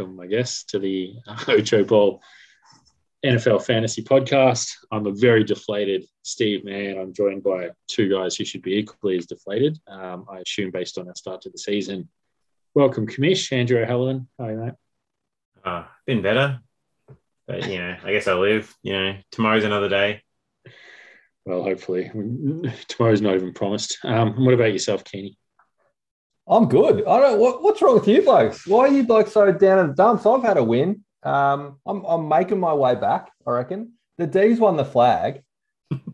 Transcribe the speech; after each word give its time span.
Welcome, 0.00 0.18
I 0.18 0.28
guess, 0.28 0.64
to 0.68 0.78
the 0.78 1.16
Ocho 1.48 1.84
Bowl 1.84 2.22
NFL 3.22 3.66
Fantasy 3.66 4.02
Podcast. 4.02 4.72
I'm 4.90 5.06
a 5.06 5.12
very 5.12 5.44
deflated 5.44 6.06
Steve 6.22 6.64
Mann. 6.64 6.96
I'm 6.96 7.12
joined 7.12 7.42
by 7.42 7.72
two 7.86 8.08
guys 8.08 8.34
who 8.34 8.46
should 8.46 8.62
be 8.62 8.76
equally 8.78 9.18
as 9.18 9.26
deflated, 9.26 9.78
um, 9.88 10.24
I 10.32 10.38
assume, 10.38 10.70
based 10.70 10.96
on 10.96 11.06
our 11.06 11.14
start 11.14 11.42
to 11.42 11.50
the 11.50 11.58
season. 11.58 12.08
Welcome, 12.72 13.06
Commish, 13.06 13.52
Andrew 13.52 13.82
O'Halloran. 13.82 14.26
you 14.38 14.46
mate. 14.46 14.72
Uh, 15.62 15.84
been 16.06 16.22
better, 16.22 16.60
but 17.46 17.68
you 17.68 17.76
know, 17.76 17.94
I 18.02 18.12
guess 18.12 18.26
I 18.26 18.32
live. 18.32 18.74
You 18.82 18.94
know, 18.94 19.16
tomorrow's 19.32 19.64
another 19.64 19.90
day. 19.90 20.22
Well, 21.44 21.62
hopefully, 21.62 22.04
tomorrow's 22.88 23.20
not 23.20 23.34
even 23.34 23.52
promised. 23.52 23.98
Um, 24.02 24.46
what 24.46 24.54
about 24.54 24.72
yourself, 24.72 25.04
Keeney? 25.04 25.36
I'm 26.50 26.68
good. 26.68 27.06
I 27.06 27.20
don't. 27.20 27.38
What, 27.40 27.62
what's 27.62 27.80
wrong 27.80 27.94
with 27.94 28.08
you 28.08 28.22
blokes? 28.22 28.66
Why 28.66 28.80
are 28.80 28.88
you 28.88 29.04
blokes 29.04 29.32
so 29.32 29.50
down 29.52 29.78
in 29.78 29.86
the 29.88 29.94
dumps? 29.94 30.26
I've 30.26 30.42
had 30.42 30.56
a 30.56 30.64
win. 30.64 31.04
Um, 31.22 31.78
I'm, 31.86 32.04
I'm 32.04 32.28
making 32.28 32.58
my 32.58 32.74
way 32.74 32.96
back. 32.96 33.30
I 33.46 33.52
reckon 33.52 33.92
the 34.18 34.26
D's 34.26 34.58
won 34.58 34.76
the 34.76 34.84
flag. 34.84 35.42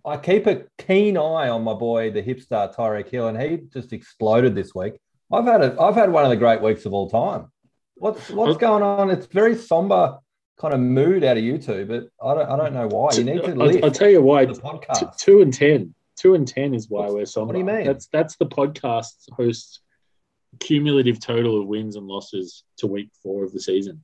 I 0.05 0.17
keep 0.19 0.47
a 0.47 0.65
keen 0.78 1.17
eye 1.17 1.48
on 1.48 1.65
my 1.65 1.75
boy, 1.75 2.11
the 2.11 2.23
hipster 2.23 2.75
Tyreek 2.75 3.09
Hill, 3.09 3.28
and 3.28 3.41
he 3.41 3.62
just 3.73 3.93
exploded 3.93 4.55
this 4.55 4.75
week. 4.75 4.95
I've 5.33 5.45
had 5.45 5.62
a, 5.62 5.81
I've 5.81 5.95
had 5.95 6.12
one 6.12 6.25
of 6.25 6.31
the 6.31 6.37
great 6.37 6.61
weeks 6.62 6.87
of 6.87 6.93
all 6.93 7.09
time. 7.09 7.50
What's 7.97 8.28
what's 8.28 8.59
going 8.59 8.83
on? 8.83 9.11
It's 9.11 9.27
very 9.27 9.56
somber 9.56 10.19
kind 10.61 10.75
of 10.75 10.81
mood 10.81 11.25
out 11.25 11.39
of 11.39 11.45
you 11.45 11.56
two, 11.56 11.87
but 11.87 12.09
I 12.23 12.34
don't 12.34 12.50
I 12.50 12.56
don't 12.56 12.75
know 12.75 12.89
why. 12.89 13.11
You 13.15 13.25
need 13.25 13.43
to 13.43 13.55
lift. 13.55 13.78
I'll, 13.78 13.87
I'll 13.87 13.91
tell 13.91 14.11
you 14.11 14.21
why. 14.21 14.45
the 14.45 14.53
podcast. 14.53 15.00
T- 15.00 15.06
two 15.19 15.41
and 15.41 15.53
ten. 15.53 15.95
Two 16.17 16.34
and 16.34 16.47
ten 16.47 16.75
is 16.75 16.89
why 16.89 17.09
we're 17.09 17.27
somber. 17.27 17.48
what 17.48 17.53
do 17.55 17.59
you 17.59 17.65
mean? 17.65 17.87
That's 17.87 18.06
that's 18.09 18.37
the 18.37 18.47
podcast 18.47 19.15
hosts 19.33 19.81
cumulative 20.61 21.21
total 21.21 21.61
of 21.61 21.67
wins 21.67 21.97
and 21.97 22.07
losses 22.07 22.65
to 22.79 22.87
week 22.87 23.11
four 23.22 23.44
of 23.44 23.53
the 23.53 23.61
season. 23.61 24.03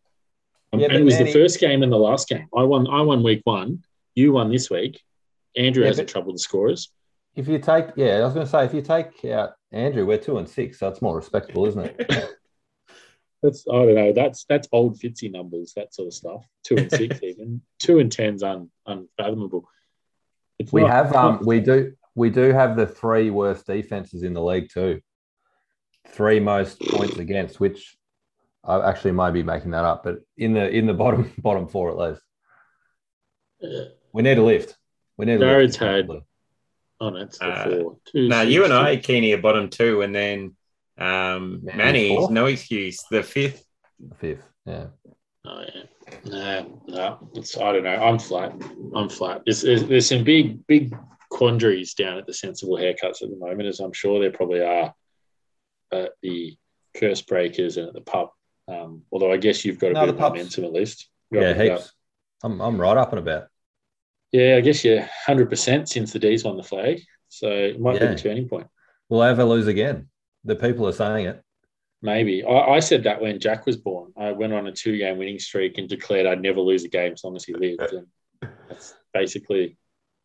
Um, 0.73 0.81
Yeah, 0.81 0.87
and 0.89 0.97
it 0.99 1.05
was 1.05 1.15
Manny- 1.15 1.33
the 1.33 1.39
first 1.39 1.61
game 1.61 1.83
and 1.83 1.93
the 1.93 1.99
last 1.99 2.29
game. 2.29 2.49
I 2.57 2.63
won. 2.65 2.87
I 2.89 3.01
won 3.03 3.23
week 3.23 3.43
one. 3.45 3.83
You 4.15 4.33
won 4.33 4.51
this 4.51 4.71
week. 4.71 5.01
Andrew 5.57 5.83
Yeah, 5.83 5.89
hasn't 5.89 6.09
troubled 6.09 6.35
the 6.37 6.39
scorers. 6.41 6.91
If 7.35 7.49
you 7.49 7.59
take, 7.59 7.87
yeah, 7.97 8.17
I 8.19 8.25
was 8.25 8.35
going 8.35 8.45
to 8.47 8.51
say, 8.51 8.65
if 8.65 8.75
you 8.75 8.83
take 8.83 9.25
out 9.27 9.53
Andrew, 9.71 10.05
we're 10.05 10.19
two 10.19 10.37
and 10.39 10.49
six, 10.49 10.79
so 10.79 10.89
it's 10.89 11.01
more 11.03 11.17
respectable, 11.17 11.67
isn't 11.67 11.85
it? 11.99 12.11
That's 13.43 13.67
I 13.69 13.73
don't 13.75 13.95
know. 13.97 14.13
That's 14.13 14.45
that's 14.45 14.69
old 14.71 15.01
Fitzy 15.01 15.31
numbers. 15.31 15.73
That 15.75 15.93
sort 15.93 16.07
of 16.09 16.15
stuff. 16.15 16.45
Two 16.65 16.77
and 16.77 16.91
six 16.91 17.21
even. 17.23 17.61
Two 17.81 17.99
and 17.99 18.11
ten's 18.13 18.43
un, 18.43 18.71
unfathomable. 18.87 19.69
It's 20.59 20.73
we 20.73 20.83
not- 20.83 20.91
have, 20.91 21.15
um, 21.17 21.41
we 21.45 21.59
do, 21.61 21.93
we 22.15 22.31
do 22.31 22.53
have 22.53 22.77
the 22.77 22.87
three 22.87 23.31
worst 23.31 23.67
defenses 23.67 24.23
in 24.23 24.33
the 24.33 24.43
league 24.43 24.69
too. 24.73 25.01
Three 26.09 26.41
most 26.41 26.81
points 26.81 27.17
against, 27.19 27.59
which 27.61 27.97
I 28.65 28.89
actually 28.89 29.13
might 29.13 29.31
be 29.33 29.43
making 29.43 29.71
that 29.73 29.85
up, 29.85 30.05
but 30.05 30.19
in 30.37 30.53
the 30.55 30.69
in 30.69 30.87
the 30.87 30.95
bottom 30.95 31.33
bottom 31.39 31.69
four 31.69 31.91
at 31.91 31.97
least, 31.99 32.23
we 34.13 34.23
need 34.23 34.39
a 34.39 34.43
lift. 34.43 34.77
We 35.17 35.27
need 35.27 35.35
a 35.37 35.39
Jared's 35.39 35.81
lift. 35.81 36.11
had- 36.11 36.23
oh 37.01 37.11
no, 37.11 37.17
it's 37.17 37.39
the 37.39 37.47
Uh, 37.47 37.65
four. 37.65 37.97
Two, 38.07 38.29
Now 38.29 38.43
six, 38.43 38.53
you 38.53 38.65
and 38.65 38.73
I, 38.73 38.97
Keeney, 38.97 39.33
are 39.33 39.41
bottom 39.41 39.69
two, 39.71 40.03
and 40.03 40.15
then 40.15 40.57
um, 40.99 41.61
Manny's 41.63 41.77
Manny's 41.77 42.19
fourth? 42.19 42.31
no 42.31 42.47
excuse. 42.47 43.03
The 43.11 43.23
fifth. 43.23 43.65
fifth. 44.19 44.45
Yeah, 44.67 44.87
Oh 45.45 45.65
yeah. 45.75 45.83
No, 46.27 46.83
no, 46.89 47.31
it's 47.35 47.57
I 47.57 47.73
don't 47.73 47.85
know. 47.85 47.97
I'm 47.97 48.19
flat. 48.19 48.53
I'm 48.95 49.09
flat. 49.09 49.43
There's, 49.47 49.63
there's, 49.63 49.85
there's 49.85 50.09
some 50.09 50.25
big, 50.25 50.65
big 50.67 50.95
quandaries 51.31 51.95
down 51.95 52.19
at 52.19 52.27
the 52.27 52.35
sensible 52.35 52.77
haircuts 52.77 53.23
at 53.23 53.31
the 53.31 53.37
moment, 53.39 53.67
as 53.69 53.81
I'm 53.81 53.93
sure 53.95 54.21
there 54.21 54.31
probably 54.31 54.61
are 54.63 54.93
at 55.93 56.13
the 56.23 56.57
curse 56.97 57.23
breakers 57.23 57.77
and 57.77 57.89
at 57.89 57.95
the 57.95 58.01
pub. 58.01 58.29
Um, 58.69 59.03
although 59.11 59.33
I 59.33 59.37
guess 59.37 59.65
you've 59.65 59.79
got 59.79 59.91
a 59.91 59.95
No, 59.95 60.01
bit 60.01 60.07
the 60.07 60.13
of 60.15 60.19
pubs. 60.19 60.33
momentum 60.35 60.65
at 60.65 60.73
least. 60.73 61.09
Got 61.33 61.41
yeah, 61.43 61.49
a 61.51 61.55
bit 61.59 61.71
of- 61.73 61.79
heaps. 61.81 61.93
I'm 62.45 62.61
I'm 62.61 62.81
right 62.81 62.97
up 62.97 63.11
and 63.11 63.19
about. 63.21 63.49
Yeah, 64.33 64.57
I 64.57 64.61
guess 64.63 64.83
you're 64.85 65.07
100% 65.29 65.89
since 65.89 66.13
the 66.13 66.19
D's 66.19 66.43
won 66.45 66.57
the 66.57 66.63
flag. 66.63 67.01
So 67.29 67.49
it 67.51 67.79
might 67.81 67.99
be 67.99 68.05
Yeah. 68.05 68.13
the 68.15 68.19
turning 68.19 68.49
point. 68.49 68.67
Will 69.09 69.21
I 69.23 69.29
ever 69.31 69.45
lose 69.45 69.67
again? 69.67 70.09
The 70.45 70.57
people 70.57 70.89
are 70.89 70.93
saying 70.93 71.27
it. 71.27 71.43
Maybe. 72.01 72.43
I, 72.45 72.51
I 72.77 72.81
said 72.81 73.05
that 73.05 73.21
when 73.21 73.39
Jack 73.39 73.65
was 73.67 73.77
born. 73.77 74.13
I 74.17 74.33
went 74.33 74.53
on 74.53 74.67
a 74.67 74.73
two 74.73 74.97
game 74.99 75.19
winning 75.19 75.39
streak 75.39 75.79
and 75.79 75.89
declared 75.89 76.27
I'd 76.27 76.41
never 76.43 76.61
lose 76.61 76.83
a 76.85 76.89
game 76.89 77.13
as 77.13 77.23
long 77.23 77.37
as 77.37 77.45
he 77.45 77.55
lived. 77.55 77.81
And 77.93 78.07
that's 78.69 78.95
basically, 79.15 79.77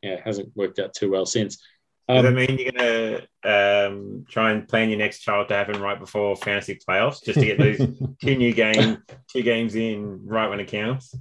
yeah, 0.02 0.14
it 0.14 0.22
hasn't 0.22 0.56
worked 0.56 0.80
out 0.80 0.94
too 0.96 1.12
well 1.12 1.26
since. 1.26 1.62
Does 2.10 2.24
that 2.24 2.30
Um, 2.30 2.36
mean 2.36 2.58
you're 2.58 2.72
gonna 2.72 3.88
um, 3.88 4.26
try 4.30 4.52
and 4.52 4.68
plan 4.68 4.90
your 4.90 4.98
next 5.00 5.20
child 5.20 5.50
to 5.50 5.56
happen 5.56 5.80
right 5.82 6.00
before 6.00 6.36
fantasy 6.38 6.80
playoffs, 6.88 7.24
just 7.24 7.40
to 7.40 7.46
get 7.46 7.60
those 7.60 7.78
two 8.24 8.36
new 8.38 8.54
game, 8.54 9.04
two 9.32 9.42
games 9.44 9.76
in 9.76 10.26
right 10.26 10.48
when 10.50 10.60
it 10.60 10.68
counts? 10.68 11.14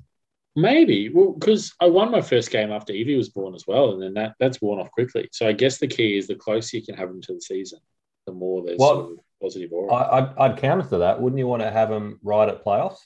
maybe. 0.55 1.09
Well, 1.11 1.33
because 1.33 1.75
I 1.81 1.87
won 1.87 2.11
my 2.11 2.23
first 2.23 2.51
game 2.51 2.71
after 2.73 2.93
Evie 2.93 3.17
was 3.17 3.29
born 3.29 3.55
as 3.55 3.67
well. 3.67 3.93
And 3.93 4.03
then 4.03 4.15
that, 4.15 4.35
that's 4.41 4.61
worn 4.63 4.81
off 4.81 4.91
quickly. 4.91 5.29
So 5.33 5.47
I 5.47 5.53
guess 5.53 5.79
the 5.79 5.87
key 5.87 6.17
is 6.17 6.27
the 6.29 6.35
closer 6.35 6.77
you 6.79 6.83
can 6.85 6.95
have 6.97 7.09
them 7.09 7.21
to 7.23 7.35
the 7.35 7.41
season, 7.41 7.81
the 8.27 8.33
more 8.33 8.63
there's 8.65 8.79
Well, 8.79 8.95
sort 8.95 9.13
of 9.13 9.19
positive 9.43 9.73
aura. 9.73 9.93
I, 9.93 10.19
I'd, 10.19 10.39
I'd 10.53 10.59
counter 10.59 10.89
to 10.89 10.99
that. 10.99 11.21
Wouldn't 11.21 11.39
you 11.39 11.47
want 11.47 11.63
to 11.63 11.71
have 11.71 11.91
them 11.91 12.19
right 12.23 12.49
at 12.49 12.65
playoffs? 12.65 12.99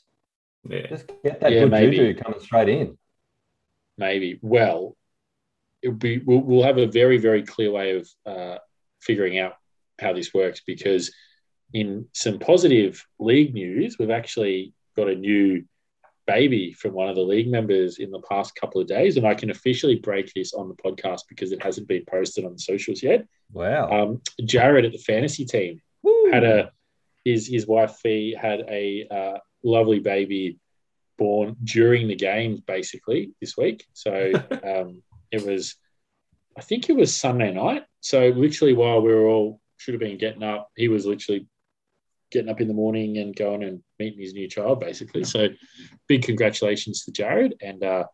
Yeah. 0.68 0.86
Just 0.86 1.10
get 1.24 1.40
that 1.40 1.52
Yeah, 1.52 1.60
good 1.62 1.70
maybe. 1.70 1.96
juju 1.96 2.20
coming 2.22 2.40
straight 2.40 2.68
in. 2.68 2.98
maybe. 3.98 4.38
Well, 4.42 4.96
it'll 5.82 5.96
be 5.96 6.18
we'll, 6.18 6.40
we'll 6.40 6.62
have 6.62 6.78
a 6.78 6.86
very 6.86 7.18
very 7.18 7.42
clear 7.42 7.70
way 7.70 7.96
of 7.96 8.08
uh, 8.26 8.58
figuring 9.00 9.38
out 9.38 9.54
how 10.00 10.12
this 10.12 10.32
works 10.32 10.60
because 10.66 11.12
in 11.72 12.06
some 12.12 12.38
positive 12.38 13.04
league 13.18 13.54
news, 13.54 13.96
we've 13.98 14.10
actually 14.10 14.72
got 14.96 15.08
a 15.08 15.14
new 15.14 15.64
baby 16.26 16.72
from 16.72 16.92
one 16.92 17.08
of 17.08 17.16
the 17.16 17.22
league 17.22 17.50
members 17.50 17.98
in 17.98 18.10
the 18.10 18.22
past 18.28 18.54
couple 18.54 18.80
of 18.80 18.86
days, 18.86 19.16
and 19.16 19.26
I 19.26 19.34
can 19.34 19.50
officially 19.50 19.96
break 19.96 20.32
this 20.32 20.52
on 20.52 20.68
the 20.68 20.74
podcast 20.74 21.22
because 21.28 21.52
it 21.52 21.62
hasn't 21.62 21.88
been 21.88 22.04
posted 22.04 22.44
on 22.44 22.52
the 22.52 22.58
socials 22.58 23.02
yet. 23.02 23.26
Wow. 23.52 23.90
Um, 23.90 24.22
Jared 24.44 24.84
at 24.84 24.92
the 24.92 24.98
fantasy 24.98 25.44
team 25.44 25.80
Woo. 26.02 26.30
had 26.30 26.44
a 26.44 26.70
his 27.24 27.46
his 27.46 27.66
wife 27.66 27.96
Fee 28.02 28.36
had 28.40 28.60
a 28.68 29.06
uh, 29.10 29.38
lovely 29.62 29.98
baby 30.00 30.58
born 31.18 31.56
during 31.62 32.08
the 32.08 32.16
games 32.16 32.60
basically 32.60 33.32
this 33.40 33.56
week. 33.56 33.84
So 33.92 34.32
um, 34.64 35.02
it 35.30 35.44
was, 35.44 35.76
I 36.56 36.62
think 36.62 36.88
it 36.88 36.96
was 36.96 37.16
Sunday 37.16 37.52
night. 37.52 37.84
So 38.00 38.28
literally 38.28 38.74
while 38.74 39.00
we 39.00 39.12
were 39.12 39.26
all 39.26 39.60
should 39.76 39.94
have 39.94 40.00
been 40.00 40.18
getting 40.18 40.42
up, 40.42 40.70
he 40.76 40.88
was 40.88 41.06
literally 41.06 41.46
getting 42.30 42.50
up 42.50 42.60
in 42.60 42.68
the 42.68 42.74
morning 42.74 43.18
and 43.18 43.34
going 43.34 43.62
and 43.64 43.82
meeting 43.98 44.20
his 44.20 44.34
new 44.34 44.48
child 44.48 44.80
basically. 44.80 45.24
So 45.24 45.48
big 46.08 46.22
congratulations 46.22 47.04
to 47.04 47.12
Jared 47.12 47.54
and 47.60 47.82
uh, 47.82 48.04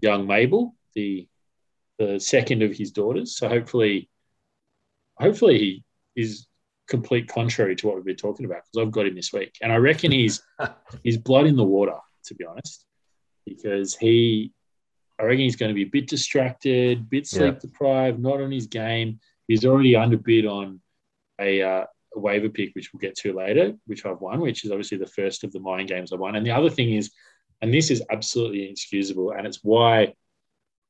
young 0.00 0.26
Mabel, 0.26 0.74
the 0.94 1.28
the 1.98 2.18
second 2.18 2.62
of 2.62 2.76
his 2.76 2.90
daughters. 2.90 3.36
So 3.36 3.48
hopefully, 3.48 4.10
hopefully 5.16 5.84
he 6.14 6.20
is 6.20 6.48
complete 6.88 7.28
contrary 7.28 7.76
to 7.76 7.86
what 7.86 7.96
we've 7.96 8.04
been 8.04 8.16
talking 8.16 8.46
about 8.46 8.62
because 8.64 8.84
I've 8.84 8.92
got 8.92 9.06
him 9.06 9.14
this 9.14 9.32
week, 9.32 9.54
and 9.62 9.72
I 9.72 9.76
reckon 9.76 10.10
he's 10.10 10.42
he's 11.02 11.16
blood 11.16 11.46
in 11.46 11.56
the 11.56 11.64
water 11.64 11.98
to 12.24 12.34
be 12.34 12.44
honest, 12.44 12.84
because 13.46 13.94
he, 13.94 14.52
I 15.18 15.24
reckon 15.24 15.40
he's 15.40 15.56
going 15.56 15.70
to 15.70 15.74
be 15.74 15.82
a 15.82 15.90
bit 15.90 16.08
distracted, 16.08 16.98
a 16.98 17.02
bit 17.02 17.26
sleep 17.26 17.60
deprived, 17.60 18.18
not 18.18 18.40
on 18.40 18.50
his 18.50 18.66
game. 18.66 19.20
He's 19.46 19.64
already 19.64 19.94
underbid 19.94 20.44
on 20.44 20.80
a, 21.40 21.62
uh, 21.62 21.84
a 22.14 22.18
waiver 22.18 22.48
pick, 22.48 22.74
which 22.74 22.92
we'll 22.92 23.00
get 23.00 23.16
to 23.18 23.32
later, 23.32 23.74
which 23.86 24.04
I've 24.04 24.20
won, 24.20 24.40
which 24.40 24.64
is 24.64 24.70
obviously 24.70 24.98
the 24.98 25.06
first 25.06 25.44
of 25.44 25.52
the 25.52 25.60
mining 25.60 25.86
games 25.86 26.12
I 26.12 26.16
won. 26.16 26.34
And 26.34 26.44
the 26.44 26.50
other 26.50 26.70
thing 26.70 26.92
is, 26.92 27.12
and 27.62 27.72
this 27.72 27.90
is 27.90 28.02
absolutely 28.10 28.64
inexcusable, 28.64 29.32
and 29.32 29.46
it's 29.46 29.60
why 29.62 30.14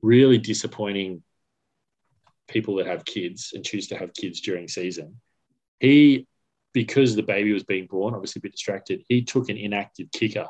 really 0.00 0.38
disappointing 0.38 1.22
people 2.48 2.76
that 2.76 2.86
have 2.86 3.04
kids 3.04 3.52
and 3.54 3.64
choose 3.64 3.88
to 3.88 3.96
have 3.96 4.12
kids 4.14 4.40
during 4.40 4.68
season. 4.68 5.20
He, 5.80 6.26
because 6.72 7.14
the 7.14 7.22
baby 7.22 7.52
was 7.52 7.64
being 7.64 7.86
born, 7.86 8.14
obviously 8.14 8.40
a 8.40 8.42
bit 8.42 8.52
distracted, 8.52 9.02
he 9.08 9.22
took 9.22 9.48
an 9.48 9.56
inactive 9.56 10.10
kicker 10.12 10.48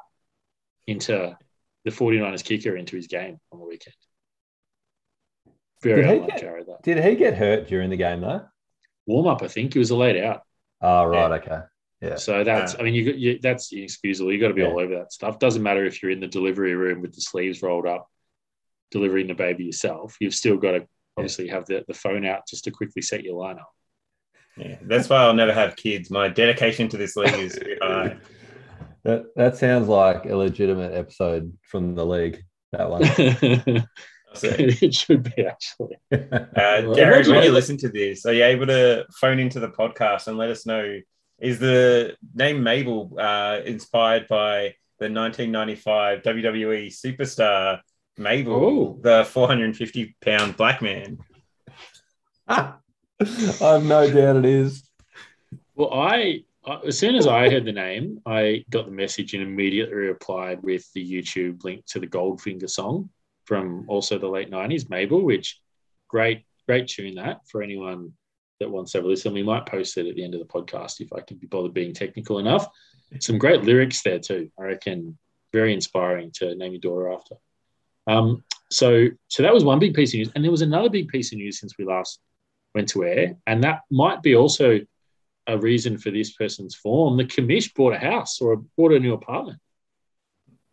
into 0.86 1.36
the 1.84 1.90
49ers 1.90 2.44
kicker 2.44 2.76
into 2.76 2.96
his 2.96 3.06
game 3.06 3.38
on 3.52 3.58
the 3.58 3.64
weekend. 3.66 3.94
Very 5.82 6.02
Did 6.02 6.22
he 6.22 6.26
get- 6.28 6.40
Jared, 6.40 6.66
that. 6.66 6.82
Did 6.82 7.04
he 7.04 7.14
get 7.16 7.34
hurt 7.36 7.68
during 7.68 7.90
the 7.90 7.96
game 7.96 8.20
though? 8.20 8.42
Warm 9.06 9.26
up, 9.26 9.42
I 9.42 9.48
think. 9.48 9.74
He 9.74 9.78
was 9.78 9.90
a 9.90 9.96
late 9.96 10.22
out. 10.22 10.42
Oh, 10.80 11.04
right. 11.04 11.40
Okay. 11.42 11.60
Yeah. 12.00 12.16
So 12.16 12.42
that's, 12.44 12.74
Uh, 12.74 12.78
I 12.78 12.82
mean, 12.82 12.94
you, 12.94 13.12
you 13.12 13.38
that's 13.40 13.72
inexcusable. 13.72 14.32
You 14.32 14.40
got 14.40 14.48
to 14.48 14.54
be 14.54 14.62
Yeah. 14.62 14.68
all 14.68 14.80
over 14.80 14.94
that 14.96 15.12
stuff. 15.12 15.38
Doesn't 15.38 15.62
matter 15.62 15.84
if 15.84 16.02
you're 16.02 16.10
in 16.12 16.20
the 16.20 16.26
delivery 16.26 16.74
room 16.74 17.00
with 17.02 17.14
the 17.14 17.20
sleeves 17.20 17.62
rolled 17.62 17.86
up, 17.86 18.08
delivering 18.90 19.26
the 19.26 19.34
baby 19.34 19.64
yourself. 19.64 20.16
You've 20.20 20.34
still 20.34 20.56
got 20.56 20.72
to 20.72 20.86
obviously 21.16 21.48
have 21.48 21.66
the, 21.66 21.84
the 21.86 21.94
phone 21.94 22.24
out 22.24 22.46
just 22.48 22.64
to 22.64 22.70
quickly 22.70 23.02
set 23.02 23.22
your 23.24 23.40
lineup. 23.42 23.64
Yeah, 24.56 24.78
that's 24.82 25.08
why 25.08 25.16
I'll 25.18 25.34
never 25.34 25.52
have 25.52 25.76
kids. 25.76 26.10
My 26.10 26.28
dedication 26.28 26.88
to 26.88 26.96
this 26.96 27.16
league 27.16 27.34
is 27.34 27.56
too 27.56 27.76
high. 27.82 28.16
That 29.04 29.26
that 29.36 29.56
sounds 29.56 29.88
like 29.88 30.24
a 30.26 30.36
legitimate 30.36 30.94
episode 30.94 31.56
from 31.62 31.94
the 31.94 32.06
league. 32.06 32.42
That 32.72 32.90
one. 32.90 33.02
it 34.42 34.94
should 34.94 35.22
be 35.34 35.46
actually. 35.46 35.96
Uh, 36.12 36.82
Well, 36.86 36.94
Gary, 36.94 37.28
when 37.28 37.44
you 37.44 37.52
listen 37.52 37.76
to 37.78 37.88
this, 37.88 38.26
are 38.26 38.32
you 38.32 38.44
able 38.44 38.66
to 38.66 39.04
phone 39.20 39.38
into 39.38 39.60
the 39.60 39.68
podcast 39.68 40.26
and 40.26 40.36
let 40.36 40.50
us 40.50 40.66
know 40.66 41.00
is 41.38 41.58
the 41.58 42.16
name 42.34 42.62
Mabel 42.62 43.16
uh, 43.18 43.60
inspired 43.64 44.26
by 44.28 44.74
the 44.98 45.10
1995 45.10 46.22
WWE 46.22 46.86
superstar 46.86 47.80
Mabel, 48.16 48.54
Oh. 48.54 48.98
the 49.02 49.24
450 49.24 50.16
pound 50.20 50.56
black 50.56 50.80
man. 50.80 51.18
I 52.48 52.74
have 53.60 53.84
no 53.84 54.10
doubt 54.10 54.36
it 54.36 54.44
is. 54.44 54.88
Well, 55.74 55.92
I, 55.92 56.16
I 56.16 56.44
as 56.86 56.98
soon 56.98 57.14
as 57.14 57.26
I 57.26 57.50
heard 57.50 57.64
the 57.64 57.72
name, 57.72 58.20
I 58.26 58.64
got 58.70 58.86
the 58.86 58.92
message 58.92 59.34
and 59.34 59.42
immediately 59.42 59.94
replied 59.94 60.62
with 60.62 60.90
the 60.92 61.04
YouTube 61.04 61.64
link 61.64 61.84
to 61.86 62.00
the 62.00 62.06
Goldfinger 62.06 62.70
song 62.70 63.10
from 63.44 63.84
also 63.88 64.18
the 64.18 64.28
late 64.28 64.50
'90s, 64.50 64.88
Mabel. 64.88 65.22
Which 65.22 65.60
great, 66.08 66.44
great 66.66 66.88
tune 66.88 67.16
that 67.16 67.40
for 67.48 67.62
anyone 67.62 68.12
that 68.60 68.70
wants 68.70 68.92
to 68.92 68.98
have 68.98 69.04
listen. 69.04 69.34
We 69.34 69.42
might 69.42 69.66
post 69.66 69.98
it 69.98 70.06
at 70.06 70.14
the 70.14 70.24
end 70.24 70.34
of 70.34 70.40
the 70.40 70.46
podcast 70.46 71.00
if 71.00 71.12
I 71.12 71.20
can 71.20 71.36
be 71.36 71.46
bothered 71.46 71.74
being 71.74 71.92
technical 71.92 72.38
enough. 72.38 72.68
Some 73.20 73.38
great 73.38 73.62
lyrics 73.62 74.02
there 74.02 74.18
too. 74.18 74.50
I 74.58 74.62
reckon 74.64 75.18
very 75.52 75.72
inspiring 75.72 76.30
to 76.34 76.54
name 76.54 76.72
your 76.72 76.80
daughter 76.80 77.12
after. 77.12 77.36
Um, 78.06 78.44
so, 78.70 79.08
so 79.28 79.42
that 79.42 79.54
was 79.54 79.64
one 79.64 79.78
big 79.78 79.94
piece 79.94 80.12
of 80.14 80.18
news, 80.18 80.30
and 80.34 80.42
there 80.42 80.50
was 80.50 80.62
another 80.62 80.90
big 80.90 81.08
piece 81.08 81.32
of 81.32 81.38
news 81.38 81.60
since 81.60 81.74
we 81.78 81.84
last 81.84 82.20
went 82.74 82.88
to 82.88 83.04
air, 83.04 83.36
and 83.46 83.62
that 83.62 83.82
might 83.90 84.22
be 84.22 84.34
also 84.34 84.80
a 85.46 85.58
reason 85.58 85.98
for 85.98 86.10
this 86.10 86.32
person's 86.32 86.74
form. 86.74 87.16
The 87.16 87.24
commish 87.24 87.74
bought 87.74 87.94
a 87.94 87.98
house 87.98 88.40
or 88.40 88.56
bought 88.76 88.92
a 88.92 88.98
new 89.00 89.14
apartment. 89.14 89.58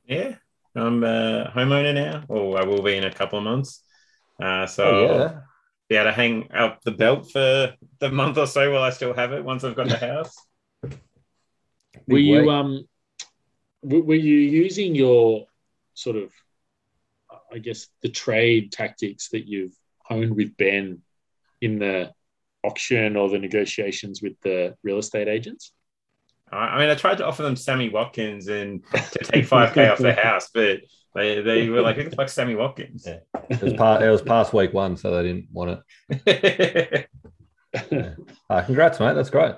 Yeah, 0.06 0.35
I'm 0.75 1.03
a 1.03 1.51
homeowner 1.56 1.94
now, 1.94 2.23
or 2.27 2.59
I 2.59 2.63
will 2.63 2.81
be 2.81 2.97
in 2.97 3.03
a 3.03 3.13
couple 3.13 3.38
of 3.39 3.45
months. 3.45 3.83
Uh, 4.41 4.65
so 4.65 4.83
Oh, 4.83 4.91
I'll 4.91 5.19
yeah. 5.19 5.39
be 5.89 5.95
able 5.95 6.06
to 6.06 6.12
hang 6.13 6.51
up 6.53 6.81
the 6.83 6.91
belt 6.91 7.31
for 7.31 7.73
the 8.00 8.09
month 8.12 8.38
or 8.38 8.47
so 8.47 8.71
while 8.71 8.83
I 8.83 8.89
still 8.89 9.13
have 9.13 9.33
it 9.33 9.44
once 9.44 9.63
I've 9.63 9.75
got 9.75 9.88
the 9.89 9.97
house. 10.13 10.35
were 12.07 12.18
you 12.18 12.50
um 12.50 12.88
w- 13.83 14.03
were 14.03 14.15
you 14.15 14.38
using 14.38 14.95
your 14.95 15.45
sort 15.94 16.15
of 16.15 16.31
I 17.53 17.59
guess 17.59 17.88
the 18.01 18.09
trade 18.09 18.71
tactics 18.71 19.29
that 19.29 19.45
you've 19.47 19.75
honed 20.00 20.35
with 20.35 20.56
Ben 20.57 21.01
in 21.62 21.79
the 21.79 22.12
auction 22.63 23.16
or 23.16 23.30
the 23.30 23.40
negotiations 23.40 24.22
with 24.22 24.34
the 24.42 24.75
real 24.84 24.98
estate 24.98 25.28
agents? 25.28 25.74
I 26.52 26.58
I 26.58 26.80
mean, 26.80 26.90
I 26.90 26.96
tried 26.96 27.18
to 27.19 27.25
offer 27.25 27.44
them 27.44 27.56
Sammy 27.56 27.90
Watkins 27.90 28.48
and 28.48 28.84
to 28.92 29.19
take 29.24 29.46
5K 29.46 29.92
off 29.92 29.98
the 30.00 30.13
house, 30.13 30.50
but 30.54 30.81
they, 31.13 31.42
they 31.42 31.69
were 31.69 31.81
like, 31.81 31.98
who 31.98 32.10
the 32.10 32.16
fuck's 32.16 32.34
Sammy 32.34 32.56
Watkins? 32.56 33.06
Yeah. 33.06 33.19
It 33.50 33.62
was, 33.62 33.74
part, 33.74 34.02
it 34.02 34.10
was 34.10 34.22
past 34.22 34.54
week 34.54 34.74
one, 34.74 34.96
so 34.98 35.16
they 35.16 35.24
didn't 35.24 35.48
want 35.52 35.81
it. 36.10 37.10
Uh, 38.50 38.62
congrats, 38.64 39.00
mate. 39.00 39.14
That's 39.14 39.30
great. 39.30 39.56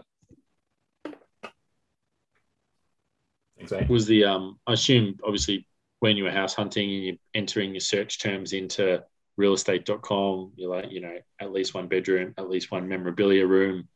Thanks, 3.57 3.71
mate. 3.71 3.89
was 3.89 4.05
the 4.05 4.25
um 4.25 4.59
I 4.67 4.73
assume 4.73 5.17
obviously 5.23 5.67
when 5.99 6.17
you 6.17 6.25
were 6.25 6.31
house 6.31 6.53
hunting 6.53 6.93
and 6.93 7.03
you're 7.03 7.15
entering 7.33 7.71
your 7.71 7.79
search 7.79 8.19
terms 8.19 8.53
into 8.53 9.03
realestate.com, 9.39 10.53
you're 10.55 10.69
like, 10.69 10.91
you 10.91 11.01
know, 11.01 11.17
at 11.39 11.51
least 11.51 11.73
one 11.73 11.87
bedroom, 11.87 12.33
at 12.37 12.49
least 12.49 12.71
one 12.71 12.87
memorabilia 12.87 13.45
room, 13.45 13.87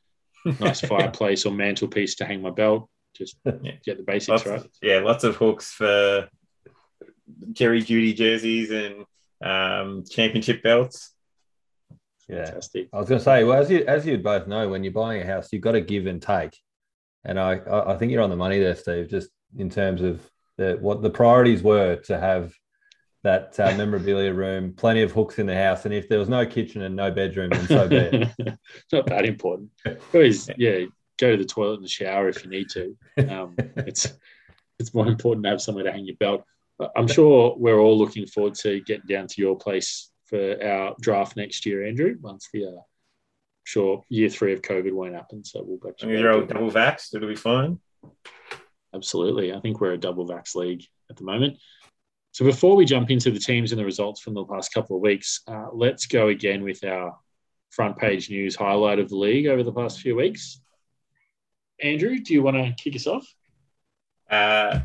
nice 0.59 0.81
fireplace 0.93 1.45
or 1.45 1.51
mantelpiece 1.53 2.15
to 2.15 2.25
hang 2.25 2.41
my 2.41 2.49
belt. 2.49 2.89
Just 3.15 3.37
Yeah. 3.45 3.73
get 3.85 3.97
the 3.97 4.03
basics 4.03 4.29
Lots 4.29 4.45
right. 4.45 4.59
of, 4.59 4.69
yeah, 4.81 4.99
lots 4.99 5.23
of 5.23 5.35
hooks 5.35 5.71
for 5.73 6.29
Jerry 7.51 7.81
Jeudy 7.81 8.15
jerseys 8.15 8.71
and 8.71 9.05
um, 9.43 10.03
championship 10.09 10.63
belts. 10.63 11.13
Yeah. 12.27 12.45
Fantastic. 12.45 12.89
I 12.93 12.97
was 12.99 13.07
going 13.09 13.19
to 13.19 13.23
say, 13.25 13.43
well, 13.43 13.61
as 13.61 13.71
you 13.71 13.85
as 13.85 14.05
you 14.05 14.17
both 14.17 14.47
know, 14.47 14.67
when 14.69 14.83
you're 14.83 14.93
buying 14.93 15.21
a 15.21 15.25
house, 15.25 15.49
you've 15.51 15.61
got 15.61 15.71
to 15.73 15.81
give 15.81 16.07
and 16.07 16.21
take, 16.21 16.57
and 17.23 17.39
I 17.39 17.55
I 17.55 17.93
I 17.93 17.97
think 17.97 18.11
you're 18.11 18.21
on 18.21 18.29
the 18.29 18.35
money 18.35 18.59
there, 18.59 18.75
Steve. 18.75 19.07
Just 19.09 19.29
in 19.57 19.69
terms 19.69 20.01
of 20.01 20.19
the, 20.57 20.77
what 20.81 21.01
the 21.01 21.09
priorities 21.09 21.63
were 21.63 21.95
to 21.95 22.19
have 22.19 22.53
that 23.23 23.59
uh, 23.59 23.73
memorabilia 23.77 24.33
room, 24.33 24.73
plenty 24.73 25.01
of 25.01 25.11
hooks 25.11 25.39
in 25.39 25.45
the 25.45 25.55
house, 25.55 25.85
and 25.85 25.93
if 25.93 26.07
there 26.09 26.19
was 26.19 26.29
no 26.29 26.45
kitchen 26.45 26.81
and 26.83 26.95
no 26.95 27.11
bedroom, 27.11 27.49
then 27.49 27.67
so 27.67 27.87
be 27.87 27.95
it. 27.95 28.29
it's 28.39 28.93
not 28.93 29.05
that 29.07 29.25
important. 29.25 29.69
Always, 30.13 30.49
yeah, 30.57 30.85
go 31.19 31.31
to 31.31 31.37
the 31.37 31.45
toilet 31.45 31.75
and 31.75 31.83
the 31.83 31.89
shower 31.89 32.29
if 32.29 32.43
you 32.43 32.49
need 32.49 32.69
to. 32.69 32.97
Um, 33.29 33.55
it's 33.77 34.13
it's 34.79 34.93
more 34.93 35.07
important 35.07 35.43
to 35.43 35.49
have 35.49 35.61
somewhere 35.61 35.83
to 35.83 35.91
hang 35.91 36.05
your 36.05 36.15
belt. 36.17 36.43
I'm 36.95 37.07
sure 37.07 37.55
we're 37.57 37.79
all 37.79 37.97
looking 37.97 38.27
forward 38.27 38.53
to 38.55 38.79
getting 38.81 39.07
down 39.07 39.27
to 39.27 39.41
your 39.41 39.57
place 39.57 40.11
for 40.27 40.63
our 40.63 40.95
draft 41.01 41.35
next 41.35 41.65
year, 41.65 41.85
Andrew. 41.85 42.15
Once 42.21 42.49
the 42.53 42.65
uh, 42.65 42.81
sure 43.63 44.03
year 44.09 44.29
three 44.29 44.53
of 44.53 44.61
COVID 44.61 44.93
won't 44.93 45.15
happen, 45.15 45.43
so 45.43 45.63
we'll 45.65 45.77
go. 45.77 45.91
And 46.01 46.11
you're 46.11 46.31
all 46.31 46.45
double 46.45 46.69
vaxxed, 46.69 47.15
it'll 47.15 47.27
be 47.27 47.35
fine. 47.35 47.79
Absolutely. 48.93 49.53
I 49.53 49.59
think 49.59 49.81
we're 49.81 49.93
a 49.93 49.97
double 49.97 50.27
vax 50.27 50.55
league 50.55 50.83
at 51.09 51.17
the 51.17 51.23
moment. 51.23 51.57
So 52.37 52.45
before 52.45 52.75
we 52.75 52.85
jump 52.85 53.09
into 53.09 53.31
the 53.31 53.39
teams 53.39 53.71
and 53.71 53.79
the 53.79 53.83
results 53.83 54.21
from 54.21 54.35
the 54.35 54.45
past 54.45 54.71
couple 54.71 54.95
of 54.95 55.01
weeks, 55.01 55.41
uh, 55.47 55.69
let's 55.73 56.05
go 56.05 56.27
again 56.27 56.63
with 56.63 56.83
our 56.83 57.17
front 57.71 57.97
page 57.97 58.29
news 58.29 58.55
highlight 58.55 58.99
of 58.99 59.09
the 59.09 59.15
league 59.15 59.47
over 59.47 59.63
the 59.63 59.71
past 59.71 60.01
few 60.01 60.15
weeks. 60.15 60.61
Andrew, 61.81 62.19
do 62.19 62.35
you 62.35 62.43
want 62.43 62.57
to 62.57 62.75
kick 62.77 62.95
us 62.95 63.07
off? 63.07 63.25
Uh, 64.29 64.81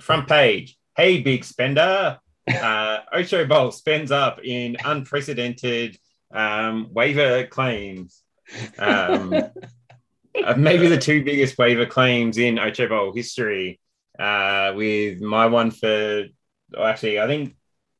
front 0.00 0.28
page. 0.28 0.78
Hey, 0.96 1.20
big 1.20 1.44
spender. 1.44 2.20
Uh, 2.48 2.98
Ocho 3.12 3.46
Bowl 3.46 3.70
spends 3.70 4.10
up 4.10 4.40
in 4.44 4.76
unprecedented 4.84 5.96
um, 6.32 6.88
waiver 6.92 7.46
claims. 7.46 8.22
Um, 8.78 9.32
uh, 10.44 10.54
maybe 10.56 10.88
the 10.88 10.98
two 10.98 11.24
biggest 11.24 11.56
waiver 11.58 11.86
claims 11.86 12.38
in 12.38 12.58
Ocho 12.60 12.88
Bowl 12.88 13.12
history. 13.12 13.80
Uh, 14.18 14.72
with 14.76 15.20
my 15.20 15.46
one 15.46 15.70
for, 15.70 16.26
actually, 16.78 17.20
I 17.20 17.26
think 17.26 17.56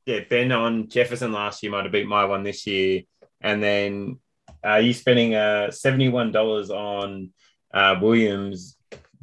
yeah, 0.07 0.21
Ben 0.29 0.53
on 0.53 0.89
Jefferson 0.89 1.33
last 1.33 1.63
year 1.63 1.73
might 1.73 1.85
have 1.85 1.93
beat 1.93 2.07
my 2.07 2.25
one 2.25 2.43
this 2.43 2.67
year, 2.67 3.03
and 3.41 3.63
then 3.63 4.19
uh, 4.65 4.77
you 4.77 4.93
spending 4.93 5.35
uh, 5.35 5.71
seventy 5.71 6.09
one 6.09 6.33
dollars 6.33 6.71
on 6.71 7.31
uh, 7.73 7.97
Williams, 8.01 8.77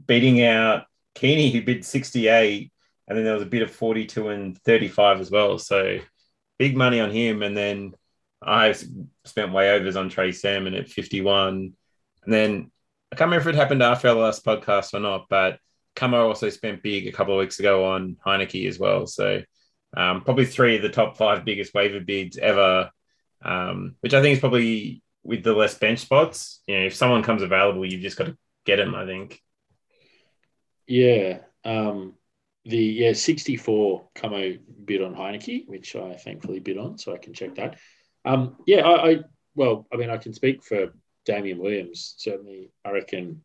beating 0.08 0.44
out 0.44 0.86
Keeney 1.16 1.52
who 1.52 1.62
bid 1.62 1.84
sixty 1.84 2.28
eight, 2.28 2.72
and 3.08 3.18
then 3.18 3.26
there 3.26 3.34
was 3.34 3.44
a 3.44 3.48
bit 3.48 3.62
of 3.62 3.72
forty 3.72 4.06
two 4.06 4.30
and 4.30 4.58
thirty 4.60 4.88
five 4.88 5.20
as 5.20 5.30
well. 5.30 5.58
So 5.58 6.00
big 6.58 6.78
money 6.78 7.00
on 7.00 7.12
him, 7.12 7.44
and 7.44 7.56
then 7.56 7.94
I 8.42 8.74
spent 9.26 9.52
way 9.52 9.72
overs 9.72 9.96
on 9.96 10.10
Trey 10.10 10.32
Sermon 10.32 10.76
at 10.76 10.90
fifty 10.90 11.22
one, 11.22 11.74
and 12.24 12.34
then 12.34 12.72
I 13.12 13.16
can't 13.16 13.30
remember 13.30 13.50
if 13.50 13.56
it 13.56 13.58
happened 13.58 13.84
after 13.84 14.10
our 14.10 14.16
last 14.16 14.46
podcast 14.46 14.94
or 14.94 15.00
not, 15.00 15.26
but 15.30 15.60
Camo 16.00 16.28
also 16.28 16.50
spent 16.50 16.82
big 16.82 17.08
a 17.08 17.12
couple 17.12 17.34
of 17.34 17.40
weeks 17.40 17.60
ago 17.60 17.86
on 17.86 18.16
Heinicke 18.26 18.68
as 18.68 18.80
well. 18.80 19.06
So 19.06 19.42
um, 19.96 20.22
probably 20.22 20.46
three 20.46 20.78
of 20.78 20.82
the 20.82 20.90
top 20.90 21.18
five 21.18 21.44
biggest 21.44 21.74
waiver 21.74 22.00
bids 22.00 22.38
ever, 22.38 22.90
um, 23.44 23.96
which 24.00 24.14
I 24.14 24.22
think 24.22 24.34
is 24.34 24.40
probably 24.40 25.04
with 25.24 25.44
the 25.44 25.54
less 25.54 25.76
bench 25.76 26.00
spots. 26.00 26.62
You 26.68 26.80
know, 26.80 26.86
if 26.86 26.96
someone 26.96 27.24
comes 27.24 27.42
available, 27.42 27.86
you've 27.86 28.02
just 28.02 28.18
got 28.18 28.28
to 28.28 28.38
get 28.66 28.80
him. 28.80 28.96
I 28.96 29.06
think. 29.06 29.42
Yeah. 30.88 31.40
Um, 31.66 32.16
the 32.66 32.78
yeah 32.78 33.14
64 33.14 34.10
Como 34.16 34.54
bid 34.86 35.02
on 35.02 35.16
Heinicke, 35.16 35.68
which 35.68 35.96
I 35.96 36.16
thankfully 36.16 36.60
bid 36.60 36.78
on, 36.78 36.98
so 36.98 37.14
I 37.14 37.18
can 37.18 37.34
check 37.34 37.56
that. 37.56 37.78
Um, 38.26 38.58
yeah, 38.66 38.88
I, 38.88 39.10
I 39.10 39.18
well, 39.56 39.88
I 39.92 39.98
mean, 39.98 40.10
I 40.10 40.18
can 40.18 40.34
speak 40.34 40.64
for 40.64 40.94
Damien 41.26 41.60
Williams. 41.60 42.16
Certainly, 42.18 42.72
I 42.86 42.92
reckon 42.92 43.44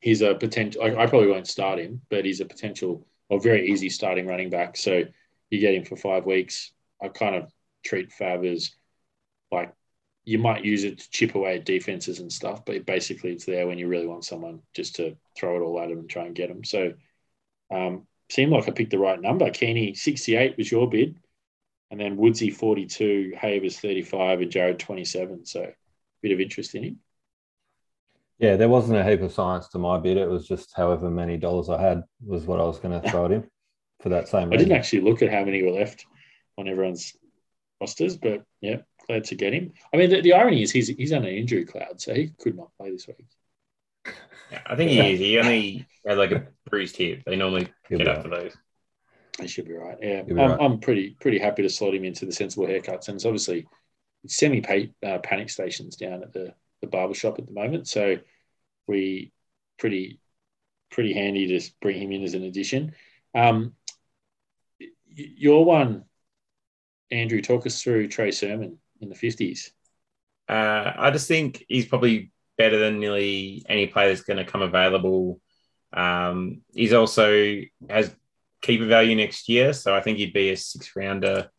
he's 0.00 0.22
a 0.22 0.34
potential. 0.34 0.82
I, 0.82 0.94
I 0.94 1.06
probably 1.06 1.28
won't 1.28 1.48
start 1.48 1.78
him, 1.78 2.00
but 2.08 2.24
he's 2.24 2.40
a 2.40 2.44
potential 2.44 3.06
or 3.28 3.40
very 3.40 3.68
easy 3.68 3.90
starting 3.90 4.26
running 4.26 4.50
back. 4.50 4.76
So 4.76 5.04
you 5.50 5.60
get 5.60 5.74
him 5.74 5.84
for 5.84 5.96
five 5.96 6.26
weeks. 6.26 6.72
I 7.02 7.08
kind 7.08 7.34
of 7.34 7.52
treat 7.84 8.12
Fab 8.12 8.44
as 8.44 8.72
like 9.50 9.72
you 10.24 10.38
might 10.38 10.64
use 10.64 10.84
it 10.84 10.98
to 10.98 11.10
chip 11.10 11.34
away 11.34 11.56
at 11.56 11.64
defenses 11.64 12.20
and 12.20 12.30
stuff, 12.30 12.64
but 12.64 12.84
basically 12.84 13.32
it's 13.32 13.46
there 13.46 13.66
when 13.66 13.78
you 13.78 13.88
really 13.88 14.06
want 14.06 14.24
someone 14.24 14.60
just 14.74 14.96
to 14.96 15.16
throw 15.36 15.56
it 15.56 15.64
all 15.64 15.80
at 15.80 15.88
them 15.88 15.98
and 15.98 16.10
try 16.10 16.26
and 16.26 16.34
get 16.34 16.50
him. 16.50 16.64
So 16.64 16.92
um, 17.70 18.06
seemed 18.30 18.52
like 18.52 18.68
I 18.68 18.72
picked 18.72 18.90
the 18.90 18.98
right 18.98 19.20
number. 19.20 19.50
Keeney 19.50 19.94
68 19.94 20.56
was 20.58 20.70
your 20.70 20.88
bid, 20.88 21.18
and 21.90 21.98
then 21.98 22.16
Woodsy 22.18 22.50
42, 22.50 23.34
Havers 23.38 23.80
35, 23.80 24.42
and 24.42 24.50
Jared 24.50 24.78
27. 24.78 25.46
So 25.46 25.62
a 25.62 25.72
bit 26.20 26.32
of 26.32 26.40
interest 26.40 26.74
in 26.74 26.84
him. 26.84 26.98
Yeah, 28.38 28.56
there 28.56 28.68
wasn't 28.68 28.98
a 28.98 29.04
heap 29.04 29.20
of 29.22 29.32
science 29.32 29.68
to 29.68 29.78
my 29.78 29.98
bid. 29.98 30.16
It 30.16 30.28
was 30.28 30.46
just 30.46 30.72
however 30.76 31.10
many 31.10 31.36
dollars 31.36 31.68
I 31.68 31.80
had 31.80 32.04
was 32.24 32.44
what 32.44 32.60
I 32.60 32.64
was 32.64 32.78
going 32.78 33.00
to 33.00 33.10
throw 33.10 33.24
at 33.24 33.32
him 33.32 33.50
for 34.00 34.10
that 34.10 34.28
same 34.28 34.52
I 34.52 34.56
didn't 34.56 34.76
actually 34.76 35.00
look 35.02 35.22
at 35.22 35.32
how 35.32 35.44
many 35.44 35.62
were 35.62 35.72
left 35.72 36.06
on 36.56 36.68
everyone's 36.68 37.16
rosters, 37.80 38.16
but 38.16 38.44
yeah, 38.60 38.78
glad 39.06 39.24
to 39.24 39.34
get 39.34 39.52
him. 39.52 39.72
I 39.92 39.96
mean, 39.96 40.10
the, 40.10 40.20
the 40.20 40.34
irony 40.34 40.62
is 40.62 40.70
he's 40.70 40.88
he's 40.88 41.12
on 41.12 41.24
an 41.24 41.34
injury 41.34 41.64
cloud, 41.64 42.00
so 42.00 42.14
he 42.14 42.30
could 42.38 42.56
not 42.56 42.70
play 42.78 42.90
this 42.90 43.06
week. 43.06 43.26
Yeah, 44.50 44.60
I 44.66 44.76
think 44.76 44.90
he 44.90 45.00
is. 45.00 45.18
He 45.18 45.38
only 45.38 45.86
had 46.06 46.18
like 46.18 46.32
a 46.32 46.46
bruised 46.70 46.96
hip. 46.96 47.22
They 47.26 47.36
normally 47.36 47.68
He'll 47.88 47.98
get 47.98 48.06
be 48.06 48.10
up 48.10 48.22
for 48.22 48.28
those. 48.28 48.56
He 49.40 49.48
should 49.48 49.66
be 49.66 49.74
right. 49.74 49.98
Yeah, 50.00 50.22
be 50.22 50.32
I'm, 50.32 50.50
right. 50.50 50.60
I'm 50.60 50.80
pretty 50.80 51.16
pretty 51.20 51.38
happy 51.38 51.62
to 51.62 51.68
slot 51.68 51.94
him 51.94 52.04
into 52.04 52.24
the 52.24 52.32
sensible 52.32 52.66
haircuts, 52.66 53.08
and 53.08 53.16
it's 53.16 53.26
obviously 53.26 53.66
semi 54.26 54.64
uh, 55.04 55.18
panic 55.18 55.50
stations 55.50 55.96
down 55.96 56.22
at 56.22 56.32
the 56.32 56.54
the 56.80 56.86
barber 56.86 57.14
shop 57.14 57.38
at 57.38 57.46
the 57.46 57.52
moment. 57.52 57.88
So 57.88 58.18
we 58.86 59.32
pretty 59.78 60.20
pretty 60.90 61.12
handy 61.12 61.46
to 61.46 61.70
bring 61.80 62.00
him 62.00 62.12
in 62.12 62.24
as 62.24 62.34
an 62.34 62.44
addition. 62.44 62.94
Um, 63.34 63.74
your 65.08 65.64
one, 65.64 66.04
Andrew, 67.10 67.42
talk 67.42 67.66
us 67.66 67.82
through 67.82 68.08
Trey 68.08 68.30
Sermon 68.30 68.78
in 69.00 69.08
the 69.08 69.14
fifties. 69.14 69.72
Uh, 70.48 70.92
I 70.96 71.10
just 71.10 71.28
think 71.28 71.64
he's 71.68 71.86
probably 71.86 72.32
better 72.56 72.78
than 72.78 73.00
nearly 73.00 73.64
any 73.68 73.86
player 73.86 74.08
that's 74.08 74.22
going 74.22 74.38
to 74.38 74.50
come 74.50 74.62
available. 74.62 75.40
Um, 75.92 76.62
he's 76.74 76.92
also 76.92 77.60
has 77.88 78.14
keeper 78.62 78.86
value 78.86 79.14
next 79.14 79.48
year, 79.48 79.72
so 79.72 79.94
I 79.94 80.00
think 80.00 80.18
he'd 80.18 80.32
be 80.32 80.50
a 80.50 80.56
six 80.56 80.94
rounder 80.96 81.50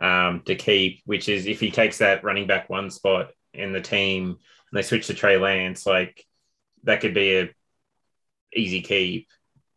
um, 0.00 0.42
to 0.46 0.54
keep. 0.54 1.02
Which 1.04 1.28
is 1.28 1.46
if 1.46 1.60
he 1.60 1.70
takes 1.70 1.98
that 1.98 2.24
running 2.24 2.46
back 2.46 2.68
one 2.68 2.90
spot 2.90 3.30
in 3.54 3.72
the 3.72 3.80
team 3.80 4.38
they 4.76 4.82
switch 4.82 5.06
to 5.08 5.14
Trey 5.14 5.36
Lance, 5.36 5.86
like 5.86 6.24
that 6.84 7.00
could 7.00 7.14
be 7.14 7.38
a 7.38 7.50
easy 8.54 8.82
keep. 8.82 9.28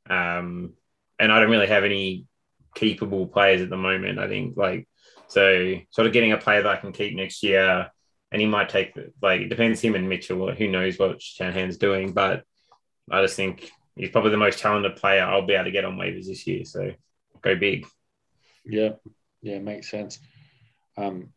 Um, 0.10 0.74
and 1.20 1.32
I 1.32 1.39
don't 1.39 1.51
really 1.51 1.68
have 1.68 1.84
any 1.84 2.25
keepable 2.75 3.32
players 3.32 3.62
at 3.62 3.70
the 3.70 3.77
moment. 3.77 4.20
I 4.20 4.27
think 4.27 4.58
like 4.58 4.88
so, 5.27 5.75
sort 5.91 6.08
of 6.08 6.13
getting 6.13 6.32
a 6.32 6.38
player 6.38 6.63
that 6.63 6.72
I 6.72 6.77
can 6.77 6.91
keep 6.91 7.15
next 7.15 7.44
year, 7.44 7.91
and 8.32 8.41
he 8.41 8.48
might 8.48 8.70
take 8.70 8.98
like 9.22 9.41
it 9.41 9.50
depends 9.50 9.82
him 9.82 9.96
and 9.96 10.10
Mitchell. 10.10 10.51
Who 10.51 10.68
knows 10.68 10.98
what 10.98 11.22
Shanahan's 11.22 11.77
doing, 11.77 12.13
but 12.13 12.44
I 13.12 13.22
just 13.22 13.36
think 13.36 13.72
he's 13.96 14.10
probably 14.10 14.32
the 14.32 14.38
most 14.38 14.60
talented 14.60 14.96
player 14.96 15.24
I'll 15.24 15.46
be 15.46 15.53
able 15.53 15.65
to 15.65 15.72
get 15.72 15.86
on 15.86 15.98
waivers 15.98 16.27
this 16.27 16.48
year. 16.48 16.65
So 16.65 16.91
go 17.41 17.56
big. 17.56 17.86
Yeah, 18.65 18.94
yeah, 19.41 19.60
makes 19.60 19.89
sense. 19.89 20.20
Um, 20.98 21.29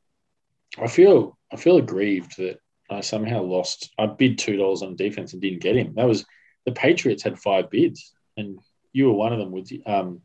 I 0.79 0.87
feel 0.87 1.39
I 1.53 1.57
feel 1.57 1.77
aggrieved 1.77 2.39
that 2.39 2.59
I 2.93 3.01
somehow 3.01 3.43
lost. 3.43 3.93
I 3.99 4.07
bid 4.07 4.39
two 4.39 4.57
dollars 4.57 4.83
on 4.83 4.97
defense 4.97 5.33
and 5.33 5.43
didn't 5.43 5.63
get 5.63 5.77
him. 5.77 5.95
That 5.95 6.07
was 6.07 6.25
the 6.65 6.73
Patriots 6.73 7.23
had 7.23 7.39
five 7.39 7.71
bids, 7.71 8.13
and 8.37 8.59
you 8.93 9.07
were 9.07 9.15
one 9.15 9.33
of 9.33 9.39
them, 9.39 9.53
Woodsy. 9.53 9.83
Um, 9.87 10.21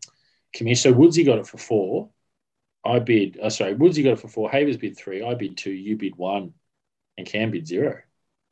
Commish. 0.55 0.79
So 0.79 0.93
Woodsy 0.93 1.25
got 1.25 1.39
it 1.39 1.47
for 1.47 1.57
four. 1.57 2.09
I 2.86 3.00
bid. 3.00 3.39
Oh, 3.41 3.50
sorry, 3.50 3.74
Woodsy 3.74 4.03
got 4.03 4.13
it 4.13 4.19
for 4.19 4.27
four. 4.27 4.50
Havers 4.50 4.77
bid 4.77 4.97
three. 4.97 5.24
I 5.24 5.33
bid 5.33 5.57
two. 5.57 5.71
You 5.71 5.97
bid 5.97 6.15
one, 6.15 6.53
and 7.17 7.27
Cam 7.27 7.51
bid 7.51 7.67
zero. 7.67 8.01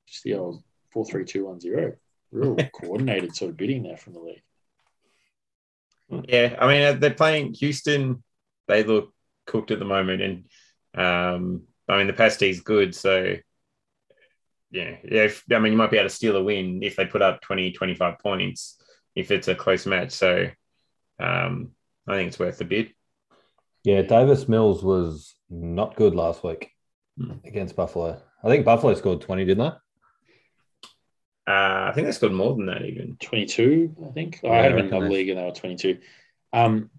Just 0.08 0.24
the 0.24 0.36
old 0.36 0.64
four, 0.92 1.06
three, 1.06 1.26
two, 1.26 1.46
one, 1.46 1.60
zero. 1.60 1.96
Real 2.32 2.56
coordinated 2.74 3.36
sort 3.36 3.52
of 3.52 3.58
bidding 3.58 3.84
there 3.84 3.98
from 3.98 4.14
the 4.14 4.20
league. 4.20 4.44
Yeah, 6.28 6.56
I 6.60 6.68
mean 6.68 6.82
uh, 6.84 6.94
they're 6.94 7.14
playing 7.14 7.54
Houston. 7.56 8.24
They 8.68 8.84
look 8.84 9.14
cooked 9.46 9.72
at 9.72 9.80
the 9.80 9.86
moment, 9.86 10.22
and 10.22 10.46
um, 10.94 11.64
I 11.88 11.98
mean 11.98 12.08
the 12.08 12.14
pasti's 12.14 12.62
good, 12.62 12.94
so 12.94 13.36
yeah, 14.76 14.98
yeah. 15.04 15.24
If, 15.24 15.44
I 15.52 15.60
mean, 15.60 15.72
you 15.72 15.78
might 15.78 15.92
be 15.92 15.98
able 15.98 16.10
to 16.10 16.16
steal 16.16 16.36
a 16.36 16.44
win 16.44 16.84
if 16.84 16.96
they 16.96 17.06
put 17.06 17.22
up 17.22 17.42
20, 17.42 17.72
25 17.72 18.20
points 18.20 18.82
if 19.16 19.32
it's 19.32 19.48
a 19.48 19.56
close 19.56 19.86
match. 19.86 20.12
So 20.12 20.48
um, 21.20 21.72
I 22.08 22.16
think 22.16 22.28
it's 22.28 22.40
worth 22.40 22.58
the 22.58 22.66
bid. 22.66 22.92
Yeah, 23.84 24.02
Davis 24.02 24.50
Mills 24.50 24.84
was 24.84 25.36
not 25.50 25.96
good 25.96 26.16
last 26.16 26.44
week 26.44 26.72
Hmm. 27.18 27.32
against 27.46 27.78
Buffalo. 27.78 28.22
I 28.44 28.48
think 28.50 28.66
Buffalo 28.66 28.94
scored 28.96 29.22
20, 29.22 29.46
didn't 29.46 29.64
they? 29.64 29.78
Uh, 31.48 31.88
I 31.90 31.92
think 31.94 32.08
they 32.08 32.12
scored 32.12 32.34
more 32.34 32.56
than 32.56 32.66
that 32.66 32.84
even. 32.84 33.16
22, 33.22 33.96
I 34.10 34.12
think. 34.12 34.40
Yeah, 34.44 34.50
I 34.52 34.60
I 34.60 34.62
had 34.64 34.72
them 34.72 34.80
in 34.80 34.86
reckon 34.86 34.98
another 34.98 35.14
league 35.14 35.30
and 35.30 35.40
they 35.40 35.46
were 35.46 35.52
22. 35.52 36.00
Um, 36.52 36.90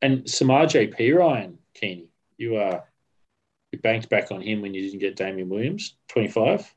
and 0.00 0.24
Samaje 0.24 0.94
Perine, 0.96 1.56
Keeney, 1.74 2.08
you 2.36 2.56
uh, 2.56 2.80
you 3.72 3.80
banked 3.80 4.08
back 4.08 4.30
on 4.30 4.40
him 4.40 4.62
when 4.62 4.72
you 4.72 4.82
didn't 4.82 5.00
get 5.00 5.16
Damien 5.16 5.48
Williams, 5.48 5.96
25. 6.08 6.72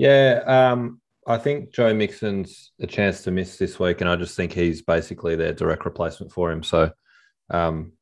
Yeah, 0.00 0.42
um, 0.46 0.98
I 1.26 1.36
think 1.36 1.74
Joe 1.74 1.92
Mixon's 1.92 2.72
a 2.80 2.86
chance 2.86 3.22
to 3.24 3.30
miss 3.30 3.58
this 3.58 3.78
week, 3.78 4.00
and 4.00 4.08
I 4.08 4.16
just 4.16 4.34
think 4.34 4.50
he's 4.54 4.80
basically 4.80 5.36
their 5.36 5.52
direct 5.52 5.84
replacement 5.84 6.32
for 6.32 6.50
him. 6.50 6.62
So, 6.62 6.90
um, 7.50 7.92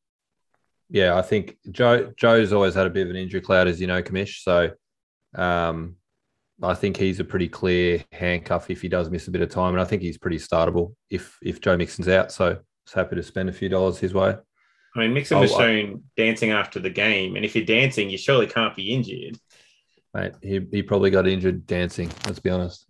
yeah, 0.88 1.16
I 1.16 1.22
think 1.22 1.56
Joe 1.72 2.12
Joe's 2.16 2.52
always 2.52 2.74
had 2.74 2.86
a 2.86 2.90
bit 2.90 3.02
of 3.06 3.10
an 3.10 3.16
injury 3.16 3.40
cloud, 3.40 3.66
as 3.66 3.80
you 3.80 3.88
know, 3.88 4.00
Commish. 4.00 4.42
So, 4.44 4.70
um, 5.34 5.96
I 6.62 6.74
think 6.74 6.96
he's 6.96 7.18
a 7.18 7.24
pretty 7.24 7.48
clear 7.48 8.04
handcuff 8.12 8.70
if 8.70 8.80
he 8.80 8.88
does 8.88 9.10
miss 9.10 9.26
a 9.26 9.32
bit 9.32 9.42
of 9.42 9.50
time, 9.50 9.74
and 9.74 9.80
I 9.80 9.84
think 9.84 10.02
he's 10.02 10.18
pretty 10.18 10.38
startable 10.38 10.94
if 11.10 11.36
if 11.42 11.60
Joe 11.60 11.76
Mixon's 11.76 12.06
out. 12.08 12.30
So, 12.30 12.46
I 12.46 12.58
was 12.86 12.92
happy 12.94 13.16
to 13.16 13.24
spend 13.24 13.48
a 13.48 13.52
few 13.52 13.68
dollars 13.68 13.98
his 13.98 14.14
way. 14.14 14.36
I 14.94 14.98
mean, 15.00 15.14
Mixon 15.14 15.40
was 15.40 15.50
Oh, 15.52 15.56
I- 15.56 15.58
shown 15.66 16.04
dancing 16.16 16.52
after 16.52 16.78
the 16.78 16.90
game, 16.90 17.34
and 17.34 17.44
if 17.44 17.56
you're 17.56 17.64
dancing, 17.64 18.08
you 18.08 18.18
surely 18.18 18.46
can't 18.46 18.76
be 18.76 18.92
injured. 18.94 19.36
Mate, 20.14 20.32
he, 20.42 20.60
he 20.70 20.82
probably 20.82 21.10
got 21.10 21.28
injured 21.28 21.66
dancing. 21.66 22.10
Let's 22.26 22.38
be 22.38 22.50
honest. 22.50 22.86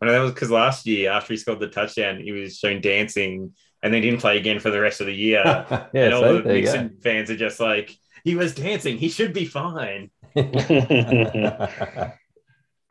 I 0.00 0.06
know 0.06 0.12
that 0.12 0.20
was 0.20 0.32
because 0.32 0.50
last 0.50 0.86
year, 0.86 1.10
after 1.10 1.32
he 1.32 1.36
scored 1.36 1.60
the 1.60 1.68
touchdown, 1.68 2.20
he 2.20 2.32
was 2.32 2.58
shown 2.58 2.80
dancing, 2.80 3.52
and 3.82 3.92
then 3.92 4.02
didn't 4.02 4.20
play 4.20 4.38
again 4.38 4.60
for 4.60 4.70
the 4.70 4.80
rest 4.80 5.00
of 5.00 5.06
the 5.06 5.14
year. 5.14 5.42
yeah, 5.44 5.88
and 5.94 6.14
all 6.14 6.22
so 6.22 6.36
the 6.36 6.42
there 6.42 6.56
you 6.56 6.62
Mixon 6.64 6.98
fans 7.02 7.30
are 7.30 7.36
just 7.36 7.60
like, 7.60 7.96
he 8.22 8.36
was 8.36 8.54
dancing. 8.54 8.98
He 8.98 9.08
should 9.08 9.32
be 9.32 9.44
fine. 9.44 10.10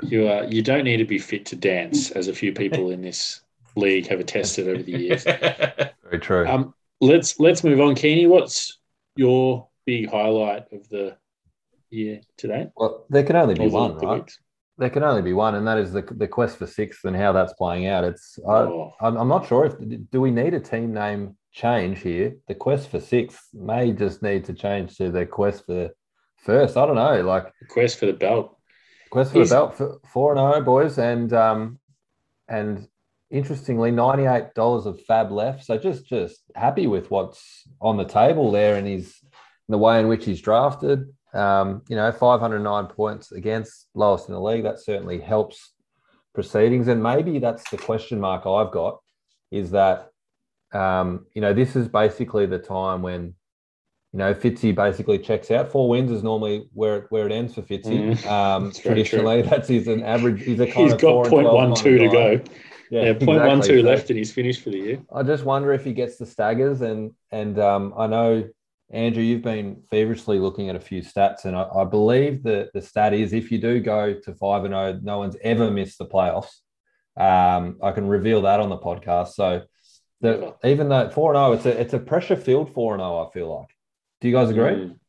You 0.01 0.27
uh, 0.27 0.47
you 0.49 0.61
don't 0.61 0.83
need 0.83 0.97
to 0.97 1.05
be 1.05 1.19
fit 1.19 1.45
to 1.47 1.55
dance, 1.55 2.11
as 2.11 2.27
a 2.27 2.33
few 2.33 2.51
people 2.53 2.91
in 2.91 3.01
this 3.01 3.41
league 3.75 4.07
have 4.07 4.19
attested 4.19 4.67
over 4.67 4.83
the 4.83 4.91
years. 4.91 5.23
Very 5.23 6.19
true. 6.19 6.47
Um, 6.47 6.73
let's 6.99 7.39
let's 7.39 7.63
move 7.63 7.79
on, 7.79 7.95
Keeney. 7.95 8.27
What's 8.27 8.79
your 9.15 9.67
big 9.85 10.09
highlight 10.09 10.71
of 10.71 10.87
the 10.89 11.15
year 11.93 12.21
today? 12.37 12.67
well, 12.75 13.05
there 13.09 13.23
can 13.23 13.35
only 13.35 13.55
be 13.55 13.67
one, 13.67 13.97
the 13.97 14.07
right? 14.07 14.19
weeks? 14.19 14.39
There 14.77 14.89
can 14.89 15.03
only 15.03 15.21
be 15.21 15.33
one, 15.33 15.55
and 15.55 15.67
that 15.67 15.77
is 15.77 15.93
the 15.93 16.01
the 16.17 16.27
quest 16.27 16.57
for 16.57 16.65
sixth 16.67 17.05
and 17.05 17.15
how 17.15 17.31
that's 17.31 17.53
playing 17.53 17.87
out. 17.87 18.03
It's 18.03 18.39
I, 18.47 18.51
Oh, 18.51 18.93
I'm, 18.99 19.15
I'm 19.17 19.27
not 19.27 19.47
sure 19.47 19.65
if 19.65 19.75
do 20.11 20.19
we 20.19 20.31
need 20.31 20.53
a 20.55 20.59
team 20.59 20.93
name 20.93 21.37
change 21.51 21.99
here. 21.99 22.35
The 22.47 22.55
quest 22.55 22.89
for 22.89 22.99
sixth 22.99 23.49
may 23.53 23.91
just 23.91 24.23
need 24.23 24.45
to 24.45 24.53
change 24.53 24.97
to 24.97 25.11
the 25.11 25.25
quest 25.27 25.65
for 25.67 25.91
first. 26.37 26.75
I 26.75 26.85
don't 26.87 26.95
know, 26.95 27.21
like 27.21 27.45
the 27.61 27.67
quest 27.67 27.99
for 27.99 28.07
the 28.07 28.13
belt. 28.13 28.57
quest 29.11 29.31
for 29.31 29.45
the 29.45 29.49
belt 29.49 29.77
for 29.77 29.99
four 30.11 30.31
and 30.35 30.39
zero 30.39 30.61
boys, 30.65 30.97
and 30.97 31.31
um 31.33 31.79
and 32.47 32.87
interestingly, 33.29 33.91
ninety 33.91 34.25
eight 34.25 34.55
dollars 34.55 34.87
of 34.87 34.99
fab 35.01 35.31
left. 35.31 35.63
So 35.65 35.77
just 35.77 36.07
just 36.07 36.41
happy 36.55 36.87
with 36.87 37.11
what's 37.11 37.63
on 37.79 37.97
the 37.97 38.05
table 38.05 38.51
there, 38.51 38.75
and 38.75 38.87
he's 38.87 39.19
the 39.69 39.77
way 39.77 39.99
in 39.99 40.07
which 40.07 40.25
he's 40.25 40.41
drafted. 40.41 41.13
Um, 41.33 41.81
you 41.87 41.95
know, 41.95 42.11
509 42.11 42.85
points 42.87 43.31
against 43.31 43.87
lowest 43.95 44.27
in 44.27 44.33
the 44.33 44.41
league. 44.41 44.63
That 44.63 44.79
certainly 44.79 45.19
helps 45.19 45.71
proceedings. 46.35 46.87
And 46.87 47.01
maybe 47.01 47.39
that's 47.39 47.67
the 47.69 47.77
question 47.77 48.19
mark 48.19 48.45
I've 48.45 48.71
got 48.71 48.99
is 49.51 49.71
that, 49.71 50.09
um, 50.73 51.25
you 51.33 51.41
know, 51.41 51.53
this 51.53 51.75
is 51.75 51.87
basically 51.87 52.45
the 52.45 52.59
time 52.59 53.01
when, 53.01 53.33
you 54.11 54.19
know, 54.19 54.33
Fitzy 54.33 54.75
basically 54.75 55.17
checks 55.17 55.49
out. 55.49 55.71
Four 55.71 55.89
wins 55.89 56.11
is 56.11 56.23
normally 56.23 56.67
where 56.73 56.97
it, 56.97 57.05
where 57.09 57.25
it 57.25 57.31
ends 57.31 57.55
for 57.55 57.63
Fitzy. 57.63 58.11
Mhm. 58.15 58.25
Um, 58.29 58.65
That's 58.65 58.79
traditionally, 58.79 59.41
that's 59.49 59.67
he's 59.67 59.87
an 59.87 60.03
average. 60.03 60.43
He's 60.43 60.59
a 60.59 60.67
kind 60.67 60.83
He's 60.85 60.93
of 60.93 61.01
got 61.01 61.09
four 61.09 61.23
and 61.23 61.29
point 61.31 61.45
12 61.47 61.55
one 61.55 61.67
kind 61.73 61.77
two 61.77 61.95
of 61.95 61.99
to 62.01 62.07
go. 62.09 62.43
Yeah, 62.91 63.13
point 63.13 63.25
one 63.27 63.37
exactly. 63.57 63.67
two 63.69 63.81
So- 63.81 63.87
left, 63.87 64.09
and 64.11 64.17
he's 64.19 64.31
finished 64.31 64.61
for 64.61 64.69
the 64.69 64.77
year. 64.77 65.01
I 65.11 65.23
just 65.23 65.45
wonder 65.45 65.73
if 65.73 65.83
he 65.83 65.93
gets 65.93 66.17
the 66.17 66.25
staggers 66.27 66.81
and 66.81 67.11
and 67.31 67.57
um, 67.57 67.91
I 67.97 68.05
know 68.05 68.47
Andrew, 68.93 69.23
you've 69.23 69.41
been 69.41 69.81
feverishly 69.89 70.37
looking 70.37 70.69
at 70.69 70.75
a 70.75 70.79
few 70.79 71.01
stats, 71.01 71.45
and 71.45 71.55
I, 71.55 71.63
I 71.63 71.83
believe 71.83 72.43
that 72.43 72.71
the 72.73 72.81
stat 72.81 73.13
is 73.15 73.33
if 73.33 73.51
you 73.51 73.57
do 73.57 73.79
go 73.79 74.13
to 74.13 74.33
five 74.35 74.65
and 74.65 74.73
zero, 74.73 74.99
no 75.01 75.17
one's 75.17 75.35
ever 75.41 75.71
missed 75.71 75.97
the 75.97 76.05
playoffs. 76.05 76.59
Um, 77.17 77.79
I 77.81 77.91
can 77.91 78.07
reveal 78.07 78.43
that 78.43 78.59
on 78.59 78.69
the 78.69 78.77
podcast. 78.77 79.29
So 79.29 79.63
the, 80.21 80.53
even 80.63 80.89
though 80.89 81.09
four 81.09 81.33
and 81.33 81.37
zero, 81.37 81.53
it's 81.53 81.65
a 81.65 81.81
it's 81.81 81.93
a 81.93 81.99
pressure 81.99 82.35
filled 82.35 82.71
four 82.75 82.93
and 82.93 83.01
zero. 83.01 83.27
I 83.27 83.33
feel 83.33 83.59
like. 83.59 83.69
Do 84.21 84.27
you 84.29 84.35
guys 84.35 84.51
agree? 84.51 84.71
Mm. 84.71 84.99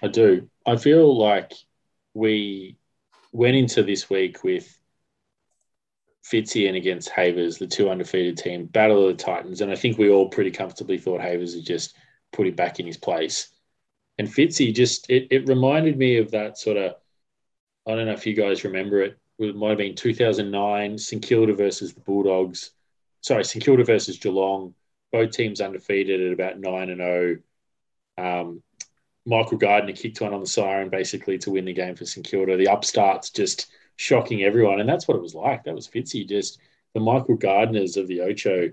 I 0.00 0.06
do. 0.06 0.48
I 0.64 0.76
feel 0.76 1.18
like 1.18 1.52
we 2.14 2.76
went 3.32 3.56
into 3.56 3.82
this 3.82 4.08
week 4.08 4.44
with 4.44 4.72
Fitzy 6.24 6.68
and 6.68 6.76
against 6.76 7.08
Havers, 7.08 7.58
the 7.58 7.66
two 7.66 7.90
undefeated 7.90 8.38
team, 8.38 8.66
battle 8.66 9.08
of 9.08 9.16
the 9.16 9.22
Titans, 9.22 9.62
and 9.62 9.72
I 9.72 9.74
think 9.74 9.98
we 9.98 10.10
all 10.10 10.28
pretty 10.28 10.52
comfortably 10.52 10.96
thought 10.96 11.20
Havers 11.20 11.56
had 11.56 11.66
just 11.66 11.96
put 12.32 12.46
him 12.46 12.54
back 12.54 12.80
in 12.80 12.86
his 12.86 12.96
place. 12.96 13.48
And 14.18 14.28
Fitzy 14.28 14.74
just 14.74 15.08
it, 15.10 15.28
it 15.30 15.48
reminded 15.48 15.96
me 15.96 16.18
of 16.18 16.30
that 16.32 16.58
sort 16.58 16.76
of 16.76 16.94
I 17.86 17.94
don't 17.94 18.06
know 18.06 18.12
if 18.12 18.26
you 18.26 18.34
guys 18.34 18.64
remember 18.64 19.00
it. 19.00 19.18
It 19.38 19.56
might 19.56 19.70
have 19.70 19.78
been 19.78 19.94
2009, 19.94 20.98
St 20.98 21.22
Kilda 21.22 21.54
versus 21.54 21.94
the 21.94 22.00
Bulldogs. 22.00 22.72
Sorry, 23.22 23.44
St 23.44 23.64
Kilda 23.64 23.84
versus 23.84 24.18
Geelong. 24.18 24.74
Both 25.12 25.32
teams 25.32 25.60
undefeated 25.60 26.20
at 26.20 26.32
about 26.32 26.60
nine 26.60 26.90
and 26.90 27.00
zero. 27.00 27.38
Um, 28.18 28.62
Michael 29.26 29.58
Gardiner 29.58 29.92
kicked 29.92 30.20
one 30.20 30.34
on 30.34 30.40
the 30.40 30.46
siren 30.46 30.88
basically 30.88 31.38
to 31.38 31.50
win 31.50 31.64
the 31.64 31.72
game 31.72 31.94
for 31.94 32.04
St 32.04 32.26
Kilda. 32.26 32.56
The 32.56 32.68
upstarts 32.68 33.30
just 33.30 33.68
shocking 33.96 34.42
everyone, 34.42 34.80
and 34.80 34.88
that's 34.88 35.06
what 35.08 35.16
it 35.16 35.22
was 35.22 35.34
like. 35.34 35.64
That 35.64 35.74
was 35.74 35.88
Fitzy, 35.88 36.28
just 36.28 36.58
the 36.94 37.00
Michael 37.00 37.36
Gardiners 37.36 37.96
of 37.96 38.08
the 38.08 38.22
Ocho, 38.22 38.70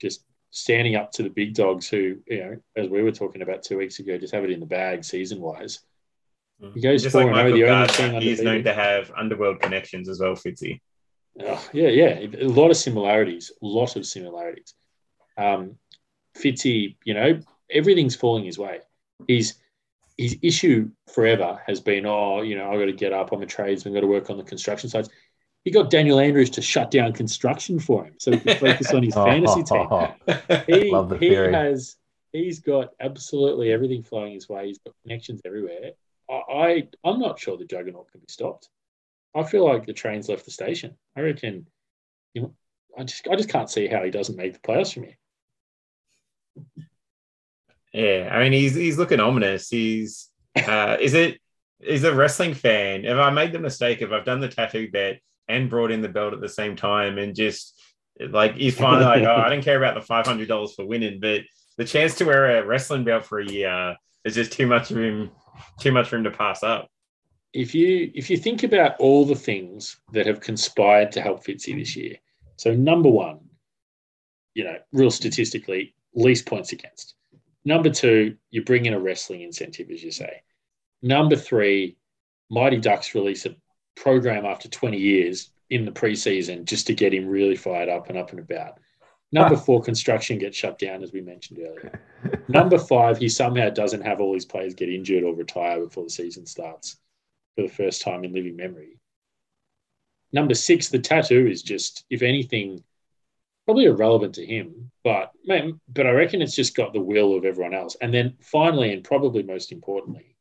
just 0.00 0.22
standing 0.50 0.96
up 0.96 1.12
to 1.12 1.22
the 1.22 1.30
big 1.30 1.54
dogs 1.54 1.88
who, 1.88 2.16
you 2.26 2.38
know, 2.38 2.56
as 2.76 2.88
we 2.88 3.02
were 3.02 3.12
talking 3.12 3.42
about 3.42 3.62
two 3.62 3.78
weeks 3.78 3.98
ago, 3.98 4.18
just 4.18 4.34
have 4.34 4.44
it 4.44 4.50
in 4.50 4.60
the 4.60 4.66
bag 4.66 5.04
season 5.04 5.40
wise. 5.40 5.80
He 6.74 6.80
goes 6.80 7.02
Just 7.02 7.14
like 7.14 7.26
and 7.26 7.34
oh, 7.34 7.36
Michael 7.36 7.52
the 7.52 7.64
only 7.70 7.86
Gardiner, 7.86 8.12
team 8.12 8.20
he 8.20 8.30
is 8.30 8.42
known 8.42 8.64
to 8.64 8.74
have 8.74 9.12
underworld 9.16 9.60
connections 9.60 10.08
as 10.08 10.20
well, 10.20 10.32
Fitzy. 10.32 10.80
Oh, 11.40 11.68
yeah, 11.72 11.88
yeah, 11.88 12.26
a 12.40 12.48
lot 12.48 12.70
of 12.70 12.76
similarities, 12.76 13.52
a 13.62 13.66
lot 13.66 13.94
of 13.94 14.04
similarities. 14.04 14.74
Um, 15.36 15.76
Fitzy, 16.36 16.96
you 17.04 17.14
know, 17.14 17.38
everything's 17.70 18.16
falling 18.16 18.44
his 18.44 18.58
way. 18.58 18.80
He's 19.28 19.54
his 20.16 20.36
issue 20.42 20.90
forever 21.14 21.62
has 21.68 21.80
been, 21.80 22.04
oh, 22.04 22.42
you 22.42 22.58
know, 22.58 22.72
I've 22.72 22.80
got 22.80 22.86
to 22.86 22.92
get 22.92 23.12
up. 23.12 23.30
I'm 23.30 23.40
a 23.40 23.46
tradesman. 23.46 23.92
I've 23.92 23.98
got 23.98 24.00
to 24.00 24.12
work 24.12 24.30
on 24.30 24.36
the 24.36 24.42
construction 24.42 24.90
sites. 24.90 25.08
He 25.64 25.70
got 25.70 25.90
Daniel 25.90 26.18
Andrews 26.18 26.50
to 26.50 26.62
shut 26.62 26.90
down 26.90 27.12
construction 27.12 27.78
for 27.78 28.04
him 28.04 28.14
so 28.18 28.30
he 28.30 28.38
could 28.38 28.58
focus 28.58 28.92
on 28.94 29.02
his 29.02 29.14
fantasy 29.30 29.62
team. 29.62 29.88
He, 30.66 30.90
Love 30.90 31.10
the 31.10 31.18
he 31.18 31.28
theory. 31.28 31.52
has, 31.52 31.96
he's 32.32 32.60
got 32.60 32.90
absolutely 33.00 33.70
everything 33.72 34.02
flowing 34.02 34.32
his 34.32 34.48
way. 34.48 34.68
He's 34.68 34.78
got 34.78 34.94
connections 35.02 35.42
everywhere. 35.44 35.92
I, 36.30 36.34
I, 36.34 36.88
I'm 37.04 37.18
not 37.18 37.38
sure 37.38 37.56
the 37.56 37.64
juggernaut 37.64 38.10
can 38.10 38.20
be 38.20 38.26
stopped. 38.28 38.68
I 39.34 39.42
feel 39.42 39.64
like 39.66 39.84
the 39.84 39.92
train's 39.92 40.28
left 40.28 40.44
the 40.46 40.50
station. 40.50 40.96
I 41.16 41.20
reckon, 41.20 41.66
you 42.34 42.42
know, 42.42 42.54
I 42.96 43.04
just, 43.04 43.28
I 43.28 43.36
just 43.36 43.50
can't 43.50 43.70
see 43.70 43.86
how 43.86 44.02
he 44.02 44.10
doesn't 44.10 44.36
make 44.36 44.54
the 44.54 44.58
playoffs 44.60 44.94
from 44.94 45.04
here. 45.04 45.16
Yeah, 47.92 48.28
I 48.32 48.42
mean 48.42 48.52
he's 48.52 48.74
he's 48.74 48.98
looking 48.98 49.20
ominous. 49.20 49.68
He's 49.68 50.28
uh, 50.56 50.96
is 51.00 51.14
it 51.14 51.40
is 51.80 52.04
a 52.04 52.14
wrestling 52.14 52.54
fan. 52.54 53.04
If 53.04 53.16
I 53.16 53.30
made 53.30 53.52
the 53.52 53.58
mistake, 53.58 54.02
if 54.02 54.12
I've 54.12 54.24
done 54.24 54.40
the 54.40 54.48
tattoo 54.48 54.90
bet 54.90 55.20
and 55.48 55.70
brought 55.70 55.90
in 55.90 56.02
the 56.02 56.08
belt 56.08 56.34
at 56.34 56.40
the 56.40 56.48
same 56.48 56.76
time, 56.76 57.18
and 57.18 57.34
just 57.34 57.74
like 58.30 58.54
he's 58.56 58.76
finally 58.76 59.04
like, 59.04 59.22
oh, 59.24 59.36
I 59.36 59.48
don't 59.48 59.62
care 59.62 59.76
about 59.76 59.94
the 59.94 60.06
five 60.06 60.26
hundred 60.26 60.48
dollars 60.48 60.74
for 60.74 60.86
winning, 60.86 61.20
but 61.20 61.42
the 61.76 61.84
chance 61.84 62.16
to 62.16 62.24
wear 62.24 62.58
a 62.58 62.66
wrestling 62.66 63.04
belt 63.04 63.24
for 63.24 63.38
a 63.40 63.46
year 63.46 63.96
is 64.24 64.34
just 64.34 64.52
too 64.52 64.66
much 64.66 64.88
him, 64.90 65.30
too 65.80 65.92
much 65.92 66.12
him 66.12 66.24
to 66.24 66.30
pass 66.30 66.62
up. 66.62 66.88
if 67.52 67.74
you 67.74 68.10
if 68.14 68.28
you 68.30 68.36
think 68.36 68.62
about 68.62 68.96
all 68.98 69.24
the 69.24 69.34
things 69.34 69.98
that 70.12 70.26
have 70.26 70.40
conspired 70.40 71.12
to 71.12 71.20
help 71.20 71.44
Fitzy 71.44 71.76
this 71.78 71.96
year, 71.96 72.16
so 72.56 72.74
number 72.74 73.08
one, 73.08 73.40
you 74.54 74.64
know, 74.64 74.76
real 74.92 75.10
statistically, 75.10 75.94
least 76.14 76.46
points 76.46 76.72
against. 76.72 77.14
Number 77.64 77.90
two, 77.90 78.36
you 78.50 78.64
bring 78.64 78.86
in 78.86 78.94
a 78.94 79.00
wrestling 79.00 79.42
incentive, 79.42 79.90
as 79.90 80.02
you 80.02 80.10
say. 80.10 80.42
Number 81.02 81.36
three, 81.36 81.96
Mighty 82.50 82.78
Ducks 82.78 83.14
release 83.14 83.46
a 83.46 83.54
program 84.00 84.44
after 84.44 84.68
20 84.68 84.98
years 84.98 85.50
in 85.70 85.84
the 85.84 85.90
preseason 85.90 86.64
just 86.64 86.86
to 86.86 86.94
get 86.94 87.12
him 87.12 87.26
really 87.26 87.56
fired 87.56 87.88
up 87.88 88.08
and 88.08 88.18
up 88.18 88.30
and 88.30 88.40
about. 88.40 88.78
Number 89.32 89.56
four, 89.66 89.82
construction 89.82 90.38
gets 90.38 90.56
shut 90.56 90.78
down, 90.78 91.02
as 91.02 91.12
we 91.12 91.20
mentioned 91.20 91.60
earlier. 91.60 92.00
Number 92.48 92.78
five, 92.78 93.18
he 93.18 93.28
somehow 93.28 93.70
doesn't 93.70 94.02
have 94.06 94.20
all 94.20 94.34
his 94.34 94.46
players 94.46 94.74
get 94.74 94.88
injured 94.88 95.24
or 95.24 95.34
retire 95.34 95.80
before 95.80 96.04
the 96.04 96.10
season 96.10 96.46
starts 96.46 96.96
for 97.56 97.62
the 97.62 97.68
first 97.68 98.02
time 98.02 98.24
in 98.24 98.32
living 98.32 98.56
memory. 98.56 98.98
Number 100.32 100.54
six, 100.54 100.88
the 100.88 100.98
tattoo 100.98 101.46
is 101.46 101.62
just, 101.62 102.04
if 102.10 102.22
anything, 102.22 102.82
probably 103.64 103.84
irrelevant 103.84 104.34
to 104.36 104.46
him, 104.46 104.90
but 105.04 105.32
man, 105.44 105.80
but 105.88 106.06
I 106.06 106.10
reckon 106.10 106.40
it's 106.40 106.54
just 106.56 106.76
got 106.76 106.92
the 106.92 107.00
will 107.00 107.36
of 107.36 107.44
everyone 107.44 107.74
else. 107.74 107.96
And 108.00 108.12
then 108.12 108.36
finally, 108.40 108.92
and 108.92 109.04
probably 109.04 109.42
most 109.42 109.72
importantly, 109.72 110.36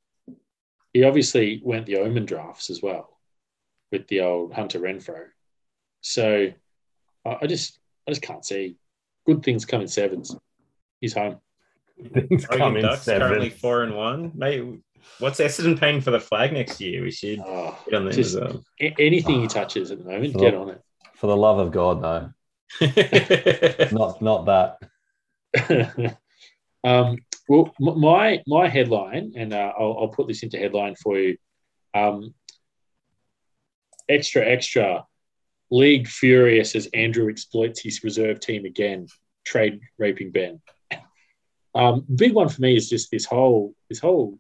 he 0.93 1.03
obviously 1.03 1.61
went 1.63 1.85
the 1.85 1.97
Omen 1.97 2.25
drafts 2.25 2.69
as 2.69 2.81
well 2.81 3.16
with 3.91 4.08
the 4.08 4.21
old 4.21 4.54
Hunter 4.54 4.80
Renfrow. 4.80 5.26
So 6.02 6.47
I 7.26 7.38
I 7.41 7.47
just 7.47 7.80
I 8.08 8.12
just 8.12 8.21
can't 8.21 8.45
see 8.45 8.76
good 9.26 9.43
things 9.43 9.65
come 9.65 9.82
in 9.82 9.88
sevens. 9.88 10.36
He's 11.02 11.13
home. 11.13 11.38
Things 12.13 12.45
come 12.45 12.62
Oregon 12.62 12.78
in 12.78 12.82
Ducks 12.84 13.06
currently 13.06 13.50
four 13.50 13.84
and 13.84 13.95
one. 13.95 14.32
Mate, 14.36 14.63
what's 15.19 15.39
Essendon 15.39 15.80
paying 15.80 16.02
for 16.02 16.12
the 16.12 16.19
flag 16.19 16.54
next 16.54 16.80
year? 16.80 17.02
We 17.04 17.12
should 17.12 17.39
Oh, 17.39 17.78
get 17.86 17.95
on 17.95 18.06
them 18.06 18.13
Just- 18.13 18.39
well. 18.39 18.63
a- 18.82 18.95
anything 19.00 19.41
he 19.41 19.47
touches 19.47 19.91
at 19.91 19.97
the 20.00 20.06
moment, 20.06 20.38
get 20.38 20.54
on 20.54 20.69
it. 20.69 20.82
For 21.15 21.28
the 21.28 21.36
love 21.38 21.58
of 21.60 21.71
God, 21.71 22.02
no. 22.02 22.32
Not 23.91 24.21
not 24.21 24.45
that. 24.45 24.78
um, 26.84 27.17
well, 27.47 27.73
my 27.80 28.43
my 28.45 28.67
headline, 28.67 29.34
and 29.36 29.54
uh, 29.54 29.71
I'll, 29.80 29.97
I'll 30.02 30.08
put 30.10 30.28
this 30.28 30.43
into 30.43 30.58
headline 30.58 30.95
for 30.95 31.17
you. 31.17 31.38
Um, 31.93 32.34
extra, 34.09 34.45
extra. 34.45 35.05
League 35.69 36.07
furious 36.07 36.75
as 36.75 36.87
Andrew 36.93 37.29
exploits 37.29 37.81
his 37.81 38.03
reserve 38.03 38.39
team 38.39 38.65
again. 38.65 39.07
Trade 39.45 39.81
raping 39.97 40.31
Ben. 40.31 40.61
Um, 41.75 42.05
big 42.13 42.33
one 42.33 42.49
for 42.49 42.61
me 42.61 42.75
is 42.75 42.89
just 42.89 43.11
this 43.11 43.25
whole 43.25 43.75
this 43.89 43.99
whole 43.99 44.39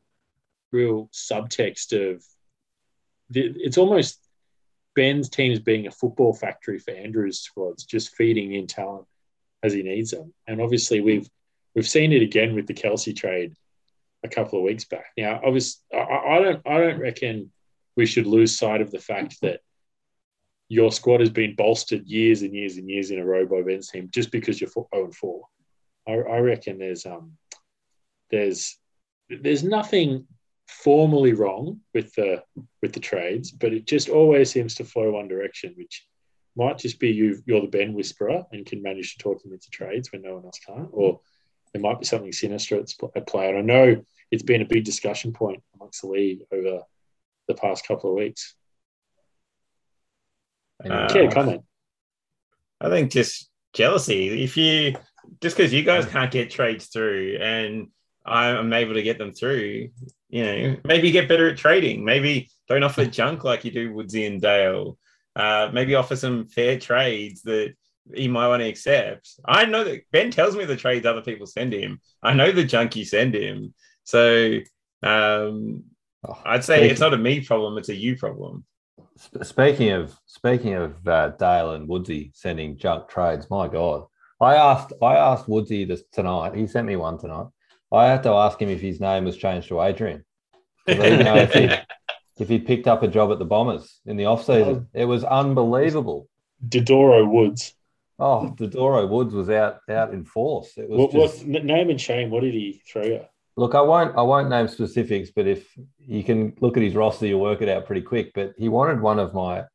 real 0.71 1.09
subtext 1.13 1.93
of 1.93 2.23
the, 3.29 3.53
it's 3.57 3.77
almost 3.77 4.19
Ben's 4.95 5.29
teams 5.29 5.59
being 5.59 5.85
a 5.85 5.91
football 5.91 6.33
factory 6.33 6.79
for 6.79 6.91
Andrew's 6.91 7.39
squads, 7.39 7.83
just 7.83 8.15
feeding 8.15 8.53
in 8.53 8.65
talent 8.67 9.05
as 9.61 9.73
he 9.73 9.83
needs 9.83 10.11
them. 10.11 10.33
And 10.47 10.61
obviously, 10.61 11.01
we've 11.01 11.29
we've 11.75 11.87
seen 11.87 12.11
it 12.13 12.23
again 12.23 12.55
with 12.55 12.67
the 12.67 12.73
Kelsey 12.73 13.13
trade 13.13 13.53
a 14.23 14.27
couple 14.27 14.57
of 14.57 14.65
weeks 14.65 14.85
back. 14.85 15.07
Now, 15.15 15.39
obviously, 15.45 15.83
I, 15.93 15.99
I 15.99 16.39
don't 16.39 16.61
I 16.65 16.77
don't 16.79 16.99
reckon 16.99 17.51
we 17.97 18.05
should 18.05 18.27
lose 18.27 18.57
sight 18.57 18.79
of 18.79 18.91
the 18.91 18.99
fact 18.99 19.41
that 19.41 19.59
your 20.69 20.91
squad 20.91 21.19
has 21.19 21.29
been 21.29 21.55
bolstered 21.55 22.05
years 22.05 22.43
and 22.43 22.53
years 22.53 22.77
and 22.77 22.89
years 22.89 23.11
in 23.11 23.19
a 23.19 23.25
row 23.25 23.45
by 23.45 23.61
Ben's 23.61 23.89
team 23.89 24.09
just 24.13 24.31
because 24.31 24.61
you're 24.61 24.69
0 24.69 24.87
and 24.93 25.15
4. 25.15 25.41
I, 26.07 26.11
I 26.11 26.39
reckon 26.39 26.77
there's 26.77 27.05
um 27.05 27.33
there's 28.29 28.77
there's 29.29 29.63
nothing 29.63 30.25
formally 30.67 31.33
wrong 31.33 31.79
with 31.93 32.13
the 32.15 32.43
with 32.81 32.93
the 32.93 32.99
trades, 32.99 33.51
but 33.51 33.73
it 33.73 33.85
just 33.85 34.09
always 34.09 34.51
seems 34.51 34.75
to 34.75 34.85
flow 34.85 35.11
one 35.11 35.27
direction, 35.27 35.73
which 35.77 36.05
might 36.55 36.77
just 36.77 36.99
be 36.99 37.09
you 37.09 37.41
you're 37.45 37.61
the 37.61 37.67
Ben 37.67 37.93
whisperer 37.93 38.43
and 38.51 38.65
can 38.65 38.81
manage 38.81 39.15
to 39.15 39.23
talk 39.23 39.41
them 39.41 39.53
into 39.53 39.69
trades 39.69 40.11
when 40.11 40.21
no 40.21 40.35
one 40.35 40.45
else 40.45 40.59
can't, 40.59 40.89
or 40.91 41.19
there 41.73 41.81
might 41.81 41.99
be 41.99 42.05
something 42.05 42.31
sinister 42.31 42.81
at 43.15 43.27
play. 43.27 43.49
And 43.49 43.57
I 43.57 43.61
know 43.61 44.03
it's 44.31 44.43
been 44.43 44.61
a 44.61 44.65
big 44.65 44.83
discussion 44.83 45.31
point 45.31 45.63
amongst 45.75 46.01
the 46.01 46.09
league 46.09 46.41
over 46.51 46.83
the 47.47 47.55
past 47.55 47.87
couple 47.87 48.11
of 48.11 48.15
weeks. 48.17 48.55
Uh, 50.83 51.07
Care 51.09 51.29
comment? 51.31 51.63
I 52.79 52.89
think 52.89 53.11
just 53.11 53.49
jealousy. 53.73 54.43
If 54.43 54.57
you 54.57 54.95
just 55.41 55.57
because 55.57 55.73
you 55.73 55.83
guys 55.83 56.05
can't 56.05 56.31
get 56.31 56.51
trades 56.51 56.87
through 56.87 57.37
and 57.41 57.87
I'm 58.25 58.73
able 58.73 58.93
to 58.93 59.03
get 59.03 59.17
them 59.17 59.33
through, 59.33 59.89
you 60.29 60.43
know, 60.43 60.77
maybe 60.83 61.11
get 61.11 61.29
better 61.29 61.49
at 61.49 61.57
trading. 61.57 62.03
Maybe 62.03 62.49
don't 62.67 62.83
offer 62.83 63.05
junk 63.19 63.43
like 63.43 63.65
you 63.65 63.71
do 63.71 63.93
Woodsy 63.93 64.25
and 64.25 64.41
Dale. 64.41 64.97
Uh, 65.35 65.69
maybe 65.71 65.95
offer 65.95 66.15
some 66.15 66.47
fair 66.47 66.79
trades 66.79 67.43
that 67.43 67.73
he 68.13 68.27
might 68.27 68.47
want 68.47 68.61
to 68.61 68.69
accept. 68.69 69.39
I 69.45 69.65
know 69.65 69.83
that 69.83 70.09
Ben 70.11 70.31
tells 70.31 70.55
me 70.55 70.65
the 70.65 70.75
trades 70.75 71.05
other 71.05 71.21
people 71.21 71.45
send 71.45 71.73
him. 71.73 71.99
I 72.23 72.33
know 72.33 72.51
the 72.51 72.63
junk 72.63 72.95
you 72.95 73.05
send 73.05 73.35
him. 73.35 73.73
So 74.03 74.59
um, 75.03 75.83
Oh, 76.27 76.41
I'd 76.45 76.63
say 76.63 76.75
speaking- 76.77 76.91
it's 76.91 76.99
not 76.99 77.13
a 77.13 77.17
me 77.17 77.41
problem; 77.41 77.77
it's 77.77 77.89
a 77.89 77.95
you 77.95 78.17
problem. 78.17 78.65
Sp- 79.17 79.43
Speaking 79.43 79.91
of 79.91 80.15
speaking 80.25 80.73
of 80.75 81.07
uh, 81.07 81.29
Dale 81.29 81.71
and 81.71 81.87
Woodsy 81.87 82.31
sending 82.35 82.77
junk 82.77 83.07
trades, 83.09 83.49
my 83.49 83.67
God, 83.67 84.05
I 84.39 84.55
asked 84.55 84.93
I 85.01 85.15
asked 85.15 85.47
Woodsy 85.47 85.85
this 85.85 86.03
tonight. 86.11 86.55
He 86.55 86.67
sent 86.67 86.87
me 86.87 86.95
one 86.95 87.17
tonight. 87.17 87.47
I 87.91 88.05
had 88.07 88.23
to 88.23 88.29
ask 88.31 88.61
him 88.61 88.69
if 88.69 88.81
his 88.81 88.99
name 88.99 89.25
was 89.25 89.37
changed 89.37 89.69
to 89.69 89.81
Adrian. 89.81 90.23
I 90.87 90.93
didn't 90.93 91.25
know 91.25 91.35
if 91.37 91.53
he 91.53 91.69
if 92.43 92.47
he 92.49 92.59
picked 92.59 92.87
up 92.87 93.01
a 93.03 93.07
job 93.07 93.31
at 93.31 93.39
the 93.39 93.45
Bombers 93.45 93.99
in 94.05 94.17
the 94.17 94.25
off 94.25 94.45
season. 94.45 94.87
It 94.93 95.05
was 95.05 95.23
unbelievable. 95.23 96.27
Dodoro 96.67 97.27
Woods. 97.29 97.73
Oh, 98.19 98.53
Dodoro 98.57 99.07
Woods 99.07 99.33
was 99.33 99.49
out 99.49 99.79
out 99.89 100.13
in 100.13 100.25
force. 100.25 100.77
It 100.77 100.89
was 100.89 100.99
What, 100.99 101.11
just, 101.11 101.45
what 101.45 101.63
name 101.65 101.89
and 101.89 101.99
shame? 102.01 102.29
What 102.29 102.41
did 102.41 102.53
he 102.53 102.81
throw 102.91 103.03
you? 103.03 103.21
Look, 103.57 103.73
I 103.73 103.81
won't 103.81 104.15
I 104.15 104.21
won't 104.21 104.49
name 104.49 104.67
specifics, 104.67 105.31
but 105.35 105.47
if 105.47 105.67
you 105.97 106.23
can 106.23 106.55
look 106.61 106.77
at 106.77 106.83
his 106.83 106.93
roster, 106.93 107.25
you'll 107.25 107.41
work 107.41 107.63
it 107.63 107.69
out 107.69 107.87
pretty 107.87 108.03
quick. 108.03 108.31
But 108.35 108.53
he 108.55 108.69
wanted 108.69 109.01
one 109.01 109.17
of 109.17 109.33
my 109.33 109.65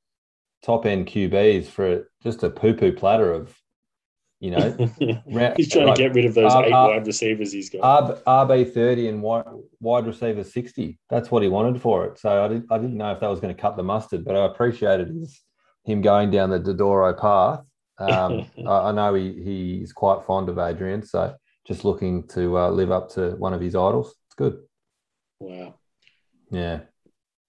top 0.62 0.86
end 0.86 1.08
QBs 1.08 1.66
for 1.66 2.08
just 2.22 2.44
a 2.44 2.50
poo 2.50 2.74
poo 2.74 2.92
platter 2.92 3.32
of, 3.32 3.52
you 4.38 4.52
know, 4.52 4.70
he's 5.56 5.68
trying 5.68 5.88
like 5.88 5.96
to 5.96 6.02
get 6.04 6.14
rid 6.14 6.26
of 6.26 6.34
those 6.34 6.54
uh, 6.54 6.62
eight 6.64 6.72
uh, 6.72 6.86
wide 6.90 7.06
receivers 7.08 7.52
he's 7.52 7.70
got. 7.70 7.82
RB, 7.82 8.22
RB 8.22 8.72
thirty 8.72 9.08
and 9.08 9.20
wide, 9.20 9.46
wide 9.80 10.06
receiver 10.06 10.44
sixty. 10.44 11.00
That's 11.10 11.32
what 11.32 11.42
he 11.42 11.48
wanted 11.48 11.82
for 11.82 12.06
it. 12.06 12.20
So 12.20 12.44
I 12.44 12.46
didn't 12.46 12.70
I 12.70 12.78
didn't 12.78 12.96
know 12.96 13.10
if 13.10 13.18
that 13.18 13.30
was 13.30 13.40
going 13.40 13.54
to 13.54 13.60
cut 13.60 13.76
the 13.76 13.82
mustard, 13.82 14.24
but 14.24 14.36
I 14.36 14.46
appreciated 14.46 15.08
his, 15.08 15.40
him 15.84 16.02
going 16.02 16.30
down 16.30 16.50
the 16.50 16.60
Dodoro 16.60 17.18
path. 17.18 17.64
Um, 17.98 18.46
I, 18.66 18.90
I 18.90 18.92
know 18.92 19.14
he 19.14 19.42
he's 19.80 19.92
quite 19.92 20.24
fond 20.24 20.48
of 20.48 20.60
Adrian, 20.60 21.02
so 21.02 21.34
just 21.66 21.84
looking 21.84 22.26
to 22.28 22.58
uh, 22.58 22.70
live 22.70 22.90
up 22.90 23.10
to 23.10 23.30
one 23.36 23.54
of 23.54 23.60
his 23.60 23.74
idols. 23.74 24.14
It's 24.26 24.34
good. 24.34 24.62
wow. 25.40 25.74
Yeah. 26.50 26.80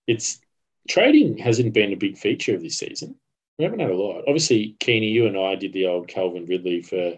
It's 0.07 0.39
trading 0.87 1.37
hasn't 1.37 1.73
been 1.73 1.93
a 1.93 1.97
big 1.97 2.17
feature 2.17 2.55
of 2.55 2.61
this 2.61 2.77
season. 2.77 3.15
We 3.57 3.65
haven't 3.65 3.79
had 3.79 3.91
a 3.91 3.95
lot. 3.95 4.23
Obviously, 4.27 4.75
Keeney, 4.79 5.07
you 5.09 5.27
and 5.27 5.37
I 5.37 5.55
did 5.55 5.73
the 5.73 5.87
old 5.87 6.07
Calvin 6.07 6.45
Ridley 6.45 6.81
for 6.81 7.13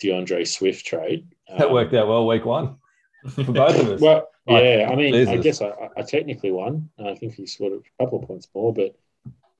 D'Andre 0.00 0.44
Swift 0.44 0.84
trade. 0.86 1.26
That 1.48 1.66
Um, 1.68 1.72
worked 1.72 1.94
out 1.94 2.08
well 2.08 2.26
week 2.26 2.44
one 2.44 2.76
for 3.30 3.44
both 3.44 3.78
of 3.80 3.88
us. 3.92 4.00
Well, 4.00 4.28
Like, 4.46 4.64
yeah, 4.64 4.88
I 4.90 4.96
mean, 4.96 5.28
I 5.28 5.36
guess 5.36 5.60
I, 5.60 5.72
I 5.96 6.02
technically 6.02 6.50
won. 6.50 6.88
I 6.98 7.14
think 7.14 7.34
he 7.34 7.46
scored 7.46 7.72
a 7.74 8.04
couple 8.04 8.20
of 8.20 8.26
points 8.28 8.48
more, 8.54 8.72
but 8.72 8.94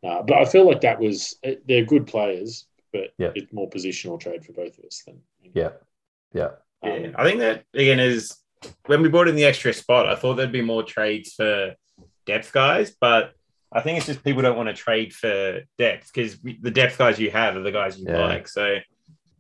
Uh, 0.02 0.22
but 0.22 0.36
I 0.38 0.44
feel 0.44 0.64
like 0.66 0.80
that 0.82 1.00
was 1.00 1.38
they're 1.66 1.84
good 1.84 2.06
players, 2.06 2.66
but 2.92 3.12
Yeah. 3.18 3.32
it's 3.34 3.52
more 3.52 3.68
positional 3.68 4.18
trade 4.20 4.44
for 4.44 4.52
both 4.52 4.78
of 4.78 4.84
us 4.84 5.02
than 5.06 5.20
Yeah. 5.54 5.70
Yeah. 6.32 6.50
Um, 6.82 6.90
Yeah, 6.90 7.10
I 7.16 7.24
think 7.24 7.40
that 7.40 7.64
again 7.74 8.00
is 8.00 8.36
when 8.86 9.02
we 9.02 9.08
brought 9.08 9.28
in 9.28 9.36
the 9.36 9.44
extra 9.44 9.72
spot. 9.72 10.08
I 10.08 10.14
thought 10.16 10.34
there'd 10.34 10.52
be 10.52 10.62
more 10.62 10.82
trades 10.82 11.34
for 11.34 11.74
depth 12.26 12.52
guys, 12.52 12.94
but 13.00 13.32
I 13.72 13.80
think 13.80 13.98
it's 13.98 14.06
just 14.06 14.24
people 14.24 14.42
don't 14.42 14.56
want 14.56 14.68
to 14.68 14.74
trade 14.74 15.12
for 15.12 15.60
depth 15.76 16.10
because 16.12 16.38
the 16.40 16.70
depth 16.70 16.98
guys 16.98 17.18
you 17.18 17.30
have 17.30 17.56
are 17.56 17.60
the 17.62 17.72
guys 17.72 17.98
you 17.98 18.06
Yeah. 18.08 18.24
like. 18.24 18.48
So, 18.48 18.78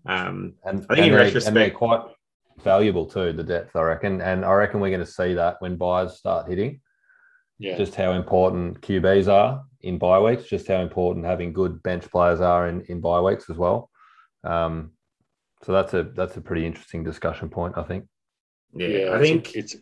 um, 0.06 0.54
And 0.64 0.80
I 0.90 0.94
think 0.94 0.98
and 0.98 0.98
in 0.98 1.12
they- 1.12 1.16
retrospect- 1.18 1.46
and 1.48 1.56
they're 1.56 1.70
quite 1.70 2.02
valuable 2.62 3.06
too, 3.06 3.32
the 3.32 3.42
depth, 3.44 3.74
I 3.76 3.82
reckon. 3.82 4.20
And 4.20 4.44
I 4.44 4.52
reckon 4.52 4.80
we're 4.80 4.90
going 4.90 5.00
to 5.04 5.06
see 5.06 5.34
that 5.34 5.60
when 5.60 5.76
buyers 5.76 6.14
start 6.18 6.48
hitting, 6.48 6.80
yeah, 7.58 7.76
just 7.76 7.94
how 7.94 8.12
important 8.12 8.80
QBs 8.82 9.28
are 9.32 9.64
in 9.80 9.96
bye 9.98 10.18
weeks, 10.20 10.44
just 10.44 10.66
how 10.68 10.80
important 10.80 11.24
having 11.24 11.52
good 11.52 11.82
bench 11.82 12.08
players 12.10 12.40
are 12.40 12.68
in, 12.68 12.82
in 12.82 13.00
bye 13.00 13.20
weeks 13.20 13.48
as 13.50 13.56
well. 13.56 13.90
Um, 14.44 14.92
so 15.64 15.72
that's 15.72 15.94
a 15.94 16.04
that's 16.04 16.36
a 16.36 16.40
pretty 16.40 16.66
interesting 16.66 17.04
discussion 17.04 17.48
point, 17.48 17.76
I 17.76 17.82
think. 17.82 18.04
yeah, 18.74 18.86
I 18.86 18.90
it's- 19.16 19.20
think 19.22 19.54
it's 19.56 19.76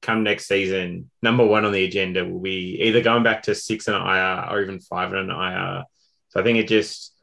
come 0.00 0.22
next 0.22 0.46
season, 0.46 1.10
number 1.22 1.44
one 1.44 1.64
on 1.64 1.72
the 1.72 1.84
agenda 1.84 2.24
will 2.24 2.40
be 2.40 2.80
either 2.82 3.00
going 3.02 3.24
back 3.24 3.42
to 3.42 3.54
six 3.54 3.88
and 3.88 3.96
an 3.96 4.02
IR 4.02 4.46
or 4.50 4.62
even 4.62 4.78
five 4.78 5.12
and 5.12 5.30
an 5.30 5.36
IR. 5.36 5.84
So 6.28 6.40
I 6.40 6.44
think 6.44 6.58
it 6.58 6.68
just 6.68 7.14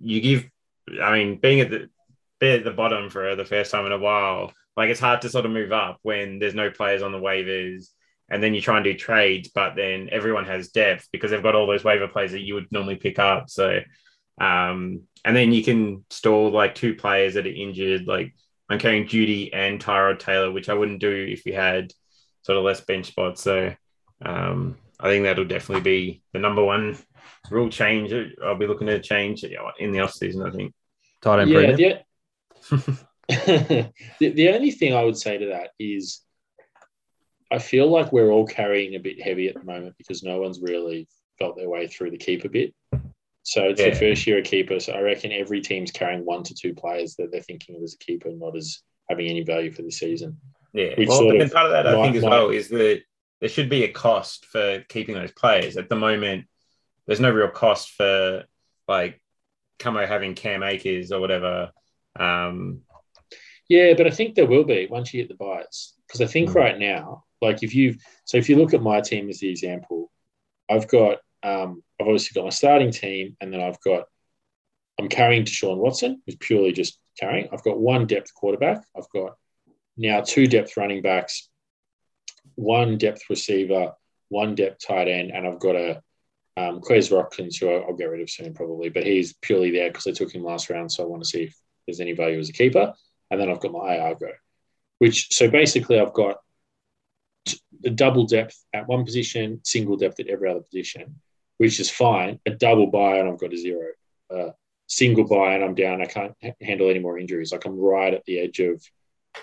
you 0.00 0.20
give. 0.20 0.50
I 1.02 1.12
mean, 1.12 1.38
being 1.38 1.60
at 1.60 1.70
the 1.70 1.88
being 2.40 2.58
at 2.58 2.64
the 2.64 2.72
bottom 2.72 3.08
for 3.08 3.36
the 3.36 3.44
first 3.44 3.70
time 3.70 3.86
in 3.86 3.92
a 3.92 3.98
while, 3.98 4.52
like 4.76 4.90
it's 4.90 5.00
hard 5.00 5.20
to 5.22 5.28
sort 5.28 5.46
of 5.46 5.52
move 5.52 5.72
up 5.72 5.98
when 6.02 6.38
there's 6.40 6.54
no 6.54 6.70
players 6.70 7.02
on 7.02 7.12
the 7.12 7.18
waivers, 7.18 7.90
and 8.28 8.42
then 8.42 8.52
you 8.54 8.60
try 8.60 8.76
and 8.76 8.84
do 8.84 8.94
trades, 8.94 9.50
but 9.54 9.76
then 9.76 10.08
everyone 10.10 10.44
has 10.46 10.68
depth 10.70 11.08
because 11.12 11.30
they've 11.30 11.42
got 11.42 11.54
all 11.54 11.66
those 11.68 11.84
waiver 11.84 12.08
players 12.08 12.32
that 12.32 12.40
you 12.42 12.54
would 12.54 12.66
normally 12.72 12.96
pick 12.96 13.18
up. 13.20 13.48
So, 13.48 13.78
um, 14.38 15.02
and 15.24 15.36
then 15.36 15.52
you 15.52 15.62
can 15.64 16.04
stall 16.10 16.50
like 16.50 16.74
two 16.74 16.94
players 16.94 17.34
that 17.34 17.46
are 17.46 17.50
injured, 17.50 18.06
like. 18.06 18.34
I'm 18.70 18.78
carrying 18.78 19.06
Jeudy 19.06 19.50
and 19.52 19.78
Tyrod 19.78 20.20
Taylor, 20.20 20.50
which 20.50 20.70
I 20.70 20.74
wouldn't 20.74 20.98
do 20.98 21.26
if 21.28 21.42
we 21.44 21.52
had 21.52 21.92
sort 22.44 22.56
of 22.56 22.64
less 22.64 22.80
bench 22.80 23.08
spots. 23.08 23.42
So 23.42 23.74
um, 24.24 24.78
I 24.98 25.08
think 25.08 25.24
that'll 25.24 25.44
definitely 25.44 25.82
be 25.82 26.22
the 26.32 26.38
number 26.38 26.64
one 26.64 26.96
rule 27.50 27.68
change. 27.68 28.12
I'll 28.42 28.56
be 28.56 28.66
looking 28.66 28.86
to 28.86 29.00
change 29.00 29.44
in 29.78 29.92
the 29.92 30.00
off 30.00 30.12
season. 30.12 30.46
I 30.46 30.50
think. 30.50 30.72
Tight 31.20 31.40
end 31.40 31.50
yeah, 31.78 31.98
the, 32.70 33.00
the, 33.28 33.90
the 34.30 34.48
only 34.50 34.70
thing 34.70 34.94
I 34.94 35.04
would 35.04 35.16
say 35.16 35.38
to 35.38 35.46
that 35.46 35.70
is 35.78 36.20
I 37.50 37.58
feel 37.58 37.90
like 37.90 38.12
we're 38.12 38.30
all 38.30 38.46
carrying 38.46 38.94
a 38.94 39.00
bit 39.00 39.22
heavy 39.22 39.48
at 39.48 39.54
the 39.54 39.64
moment 39.64 39.94
because 39.96 40.22
no 40.22 40.40
one's 40.40 40.60
really 40.60 41.08
felt 41.38 41.56
their 41.56 41.68
way 41.68 41.86
through 41.86 42.10
the 42.10 42.18
keeper 42.18 42.48
bit. 42.48 42.74
So 43.44 43.64
it's 43.68 43.80
Yeah. 43.80 43.90
the 43.90 43.96
first 43.96 44.26
year 44.26 44.38
of 44.38 44.44
keeper. 44.44 44.80
So 44.80 44.92
I 44.94 45.00
reckon 45.00 45.30
every 45.30 45.60
team's 45.60 45.92
carrying 45.92 46.24
one 46.24 46.42
to 46.44 46.54
two 46.54 46.74
players 46.74 47.14
that 47.16 47.30
they're 47.30 47.42
thinking 47.42 47.76
of 47.76 47.82
as 47.82 47.94
a 47.94 47.98
keeper, 47.98 48.30
not 48.30 48.56
as 48.56 48.82
having 49.08 49.28
any 49.28 49.42
value 49.42 49.70
for 49.70 49.82
the 49.82 49.90
season. 49.92 50.40
Yeah. 50.72 50.94
Which 50.96 51.08
well, 51.08 51.18
sort 51.18 51.36
of 51.40 51.52
part 51.52 51.66
of 51.66 51.72
that 51.72 51.86
I 51.86 51.94
might- 51.94 52.02
think 52.04 52.16
as 52.16 52.22
might- 52.22 52.30
well 52.30 52.48
is 52.50 52.68
that 52.70 53.02
there 53.40 53.48
should 53.48 53.68
be 53.68 53.84
a 53.84 53.92
cost 53.92 54.46
for 54.46 54.82
keeping 54.88 55.14
those 55.14 55.30
players. 55.32 55.76
At 55.76 55.88
the 55.90 55.96
moment, 55.96 56.46
there's 57.06 57.20
no 57.20 57.30
real 57.30 57.48
cost 57.48 57.90
for 57.90 58.44
like 58.88 59.20
Camo 59.78 60.06
having 60.06 60.34
Cam 60.34 60.62
Akers 60.62 61.12
or 61.12 61.20
whatever. 61.20 61.70
Um, 62.16 62.82
Yeah, 63.68 63.94
but 63.94 64.06
I 64.06 64.10
think 64.10 64.34
there 64.34 64.46
will 64.46 64.64
be 64.64 64.86
once 64.86 65.12
you 65.12 65.22
get 65.22 65.28
the 65.28 65.34
buys. 65.36 65.94
Because 66.06 66.20
I 66.20 66.26
think 66.26 66.50
Mm. 66.50 66.54
right 66.54 66.78
now, 66.78 67.24
like 67.42 67.62
if 67.62 67.74
you 67.74 67.96
so 68.24 68.38
if 68.38 68.48
you 68.48 68.56
look 68.56 68.72
at 68.72 68.82
my 68.82 69.00
team 69.02 69.28
as 69.28 69.38
the 69.40 69.48
example, 69.50 70.10
I've 70.68 70.88
got 70.88 71.20
um, 71.44 71.82
I've 72.00 72.08
obviously 72.08 72.34
got 72.34 72.44
my 72.44 72.50
starting 72.50 72.90
team, 72.90 73.36
and 73.40 73.52
then 73.52 73.60
I've 73.60 73.80
got 73.80 74.04
I'm 74.98 75.08
carrying 75.08 75.44
Deshaun 75.44 75.76
Watson, 75.76 76.22
who's 76.24 76.36
purely 76.36 76.72
just 76.72 76.98
carrying. 77.18 77.48
I've 77.52 77.62
got 77.62 77.78
one 77.78 78.06
depth 78.06 78.32
quarterback. 78.34 78.84
I've 78.96 79.08
got 79.10 79.36
now 79.96 80.22
two 80.22 80.46
depth 80.46 80.76
running 80.76 81.02
backs, 81.02 81.48
one 82.54 82.96
depth 82.96 83.22
receiver, 83.28 83.92
one 84.28 84.54
depth 84.54 84.86
tight 84.86 85.08
end, 85.08 85.30
and 85.32 85.46
I've 85.46 85.60
got 85.60 85.76
a 85.76 86.02
um, 86.56 86.80
Quez 86.80 87.10
Watkins, 87.10 87.56
who 87.58 87.68
I'll, 87.68 87.94
get 87.94 88.08
rid 88.08 88.20
of 88.20 88.30
soon 88.30 88.54
probably, 88.54 88.88
but 88.88 89.04
he's 89.04 89.34
purely 89.34 89.70
there 89.70 89.90
because 89.90 90.06
I 90.06 90.12
took 90.12 90.32
him 90.32 90.44
last 90.44 90.70
round, 90.70 90.90
so 90.90 91.02
I 91.02 91.06
want 91.06 91.22
to 91.22 91.28
see 91.28 91.44
if 91.44 91.56
there's 91.86 92.00
any 92.00 92.12
value 92.12 92.38
as 92.38 92.48
a 92.48 92.52
keeper. 92.52 92.94
And 93.30 93.40
then 93.40 93.50
I've 93.50 93.60
got 93.60 93.72
my 93.72 93.96
IR 93.96 94.14
go, 94.14 94.30
which 94.98 95.34
so 95.34 95.50
basically 95.50 95.98
I've 95.98 96.12
got 96.12 96.36
the 97.80 97.90
double 97.90 98.26
depth 98.26 98.62
at 98.72 98.86
one 98.86 99.04
position, 99.04 99.60
single 99.64 99.96
depth 99.96 100.20
at 100.20 100.28
every 100.28 100.48
other 100.48 100.60
position, 100.60 101.20
which 101.58 101.80
is 101.80 101.90
fine. 101.90 102.38
A 102.46 102.50
double 102.50 102.86
buy 102.88 103.18
and 103.18 103.28
I've 103.28 103.38
got 103.38 103.52
a 103.52 103.56
zero. 103.56 103.88
Uh, 104.30 104.50
single 104.86 105.24
buy 105.26 105.54
and 105.54 105.64
I'm 105.64 105.74
down. 105.74 106.02
I 106.02 106.06
can't 106.06 106.34
h- 106.42 106.54
handle 106.60 106.90
any 106.90 106.98
more 106.98 107.18
injuries. 107.18 107.52
Like 107.52 107.64
I'm 107.64 107.78
right 107.78 108.12
at 108.14 108.24
the 108.24 108.38
edge 108.40 108.60
of 108.60 108.82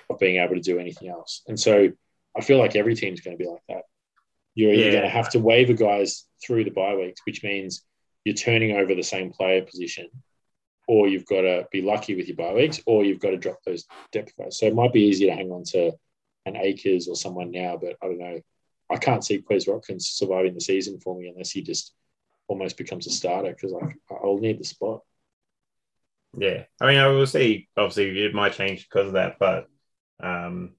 of 0.10 0.20
being 0.20 0.38
able 0.42 0.56
to 0.56 0.62
do 0.62 0.80
anything 0.80 1.10
else. 1.10 1.42
And 1.48 1.60
so 1.60 1.90
I 2.38 2.42
feel 2.42 2.58
like 2.60 2.76
every 2.76 2.96
team's 2.96 3.22
going 3.22 3.38
to 3.38 3.44
be 3.44 3.50
like 3.50 3.64
that. 3.68 3.84
You're 4.56 4.72
either 4.74 4.86
Yeah. 4.86 4.92
going 4.92 5.04
to 5.04 5.10
have 5.10 5.30
to 5.32 5.40
waiver 5.40 5.74
guys 5.74 6.26
through 6.46 6.64
the 6.64 6.72
bye 6.72 6.96
weeks, 6.96 7.22
which 7.26 7.44
means 7.44 7.84
you're 8.24 8.36
turning 8.36 8.72
over 8.78 8.94
the 8.96 9.04
same 9.04 9.32
player 9.32 9.62
position, 9.64 10.08
or 10.88 11.08
you've 11.10 11.26
got 11.26 11.42
to 11.42 11.68
be 11.72 11.82
lucky 11.82 12.16
with 12.16 12.28
your 12.28 12.38
bye 12.38 12.54
weeks, 12.54 12.80
or 12.86 13.04
you've 13.04 13.20
got 13.20 13.32
to 13.32 13.38
drop 13.38 13.60
those 13.66 13.86
depth 14.12 14.34
guys. 14.38 14.58
So 14.60 14.68
it 14.68 14.76
might 14.76 14.94
be 14.94 15.02
easier 15.02 15.30
to 15.32 15.36
hang 15.36 15.52
on 15.52 15.64
to 15.66 15.92
an 16.46 16.56
Akers 16.56 17.08
or 17.08 17.16
someone 17.16 17.52
now, 17.52 17.78
but 17.78 17.96
I 18.02 18.06
don't 18.08 18.20
know. 18.20 18.40
I 18.90 18.98
can't 18.98 19.24
see 19.26 19.40
Quez 19.42 19.68
Watkins 19.68 20.08
surviving 20.10 20.54
the 20.54 20.62
season 20.62 21.00
for 21.00 21.18
me 21.20 21.28
unless 21.28 21.52
he 21.52 21.62
just 21.62 21.94
almost 22.52 22.78
becomes 22.78 23.08
a 23.08 23.10
starter 23.10 23.54
because 23.54 23.74
I'll 24.12 24.38
need 24.38 24.60
the 24.60 24.66
spot. 24.66 25.02
Yeah, 26.38 26.64
I 26.82 26.88
mean, 26.88 26.98
I 26.98 27.08
will 27.08 27.26
see. 27.26 27.70
Obviously, 27.78 28.26
it 28.26 28.34
might 28.34 28.54
change 28.54 28.88
because 28.88 29.08
of 29.08 29.14
that, 29.14 29.38
but 29.40 29.68
um, 30.22 30.74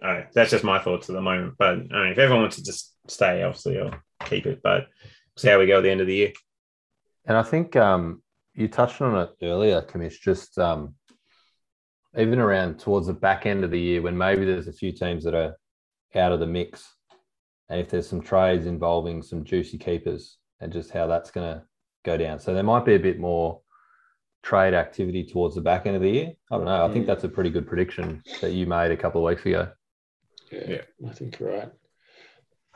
that's 0.00 0.50
just 0.50 0.64
my 0.64 0.78
thoughts 0.78 1.08
at 1.08 1.14
the 1.14 1.20
moment. 1.20 1.54
But 1.58 1.70
I 1.70 2.02
mean, 2.02 2.12
if 2.12 2.18
everyone 2.18 2.42
wants 2.42 2.56
to 2.56 2.64
just 2.64 2.94
stay, 3.08 3.42
obviously, 3.42 3.80
I'll 3.80 3.94
keep 4.24 4.46
it. 4.46 4.60
But 4.62 4.86
see 5.36 5.48
how 5.48 5.58
we 5.58 5.66
go 5.66 5.78
at 5.78 5.82
the 5.82 5.90
end 5.90 6.00
of 6.00 6.06
the 6.06 6.14
year. 6.14 6.32
And 7.26 7.36
I 7.36 7.42
think 7.42 7.76
um, 7.76 8.22
you 8.54 8.68
touched 8.68 9.00
on 9.00 9.16
it 9.20 9.30
earlier, 9.42 9.82
Commish, 9.82 10.20
just 10.20 10.56
um, 10.58 10.94
even 12.16 12.38
around 12.38 12.78
towards 12.78 13.08
the 13.08 13.12
back 13.12 13.44
end 13.44 13.64
of 13.64 13.70
the 13.70 13.80
year 13.80 14.02
when 14.02 14.16
maybe 14.16 14.44
there's 14.44 14.68
a 14.68 14.72
few 14.72 14.92
teams 14.92 15.24
that 15.24 15.34
are 15.34 15.56
out 16.14 16.32
of 16.32 16.40
the 16.40 16.46
mix. 16.46 16.94
And 17.68 17.80
if 17.80 17.90
there's 17.90 18.08
some 18.08 18.22
trades 18.22 18.66
involving 18.66 19.22
some 19.22 19.44
juicy 19.44 19.78
keepers 19.78 20.37
and 20.60 20.72
just 20.72 20.90
how 20.90 21.06
that's 21.06 21.30
going 21.30 21.46
to 21.54 21.62
go 22.04 22.16
down. 22.16 22.38
So 22.38 22.54
there 22.54 22.62
might 22.62 22.84
be 22.84 22.94
a 22.94 22.98
bit 22.98 23.18
more 23.18 23.60
trade 24.42 24.74
activity 24.74 25.24
towards 25.24 25.54
the 25.54 25.60
back 25.60 25.86
end 25.86 25.96
of 25.96 26.02
the 26.02 26.10
year. 26.10 26.32
I 26.50 26.56
don't 26.56 26.64
know. 26.66 26.84
I 26.84 26.92
think 26.92 27.04
Mm. 27.04 27.08
that's 27.08 27.24
a 27.24 27.28
pretty 27.28 27.50
good 27.50 27.66
prediction 27.66 28.22
that 28.40 28.52
you 28.52 28.66
made 28.66 28.90
a 28.92 28.96
couple 28.96 29.20
of 29.26 29.30
weeks 29.30 29.44
ago. 29.44 29.68
Yeah, 30.50 30.64
Yeah. 30.70 30.82
I 31.08 31.12
think 31.12 31.38
you're 31.38 31.50
right. 31.50 31.70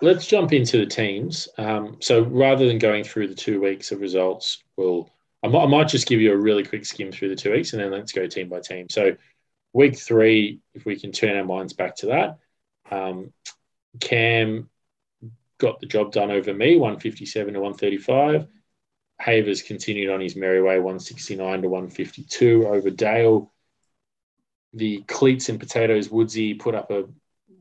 Let's 0.00 0.26
jump 0.26 0.52
into 0.52 0.78
the 0.78 0.86
teams. 0.86 1.48
Um, 1.58 1.98
so 2.00 2.22
rather 2.24 2.66
than 2.66 2.78
going 2.78 3.04
through 3.04 3.28
the 3.28 3.34
two 3.34 3.60
weeks 3.60 3.92
of 3.92 4.00
results, 4.00 4.62
we'll 4.76 5.08
I 5.44 5.48
might, 5.48 5.64
I 5.64 5.66
might 5.66 5.88
just 5.88 6.06
give 6.06 6.20
you 6.20 6.32
a 6.32 6.36
really 6.36 6.62
quick 6.64 6.84
skim 6.84 7.10
through 7.10 7.30
the 7.30 7.36
two 7.36 7.50
weeks, 7.50 7.72
and 7.72 7.82
then 7.82 7.90
let's 7.90 8.12
go 8.12 8.26
team 8.28 8.48
by 8.48 8.60
team. 8.60 8.88
So 8.88 9.16
week 9.72 9.98
three, 9.98 10.60
if 10.74 10.84
we 10.84 10.98
can 10.98 11.10
turn 11.10 11.36
our 11.36 11.44
minds 11.44 11.72
back 11.72 11.96
to 11.96 12.06
that, 12.06 12.38
um, 12.92 13.32
Cam 13.98 14.68
got 15.58 15.80
the 15.80 15.86
job 15.86 16.12
done 16.12 16.30
over 16.30 16.52
me, 16.52 16.76
157 16.76 17.54
to 17.54 17.60
135. 17.60 18.46
Havers 19.20 19.62
continued 19.62 20.10
on 20.10 20.20
his 20.20 20.36
merry 20.36 20.60
way, 20.60 20.76
169 20.78 21.62
to 21.62 21.68
152 21.68 22.66
over 22.66 22.90
Dale. 22.90 23.52
The 24.74 25.02
cleats 25.02 25.48
and 25.48 25.60
potatoes 25.60 26.08
Woodsy 26.08 26.54
put 26.54 26.74
up 26.74 26.90
a 26.90 27.04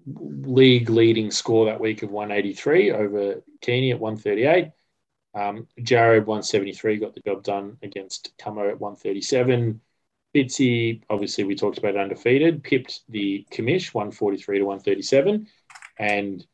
league 0.06 0.90
leading 0.90 1.30
score 1.30 1.66
that 1.66 1.80
week 1.80 2.04
of 2.04 2.12
183 2.12 2.92
over 2.92 3.44
Keeney 3.62 3.92
at 3.92 4.00
138. 4.00 4.72
Um, 5.34 5.68
Jared 5.82 6.26
173 6.26 6.98
got 6.98 7.14
the 7.14 7.22
job 7.22 7.44
done 7.44 7.78
against 7.82 8.34
Camo 8.38 8.70
at 8.70 8.80
137. 8.80 9.82
Fitzy, 10.34 11.02
obviously 11.10 11.44
we 11.44 11.56
talked 11.56 11.78
about 11.78 11.98
undefeated, 11.98 12.64
pipped 12.64 13.02
the 13.10 13.46
commish 13.52 13.94
143 13.94 14.60
to 14.60 14.64
137, 14.64 15.48
and 16.00 16.46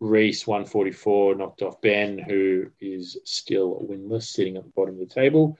Reese 0.00 0.46
144 0.46 1.36
knocked 1.36 1.62
off 1.62 1.80
Ben, 1.80 2.18
who 2.18 2.66
is 2.80 3.18
still 3.24 3.86
winless, 3.88 4.24
sitting 4.24 4.56
at 4.56 4.64
the 4.64 4.70
bottom 4.70 4.94
of 4.94 5.08
the 5.08 5.14
table, 5.14 5.58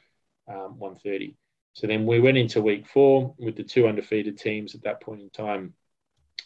um, 0.48 0.78
130. 0.78 1.36
So 1.74 1.86
then 1.86 2.06
we 2.06 2.20
went 2.20 2.38
into 2.38 2.62
week 2.62 2.86
four 2.86 3.34
with 3.38 3.56
the 3.56 3.64
two 3.64 3.88
undefeated 3.88 4.38
teams 4.38 4.74
at 4.74 4.82
that 4.82 5.00
point 5.00 5.22
in 5.22 5.30
time 5.30 5.74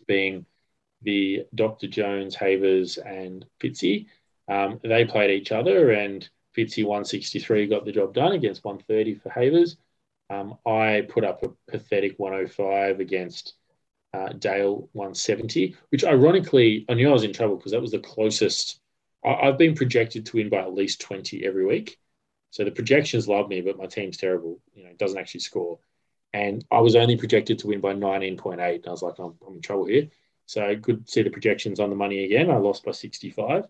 being 0.06 0.46
the 1.02 1.44
Dr. 1.54 1.86
Jones, 1.86 2.34
Havers, 2.34 2.98
and 2.98 3.44
Fitzy. 3.60 4.06
Um, 4.48 4.80
they 4.82 5.04
played 5.04 5.30
each 5.30 5.52
other, 5.52 5.90
and 5.90 6.28
Fitzy 6.56 6.84
163 6.84 7.66
got 7.66 7.84
the 7.84 7.92
job 7.92 8.14
done 8.14 8.32
against 8.32 8.64
130 8.64 9.14
for 9.16 9.30
Havers. 9.30 9.76
Um, 10.30 10.56
I 10.66 11.06
put 11.08 11.24
up 11.24 11.42
a 11.42 11.50
pathetic 11.70 12.18
105 12.18 13.00
against 13.00 13.54
uh, 14.14 14.32
Dale 14.32 14.88
170, 14.92 15.76
which 15.90 16.04
ironically, 16.04 16.84
I 16.88 16.94
knew 16.94 17.08
I 17.08 17.12
was 17.12 17.24
in 17.24 17.32
trouble 17.32 17.56
because 17.56 17.72
that 17.72 17.80
was 17.80 17.90
the 17.90 17.98
closest 17.98 18.80
I, 19.24 19.46
have 19.46 19.58
been 19.58 19.74
projected 19.74 20.26
to 20.26 20.36
win 20.36 20.48
by 20.48 20.58
at 20.58 20.74
least 20.74 21.00
20 21.00 21.44
every 21.44 21.66
week. 21.66 21.98
So 22.50 22.64
the 22.64 22.70
projections 22.70 23.28
love 23.28 23.48
me, 23.48 23.60
but 23.60 23.76
my 23.76 23.86
team's 23.86 24.16
terrible. 24.16 24.60
You 24.74 24.84
know, 24.84 24.90
it 24.90 24.98
doesn't 24.98 25.18
actually 25.18 25.40
score. 25.40 25.78
And 26.32 26.64
I 26.70 26.80
was 26.80 26.96
only 26.96 27.16
projected 27.16 27.58
to 27.60 27.66
win 27.66 27.80
by 27.80 27.94
19.8. 27.94 28.76
And 28.76 28.86
I 28.86 28.90
was 28.90 29.02
like, 29.02 29.18
I'm, 29.18 29.34
I'm 29.46 29.56
in 29.56 29.62
trouble 29.62 29.86
here. 29.86 30.08
So 30.46 30.74
good 30.76 31.04
to 31.04 31.10
see 31.10 31.22
the 31.22 31.30
projections 31.30 31.80
on 31.80 31.90
the 31.90 31.96
money 31.96 32.24
again. 32.24 32.50
I 32.50 32.56
lost 32.56 32.84
by 32.84 32.92
65. 32.92 33.66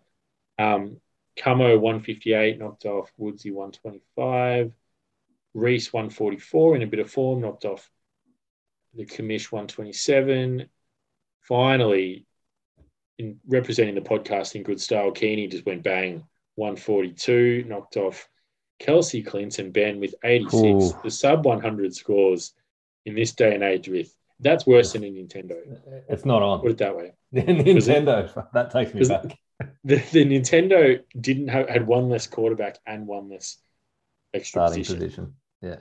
Um, 0.57 0.97
Camo 1.37 1.77
158, 1.77 2.59
knocked 2.59 2.85
off 2.85 3.11
Woodsy 3.17 3.51
125. 3.51 4.73
Reese 5.53 5.91
144 5.91 6.75
in 6.75 6.81
a 6.83 6.87
bit 6.87 6.99
of 6.99 7.11
form, 7.11 7.41
knocked 7.41 7.65
off 7.65 7.89
the 8.93 9.05
Commish 9.05 9.51
127. 9.51 10.67
Finally, 11.41 12.25
in 13.17 13.39
representing 13.47 13.95
the 13.95 14.01
podcast 14.01 14.55
in 14.55 14.63
good 14.63 14.79
style, 14.79 15.11
Keeney 15.11 15.47
just 15.47 15.65
went 15.65 15.83
bang 15.83 16.23
142, 16.55 17.65
knocked 17.67 17.97
off 17.97 18.27
Kelsey 18.79 19.21
Clinton, 19.21 19.71
Ben 19.71 19.99
with 19.99 20.15
86. 20.23 20.55
Ooh. 20.55 20.99
The 21.03 21.11
sub 21.11 21.45
100 21.45 21.93
scores 21.95 22.53
in 23.05 23.15
this 23.15 23.33
day 23.33 23.53
and 23.53 23.63
age 23.63 23.87
with 23.87 24.13
that's 24.39 24.65
worse 24.65 24.93
than 24.93 25.03
a 25.03 25.07
Nintendo. 25.07 25.57
It's 26.07 26.25
not 26.25 26.41
on. 26.41 26.61
Put 26.61 26.71
it 26.71 26.77
that 26.77 26.95
way. 26.95 27.13
Nintendo, 27.33 28.25
it, 28.25 28.45
that 28.53 28.71
takes 28.71 28.93
me 28.93 29.05
back. 29.05 29.37
The, 29.83 29.95
the 29.95 30.25
Nintendo 30.25 31.01
didn't 31.19 31.49
have 31.49 31.67
had 31.67 31.85
one 31.85 32.09
less 32.09 32.27
quarterback 32.27 32.77
and 32.87 33.05
one 33.05 33.29
less 33.29 33.57
extra 34.33 34.61
starting 34.61 34.83
position. 34.83 34.99
position. 34.99 35.33
Yeah. 35.61 35.75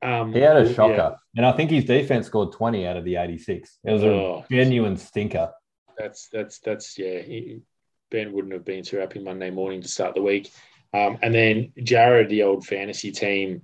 Um, 0.00 0.32
he 0.32 0.40
had 0.40 0.56
a 0.56 0.72
shocker, 0.72 0.94
yeah. 0.94 1.14
and 1.36 1.46
I 1.46 1.52
think 1.52 1.70
his 1.70 1.84
defense 1.84 2.26
scored 2.26 2.52
twenty 2.52 2.86
out 2.86 2.96
of 2.96 3.04
the 3.04 3.16
eighty-six. 3.16 3.78
It 3.84 3.92
was 3.92 4.04
a 4.04 4.08
oh, 4.08 4.44
genuine 4.50 4.96
stinker. 4.96 5.52
That's 5.96 6.28
that's 6.32 6.60
that's 6.60 6.98
yeah. 6.98 7.20
He, 7.20 7.62
ben 8.10 8.32
wouldn't 8.32 8.54
have 8.54 8.64
been 8.64 8.84
too 8.84 8.98
happy 8.98 9.20
Monday 9.20 9.50
morning 9.50 9.82
to 9.82 9.88
start 9.88 10.14
the 10.14 10.22
week. 10.22 10.50
Um, 10.94 11.18
and 11.22 11.34
then 11.34 11.72
Jared, 11.82 12.28
the 12.28 12.44
old 12.44 12.66
fantasy 12.66 13.12
team, 13.12 13.62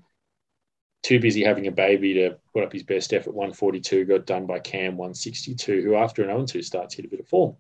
too 1.02 1.20
busy 1.20 1.44
having 1.44 1.66
a 1.66 1.72
baby 1.72 2.14
to 2.14 2.36
put 2.52 2.64
up 2.64 2.72
his 2.72 2.82
best 2.82 3.12
effort. 3.12 3.34
142 3.34 4.04
got 4.04 4.26
done 4.26 4.46
by 4.46 4.58
Cam 4.58 4.96
162, 4.96 5.82
who 5.82 5.94
after 5.94 6.22
an 6.22 6.28
0 6.28 6.46
2 6.46 6.62
starts 6.62 6.94
hit 6.94 7.06
a 7.06 7.08
bit 7.08 7.20
of 7.20 7.28
form. 7.28 7.56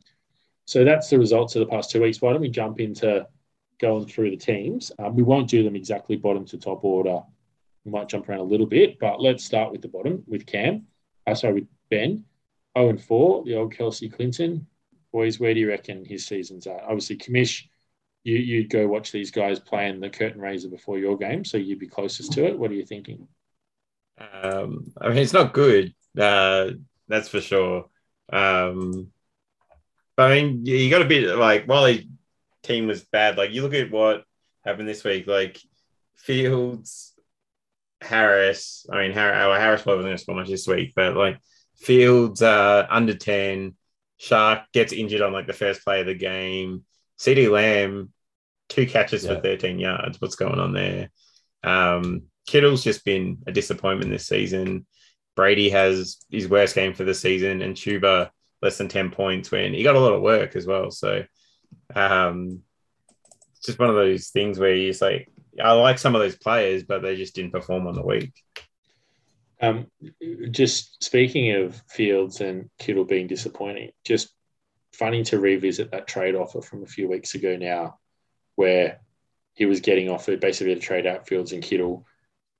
So 0.66 0.84
that's 0.84 1.10
the 1.10 1.18
results 1.18 1.56
of 1.56 1.60
the 1.60 1.66
past 1.66 1.90
two 1.90 2.02
weeks. 2.02 2.22
Why 2.22 2.32
don't 2.32 2.40
we 2.40 2.48
jump 2.48 2.80
into 2.80 3.26
going 3.80 4.06
through 4.06 4.30
the 4.30 4.36
teams? 4.36 4.92
Um, 4.98 5.14
we 5.14 5.22
won't 5.22 5.48
do 5.48 5.62
them 5.62 5.76
exactly 5.76 6.16
bottom 6.16 6.46
to 6.46 6.58
top 6.58 6.84
order. 6.84 7.20
We 7.84 7.92
might 7.92 8.08
jump 8.08 8.28
around 8.28 8.40
a 8.40 8.44
little 8.44 8.66
bit, 8.66 8.98
but 8.98 9.20
let's 9.20 9.44
start 9.44 9.72
with 9.72 9.82
the 9.82 9.88
bottom 9.88 10.22
with 10.26 10.46
Cam. 10.46 10.86
Uh, 11.26 11.34
sorry, 11.34 11.54
with 11.54 11.68
Ben. 11.90 12.24
0 12.76 12.90
and 12.90 13.02
4, 13.02 13.44
the 13.44 13.56
old 13.56 13.72
Kelsey 13.76 14.08
Clinton. 14.08 14.66
Boys, 15.12 15.38
where 15.38 15.54
do 15.54 15.60
you 15.60 15.68
reckon 15.68 16.04
his 16.04 16.26
season's 16.26 16.66
at? 16.66 16.82
Obviously, 16.82 17.16
Commish 17.16 17.64
you 18.24 18.36
you'd 18.36 18.70
go 18.70 18.88
watch 18.88 19.12
these 19.12 19.30
guys 19.30 19.60
play 19.60 19.88
in 19.88 20.00
the 20.00 20.10
curtain 20.10 20.40
raiser 20.40 20.68
before 20.68 20.98
your 20.98 21.16
game, 21.16 21.44
so 21.44 21.58
you'd 21.58 21.78
be 21.78 21.86
closest 21.86 22.32
to 22.32 22.46
it. 22.46 22.58
What 22.58 22.70
are 22.70 22.74
you 22.74 22.84
thinking? 22.84 23.28
Um, 24.18 24.92
I 25.00 25.08
mean, 25.08 25.18
it's 25.18 25.32
not 25.32 25.52
good. 25.52 25.94
Uh, 26.18 26.70
that's 27.06 27.28
for 27.28 27.40
sure. 27.40 27.86
Um, 28.32 29.10
but 30.16 30.30
I 30.30 30.40
mean, 30.42 30.64
you 30.64 30.90
got 30.90 31.02
a 31.02 31.06
bit 31.06 31.36
like 31.36 31.66
while 31.66 31.84
the 31.84 32.06
team 32.62 32.86
was 32.86 33.04
bad, 33.04 33.36
like 33.36 33.52
you 33.52 33.62
look 33.62 33.74
at 33.74 33.90
what 33.90 34.24
happened 34.64 34.88
this 34.88 35.04
week, 35.04 35.26
like 35.26 35.60
Fields, 36.16 37.13
Harris. 38.04 38.86
I 38.90 39.02
mean, 39.02 39.12
Harris, 39.12 39.58
Harris 39.58 39.82
probably 39.82 40.04
wasn't 40.04 40.08
going 40.08 40.16
to 40.16 40.22
score 40.22 40.34
much 40.36 40.48
this 40.48 40.68
week, 40.68 40.92
but 40.94 41.16
like 41.16 41.38
Fields, 41.76 42.42
uh, 42.42 42.86
under 42.88 43.14
ten. 43.14 43.76
Chark 44.20 44.62
gets 44.72 44.92
injured 44.92 45.22
on 45.22 45.32
like 45.32 45.46
the 45.46 45.52
first 45.52 45.82
play 45.82 46.00
of 46.00 46.06
the 46.06 46.14
game. 46.14 46.84
CeeDee 47.18 47.50
Lamb 47.50 48.12
two 48.68 48.86
catches 48.86 49.24
yeah. 49.24 49.34
for 49.34 49.40
13 49.40 49.78
yards. 49.78 50.20
What's 50.20 50.36
going 50.36 50.58
on 50.58 50.72
there? 50.72 51.10
Um, 51.62 52.24
Kittle's 52.46 52.84
just 52.84 53.04
been 53.04 53.38
a 53.46 53.52
disappointment 53.52 54.10
this 54.10 54.26
season. 54.26 54.86
Brady 55.36 55.70
has 55.70 56.18
his 56.30 56.48
worst 56.48 56.74
game 56.74 56.94
for 56.94 57.04
the 57.04 57.14
season, 57.14 57.62
and 57.62 57.74
Chuba 57.74 58.30
less 58.62 58.78
than 58.78 58.88
10 58.88 59.10
points 59.10 59.50
when 59.50 59.74
he 59.74 59.82
got 59.82 59.96
a 59.96 60.00
lot 60.00 60.12
of 60.12 60.22
work 60.22 60.56
as 60.56 60.66
well. 60.66 60.90
So 60.90 61.24
um, 61.94 62.62
it's 63.56 63.66
just 63.66 63.78
one 63.78 63.90
of 63.90 63.96
those 63.96 64.28
things 64.28 64.58
where 64.58 64.74
you 64.74 64.92
say, 64.92 65.26
I 65.62 65.72
like 65.72 65.98
some 65.98 66.14
of 66.14 66.20
those 66.20 66.36
players, 66.36 66.82
but 66.82 67.02
they 67.02 67.16
just 67.16 67.34
didn't 67.34 67.52
perform 67.52 67.86
on 67.86 67.94
the 67.94 68.04
week. 68.04 68.32
Um, 69.60 69.86
just 70.50 71.02
speaking 71.02 71.52
of 71.52 71.80
Fields 71.88 72.40
and 72.40 72.68
Kittle 72.78 73.04
being 73.04 73.26
disappointing, 73.26 73.90
just 74.04 74.30
funny 74.92 75.22
to 75.24 75.38
revisit 75.38 75.90
that 75.90 76.06
trade 76.06 76.34
offer 76.34 76.60
from 76.60 76.82
a 76.82 76.86
few 76.86 77.08
weeks 77.08 77.34
ago 77.34 77.56
now 77.56 77.98
where 78.56 79.00
he 79.54 79.66
was 79.66 79.80
getting 79.80 80.08
offered 80.10 80.40
basically 80.40 80.74
to 80.74 80.80
trade 80.80 81.06
out 81.06 81.26
Fields 81.26 81.52
and 81.52 81.62
Kittle. 81.62 82.06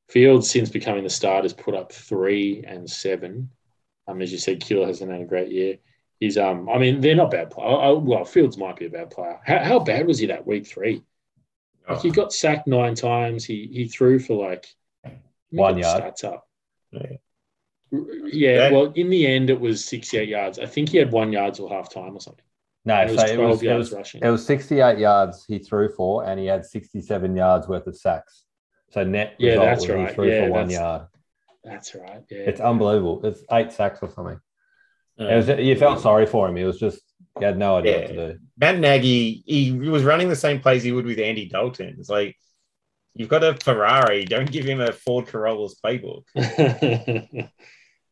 Fields, 0.09 0.51
since 0.51 0.71
becoming 0.71 1.05
the 1.05 1.11
start, 1.11 1.45
has 1.45 1.53
put 1.53 1.75
up 1.75 1.93
three 1.93 2.65
and 2.67 2.89
seven. 2.89 3.51
Um, 4.07 4.23
as 4.23 4.31
you 4.31 4.39
said, 4.39 4.61
Kittle 4.61 4.87
hasn't 4.87 5.11
had 5.11 5.21
a 5.21 5.27
great 5.27 5.51
year. 5.51 5.79
He's 6.21 6.39
um, 6.39 6.69
I 6.69 6.79
mean, 6.79 7.01
they're 7.01 7.17
not 7.17 7.31
bad 7.31 7.51
players. 7.51 7.99
well, 8.03 8.25
Fields 8.25 8.57
might 8.57 8.77
be 8.77 8.87
a 8.87 8.91
bad 8.91 9.11
player. 9.11 9.41
How, 9.45 9.59
how 9.59 9.79
bad 9.81 10.07
was 10.07 10.19
he 10.19 10.27
that 10.27 10.47
week 10.47 10.67
three? 10.67 11.03
Like 11.89 12.01
he 12.01 12.11
oh. 12.11 12.13
got 12.13 12.33
sacked 12.33 12.67
nine 12.67 12.95
times. 12.95 13.45
He 13.45 13.69
he 13.73 13.89
threw 13.89 14.19
for 14.19 14.49
like 14.49 14.67
one 15.51 15.79
yard. 15.79 16.03
Stats 16.03 16.25
up. 16.25 16.47
Yeah. 16.93 17.17
Yeah, 18.25 18.73
well, 18.73 18.93
in 18.97 19.09
the 19.09 19.27
end, 19.27 19.51
it 19.51 19.61
was 19.61 19.85
68 19.85 20.29
yards. 20.29 20.59
I 20.59 20.67
think 20.67 20.89
he 20.89 20.99
had 20.99 21.13
one 21.13 21.33
yards 21.33 21.61
or 21.61 21.71
half 21.71 21.93
time 21.93 22.17
or 22.17 22.21
something. 22.21 22.45
No, 22.85 22.97
it 23.01 23.17
so 23.17 23.25
it 23.25 23.39
was, 23.39 23.63
it 23.63 23.73
was, 23.73 23.93
rushing. 23.93 24.23
it 24.23 24.29
was 24.29 24.45
68 24.45 24.99
yards 24.99 25.45
he 25.47 25.59
threw 25.59 25.89
for, 25.89 26.25
and 26.25 26.39
he 26.39 26.47
had 26.47 26.67
67 26.67 27.37
yards 27.37 27.69
worth 27.69 27.87
of 27.87 27.97
sacks. 27.97 28.45
So 28.91 29.05
net 29.05 29.35
yeah, 29.39 29.57
that's 29.57 29.89
right. 29.89 30.09
He 30.09 30.15
threw 30.15 30.29
yeah, 30.29 30.47
for 30.47 30.53
one 30.53 30.71
yard. 30.71 31.07
That's 31.63 31.95
right. 31.95 32.23
Yeah, 32.31 32.39
it's 32.39 32.61
unbelievable. 32.61 33.25
It's 33.25 33.43
eight 33.53 33.73
sacks 33.73 34.01
or 34.03 34.11
something. 34.11 34.39
it 35.19 35.37
was, 35.37 35.49
you 35.49 35.77
felt 35.77 36.01
sorry 36.01 36.27
for 36.27 36.49
him. 36.49 36.57
He 36.57 36.65
was 36.65 36.79
just 36.79 37.01
he 37.39 37.45
had 37.45 37.59
no 37.59 37.77
idea 37.77 37.93
yeah. 37.93 38.01
what 38.01 38.09
to 38.09 38.33
do. 38.33 38.39
Matt 38.57 38.79
Nagy, 38.79 39.43
he 39.47 39.73
was 39.73 40.05
running 40.05 40.29
the 40.29 40.37
same 40.37 40.61
plays 40.61 40.83
he 40.83 40.93
would 40.93 41.07
with 41.07 41.19
Andy 41.19 41.49
Dalton. 41.49 41.97
It's 41.99 42.09
like 42.09 42.37
you've 43.15 43.29
got 43.29 43.45
a 43.45 43.55
Ferrari, 43.55 44.25
don't 44.25 44.51
give 44.51 44.65
him 44.65 44.81
a 44.81 44.93
Ford 44.93 45.27
Corolla's 45.27 45.79
playbook. 45.85 46.25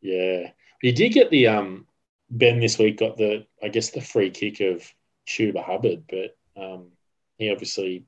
yeah, 0.00 0.50
he 0.80 0.92
did 0.92 1.12
get 1.12 1.30
the 1.30 1.46
um 1.48 1.86
Ben 2.32 2.60
this 2.60 2.78
week 2.78 2.98
got 2.98 3.16
the, 3.18 3.46
I 3.62 3.68
guess, 3.68 3.90
the 3.90 4.00
free 4.00 4.30
kick 4.30 4.60
of 4.60 4.82
Chuba 5.28 5.62
Hubbard, 5.62 6.04
but 6.08 6.36
um, 6.60 6.88
he 7.36 7.50
obviously, 7.50 8.06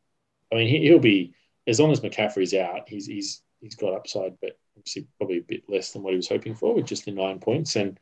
I 0.50 0.56
mean, 0.56 0.68
he, 0.68 0.90
will 0.90 0.98
be 0.98 1.34
as 1.66 1.78
long 1.78 1.92
as 1.92 2.00
McCaffrey's 2.00 2.54
out, 2.54 2.88
he's 2.88 3.06
he's 3.06 3.42
he's 3.60 3.74
got 3.74 3.94
upside, 3.94 4.36
but 4.40 4.58
obviously 4.76 5.06
probably 5.18 5.38
a 5.38 5.42
bit 5.42 5.64
less 5.68 5.92
than 5.92 6.02
what 6.02 6.12
he 6.12 6.16
was 6.16 6.28
hoping 6.28 6.54
for 6.54 6.74
with 6.74 6.86
just 6.86 7.04
the 7.04 7.10
nine 7.10 7.38
points. 7.38 7.76
And 7.76 7.98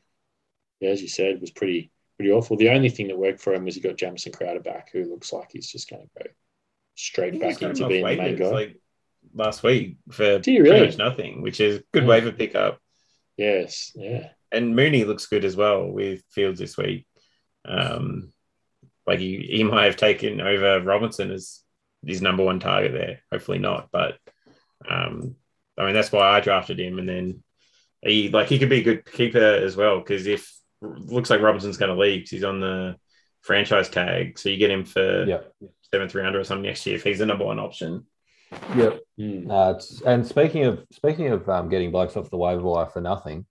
yeah, 0.81 0.91
as 0.91 1.03
you 1.03 1.09
said, 1.09 1.41
was 1.41 1.51
pretty 1.51 1.92
pretty 2.17 2.33
awful. 2.33 2.57
The 2.57 2.71
only 2.71 2.89
thing 2.89 3.09
that 3.09 3.19
worked 3.19 3.41
for 3.41 3.55
him 3.55 3.65
was 3.65 3.75
he 3.75 3.81
got 3.81 3.97
Jamison 3.97 4.33
Crowder 4.33 4.61
back, 4.61 4.91
who 4.93 5.05
looks 5.05 5.33
like 5.33 5.51
he's 5.53 5.71
just 5.71 5.91
going 5.91 6.03
to 6.03 6.25
go 6.25 6.31
straight 6.95 7.41
back 7.41 7.63
into 7.63 7.87
being 7.89 8.05
the 8.05 8.17
main 8.17 8.37
guy. 8.37 8.51
Like 8.51 8.81
last 9.35 9.63
week 9.63 9.99
for 10.11 10.39
pretty 10.41 10.61
really? 10.61 10.87
much 10.87 10.99
nothing, 10.99 11.43
which 11.43 11.61
is 11.61 11.83
good 11.93 12.05
yeah. 12.05 12.09
waiver 12.09 12.33
pickup. 12.33 12.79
Yes, 13.37 13.93
yeah 13.95 14.29
and 14.53 14.77
Mooney 14.77 15.05
looks 15.05 15.27
good 15.27 15.45
as 15.45 15.57
well 15.57 15.91
with 15.91 16.23
Fields 16.31 16.61
this 16.61 16.77
week. 16.77 17.07
Um, 17.65 18.33
like 19.07 19.19
he, 19.19 19.49
he 19.51 19.65
might 19.65 19.87
have 19.87 19.97
taken 19.97 20.41
over 20.41 20.81
Robinson 20.81 21.31
as 21.33 21.61
his 22.07 22.23
number 22.23 22.45
one 22.45 22.61
target 22.61 22.93
there. 22.93 23.21
Hopefully 23.33 23.59
not, 23.59 23.89
but 23.91 24.19
um, 24.89 25.37
I 25.79 25.87
mean 25.87 25.95
that's 25.95 26.13
why 26.13 26.29
I 26.29 26.41
drafted 26.41 26.79
him, 26.79 26.99
and 26.99 27.09
then 27.09 27.43
he 28.03 28.29
like 28.29 28.49
he 28.49 28.59
could 28.59 28.69
be 28.69 28.81
a 28.81 28.85
good 28.85 29.11
keeper 29.11 29.39
as 29.39 29.75
well 29.75 29.99
because 29.99 30.27
if 30.27 30.53
looks 30.83 31.31
like 31.31 31.41
Robinson's 31.41 31.77
going 31.77 31.95
to 31.95 32.01
leave, 32.01 32.29
he's 32.29 32.45
on 32.45 32.61
the 32.61 32.97
franchise 33.41 33.89
tag, 33.89 34.39
so 34.39 34.49
you 34.49 34.57
get 34.57 34.71
him 34.71 34.85
for 34.85 35.25
yeah. 35.25 35.41
seven 35.91 36.09
three 36.09 36.23
hundred 36.23 36.41
or 36.41 36.45
something 36.45 36.65
next 36.65 36.87
year 36.87 36.97
if 36.97 37.05
he's 37.05 37.19
the 37.19 37.27
number 37.27 37.45
one 37.45 37.59
option. 37.59 38.07
Yep. 38.77 39.01
Mm. 39.19 39.51
Uh, 39.51 40.09
and 40.09 40.27
speaking 40.27 40.65
of 40.65 40.85
speaking 40.93 41.29
of 41.29 41.49
um, 41.49 41.69
getting 41.69 41.91
blokes 41.91 42.17
off 42.17 42.31
the 42.31 42.37
waiver 42.37 42.63
wire 42.63 42.87
for 42.87 43.01
nothing, 43.01 43.47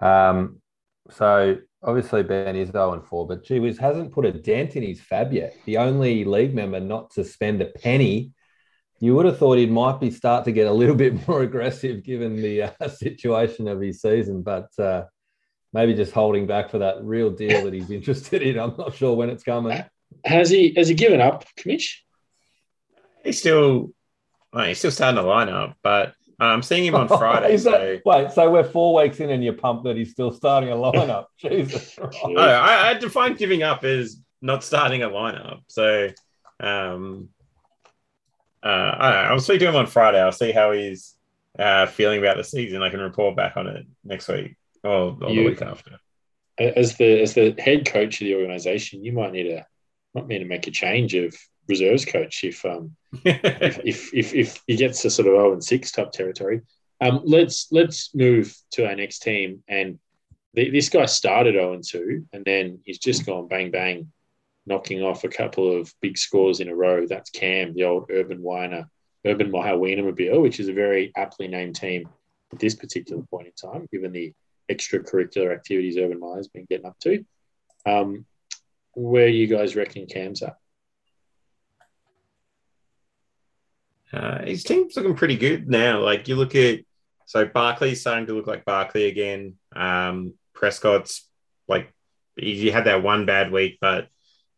um, 0.00 0.60
so 1.10 1.56
obviously 1.82 2.22
Ben 2.22 2.56
is 2.56 2.70
0 2.70 2.94
and 2.94 3.04
4, 3.04 3.26
but 3.26 3.44
gee 3.44 3.58
whiz 3.58 3.78
hasn't 3.78 4.12
put 4.12 4.26
a 4.26 4.32
dent 4.32 4.76
in 4.76 4.82
his 4.82 5.00
fab 5.00 5.32
yet. 5.32 5.54
The 5.64 5.78
only 5.78 6.24
league 6.24 6.54
member 6.54 6.80
not 6.80 7.10
to 7.12 7.24
spend 7.24 7.62
a 7.62 7.66
penny. 7.66 8.32
You 8.98 9.14
would 9.14 9.24
have 9.24 9.38
thought 9.38 9.56
he 9.56 9.66
might 9.66 9.98
be 9.98 10.10
start 10.10 10.44
to 10.44 10.52
get 10.52 10.66
a 10.66 10.72
little 10.72 10.94
bit 11.04 11.26
more 11.26 11.42
aggressive 11.42 12.04
given 12.04 12.36
the 12.36 12.62
uh, 12.62 12.88
situation 12.88 13.68
of 13.68 13.80
his 13.80 14.00
season, 14.00 14.42
but 14.42 14.68
uh, 14.78 15.04
maybe 15.72 15.94
just 15.94 16.12
holding 16.12 16.46
back 16.46 16.70
for 16.70 16.78
that 16.78 17.02
real 17.04 17.30
deal 17.30 17.64
that 17.64 17.72
he's 17.74 17.90
interested 17.90 18.42
in. 18.42 18.58
I'm 18.58 18.74
not 18.76 18.94
sure 18.94 19.16
when 19.16 19.30
it's 19.30 19.42
coming. 19.44 19.82
Has 20.24 20.50
he 20.50 20.74
has 20.76 20.88
he 20.88 20.94
given 20.94 21.20
up, 21.20 21.44
Commish? 21.56 21.98
He's 23.24 23.38
still 23.38 23.92
well, 24.52 24.66
he's 24.66 24.78
still 24.78 24.90
starting 24.90 25.16
to 25.16 25.22
line 25.28 25.48
up, 25.48 25.76
but 25.82 26.14
I'm 26.40 26.62
seeing 26.62 26.84
him 26.84 26.94
on 26.94 27.06
Friday. 27.18 27.56
that. 27.56 28.02
Wait, 28.04 28.32
so 28.32 28.50
we're 28.50 28.64
four 28.64 29.00
weeks 29.02 29.20
in 29.20 29.30
and 29.30 29.44
you're 29.44 29.52
pumped 29.52 29.84
that 29.84 29.96
he's 29.96 30.10
still 30.10 30.32
starting 30.32 30.70
a 30.70 30.74
lineup. 30.74 31.26
Jesus. 31.38 31.98
No, 32.24 32.40
I, 32.40 32.90
I 32.90 32.94
define 32.94 33.34
giving 33.36 33.62
up 33.62 33.84
as 33.84 34.16
not 34.42 34.64
starting 34.64 35.02
a 35.02 35.08
lineup. 35.08 35.60
So 35.68 36.08
Um, 36.58 37.28
uh, 38.62 38.68
I 38.98 39.10
don't 39.12 39.24
know. 39.24 39.30
I'll 39.30 39.40
speak 39.40 39.60
to 39.60 39.68
him 39.68 39.76
on 39.76 39.86
Friday. 39.86 40.20
I'll 40.20 40.32
see 40.32 40.52
how 40.52 40.72
he's 40.72 41.14
uh, 41.58 41.86
feeling 41.86 42.18
about 42.18 42.36
the 42.36 42.44
season. 42.44 42.82
I 42.82 42.90
can 42.90 43.00
report 43.00 43.36
back 43.36 43.56
on 43.56 43.66
it 43.66 43.86
next 44.04 44.28
week 44.28 44.56
or, 44.82 45.16
or 45.20 45.30
You- 45.30 45.42
the 45.42 45.48
week 45.50 45.62
after. 45.62 45.98
As 46.58 46.96
the 46.96 47.22
as 47.22 47.32
the 47.32 47.54
head 47.58 47.86
coach 47.86 48.20
of 48.20 48.26
the 48.26 48.34
organization, 48.34 49.02
you 49.02 49.12
might 49.12 49.32
need 49.32 49.44
to 49.44 49.64
might 50.14 50.26
need 50.26 50.40
to 50.40 50.44
make 50.44 50.66
a 50.66 50.70
change 50.70 51.14
of 51.14 51.34
reserves 51.68 52.04
coach 52.04 52.44
if 52.44 52.64
um 52.66 52.94
if 53.24 53.78
if 53.84 54.12
if, 54.12 54.34
if 54.34 54.62
he 54.66 54.76
gets 54.76 55.00
to 55.02 55.10
sort 55.10 55.28
of 55.28 55.34
0 55.34 55.52
and 55.54 55.64
6 55.64 55.92
type 55.92 56.12
territory. 56.12 56.60
Um, 57.00 57.22
let's 57.24 57.68
let's 57.70 58.14
move 58.14 58.54
to 58.72 58.86
our 58.86 58.94
next 58.94 59.20
team. 59.20 59.62
And 59.68 59.98
th- 60.54 60.70
this 60.70 60.90
guy 60.90 61.06
started 61.06 61.54
0 61.54 61.72
and 61.72 61.84
2, 61.86 62.26
and 62.34 62.44
then 62.44 62.80
he's 62.84 62.98
just 62.98 63.24
gone 63.24 63.48
bang 63.48 63.70
bang, 63.70 64.12
knocking 64.66 65.02
off 65.02 65.24
a 65.24 65.28
couple 65.28 65.74
of 65.74 65.94
big 66.02 66.18
scores 66.18 66.60
in 66.60 66.68
a 66.68 66.74
row. 66.74 67.06
That's 67.06 67.30
Cam, 67.30 67.72
the 67.72 67.84
old 67.84 68.10
Urban 68.10 68.42
Weiner, 68.42 68.90
Urban 69.24 69.50
Wienermobile, 69.50 70.42
which 70.42 70.60
is 70.60 70.68
a 70.68 70.74
very 70.74 71.10
aptly 71.16 71.48
named 71.48 71.76
team 71.76 72.06
at 72.52 72.58
this 72.58 72.74
particular 72.74 73.22
point 73.30 73.46
in 73.46 73.52
time, 73.54 73.88
given 73.90 74.12
the 74.12 74.34
extracurricular 74.70 75.52
activities 75.52 75.96
Urban 75.96 76.20
Meyer's 76.20 76.48
been 76.48 76.66
getting 76.68 76.86
up 76.86 76.98
to. 77.00 77.24
Um, 77.86 78.26
where 78.94 79.28
you 79.28 79.46
guys 79.46 79.76
reckon 79.76 80.06
Cam's 80.06 80.42
at? 80.42 80.56
Uh, 84.12 84.44
his 84.44 84.64
team's 84.64 84.96
looking 84.96 85.14
pretty 85.14 85.36
good 85.36 85.68
now. 85.68 86.00
Like 86.00 86.28
you 86.28 86.36
look 86.36 86.54
at, 86.54 86.80
so 87.26 87.46
Barkley's 87.46 88.00
starting 88.00 88.26
to 88.26 88.34
look 88.34 88.46
like 88.46 88.64
Barkley 88.64 89.06
again. 89.06 89.54
Um, 89.74 90.34
Prescott's 90.52 91.28
like 91.68 91.92
he, 92.36 92.58
he 92.58 92.70
had 92.70 92.86
that 92.86 93.02
one 93.02 93.24
bad 93.24 93.52
week, 93.52 93.78
but 93.80 94.08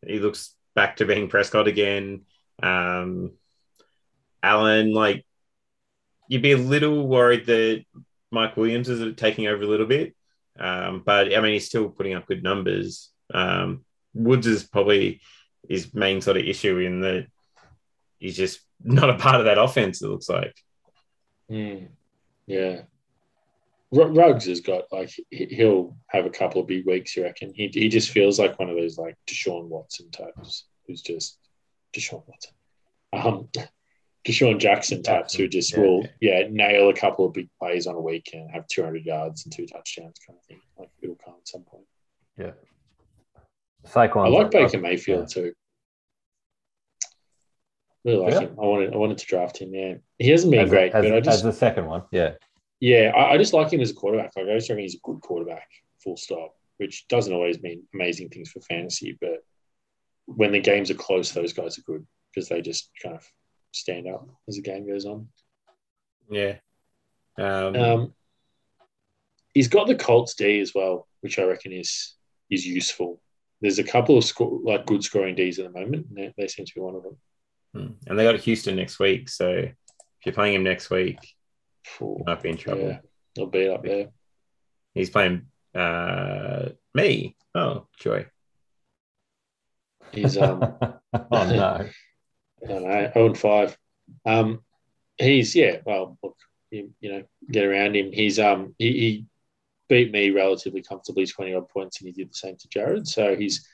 he 0.05 0.19
looks 0.19 0.55
back 0.75 0.97
to 0.97 1.05
being 1.05 1.29
Prescott 1.29 1.67
again. 1.67 2.21
Um, 2.61 3.33
Allen, 4.41 4.91
like 4.93 5.25
you'd 6.27 6.41
be 6.41 6.53
a 6.53 6.57
little 6.57 7.07
worried 7.07 7.45
that 7.45 7.85
Mike 8.33 8.57
Williams 8.57 8.89
is 8.89 9.15
taking 9.15 9.47
over 9.47 9.63
a 9.63 9.67
little 9.67 9.85
bit, 9.85 10.15
um, 10.59 11.03
but 11.05 11.35
I 11.35 11.39
mean 11.39 11.53
he's 11.53 11.67
still 11.67 11.89
putting 11.89 12.13
up 12.15 12.25
good 12.27 12.43
numbers. 12.43 13.11
Um, 13.33 13.85
Woods 14.13 14.47
is 14.47 14.63
probably 14.63 15.21
his 15.67 15.93
main 15.93 16.19
sort 16.21 16.37
of 16.37 16.43
issue 16.43 16.77
in 16.79 17.01
that 17.01 17.27
he's 18.19 18.35
just 18.35 18.59
not 18.83 19.09
a 19.09 19.15
part 19.17 19.39
of 19.39 19.45
that 19.45 19.57
offense. 19.57 20.01
It 20.01 20.07
looks 20.09 20.29
like. 20.29 20.55
Mm, 21.49 21.87
yeah. 22.47 22.81
R- 23.95 24.07
Ruggs 24.11 24.45
has 24.45 24.61
got 24.61 24.85
like 24.91 25.11
he- 25.29 25.45
he'll 25.45 25.95
have 26.07 26.25
a 26.25 26.29
couple 26.31 26.61
of 26.61 26.67
big 26.67 26.85
weeks. 26.85 27.15
You 27.15 27.23
reckon? 27.23 27.53
He 27.53 27.69
he 27.71 27.89
just 27.89 28.09
feels 28.09 28.39
like 28.39 28.57
one 28.59 28.69
of 28.69 28.75
those 28.75 28.97
like 28.97 29.15
Deshaun 29.27 29.67
Watson 29.67 30.09
types 30.11 30.65
who's 30.87 31.01
just 31.01 31.37
Deshaun 31.93 32.23
Watson, 32.27 32.53
um, 33.13 33.49
DeSean 34.25 34.57
Jackson 34.57 35.03
types 35.03 35.33
who 35.33 35.47
just 35.47 35.73
yeah. 35.73 35.79
will 35.79 36.07
yeah 36.21 36.43
nail 36.49 36.89
a 36.89 36.93
couple 36.93 37.25
of 37.25 37.33
big 37.33 37.49
plays 37.59 37.87
on 37.87 37.95
a 37.95 38.01
week 38.01 38.29
and 38.33 38.49
have 38.51 38.67
200 38.67 39.05
yards 39.05 39.45
and 39.45 39.53
two 39.53 39.65
touchdowns 39.65 40.17
kind 40.25 40.39
of 40.39 40.45
thing. 40.45 40.61
Like 40.77 40.89
it'll 41.01 41.15
come 41.15 41.35
at 41.39 41.47
some 41.47 41.63
point. 41.63 41.85
Yeah. 42.37 42.51
Saquon. 43.85 44.25
I 44.25 44.29
like 44.29 44.51
Baker 44.51 44.79
Mayfield 44.79 45.29
too. 45.29 45.53
Really 48.05 48.17
like 48.17 48.33
Yeah. 48.33 48.39
him. 48.41 48.57
I 48.61 48.65
wanted 48.65 48.93
I 48.93 48.97
wanted 48.97 49.17
to 49.17 49.25
draft 49.25 49.57
him. 49.57 49.73
Yeah, 49.73 49.95
he 50.19 50.29
hasn't 50.29 50.51
been 50.51 50.61
as, 50.61 50.69
great, 50.69 50.93
as, 50.93 51.05
but 51.05 51.13
I 51.13 51.19
just 51.19 51.37
as 51.37 51.43
the 51.43 51.53
second 51.53 51.85
one. 51.85 52.03
Yeah. 52.11 52.33
Yeah, 52.79 53.11
I, 53.15 53.33
I 53.33 53.37
just 53.37 53.53
like 53.53 53.71
him 53.71 53.79
as 53.81 53.91
a 53.91 53.93
quarterback. 53.93 54.31
Like 54.35 54.47
I 54.47 54.55
just 54.55 54.69
reckon 54.69 54.83
he's 54.83 54.95
a 54.95 54.99
good 55.03 55.21
quarterback, 55.21 55.67
full 56.03 56.17
stop. 56.17 56.55
Which 56.77 57.07
doesn't 57.07 57.33
always 57.33 57.61
mean 57.61 57.83
amazing 57.93 58.29
things 58.29 58.49
for 58.49 58.59
fantasy, 58.61 59.17
but 59.21 59.43
when 60.25 60.51
the 60.51 60.59
games 60.59 60.89
are 60.89 60.95
close, 60.95 61.31
those 61.31 61.53
guys 61.53 61.77
are 61.77 61.83
good 61.83 62.05
because 62.33 62.49
they 62.49 62.61
just 62.61 62.89
kind 63.01 63.15
of 63.15 63.25
stand 63.73 64.07
up 64.07 64.27
as 64.47 64.55
the 64.55 64.61
game 64.61 64.87
goes 64.87 65.05
on. 65.05 65.27
Yeah. 66.29 66.55
Um, 67.37 67.75
Um, 67.75 68.13
he's 69.53 69.67
got 69.67 69.87
the 69.87 69.95
Colts 69.95 70.35
D 70.35 70.59
as 70.59 70.73
well, 70.73 71.07
which 71.21 71.39
I 71.39 71.43
reckon 71.43 71.71
is 71.73 72.15
is 72.49 72.65
useful. 72.65 73.19
There's 73.61 73.79
a 73.79 73.83
couple 73.83 74.17
of 74.17 74.23
sco- 74.23 74.61
like 74.63 74.85
good 74.85 75.03
scoring 75.03 75.35
Ds 75.35 75.59
at 75.59 75.65
the 75.71 75.79
moment, 75.79 76.07
and 76.09 76.17
they, 76.17 76.33
they 76.37 76.47
seem 76.47 76.65
to 76.65 76.73
be 76.75 76.81
one 76.81 76.95
of 76.95 77.03
them. 77.03 77.17
hmm. 77.73 77.93
and 78.07 78.19
they 78.19 78.23
got 78.23 78.39
Houston 78.39 78.75
next 78.75 78.99
week, 78.99 79.29
so 79.29 79.49
if 79.49 79.73
you're 80.25 80.33
playing 80.33 80.55
him 80.55 80.63
next 80.63 80.89
week, 80.89 81.17
Phew, 81.85 82.17
you 82.19 82.23
might 82.25 82.41
be 82.41 82.49
in 82.49 82.57
trouble. 82.57 82.81
yeah, 82.83 82.99
they'll 83.35 83.47
beat 83.47 83.69
up 83.69 83.83
there. 83.83 84.09
He's 84.93 85.09
playing 85.09 85.47
uh, 85.73 86.69
me. 86.93 87.35
Oh, 87.55 87.87
joy. 87.99 88.27
He's 90.11 90.37
um, 90.37 90.61
oh 90.81 90.99
no. 91.31 91.89
I 92.63 92.67
don't 92.67 92.83
know, 92.83 93.11
0 93.13 93.25
and 93.27 93.37
5. 93.37 93.77
Um, 94.25 94.63
he's, 95.17 95.55
yeah, 95.55 95.77
well, 95.85 96.17
look, 96.23 96.37
you, 96.71 96.91
you 96.99 97.11
know, 97.11 97.23
get 97.51 97.65
around 97.65 97.95
him. 97.95 98.11
He's, 98.11 98.39
um, 98.39 98.75
he, 98.77 98.91
he 98.91 99.25
beat 99.89 100.11
me 100.11 100.31
relatively 100.31 100.81
comfortably, 100.81 101.25
20 101.25 101.53
odd 101.53 101.69
points, 101.69 101.99
and 101.99 102.07
he 102.07 102.13
did 102.13 102.29
the 102.29 102.35
same 102.35 102.55
to 102.57 102.67
Jared. 102.69 103.07
So 103.07 103.35
he's, 103.35 103.67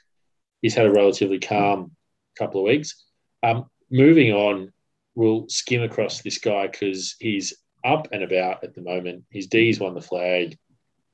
he's 0.62 0.76
had 0.76 0.86
a 0.86 0.92
relatively 0.92 1.40
calm 1.40 1.92
couple 2.38 2.62
of 2.62 2.66
weeks. 2.66 3.06
Um, 3.44 3.66
moving 3.92 4.34
on, 4.34 4.72
we'll 5.16 5.48
skim 5.50 5.84
across 5.84 6.22
this 6.22 6.38
guy 6.38 6.68
because 6.68 7.16
he's 7.20 7.54
up 7.84 8.08
and 8.12 8.24
about 8.24 8.64
at 8.64 8.74
the 8.76 8.82
moment. 8.82 9.24
His 9.30 9.48
D's 9.48 9.80
won 9.80 9.94
the 9.94 10.02
flag. 10.02 10.58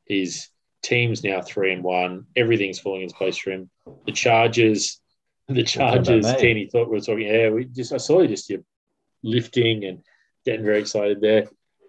His 0.06 0.48
team's 0.84 1.24
now 1.24 1.42
three 1.42 1.74
and 1.74 1.84
one. 1.84 2.26
Everything's 2.36 2.80
falling 2.80 3.04
into 3.04 3.16
place 3.16 3.38
for 3.38 3.52
him. 3.52 3.70
The 4.06 4.12
Chargers, 4.12 5.02
the 5.48 5.64
Chargers. 5.64 6.26
Kenny 6.34 6.68
thought 6.72 6.90
we 6.90 6.98
were 6.98 7.02
talking. 7.02 7.28
Yeah, 7.28 7.50
we 7.50 7.66
just 7.66 7.94
I 7.94 7.98
saw 7.98 8.22
you 8.22 8.28
just 8.28 8.50
you 8.50 8.64
lifting 9.24 9.86
and 9.86 10.04
getting 10.46 10.66
very 10.66 10.80
excited 10.80 11.22
there 11.22 11.44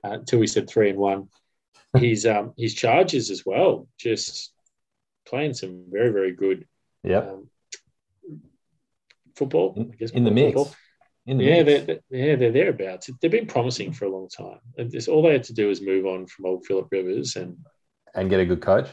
uh, 0.04 0.10
until 0.12 0.38
we 0.40 0.46
said 0.46 0.68
three 0.68 0.90
and 0.90 0.98
one. 0.98 1.28
His 1.96 2.26
um 2.26 2.52
his 2.56 2.74
Chargers 2.74 3.30
as 3.30 3.44
well, 3.46 3.88
just 3.98 4.52
playing 5.26 5.54
some 5.54 5.84
very 5.90 6.10
very 6.12 6.32
good 6.32 6.66
Yep. 7.04 7.28
um, 7.28 7.50
football. 9.34 9.74
I 9.78 9.94
guess 9.96 10.10
In 10.10 10.24
the 10.24 10.30
we'll 10.30 10.52
call 10.52 10.52
it 10.52 10.54
mix. 10.54 10.70
football. 10.70 10.74
In 11.26 11.38
the 11.38 11.44
Yeah, 11.44 11.62
mix. 11.62 11.86
they're, 11.86 12.00
they're, 12.10 12.26
yeah, 12.28 12.36
they're 12.36 12.52
thereabouts. 12.52 13.10
They've 13.20 13.30
been 13.30 13.46
promising 13.46 13.92
for 13.92 14.04
a 14.06 14.10
long 14.10 14.28
time. 14.28 14.58
And 14.76 14.90
just, 14.90 15.08
all 15.08 15.22
they 15.22 15.32
had 15.32 15.44
to 15.44 15.52
do 15.54 15.68
was 15.68 15.80
move 15.82 16.06
on 16.06 16.26
from 16.26 16.46
old 16.46 16.66
Philip 16.66 16.88
Rivers, 16.90 17.36
and 17.36 17.56
and 18.14 18.30
get 18.30 18.40
a 18.40 18.46
good 18.46 18.60
coach. 18.62 18.88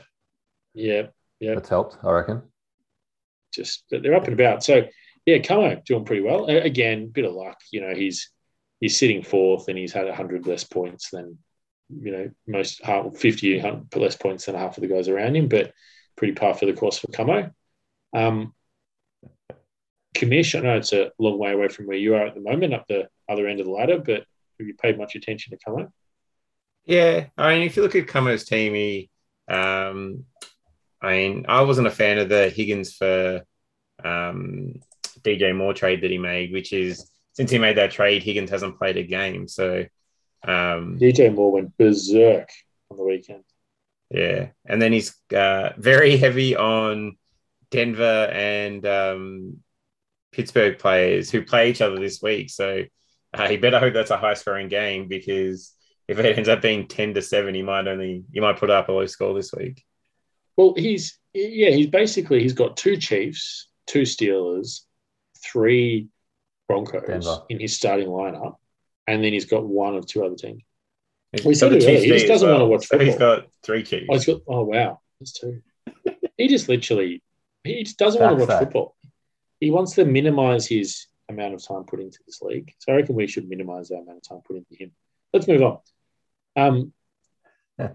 yeah, 0.73 1.03
yeah, 1.39 1.55
That's 1.55 1.69
helped, 1.69 1.97
I 2.03 2.11
reckon. 2.11 2.41
Just 3.53 3.83
they're 3.89 4.15
up 4.15 4.25
and 4.25 4.33
about. 4.33 4.63
So 4.63 4.87
yeah, 5.25 5.39
Como 5.39 5.81
doing 5.85 6.05
pretty 6.05 6.21
well. 6.21 6.45
Again, 6.45 7.07
bit 7.07 7.25
of 7.25 7.33
luck. 7.33 7.59
You 7.71 7.81
know, 7.81 7.93
he's 7.95 8.29
he's 8.79 8.97
sitting 8.97 9.23
fourth, 9.23 9.67
and 9.67 9.77
he's 9.77 9.93
had 9.93 10.09
hundred 10.09 10.47
less 10.47 10.63
points 10.63 11.09
than 11.11 11.37
you 11.89 12.11
know 12.11 12.29
most 12.47 12.81
50 12.83 13.61
less 13.95 14.15
points 14.15 14.45
than 14.45 14.55
half 14.55 14.77
of 14.77 14.81
the 14.81 14.87
guys 14.87 15.07
around 15.07 15.35
him, 15.35 15.47
but 15.47 15.71
pretty 16.15 16.33
par 16.33 16.53
for 16.53 16.65
the 16.65 16.73
course 16.73 16.99
for 16.99 17.07
Como. 17.07 17.51
Um, 18.13 18.53
Commish, 20.15 20.57
I 20.57 20.61
know 20.61 20.77
it's 20.77 20.93
a 20.93 21.11
long 21.17 21.39
way 21.39 21.51
away 21.51 21.67
from 21.69 21.87
where 21.87 21.97
you 21.97 22.15
are 22.15 22.27
at 22.27 22.35
the 22.35 22.41
moment, 22.41 22.73
up 22.73 22.85
the 22.87 23.07
other 23.27 23.47
end 23.47 23.59
of 23.59 23.65
the 23.65 23.71
ladder, 23.71 23.99
but 23.99 24.25
have 24.59 24.67
you 24.67 24.75
paid 24.75 24.97
much 24.97 25.15
attention 25.15 25.51
to 25.51 25.63
Como? 25.65 25.91
Yeah, 26.85 27.27
I 27.37 27.53
mean, 27.53 27.63
if 27.63 27.75
you 27.75 27.81
look 27.81 27.95
at 27.95 28.07
Como's 28.07 28.43
team, 28.43 28.73
he, 28.73 29.09
um, 29.47 30.25
I 31.03 31.11
mean, 31.11 31.45
I 31.49 31.61
wasn't 31.61 31.87
a 31.87 31.91
fan 31.91 32.17
of 32.17 32.29
the 32.29 32.49
Higgins 32.49 32.93
for 32.93 33.43
um, 34.03 34.75
DJ 35.21 35.55
Moore 35.55 35.73
trade 35.73 36.01
that 36.01 36.11
he 36.11 36.17
made, 36.17 36.53
which 36.53 36.71
is 36.71 37.09
since 37.33 37.51
he 37.51 37.57
made 37.57 37.77
that 37.77 37.91
trade, 37.91 38.23
Higgins 38.23 38.49
hasn't 38.49 38.77
played 38.77 38.97
a 38.97 39.03
game. 39.03 39.47
So, 39.47 39.85
um, 40.47 40.97
DJ 40.99 41.33
Moore 41.33 41.51
went 41.51 41.77
berserk 41.77 42.49
on 42.89 42.97
the 42.97 43.03
weekend. 43.03 43.43
yeah, 44.09 44.47
and 44.65 44.81
then 44.81 44.93
he's 44.93 45.13
uh, 45.35 45.71
very 45.77 46.15
heavy 46.15 46.55
on 46.55 47.17
Denver 47.69 48.29
and 48.31 48.85
um, 48.85 49.57
Pittsburgh 50.31 50.79
players 50.79 51.29
who 51.29 51.43
play 51.43 51.69
each 51.69 51.81
other 51.81 51.97
this 51.97 52.21
week. 52.21 52.49
So 52.49 52.83
uh, 53.33 53.47
he 53.49 53.57
better 53.57 53.79
hope 53.79 53.93
that's 53.93 54.11
a 54.11 54.17
high 54.17 54.35
scoring 54.35 54.69
game 54.69 55.07
because 55.07 55.73
if 56.07 56.19
it 56.19 56.37
ends 56.37 56.49
up 56.49 56.61
being 56.61 56.87
ten 56.87 57.13
to 57.13 57.21
seven, 57.21 57.55
he 57.55 57.61
might 57.61 57.87
only 57.87 58.23
he 58.31 58.39
might 58.39 58.59
put 58.59 58.69
up 58.69 58.89
a 58.89 58.91
low 58.91 59.05
score 59.05 59.33
this 59.33 59.51
week. 59.53 59.83
Well, 60.57 60.73
he's 60.75 61.17
yeah, 61.33 61.69
he's 61.69 61.87
basically 61.87 62.41
he's 62.41 62.53
got 62.53 62.77
two 62.77 62.97
Chiefs, 62.97 63.67
two 63.87 64.03
Steelers, 64.03 64.81
three 65.43 66.07
Broncos 66.67 67.03
Denver. 67.07 67.43
in 67.49 67.59
his 67.59 67.75
starting 67.75 68.07
lineup, 68.07 68.55
and 69.07 69.23
then 69.23 69.33
he's 69.33 69.45
got 69.45 69.65
one 69.65 69.95
of 69.95 70.05
two 70.05 70.23
other 70.23 70.35
teams. 70.35 70.61
He's 71.31 71.45
We 71.45 71.55
said 71.55 71.73
it 71.73 71.79
the 71.79 71.85
earlier, 71.87 71.99
Chiefs 71.99 72.03
he 72.03 72.11
just 72.11 72.27
doesn't 72.27 72.49
wanna 72.49 72.67
watch 72.67 72.87
So 72.87 72.99
He's 72.99 73.17
got 73.17 73.47
three 73.63 73.83
Chiefs. 73.83 74.05
Oh, 74.09 74.13
he's 74.13 74.25
got 74.25 74.41
oh 74.47 74.63
wow, 74.63 74.99
that's 75.19 75.33
two. 75.33 75.61
he 76.37 76.47
just 76.47 76.69
literally 76.69 77.23
he 77.63 77.83
just 77.83 77.97
doesn't 77.97 78.21
want 78.21 78.33
to 78.33 78.39
watch 78.41 78.49
Backside. 78.49 78.67
football. 78.67 78.95
He 79.59 79.71
wants 79.71 79.93
to 79.93 80.05
minimize 80.05 80.67
his 80.67 81.07
amount 81.29 81.53
of 81.53 81.65
time 81.65 81.83
put 81.85 82.01
into 82.01 82.19
this 82.25 82.41
league. 82.41 82.73
So 82.79 82.91
I 82.91 82.97
reckon 82.97 83.15
we 83.15 83.27
should 83.27 83.47
minimize 83.47 83.89
our 83.91 84.01
amount 84.01 84.17
of 84.17 84.27
time 84.27 84.41
put 84.45 84.57
into 84.57 84.75
him. 84.75 84.91
Let's 85.31 85.47
move 85.47 85.61
on. 85.61 85.79
Um, 86.55 86.93
Yeah. 87.79 87.91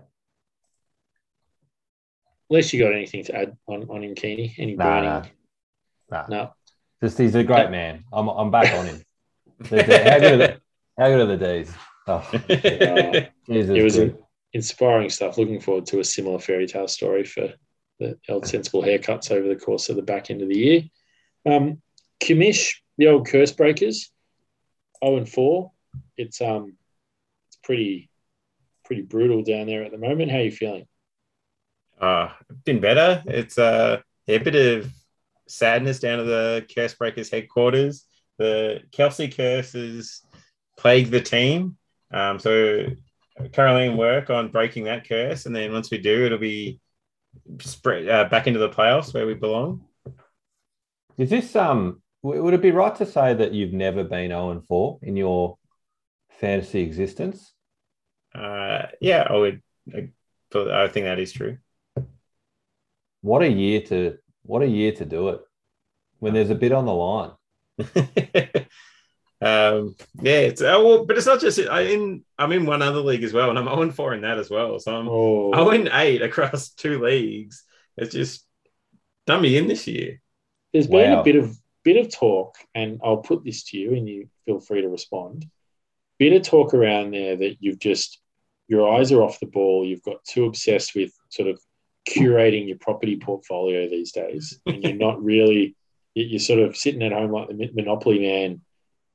Unless 2.51 2.73
you 2.73 2.83
got 2.83 2.93
anything 2.93 3.25
to 3.25 3.35
add 3.37 3.57
on 3.67 3.85
on 3.91 4.03
him, 4.03 4.15
Keeney, 4.15 4.55
any 4.59 4.75
Nah, 4.75 4.85
burning 4.85 5.11
nah. 5.11 5.25
Nah. 6.11 6.27
No. 6.29 6.55
Just 7.03 7.19
he's 7.19 7.35
a 7.35 7.45
great 7.45 7.71
man. 7.71 8.05
I'm 8.13 8.29
I'm 8.29 8.51
back 8.51 8.75
on 8.75 8.87
him. 8.87 9.03
How, 9.65 9.69
good 9.69 9.91
are 9.91 10.37
the, 10.37 10.61
how 10.99 11.09
good 11.09 11.21
are 11.21 11.37
the 11.37 11.37
D's? 11.37 11.73
Oh, 12.07 12.27
Jesus. 13.53 13.77
it 13.77 13.83
was 13.83 13.97
good. 13.97 14.19
inspiring 14.53 15.11
stuff. 15.11 15.37
Looking 15.37 15.61
forward 15.61 15.87
to 15.87 16.01
a 16.01 16.05
similar 16.05 16.39
fairy 16.39 16.67
tale 16.67 16.89
story 16.89 17.25
for 17.25 17.53
the 18.01 18.17
old 18.29 18.47
sensible 18.47 18.83
haircuts 18.83 19.31
over 19.31 19.47
the 19.49 19.57
course 19.57 19.89
of 19.91 19.97
the 19.97 20.03
back 20.03 20.31
end 20.31 20.41
of 20.43 20.49
the 20.49 20.57
year. 20.59 20.83
Um, 21.45 21.83
Commish, 22.21 22.77
the 22.97 23.09
old 23.09 23.27
curse 23.29 23.53
breakers, 23.53 24.11
0 25.05 25.19
and 25.19 25.29
4. 25.29 25.71
It's 26.17 26.41
um 26.41 26.77
it's 27.49 27.59
pretty 27.63 28.11
pretty 28.85 29.03
brutal 29.03 29.43
down 29.43 29.67
there 29.67 29.85
at 29.85 29.91
the 29.93 29.99
moment. 29.99 30.31
How 30.31 30.39
are 30.39 30.43
you 30.43 30.51
feeling? 30.53 30.87
Uh, 32.01 32.31
been 32.65 32.81
better. 32.81 33.23
It's 33.27 33.59
uh, 33.59 34.01
a 34.29 34.39
bit 34.39 34.55
of 34.55 34.93
sadness 35.47 36.01
down 36.01 36.21
at 36.21 36.27
the 36.27 36.67
Curse 36.75 36.95
Breakers 36.95 37.31
headquarters. 37.31 38.05
The 38.39 38.83
Kelce 38.93 39.35
curses 39.35 40.23
plague 40.77 41.11
the 41.11 41.21
team. 41.21 41.77
Um, 42.13 42.39
so 42.39 42.87
currently 43.53 43.87
in 43.87 43.97
work 43.97 44.31
on 44.31 44.51
breaking 44.51 44.85
that 44.85 45.09
curse, 45.09 45.47
and 45.47 45.55
then 45.55 45.73
once 45.73 45.91
we 45.91 45.99
do, 45.99 46.27
it'll 46.27 46.39
be 46.39 46.81
spread 47.61 48.09
uh, 48.09 48.29
back 48.29 48.47
into 48.47 48.59
the 48.59 48.69
playoffs 48.69 49.13
where 49.13 49.27
we 49.27 49.35
belong. 49.35 49.85
Is 51.17 51.31
this 51.31 51.55
um? 51.57 52.03
Would 52.23 52.55
it 52.55 52.63
be 52.63 52.73
right 52.73 52.95
to 52.97 53.07
say 53.07 53.35
that 53.35 53.53
you've 53.53 53.73
never 53.73 54.03
been 54.03 54.31
0 54.31 54.51
and 54.51 54.67
4 54.67 54.99
in 55.03 55.17
your 55.17 55.57
fantasy 56.41 56.81
existence? 56.81 57.53
Uh, 58.35 58.87
yeah, 59.01 59.27
I 59.29 59.37
would. 59.37 59.63
I, 59.95 60.11
I 60.55 60.89
think 60.89 61.05
that 61.05 61.21
is 61.21 61.33
true. 61.33 61.59
What 63.21 63.43
a 63.43 63.49
year 63.51 63.81
to 63.83 64.19
what 64.43 64.63
a 64.63 64.67
year 64.69 64.93
to 64.93 65.05
do 65.05 65.29
it 65.31 65.41
when 66.21 66.35
there's 66.35 66.51
a 66.51 66.55
bit 66.55 66.73
on 66.73 66.87
the 66.87 66.95
line. 66.95 67.33
um, 69.41 69.95
yeah, 70.21 70.41
it's 70.49 70.61
uh, 70.61 70.81
well, 70.83 71.05
but 71.05 71.17
it's 71.17 71.27
not 71.27 71.41
just 71.41 71.61
I 71.61 71.83
in 71.83 72.25
I'm 72.39 72.53
in 72.53 72.67
one 72.67 72.83
other 72.83 73.01
league 73.01 73.23
as 73.25 73.33
well, 73.33 73.51
and 73.51 73.59
I'm 73.59 73.67
0 73.67 73.91
4 73.93 74.15
in 74.15 74.23
that 74.23 74.39
as 74.39 74.51
well. 74.51 74.79
So 74.79 74.95
I'm 74.97 75.09
Oh, 75.09 75.53
0 75.53 75.89
8 75.93 76.23
across 76.23 76.71
two 76.71 77.01
leagues. 77.03 77.65
It's 77.97 78.15
just 78.15 78.45
done 79.27 79.43
me 79.43 79.57
in 79.57 79.69
this 79.69 79.87
year. 79.87 80.21
there's 80.73 80.87
been 80.87 81.13
Wow. 81.13 81.21
a 81.21 81.25
bit 81.25 81.37
of 81.37 81.57
bit 81.85 82.05
of 82.05 82.13
talk, 82.13 82.57
and 82.75 83.01
I'll 83.05 83.19
put 83.19 83.45
this 83.45 83.65
to 83.65 83.79
you, 83.79 83.95
and 83.95 84.09
you 84.09 84.29
feel 84.45 84.61
free 84.61 84.83
to 84.83 84.89
respond. 84.89 85.47
Bit 86.19 86.33
of 86.33 86.43
talk 86.43 86.75
around 86.75 87.13
there 87.15 87.37
that 87.37 87.57
you've 87.61 87.79
just 87.79 88.21
your 88.67 88.93
eyes 88.93 89.13
are 89.13 89.23
off 89.23 89.41
the 89.41 89.47
ball. 89.47 89.87
You've 89.87 90.03
got 90.03 90.25
too 90.25 90.45
obsessed 90.47 90.95
with 90.95 91.13
sort 91.31 91.49
of 91.49 91.61
curating 92.09 92.67
your 92.69 92.79
property 92.79 93.17
portfolio 93.19 93.89
these 93.89 94.13
days, 94.13 94.61
and 94.67 94.83
you're 94.83 94.95
not 94.95 95.23
really. 95.23 95.77
you- 96.15 96.25
You're 96.25 96.41
sort 96.41 96.61
of 96.61 96.77
sitting 96.77 97.03
at 97.03 97.13
home 97.13 97.31
like 97.31 97.49
the 97.49 97.71
Monopoly 97.75 98.19
man, 98.21 98.61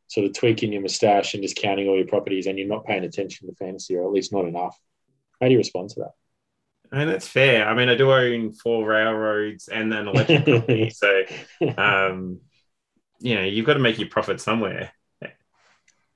sort 0.08 0.26
of 0.28 0.34
tweaking 0.34 0.72
your 0.72 0.82
moustache 0.82 1.34
and 1.34 1.44
just 1.44 1.56
counting 1.58 1.88
all 1.88 1.98
your 1.98 2.08
properties, 2.08 2.46
and 2.48 2.58
you're 2.58 2.68
not 2.68 2.86
paying 2.86 3.04
attention 3.04 3.48
to 3.48 3.56
fantasy, 3.56 3.96
or 3.96 4.04
at 4.06 4.12
least 4.12 4.32
not 4.32 4.46
enough. 4.46 4.78
How 5.42 5.48
do 5.48 5.52
you 5.54 5.58
respond 5.58 5.90
to 5.92 6.00
that? 6.02 6.12
I 6.92 7.00
mean, 7.00 7.08
that's 7.08 7.28
fair. 7.28 7.68
I 7.68 7.74
mean, 7.74 7.90
I 7.90 7.96
do 7.96 8.12
own 8.12 8.54
four 8.54 8.86
railroads 8.88 9.68
and 9.68 9.92
an 9.94 10.08
electric 10.08 10.46
company. 10.54 10.90
So, 10.92 11.24
um, 11.78 12.40
you 13.20 13.36
know, 13.36 13.44
you've 13.44 13.66
got 13.66 13.74
to 13.74 13.80
make 13.80 13.98
your 14.00 14.10
profit 14.10 14.40
somewhere. 14.40 14.92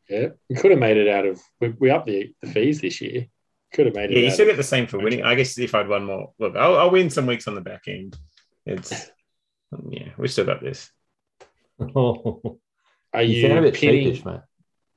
Yeah, 0.09 0.27
we 0.49 0.55
could 0.55 0.71
have 0.71 0.79
made 0.79 0.95
it 0.97 1.09
out 1.09 1.25
of. 1.25 1.41
We, 1.59 1.69
we 1.69 1.89
upped 1.89 2.07
the, 2.07 2.33
the 2.41 2.47
fees 2.49 2.79
this 2.79 3.01
year. 3.01 3.25
Could 3.73 3.87
have 3.87 3.95
made 3.95 4.11
it. 4.11 4.13
Yeah, 4.13 4.19
you 4.19 4.27
out 4.27 4.33
still 4.33 4.45
get 4.45 4.57
the 4.57 4.63
same 4.63 4.87
for 4.87 4.99
winning. 4.99 5.23
I 5.23 5.35
guess 5.35 5.57
if 5.57 5.75
I'd 5.75 5.87
won 5.87 6.05
more, 6.05 6.33
look, 6.39 6.55
I'll, 6.55 6.77
I'll 6.77 6.91
win 6.91 7.09
some 7.09 7.25
weeks 7.25 7.47
on 7.47 7.55
the 7.55 7.61
back 7.61 7.83
end. 7.87 8.17
It's, 8.65 9.09
yeah, 9.89 10.09
we 10.17 10.27
still 10.27 10.45
got 10.45 10.61
this. 10.61 10.89
you 11.79 12.59
Are 13.13 13.23
you, 13.23 13.41
sound 13.41 13.59
a 13.59 13.61
bit 13.63 13.73
pinning? 13.73 14.13
cheapish, 14.13 14.25
mate. 14.25 14.41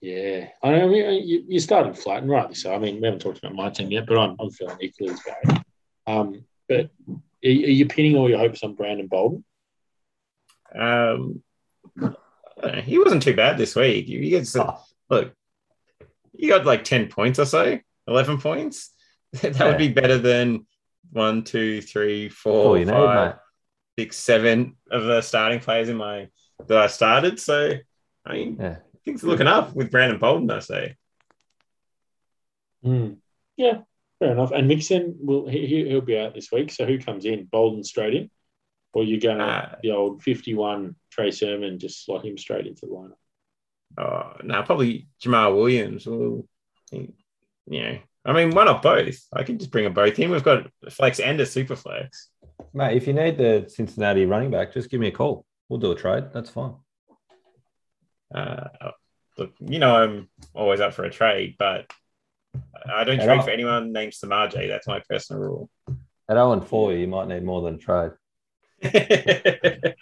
Yeah, 0.00 0.48
I 0.62 0.86
mean, 0.86 1.28
you, 1.28 1.44
you 1.46 1.60
started 1.60 1.98
flat, 1.98 2.22
and 2.22 2.30
rightly 2.30 2.54
so. 2.54 2.74
I 2.74 2.78
mean, 2.78 3.00
we 3.00 3.04
haven't 3.04 3.20
talked 3.20 3.38
about 3.38 3.54
my 3.54 3.68
team 3.68 3.90
yet, 3.90 4.06
but 4.06 4.16
I'm, 4.16 4.34
I'm 4.40 4.50
feeling 4.50 4.78
equally 4.80 5.12
as 5.12 5.20
bad. 5.20 5.62
Um, 6.06 6.44
but 6.68 6.90
are, 7.06 7.18
are 7.42 7.48
you 7.48 7.86
pinning 7.86 8.16
all 8.16 8.30
your 8.30 8.38
hopes 8.38 8.62
on 8.62 8.74
Brandon 8.74 9.08
Bolden? 9.08 9.44
Um, 10.74 11.42
he 12.82 12.98
wasn't 12.98 13.22
too 13.22 13.34
bad 13.34 13.58
this 13.58 13.76
week. 13.76 14.08
You, 14.08 14.20
you 14.20 14.30
get 14.30 14.46
some, 14.46 14.68
Oh, 14.68 14.82
look, 15.10 15.34
you 16.32 16.48
got 16.48 16.64
like 16.64 16.84
10 16.84 17.08
points 17.08 17.38
or 17.38 17.44
so, 17.44 17.78
11 18.06 18.38
points. 18.38 18.90
that 19.32 19.56
Yeah. 19.56 19.66
would 19.68 19.78
be 19.78 19.88
better 19.88 20.18
than 20.18 20.66
one, 21.12 21.42
two, 21.44 21.80
three, 21.82 22.28
that's 22.28 22.36
four, 22.40 22.66
all 22.66 22.78
you 22.78 22.84
need, 22.84 22.92
five, 22.92 23.34
mate. 23.34 24.04
six, 24.04 24.16
seven 24.16 24.76
of 24.90 25.04
the 25.04 25.20
starting 25.22 25.60
players 25.60 25.88
in 25.88 25.96
my 25.96 26.28
that 26.66 26.78
I 26.78 26.86
started. 26.88 27.38
So, 27.40 27.72
I 28.26 28.32
mean, 28.32 28.56
Yeah. 28.60 28.76
things 29.04 29.24
are 29.24 29.28
looking 29.28 29.46
up 29.46 29.74
with 29.74 29.90
Brandon 29.90 30.18
Bolden, 30.18 30.50
I 30.50 30.58
say. 30.60 30.96
Hmm. 32.82 33.14
Yeah, 33.56 33.82
fair 34.18 34.32
enough. 34.32 34.52
And 34.52 34.68
Mixon 34.68 35.16
will 35.20 35.46
he, 35.48 35.66
he- 35.66 35.88
he'll 35.88 36.00
be 36.00 36.18
out 36.18 36.34
this 36.34 36.50
week. 36.50 36.70
So 36.70 36.86
who 36.86 36.98
comes 36.98 37.24
in? 37.24 37.44
Bolden 37.46 37.84
straight 37.84 38.14
in, 38.14 38.30
or 38.92 39.04
you're 39.04 39.20
going 39.20 39.40
Uh, 39.40 39.76
the 39.82 39.90
old 39.92 40.22
fifty-one 40.22 40.96
Trey 41.10 41.30
Sermon 41.30 41.78
just 41.78 42.04
slot 42.04 42.24
him 42.24 42.38
straight 42.38 42.66
into 42.66 42.86
the 42.86 42.92
lineup? 42.92 43.16
Oh, 43.98 44.36
no, 44.44 44.62
probably 44.62 45.08
Jamaal 45.22 45.56
Williams. 45.56 46.06
Will, 46.06 46.48
you 47.66 47.82
know, 47.82 47.98
I 48.24 48.32
mean, 48.32 48.50
why 48.50 48.64
not 48.64 48.82
both? 48.82 49.18
I 49.32 49.42
can 49.44 49.58
just 49.58 49.70
bring 49.70 49.84
them 49.84 49.94
both 49.94 50.18
in. 50.18 50.30
We've 50.30 50.42
got 50.42 50.66
a 50.84 50.90
flex 50.90 51.20
and 51.20 51.40
a 51.40 51.46
super 51.46 51.76
flex. 51.76 52.28
Mate, 52.74 52.96
if 52.96 53.06
you 53.06 53.12
need 53.14 53.38
the 53.38 53.66
Cincinnati 53.68 54.26
running 54.26 54.50
back, 54.50 54.74
just 54.74 54.90
give 54.90 55.00
me 55.00 55.08
a 55.08 55.12
call. 55.12 55.44
We'll 55.68 55.80
do 55.80 55.92
a 55.92 55.96
trade. 55.96 56.24
That's 56.34 56.50
fine. 56.50 56.74
Uh, 58.34 58.68
look, 59.38 59.52
you 59.60 59.78
know, 59.78 59.96
I'm 59.96 60.28
always 60.54 60.80
up 60.80 60.92
for 60.94 61.04
a 61.04 61.10
trade, 61.10 61.56
but 61.58 61.90
I 62.92 63.04
don't 63.04 63.18
Yeah, 63.18 63.24
trade 63.26 63.36
no. 63.38 63.42
for 63.42 63.50
anyone 63.50 63.92
named 63.92 64.12
Samaje. 64.12 64.68
That's 64.68 64.86
my 64.86 65.00
personal 65.08 65.42
rule. 65.42 65.70
At 66.28 66.34
0 66.34 66.52
and 66.52 66.66
4, 66.66 66.92
you 66.94 67.08
might 67.08 67.28
need 67.28 67.42
more 67.42 67.62
than 67.62 67.74
a 67.76 67.78
trade. 67.78 68.12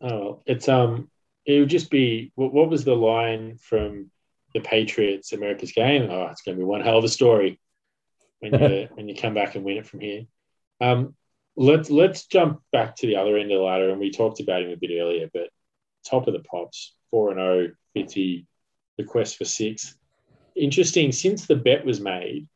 Oh, 0.00 0.42
it's 0.46 0.68
um, 0.68 1.08
it 1.46 1.60
would 1.60 1.68
just 1.68 1.90
be 1.90 2.32
what, 2.34 2.52
what 2.52 2.68
was 2.68 2.84
the 2.84 2.94
line 2.96 3.56
from 3.58 4.10
the 4.54 4.60
Patriots 4.60 5.32
America's 5.32 5.72
game? 5.72 6.08
Oh, 6.10 6.28
it's 6.30 6.42
going 6.42 6.56
to 6.56 6.60
be 6.60 6.64
one 6.64 6.80
hell 6.80 6.98
of 6.98 7.04
a 7.04 7.08
story 7.08 7.60
when 8.40 8.54
you 8.54 8.88
when 8.94 9.08
you 9.08 9.14
come 9.14 9.34
back 9.34 9.54
and 9.54 9.64
win 9.64 9.78
it 9.78 9.86
from 9.86 10.00
here. 10.00 10.24
Um, 10.80 11.14
let's 11.56 11.90
let's 11.90 12.26
jump 12.26 12.60
back 12.72 12.96
to 12.96 13.06
the 13.06 13.16
other 13.16 13.36
end 13.36 13.52
of 13.52 13.58
the 13.58 13.64
ladder, 13.64 13.90
and 13.90 14.00
we 14.00 14.10
talked 14.10 14.40
about 14.40 14.62
him 14.62 14.70
a 14.70 14.76
bit 14.76 14.90
earlier, 14.98 15.28
but 15.32 15.48
top 16.08 16.26
of 16.26 16.34
the 16.34 16.40
pops, 16.40 16.94
four 17.10 17.30
and 17.30 17.38
zero, 17.38 17.72
fifty, 17.94 18.46
the 18.98 19.04
quest 19.04 19.36
for 19.36 19.44
six. 19.44 19.96
Interesting. 20.54 21.12
Since 21.12 21.46
the 21.46 21.56
bet 21.56 21.84
was 21.84 22.00
made, 22.00 22.48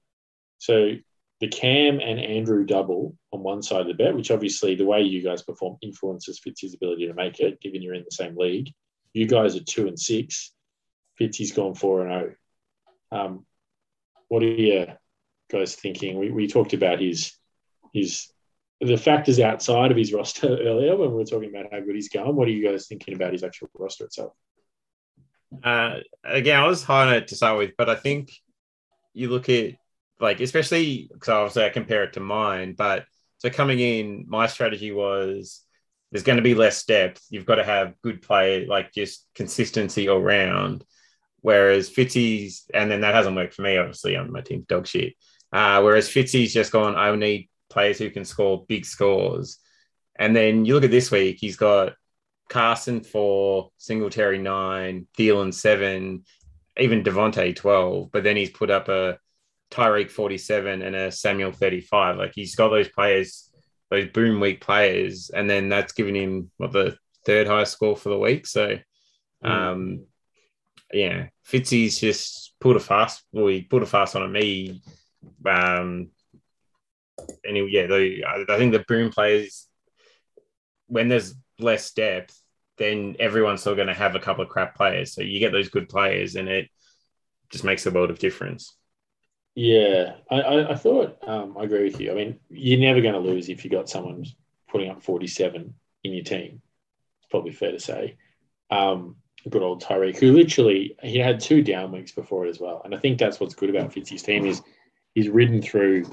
so 0.59 0.92
the 1.40 1.49
Cam 1.49 2.01
and 2.01 2.18
Andrew 2.18 2.64
double 2.64 3.14
on 3.32 3.42
one 3.42 3.62
side 3.62 3.82
of 3.82 3.86
the 3.88 3.94
bet, 3.94 4.14
which 4.14 4.30
obviously 4.30 4.74
the 4.74 4.86
way 4.86 5.03
you 5.03 5.22
guys 5.22 5.42
perform 5.42 5.76
influences 5.82 6.40
Fitzy's 6.40 6.74
ability 6.74 7.07
to 7.07 7.14
make 7.14 7.40
it, 7.40 7.61
given 7.61 7.82
you're 7.82 7.94
in 7.94 8.05
the 8.05 8.14
same 8.14 8.36
league. 8.36 8.72
You 9.12 9.26
guys 9.26 9.57
are 9.57 9.64
two 9.64 9.86
and 9.86 9.99
six. 9.99 10.53
Fitzy's 11.21 11.53
gone 11.53 11.75
four 11.75 12.07
and 12.07 12.11
zero. 12.11 12.35
Um, 13.12 13.47
what 14.29 14.43
are 14.43 14.47
you 14.47 14.87
guys 15.51 15.75
thinking? 15.75 16.19
We, 16.19 16.31
we 16.31 16.49
talked 16.49 16.73
about 16.73 17.01
his 17.01 17.33
his 17.93 18.29
the 18.81 18.97
factors 18.97 19.41
outside 19.41 19.91
of 19.91 19.97
his 19.97 20.12
roster 20.12 20.49
earlier 20.61 20.97
when 20.97 21.11
we 21.11 21.17
were 21.17 21.25
talking 21.25 21.49
about 21.49 21.73
how 21.73 21.81
good 21.81 21.95
he's 21.95 22.09
going. 22.09 22.37
What 22.37 22.49
are 22.49 22.53
you 22.53 22.69
guys 22.69 22.87
thinking 22.87 23.14
about 23.14 23.33
his 23.33 23.43
actual 23.43 23.71
roster 23.79 24.05
itself? 24.05 24.33
uh, 25.62 26.01
again, 26.25 26.61
I 26.61 26.67
was 26.67 26.83
high 26.83 27.07
on 27.07 27.14
it 27.14 27.29
to 27.29 27.37
start 27.37 27.59
with, 27.59 27.73
but 27.77 27.89
I 27.89 27.95
think 27.95 28.33
you 29.14 29.29
look 29.29 29.49
at 29.49 29.75
like, 30.21 30.41
especially 30.41 31.09
because 31.12 31.29
obviously 31.29 31.64
I 31.64 31.69
compare 31.71 32.05
it 32.05 32.14
to 32.14 32.21
mine, 32.21 32.75
but 32.77 33.05
so 33.39 33.51
coming 33.51 33.81
in, 33.81 34.25
my 34.29 34.47
strategy 34.47 34.93
was 34.93 35.62
there's 36.11 36.25
going 36.25 36.37
to 36.37 36.43
be 36.43 36.55
less 36.55 36.85
depth. 36.85 37.23
You've 37.31 37.47
got 37.47 37.57
to 37.57 37.64
have 37.64 38.01
good 38.03 38.23
play, 38.23 38.67
like 38.67 38.93
just 38.93 39.27
consistency 39.35 40.09
all 40.09 40.21
round. 40.21 40.85
Whereas 41.47 41.88
Fitzy's, 41.88 42.64
and 42.74 42.90
then 42.90 43.03
that 43.03 43.14
hasn't 43.14 43.36
worked 43.36 43.55
for 43.55 43.62
me, 43.62 43.76
obviously, 43.76 44.16
on 44.16 44.32
my 44.32 44.40
team's 44.40 44.66
dog 44.66 44.84
shit. 44.84 45.14
Uh, 45.53 45.80
whereas 45.80 46.09
Fitzy's 46.09 46.53
just 46.53 46.72
gone, 46.72 46.97
I 46.97 47.14
need 47.14 47.49
players 47.70 47.99
who 47.99 48.11
can 48.11 48.24
score 48.24 48.64
big 48.66 48.84
scores. 48.84 49.61
And 50.18 50.34
then 50.34 50.64
you 50.64 50.74
look 50.74 50.82
at 50.82 50.90
this 50.90 51.12
week, 51.12 51.36
he's 51.38 51.55
got 51.55 51.92
Carson 52.49 53.01
four, 53.01 53.70
Singletary 53.78 54.38
nine, 54.38 55.07
Thielen 55.16 55.55
seven, 55.55 56.24
even 56.78 57.05
Davante 57.05 57.55
12. 57.55 58.11
But 58.11 58.24
then 58.24 58.36
he's 58.36 58.51
put 58.51 58.70
up 58.70 58.88
a 58.88 59.20
Tyreek 59.70 60.11
47 60.11 60.82
and 60.82 60.97
a 60.97 61.12
Samuel 61.12 61.53
35. 61.53 62.16
Like 62.16 62.32
he's 62.34 62.57
got 62.57 62.70
those 62.70 62.88
players, 62.88 63.53
those 63.88 64.09
boom 64.09 64.40
week 64.40 64.61
players. 64.61 65.30
And 65.32 65.49
then 65.49 65.68
that's 65.68 65.92
given 65.92 66.16
him 66.16 66.51
what 66.57 66.72
the 66.72 66.99
third 67.24 67.47
highest 67.47 67.74
score 67.74 67.97
for 67.97 68.09
the 68.09 68.18
week. 68.18 68.49
So, 68.49 68.80
um, 69.44 70.07
yeah, 70.93 71.28
Fitzy's 71.49 71.99
just 71.99 72.55
pulled 72.61 72.76
a 72.76 72.80
fast. 72.80 73.22
Well, 73.32 73.47
he 73.49 73.62
pulled 73.62 73.82
a 73.82 73.87
fast 73.87 74.16
on 74.16 74.30
me. 74.32 74.82
Um, 75.45 76.11
he, 77.45 77.68
yeah, 77.70 77.87
the, 77.87 78.24
I, 78.24 78.45
I 78.49 78.59
think 78.59 78.72
the 78.72 78.84
boom 78.87 79.11
players 79.11 79.66
when 80.89 81.09
there's 81.09 81.34
less 81.59 81.93
depth, 81.93 82.41
then 82.78 83.16
everyone's 83.18 83.61
still 83.61 83.74
going 83.74 83.89
to 83.89 83.95
have 83.95 84.14
a 84.14 84.20
couple 84.20 84.45
of 84.45 84.51
crap 84.51 84.76
players. 84.76 85.14
So 85.14 85.22
you 85.22 85.41
get 85.41 85.53
those 85.53 85.68
good 85.68 85.89
players, 85.89 86.37
and 86.37 86.49
it 86.49 86.68
just 87.51 87.64
makes 87.64 87.87
a 87.87 87.91
world 87.91 88.11
of 88.11 88.18
difference. 88.18 88.76
Yeah, 89.55 90.16
I, 90.30 90.41
I, 90.41 90.72
I 90.72 90.74
thought 90.74 91.18
um, 91.26 91.57
I 91.59 91.64
agree 91.64 91.84
with 91.84 92.01
you. 92.01 92.12
I 92.12 92.14
mean, 92.14 92.39
you're 92.51 92.80
never 92.80 93.01
going 93.01 93.14
to 93.14 93.20
lose 93.20 93.49
if 93.49 93.64
you 93.64 93.70
got 93.70 93.89
someone 93.89 94.24
putting 94.68 94.91
up 94.91 95.03
47 95.03 95.74
in 96.05 96.12
your 96.12 96.24
team. 96.24 96.61
It's 97.20 97.30
probably 97.30 97.53
fair 97.53 97.72
to 97.72 97.80
say. 97.80 98.16
Um, 98.70 99.16
good 99.51 99.62
old 99.62 99.82
Tyreek, 99.82 100.18
who 100.18 100.32
literally 100.32 100.97
he 101.03 101.18
had 101.18 101.40
two 101.40 101.62
down 101.62 101.92
weeks 101.92 102.12
before 102.12 102.47
it 102.47 102.51
as 102.51 102.61
well, 102.61 102.82
and 102.84 102.94
I 102.94 102.99
think 102.99 103.18
that's 103.18 103.40
what's 103.40 103.55
good 103.55 103.70
about 103.70 103.92
Fitzy's 103.92 104.22
team 104.22 104.47
is 104.47 104.62
he's 105.14 105.28
ridden 105.28 105.62
through 105.62 106.05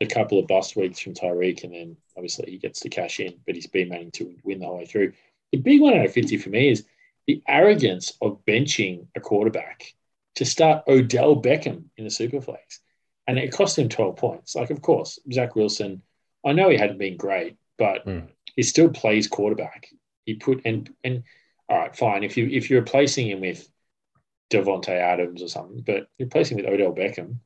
a 0.00 0.06
couple 0.06 0.38
of 0.38 0.46
bust 0.46 0.76
weeks 0.76 0.98
from 0.98 1.14
Tyreek, 1.14 1.64
and 1.64 1.72
then 1.72 1.96
obviously 2.16 2.50
he 2.50 2.58
gets 2.58 2.80
to 2.80 2.88
cash 2.88 3.20
in, 3.20 3.34
but 3.46 3.54
he's 3.54 3.66
been 3.66 3.88
managing 3.88 4.10
to 4.12 4.36
win 4.44 4.58
the 4.58 4.66
whole 4.66 4.78
way 4.78 4.84
through. 4.86 5.12
The 5.52 5.58
big 5.58 5.80
one 5.80 5.94
out 5.94 6.04
of 6.04 6.12
Fitzy 6.12 6.40
for 6.40 6.50
me 6.50 6.68
is 6.70 6.84
the 7.26 7.42
arrogance 7.48 8.12
of 8.20 8.44
benching 8.46 9.06
a 9.16 9.20
quarterback 9.20 9.94
to 10.36 10.44
start 10.44 10.84
Odell 10.86 11.40
Beckham 11.40 11.84
in 11.96 12.04
the 12.04 12.10
Superflex. 12.10 12.80
And 13.26 13.38
it 13.38 13.52
cost 13.52 13.78
him 13.78 13.88
12 13.88 14.16
points. 14.16 14.54
Like, 14.54 14.70
of 14.70 14.82
course, 14.82 15.18
Zach 15.32 15.56
Wilson, 15.56 16.02
I 16.44 16.52
know 16.52 16.68
he 16.68 16.76
hadn't 16.76 16.98
been 16.98 17.16
great, 17.16 17.56
but 17.78 18.06
Mm. 18.06 18.28
he 18.54 18.62
still 18.62 18.90
plays 18.90 19.26
quarterback. 19.26 19.88
He 20.26 20.34
put 20.34 20.62
and 20.64 20.92
and 21.02 21.24
all 21.68 21.78
right, 21.78 21.96
fine. 21.96 22.22
If 22.24 22.36
you 22.36 22.46
if 22.48 22.70
you're 22.70 22.80
replacing 22.80 23.28
him 23.28 23.40
with 23.40 23.68
Davante 24.50 24.88
Adams 24.90 25.42
or 25.42 25.48
something, 25.48 25.82
but 25.84 26.08
you're 26.18 26.26
replacing 26.26 26.56
with 26.56 26.66
Odell 26.66 26.92
Beckham, 26.94 27.38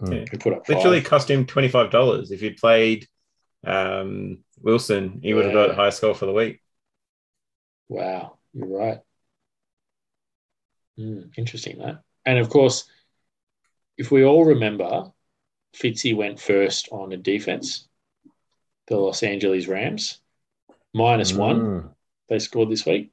Mm. 0.00 0.28
who 0.28 0.38
put 0.38 0.52
up 0.52 0.66
five. 0.66 0.76
Literally 0.76 1.00
cost 1.02 1.30
him 1.30 1.46
twenty 1.46 1.68
five 1.68 1.90
dollars. 1.90 2.30
If 2.32 2.40
he'd 2.40 2.56
played 2.56 3.06
um, 3.64 4.38
Wilson, 4.60 5.20
he 5.22 5.32
would 5.34 5.44
have 5.44 5.54
got 5.54 5.66
Yeah. 5.68 5.72
a 5.72 5.76
higher 5.76 5.90
score 5.92 6.14
for 6.14 6.26
the 6.26 6.32
week. 6.32 6.60
Wow, 7.88 8.38
you're 8.52 8.66
right. 8.66 8.98
Hmm, 10.96 11.22
interesting 11.36 11.78
that. 11.78 12.02
And 12.26 12.38
of 12.38 12.48
course, 12.48 12.88
if 13.96 14.10
we 14.10 14.24
all 14.24 14.44
remember, 14.44 15.12
Fitzy 15.76 16.14
went 16.16 16.40
first 16.40 16.88
on 16.90 17.12
a 17.12 17.16
defense, 17.16 17.88
the 18.88 18.96
Los 18.96 19.22
Angeles 19.22 19.66
Rams, 19.68 20.20
minus 20.92 21.32
one. 21.32 21.60
Mm. 21.60 21.94
They 22.28 22.38
scored 22.40 22.70
this 22.70 22.86
week. 22.86 23.12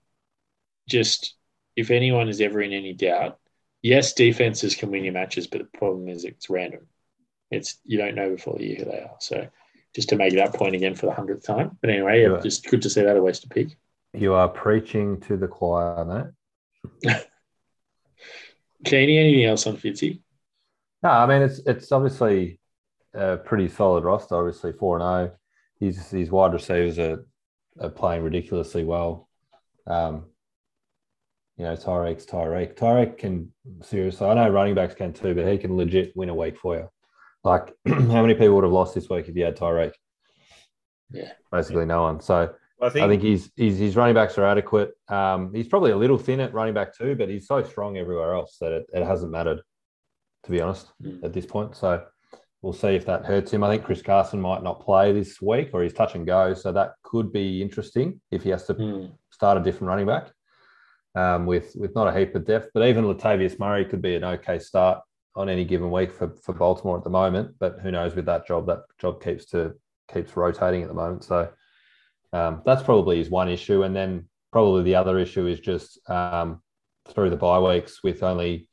Just 0.89 1.35
if 1.75 1.91
anyone 1.91 2.27
is 2.27 2.41
ever 2.41 2.61
in 2.61 2.73
any 2.73 2.93
doubt, 2.93 3.39
yes, 3.81 4.13
defenses 4.13 4.75
can 4.75 4.91
win 4.91 5.03
your 5.03 5.13
matches, 5.13 5.47
but 5.47 5.59
the 5.59 5.77
problem 5.77 6.09
is 6.09 6.25
it's 6.25 6.49
random. 6.49 6.87
It's 7.51 7.79
you 7.85 7.97
don't 7.97 8.15
know 8.15 8.29
before 8.29 8.57
the 8.57 8.65
year 8.65 8.77
who 8.79 8.85
they 8.85 8.99
are. 8.99 9.15
So 9.19 9.47
just 9.95 10.09
to 10.09 10.15
make 10.15 10.33
that 10.35 10.53
point 10.53 10.75
again 10.75 10.95
for 10.95 11.05
the 11.05 11.13
hundredth 11.13 11.45
time. 11.45 11.77
But 11.81 11.89
anyway, 11.89 12.23
yeah, 12.23 12.39
just 12.41 12.67
good 12.67 12.81
to 12.83 12.89
see 12.89 13.01
that 13.01 13.17
a 13.17 13.21
waste 13.21 13.43
to 13.43 13.49
pick. 13.49 13.69
You 14.13 14.33
are 14.33 14.49
preaching 14.49 15.19
to 15.21 15.37
the 15.37 15.47
choir, 15.47 16.05
mate. 17.03 17.15
Keeney, 18.85 19.17
anything 19.17 19.45
else 19.45 19.67
on 19.67 19.77
Fitzy? 19.77 20.21
No, 21.03 21.09
I 21.09 21.25
mean 21.25 21.41
it's 21.43 21.59
it's 21.65 21.91
obviously 21.91 22.59
a 23.13 23.37
pretty 23.37 23.67
solid 23.67 24.03
roster. 24.03 24.35
Obviously 24.35 24.73
four 24.73 24.99
and 24.99 25.03
zero. 25.03 25.31
His 25.79 26.09
his 26.09 26.29
wide 26.29 26.53
receivers 26.53 26.99
are, 26.99 27.25
are 27.79 27.89
playing 27.89 28.23
ridiculously 28.23 28.83
well. 28.83 29.29
Um, 29.87 30.25
you 31.59 31.65
know, 31.65 31.75
Tyreek's 31.75 32.25
Tyreek. 32.25 32.75
Tyreek 32.75 33.17
can 33.17 33.51
seriously. 33.83 34.25
I 34.25 34.33
know 34.33 34.49
running 34.49 34.75
backs 34.75 34.95
can 34.95 35.11
too, 35.13 35.35
but 35.35 35.45
he 35.45 35.57
can 35.57 35.75
legit 35.75 36.15
win 36.15 36.29
a 36.29 36.33
week 36.35 36.57
for 36.57 36.77
you. 36.77 36.89
Like, 37.43 37.73
how 37.87 38.21
many 38.21 38.33
people 38.33 38.55
would 38.55 38.63
have 38.63 38.71
lost 38.73 38.95
this 38.95 39.09
week 39.09 39.27
if 39.27 39.35
you 39.35 39.43
had 39.43 39.57
Tyreek? 39.57 39.91
Yeah. 41.11 41.31
basically 41.51 41.85
no 41.85 42.03
one. 42.03 42.21
So 42.21 42.53
I 42.81 42.89
think, 42.89 43.03
I 43.05 43.09
think 43.09 43.21
he's, 43.23 43.51
he's 43.57 43.77
his 43.77 43.95
running 43.97 44.15
backs 44.15 44.37
are 44.37 44.45
adequate. 44.45 44.91
Um, 45.09 45.53
he's 45.53 45.67
probably 45.67 45.91
a 45.91 45.97
little 45.97 46.17
thin 46.17 46.39
at 46.39 46.53
running 46.53 46.73
back 46.73 46.95
too, 46.95 47.15
but 47.15 47.27
he's 47.29 47.45
so 47.47 47.61
strong 47.63 47.97
everywhere 47.97 48.33
else 48.33 48.57
that 48.61 48.71
it, 48.71 48.85
it 48.93 49.03
hasn't 49.05 49.31
mattered, 49.31 49.59
to 50.45 50.51
be 50.51 50.61
honest, 50.61 50.87
Mm. 51.03 51.23
at 51.23 51.33
this 51.33 51.45
point. 51.45 51.75
So 51.75 52.05
we'll 52.61 52.71
see 52.73 52.89
if 52.95 53.05
that 53.07 53.25
hurts 53.25 53.51
him. 53.51 53.63
I 53.65 53.69
think 53.69 53.83
Chris 53.83 54.01
Carson 54.01 54.39
might 54.39 54.63
not 54.63 54.79
play 54.81 55.11
this 55.11 55.41
week, 55.41 55.71
or 55.73 55.83
he's 55.83 55.93
touch 55.93 56.15
and 56.15 56.25
go, 56.25 56.53
so 56.53 56.71
that 56.71 56.93
could 57.03 57.33
be 57.33 57.61
interesting 57.61 58.21
if 58.31 58.43
he 58.43 58.49
has 58.51 58.65
to 58.67 58.73
Hmm. 58.73 59.05
start 59.29 59.57
a 59.57 59.61
different 59.63 59.89
running 59.89 60.05
back 60.05 60.31
um, 61.15 61.45
with 61.45 61.75
with 61.75 61.95
not 61.95 62.07
a 62.07 62.17
heap 62.17 62.35
of 62.35 62.45
depth. 62.45 62.69
But 62.73 62.87
even 62.87 63.05
Latavius 63.05 63.59
Murray 63.59 63.85
could 63.85 64.01
be 64.01 64.15
an 64.15 64.23
okay 64.23 64.59
start 64.59 65.01
on 65.35 65.49
any 65.49 65.63
given 65.63 65.91
week 65.91 66.11
for, 66.11 66.35
for 66.41 66.53
Baltimore 66.53 66.97
at 66.97 67.03
the 67.03 67.09
moment. 67.09 67.55
But 67.59 67.79
who 67.81 67.91
knows 67.91 68.15
with 68.15 68.25
that 68.25 68.47
job? 68.47 68.67
That 68.67 68.83
job 68.99 69.23
keeps 69.23 69.45
to 69.47 69.73
keeps 70.13 70.35
rotating 70.35 70.81
at 70.81 70.87
the 70.87 70.93
moment. 70.93 71.23
So 71.23 71.49
um, 72.33 72.61
that's 72.65 72.83
probably 72.83 73.17
his 73.17 73.29
one 73.29 73.49
issue. 73.49 73.83
And 73.83 73.95
then 73.95 74.27
probably 74.51 74.83
the 74.83 74.95
other 74.95 75.19
issue 75.19 75.47
is 75.47 75.59
just 75.59 75.99
um, 76.09 76.61
through 77.07 77.29
the 77.29 77.37
bye 77.37 77.59
weeks 77.59 78.03
with 78.03 78.23
only 78.23 78.67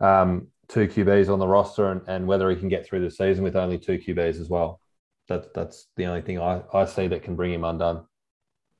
um, 0.00 0.48
two 0.68 0.88
QBs 0.88 1.32
on 1.32 1.38
the 1.38 1.46
roster 1.46 1.90
and, 1.90 2.02
and 2.08 2.26
whether 2.26 2.48
he 2.50 2.56
can 2.56 2.68
get 2.68 2.86
through 2.86 3.02
the 3.02 3.10
season 3.10 3.44
with 3.44 3.56
only 3.56 3.78
two 3.78 3.98
QBs 3.98 4.40
as 4.40 4.48
well. 4.48 4.80
That's 5.28 5.48
that's 5.54 5.86
the 5.96 6.06
only 6.06 6.22
thing 6.22 6.40
I, 6.40 6.62
I 6.72 6.84
see 6.84 7.06
that 7.08 7.22
can 7.22 7.36
bring 7.36 7.52
him 7.52 7.64
undone. 7.64 8.04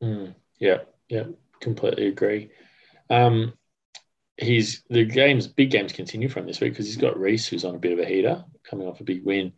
Mm, 0.02 0.34
yeah, 0.58 0.78
yeah, 1.08 1.24
completely 1.60 2.08
agree. 2.08 2.50
Um, 3.12 3.52
he's 4.38 4.82
the 4.88 5.04
games, 5.04 5.46
big 5.46 5.70
games 5.70 5.92
continue 5.92 6.30
from 6.30 6.46
this 6.46 6.60
week 6.60 6.72
because 6.72 6.86
he's 6.86 6.96
got 6.96 7.18
Reese, 7.18 7.46
who's 7.46 7.64
on 7.64 7.74
a 7.74 7.78
bit 7.78 7.92
of 7.92 7.98
a 7.98 8.06
heater, 8.06 8.42
coming 8.64 8.88
off 8.88 9.00
a 9.00 9.04
big 9.04 9.24
win 9.24 9.52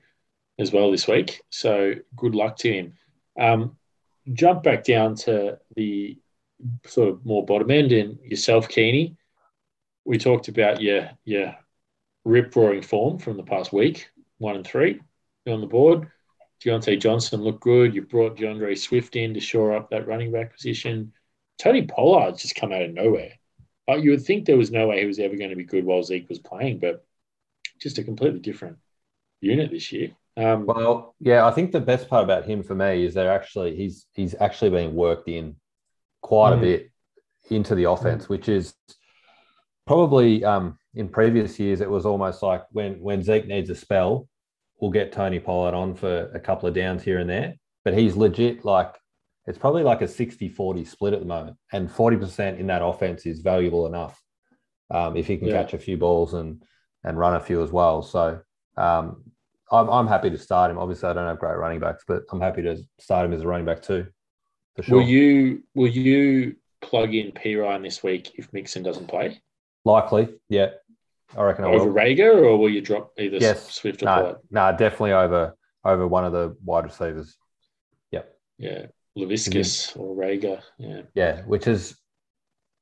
as 0.59 0.73
well 0.73 0.91
this 0.91 1.07
week. 1.07 1.41
So 1.51 1.95
good 2.17 2.35
luck 2.35 2.57
to 2.59 2.73
him. 2.73 2.95
Um, 3.39 3.77
jump 4.33 4.65
back 4.65 4.83
down 4.83 5.15
to 5.17 5.59
the 5.77 6.19
sort 6.87 7.11
of 7.11 7.25
more 7.25 7.47
bottom 7.47 7.71
end 7.71 7.93
and 7.93 8.19
yourself, 8.21 8.69
Keeney. 8.69 9.17
We 10.05 10.19
talked 10.19 10.49
about 10.49 10.83
your 10.83 11.11
your 11.25 11.57
rip 12.25 12.55
roaring 12.57 12.83
form 12.83 13.19
from 13.19 13.37
the 13.37 13.45
past 13.45 13.73
week, 13.73 14.09
one 14.39 14.57
and 14.57 14.67
three. 14.67 15.01
You're 15.45 15.55
on 15.55 15.61
the 15.61 15.67
board. 15.69 16.11
Diontae 16.65 17.01
Johnson 17.01 17.43
looked 17.43 17.61
good. 17.61 17.95
You 17.95 18.03
brought 18.03 18.37
D'Andre 18.37 18.75
Swift 18.75 19.15
in 19.15 19.35
to 19.35 19.41
shore 19.41 19.77
up 19.77 19.91
that 19.91 20.09
running 20.09 20.33
back 20.33 20.53
position. 20.53 21.13
Tony 21.59 21.83
Pollard's 21.87 22.43
just 22.43 22.57
come 22.57 22.73
out 22.73 22.83
of 22.83 22.93
nowhere. 22.93 23.33
Uh, 23.89 23.97
you 23.97 24.11
would 24.11 24.23
think 24.25 24.45
there 24.47 24.57
was 24.57 24.71
no 24.71 24.89
way 24.89 25.01
he 25.01 25.07
was 25.07 25.19
ever 25.19 25.37
going 25.37 25.51
to 25.51 25.57
be 25.57 25.65
good 25.65 25.85
while 25.85 26.03
Zeke 26.03 26.29
was 26.29 26.39
playing, 26.39 26.79
but 26.79 27.05
just 27.81 27.99
a 27.99 28.05
completely 28.05 28.41
different 28.41 28.79
unit 29.41 29.71
this 29.71 29.93
year. 29.93 30.11
Um, 30.37 30.67
Well, 30.67 31.15
yeah, 31.21 31.47
I 31.47 31.51
think 31.51 31.71
the 31.71 31.81
best 31.81 32.09
part 32.09 32.25
about 32.25 32.45
him 32.45 32.63
for 32.63 32.75
me 32.75 33.05
is 33.05 33.15
they're 33.15 33.33
actually 33.33 33.77
he's 33.77 34.07
he's 34.15 34.35
actually 34.41 34.71
being 34.71 34.95
worked 34.95 35.29
in 35.29 35.57
quite 36.23 36.55
a 36.55 36.57
Mm. 36.57 36.61
bit 36.61 36.91
into 37.51 37.75
the 37.75 37.85
offense, 37.85 38.29
which 38.29 38.49
is 38.49 38.75
probably 39.87 40.45
um, 40.45 40.79
in 40.95 41.09
previous 41.09 41.59
years 41.59 41.81
it 41.81 41.91
was 41.91 42.07
almost 42.07 42.43
like 42.43 42.63
when 42.73 43.01
when 43.01 43.23
Zeke 43.23 43.47
needs 43.47 43.71
a 43.71 43.75
spell, 43.75 44.29
we'll 44.81 44.91
get 44.91 45.13
Tony 45.13 45.39
Pollard 45.39 45.75
on 45.75 45.95
for 45.95 46.31
a 46.35 46.41
couple 46.41 46.69
of 46.69 46.75
downs 46.75 47.03
here 47.03 47.19
and 47.19 47.29
there. 47.29 47.55
But 47.85 47.97
he's 47.99 48.17
legit 48.17 48.65
like 48.65 48.95
it's 49.47 49.59
probably 49.59 49.83
like 49.83 50.01
a 50.01 50.07
60-40 50.07 50.87
split 50.87 51.13
at 51.13 51.21
the 51.21 51.27
moment. 51.27 51.57
And 51.73 51.89
40% 51.91 52.59
in 52.59 52.67
that 52.69 52.83
offense 52.85 53.27
is 53.27 53.41
valuable 53.41 53.87
enough 53.87 54.21
um, 54.91 55.17
if 55.17 55.27
he 55.27 55.37
can 55.37 55.49
Yeah. 55.49 55.63
catch 55.63 55.75
a 55.75 55.79
few 55.79 55.97
balls 55.97 56.35
and 56.35 56.63
and 57.07 57.19
run 57.19 57.37
a 57.37 57.41
few 57.41 57.63
as 57.63 57.71
well. 57.71 58.01
So 58.01 58.41
um, 58.79 59.23
I'm, 59.71 59.89
I'm 59.91 60.07
happy 60.07 60.31
to 60.31 60.39
start 60.39 60.71
him. 60.71 60.79
Obviously, 60.79 61.09
I 61.11 61.13
don't 61.13 61.27
have 61.27 61.39
great 61.39 61.59
running 61.59 61.79
backs, 61.81 62.03
but 62.09 62.23
I'm 62.33 62.41
happy 62.41 62.63
to 62.63 62.79
start 62.99 63.27
him 63.27 63.35
as 63.35 63.43
a 63.43 63.47
running 63.47 63.67
back 63.67 63.83
too. 63.83 64.07
For 64.77 64.83
sure. 64.83 64.97
Will 64.99 65.05
you 65.07 65.63
will 65.75 65.89
you 65.89 66.57
plug 66.81 67.15
in 67.15 67.33
Perine 67.33 67.83
this 67.83 68.03
week 68.03 68.33
if 68.37 68.53
Mixon 68.53 68.83
doesn't 68.83 69.07
play 69.09 69.41
Likely, 69.85 70.29
yeah. 70.49 70.71
I 71.37 71.43
reckon 71.43 71.65
I 71.67 71.69
over 71.69 71.87
will. 71.87 71.95
Reagor, 71.95 72.43
or 72.43 72.57
will 72.57 72.71
you 72.71 72.81
drop 72.81 73.13
either 73.19 73.37
Yes. 73.39 73.71
Swift 73.75 74.03
or 74.03 74.07
No, 74.07 74.15
Pollard? 74.15 74.37
no, 74.51 74.71
definitely 74.77 75.13
over 75.13 75.55
over 75.85 76.07
one 76.09 76.25
of 76.25 76.33
the 76.33 76.57
wide 76.65 76.85
receivers. 76.85 77.37
Yeah, 78.57 78.87
Laviska 79.17 79.97
or 79.97 80.17
Reagor. 80.17 80.61
Yeah, 80.79 81.03
Yeah, 81.15 81.43
which 81.43 81.67
is 81.67 81.97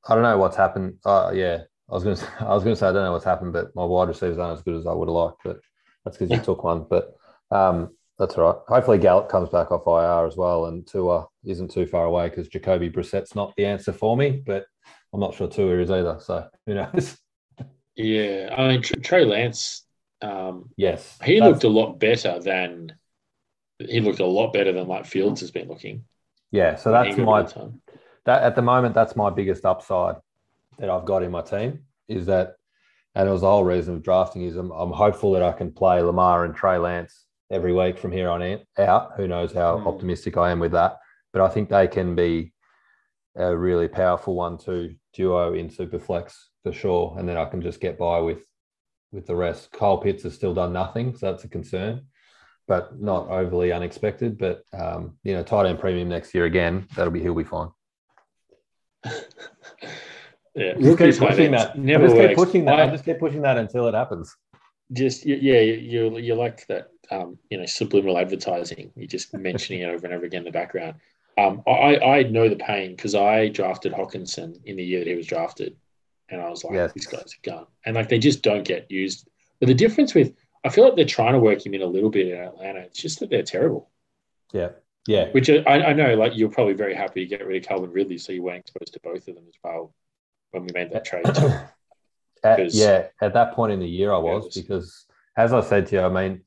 I 0.08 0.14
don't 0.14 0.24
know 0.24 0.38
what's 0.38 0.56
happened. 0.56 0.98
Uh, 1.04 1.30
yeah, 1.34 1.62
I 1.90 1.94
was 1.94 2.04
gonna 2.04 2.16
say, 2.16 2.26
I 2.40 2.54
was 2.54 2.64
gonna 2.64 2.76
say 2.76 2.88
I 2.88 2.92
don't 2.92 3.04
know 3.04 3.12
what's 3.12 3.24
happened, 3.24 3.52
but 3.52 3.74
my 3.74 3.84
wide 3.84 4.08
receivers 4.08 4.38
aren't 4.38 4.58
as 4.58 4.64
good 4.64 4.76
as 4.76 4.86
I 4.86 4.92
would 4.92 5.08
have 5.08 5.14
liked. 5.14 5.40
But 5.44 5.60
that's 6.04 6.16
because 6.16 6.30
you 6.30 6.42
took 6.42 6.64
one. 6.64 6.86
But 6.88 7.12
um, 7.50 7.90
that's 8.18 8.36
all 8.36 8.44
right. 8.44 8.62
Hopefully 8.68 8.98
Gallup 8.98 9.28
comes 9.28 9.48
back 9.48 9.70
off 9.70 9.86
IR 9.86 10.26
as 10.26 10.36
well, 10.36 10.66
and 10.66 10.86
Tua 10.86 11.26
isn't 11.44 11.70
too 11.70 11.86
far 11.86 12.04
away 12.06 12.28
because 12.28 12.48
Jacoby 12.48 12.88
Brissett's 12.88 13.34
not 13.34 13.54
the 13.56 13.66
answer 13.66 13.92
for 13.92 14.16
me, 14.16 14.42
but 14.44 14.66
I'm 15.12 15.20
not 15.20 15.34
sure 15.34 15.48
Tua 15.48 15.78
is 15.78 15.90
either. 15.90 16.18
So 16.20 16.48
who 16.66 16.74
knows? 16.74 17.18
yeah. 17.96 18.54
I 18.56 18.68
mean 18.68 18.82
Trey 18.82 19.24
Lance. 19.24 19.84
Um, 20.20 20.70
yes, 20.76 21.18
he 21.24 21.40
looked 21.40 21.64
a 21.64 21.68
lot 21.68 21.98
better 21.98 22.38
than 22.38 22.94
he 23.78 24.00
looked 24.00 24.20
a 24.20 24.26
lot 24.26 24.52
better 24.52 24.72
than 24.72 24.86
like 24.86 25.06
Fields 25.06 25.40
has 25.40 25.50
been 25.50 25.68
looking. 25.68 26.04
Yeah, 26.52 26.76
so 26.76 26.92
that's 26.92 27.16
my 27.16 27.40
a 27.40 27.44
bit 27.44 27.54
of 27.56 27.62
time. 27.62 27.80
that 28.26 28.42
at 28.42 28.54
the 28.54 28.62
moment 28.62 28.94
that's 28.94 29.16
my 29.16 29.30
biggest 29.30 29.64
upside 29.64 30.16
that 30.78 30.88
I've 30.90 31.04
got 31.06 31.22
in 31.22 31.30
my 31.30 31.42
team 31.42 31.80
is 32.08 32.26
that, 32.26 32.54
and 33.14 33.28
it 33.28 33.32
was 33.32 33.40
the 33.40 33.48
whole 33.50 33.64
reason 33.64 33.94
of 33.94 34.02
drafting 34.02 34.42
is 34.42 34.56
I'm, 34.56 34.70
I'm 34.70 34.92
hopeful 34.92 35.32
that 35.32 35.42
I 35.42 35.52
can 35.52 35.72
play 35.72 36.00
Lamar 36.02 36.44
and 36.44 36.54
Trey 36.54 36.78
Lance 36.78 37.24
every 37.50 37.72
week 37.72 37.98
from 37.98 38.12
here 38.12 38.28
on 38.30 38.42
in, 38.42 38.60
out. 38.78 39.12
Who 39.16 39.26
knows 39.26 39.52
how 39.52 39.76
Mm. 39.78 39.86
optimistic 39.86 40.36
I 40.36 40.50
am 40.50 40.60
with 40.60 40.72
that, 40.72 40.98
but 41.32 41.42
I 41.42 41.48
think 41.48 41.68
they 41.68 41.88
can 41.88 42.14
be 42.14 42.52
a 43.36 43.56
really 43.56 43.88
powerful 43.88 44.34
one-two 44.34 44.94
duo 45.14 45.54
in 45.54 45.68
Superflex 45.68 46.34
for 46.62 46.72
sure, 46.72 47.16
and 47.18 47.26
then 47.28 47.36
I 47.38 47.46
can 47.46 47.62
just 47.62 47.80
get 47.80 47.98
by 47.98 48.18
with 48.20 48.44
with 49.10 49.26
the 49.26 49.36
rest. 49.36 49.70
Kyle 49.72 49.98
Pitts 49.98 50.22
has 50.22 50.34
still 50.34 50.54
done 50.54 50.72
nothing, 50.72 51.14
so 51.14 51.30
that's 51.30 51.44
a 51.44 51.48
concern, 51.48 52.06
but 52.68 53.00
not 53.00 53.28
overly 53.28 53.72
unexpected. 53.72 54.38
But 54.38 54.64
um, 54.72 55.16
you 55.24 55.34
know, 55.34 55.42
tight 55.42 55.66
end 55.66 55.78
premium 55.80 56.08
next 56.08 56.34
year 56.34 56.44
again, 56.46 56.86
that'll 56.96 57.12
be 57.12 57.20
he'll 57.20 57.34
be 57.34 57.44
fine. 57.44 57.68
Yeah, 60.54 60.74
Just 60.78 60.98
keep 60.98 61.16
pushing 61.28 61.50
that. 61.52 61.78
never 61.78 62.08
just 62.08 62.16
keep 62.20 62.36
pushing 62.36 62.64
that. 62.66 62.78
I- 62.78 62.84
I 62.84 62.90
just 62.90 63.04
keep 63.04 63.18
pushing 63.18 63.42
that 63.42 63.56
until 63.56 63.88
it 63.88 63.94
happens. 63.94 64.36
just 64.92 65.24
yeah, 65.24 65.60
you 65.60 66.18
you 66.18 66.34
like 66.34 66.66
that 66.66 66.88
um, 67.10 67.38
you 67.50 67.56
know 67.58 67.64
subliminal 67.66 68.18
advertising. 68.18 68.92
You're 68.94 69.06
just 69.06 69.32
mentioning 69.48 69.80
it 69.82 69.86
over 69.86 70.04
and 70.06 70.14
over 70.14 70.26
again 70.26 70.40
in 70.40 70.44
the 70.44 70.50
background. 70.50 70.96
Um, 71.38 71.62
I 71.66 71.96
I 71.98 72.22
know 72.24 72.50
the 72.50 72.56
pain 72.56 72.90
because 72.94 73.14
I 73.14 73.48
drafted 73.48 73.92
Hockenson 73.94 74.60
in 74.66 74.76
the 74.76 74.84
year 74.84 74.98
that 75.00 75.08
he 75.08 75.14
was 75.16 75.26
drafted, 75.26 75.74
and 76.28 76.42
I 76.42 76.50
was 76.50 76.62
like, 76.64 76.74
Yes. 76.74 76.92
this 76.92 77.06
guy's 77.06 77.34
a 77.42 77.48
gun, 77.50 77.64
and 77.86 77.96
like 77.96 78.10
they 78.10 78.18
just 78.18 78.42
don't 78.42 78.64
get 78.64 78.90
used. 78.90 79.26
But 79.58 79.68
the 79.68 79.74
difference 79.74 80.12
with 80.12 80.34
I 80.64 80.68
feel 80.68 80.84
like 80.84 80.96
they're 80.96 81.04
trying 81.04 81.32
to 81.32 81.38
work 81.38 81.64
him 81.64 81.74
in 81.74 81.82
a 81.82 81.86
little 81.86 82.10
bit 82.10 82.28
in 82.28 82.38
Atlanta. 82.38 82.80
It's 82.80 83.00
just 83.00 83.20
that 83.20 83.30
they're 83.30 83.42
terrible. 83.42 83.90
Yeah, 84.52 84.70
yeah, 85.06 85.30
Which 85.30 85.48
I, 85.50 85.62
I 85.66 85.92
know, 85.92 86.14
like 86.14 86.36
you're 86.36 86.50
probably 86.50 86.74
very 86.74 86.94
happy 86.94 87.20
to 87.20 87.26
get 87.26 87.44
rid 87.46 87.62
of 87.62 87.68
Calvin 87.68 87.90
Ridley, 87.90 88.18
so 88.18 88.32
you 88.32 88.42
weren't 88.42 88.60
exposed 88.60 88.92
to 88.92 89.00
both 89.02 89.26
of 89.28 89.34
them 89.34 89.44
as 89.48 89.54
well 89.64 89.94
when 90.52 90.64
we 90.64 90.70
made 90.74 90.92
that 90.92 91.04
trade. 91.04 91.24
At- 92.44 92.74
yeah. 92.74 93.06
At 93.20 93.34
that 93.34 93.54
point 93.54 93.72
in 93.72 93.80
the 93.80 93.88
year, 93.88 94.12
I 94.12 94.18
was 94.18 94.44
Yes. 94.44 94.54
because, 94.62 95.06
as 95.36 95.52
I 95.52 95.60
said 95.62 95.86
to 95.88 95.96
you, 95.96 96.02
I 96.02 96.08
mean, 96.08 96.42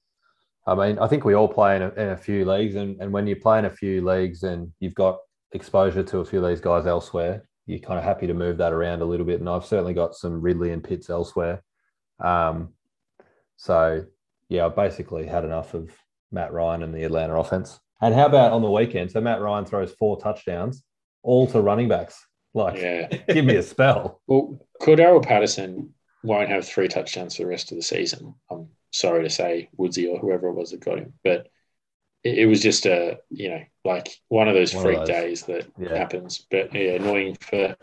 I 0.68 0.76
mean, 0.76 0.99
I 0.99 1.07
think 1.07 1.26
we 1.26 1.34
all 1.34 1.47
play 1.47 1.76
in 1.76 1.82
a, 1.82 1.89
in 1.89 2.09
a 2.09 2.18
few 2.18 2.45
leagues, 2.45 2.76
and, 2.76 3.01
and 3.01 3.11
when 3.11 3.28
you 3.28 3.36
play 3.36 3.59
in 3.59 3.66
a 3.66 3.70
few 3.70 4.05
leagues 4.05 4.43
and 4.43 4.72
you've 4.80 4.95
got 4.95 5.18
exposure 5.51 6.03
to 6.03 6.20
a 6.20 6.26
few 6.26 6.43
of 6.43 6.49
these 6.49 6.61
guys 6.61 6.86
elsewhere, 6.86 7.47
you're 7.66 7.80
kind 7.80 7.97
of 7.97 8.05
happy 8.05 8.28
to 8.28 8.34
move 8.36 8.57
that 8.57 8.74
around 8.74 9.01
a 9.01 9.05
little 9.05 9.26
bit. 9.26 9.39
And 9.39 9.49
I've 9.49 9.66
certainly 9.66 9.93
got 9.95 10.13
some 10.16 10.41
Ridley 10.41 10.72
and 10.72 10.84
Pitts 10.84 11.09
elsewhere. 11.09 11.63
Um, 12.20 12.74
so 13.58 14.06
yeah, 14.49 14.66
I 14.66 14.70
basically 14.70 15.26
had 15.26 15.43
enough 15.45 15.74
of 15.74 15.91
Matt 16.32 16.53
Ryan 16.53 16.84
and 16.84 16.93
the 16.93 17.03
Atlanta 17.03 17.36
offense. 17.39 17.80
And 18.01 18.14
how 18.14 18.26
about 18.28 18.51
on 18.51 18.62
the 18.62 18.70
weekend? 18.70 19.12
So 19.12 19.22
Matt 19.22 19.41
Ryan 19.41 19.66
throws 19.66 19.91
four 19.93 20.20
touchdowns, 20.20 20.84
all 21.24 21.47
to 21.47 21.62
running 21.62 21.88
backs. 21.88 22.24
Like, 22.53 22.80
yeah. 22.82 23.08
give 23.34 23.45
me 23.45 23.56
a 23.56 23.64
spell. 23.64 24.22
Well, 24.28 24.60
Cordarrelle 24.82 25.24
Patterson 25.26 25.93
won't 26.24 26.49
have 26.49 26.66
three 26.68 26.88
touchdowns 26.88 27.36
for 27.36 27.43
the 27.43 27.49
rest 27.49 27.72
of 27.72 27.78
the 27.78 27.84
season. 27.84 28.36
I'm 28.51 28.68
sorry 28.91 29.24
to 29.24 29.30
say, 29.30 29.70
Woodsy 29.78 30.08
or 30.08 30.20
whoever 30.20 30.47
it 30.49 30.53
was 30.53 30.72
that 30.72 30.80
got 30.80 30.99
him, 30.99 31.14
but 31.24 31.47
it, 32.24 32.39
it 32.39 32.45
was 32.47 32.62
just 32.62 32.86
a 32.86 33.20
you 33.30 33.49
know 33.49 33.62
like 33.84 34.10
one 34.28 34.47
of 34.47 34.56
those 34.56 34.74
One 34.74 34.86
of 34.86 34.88
freak 34.88 34.99
those. 34.99 35.08
days 35.08 35.43
that 35.43 35.68
Yeah. 35.80 35.97
happens. 35.97 36.45
But 36.51 36.74
yeah, 36.74 36.93
annoying 36.93 37.36
for 37.39 37.76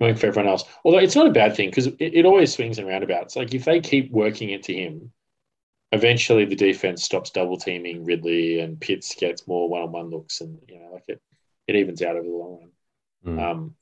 annoying 0.00 0.16
for 0.16 0.26
everyone 0.26 0.50
else. 0.50 0.64
Although 0.84 0.98
it's 0.98 1.16
not 1.16 1.26
a 1.26 1.32
bad 1.32 1.56
thing 1.56 1.70
because 1.70 1.86
it, 1.86 1.96
it 1.98 2.26
always 2.26 2.54
swings 2.54 2.78
and 2.78 2.88
roundabouts. 2.88 3.36
Like 3.36 3.54
if 3.54 3.64
they 3.64 3.80
keep 3.80 4.10
working 4.10 4.50
it 4.50 4.64
to 4.64 4.74
him, 4.74 5.12
eventually 5.92 6.44
the 6.44 6.56
defense 6.56 7.04
stops 7.04 7.30
double 7.30 7.56
teaming 7.56 8.04
Ridley 8.04 8.60
and 8.60 8.80
Pitts 8.80 9.14
gets 9.14 9.46
more 9.46 9.68
one 9.68 9.82
on 9.82 9.92
one 9.92 10.10
looks, 10.10 10.40
and 10.40 10.58
you 10.68 10.78
know 10.80 10.90
like 10.92 11.04
it 11.08 11.20
it 11.66 11.76
evens 11.76 12.02
out 12.02 12.16
over 12.16 12.26
the 12.26 12.34
long 12.34 12.58
run. 12.60 13.36
Mm. 13.36 13.50
Um, 13.50 13.74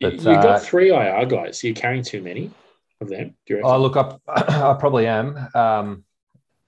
But, 0.00 0.14
you've 0.14 0.26
uh, 0.26 0.42
got 0.42 0.62
three 0.62 0.90
IR 0.90 1.26
guys. 1.26 1.60
So 1.60 1.66
you're 1.66 1.76
carrying 1.76 2.02
too 2.02 2.22
many 2.22 2.50
of 3.00 3.08
them. 3.08 3.34
Do? 3.46 3.60
Oh, 3.64 3.80
look, 3.80 3.96
I, 3.96 4.16
I 4.28 4.76
probably 4.78 5.06
am. 5.06 5.48
Um, 5.54 6.04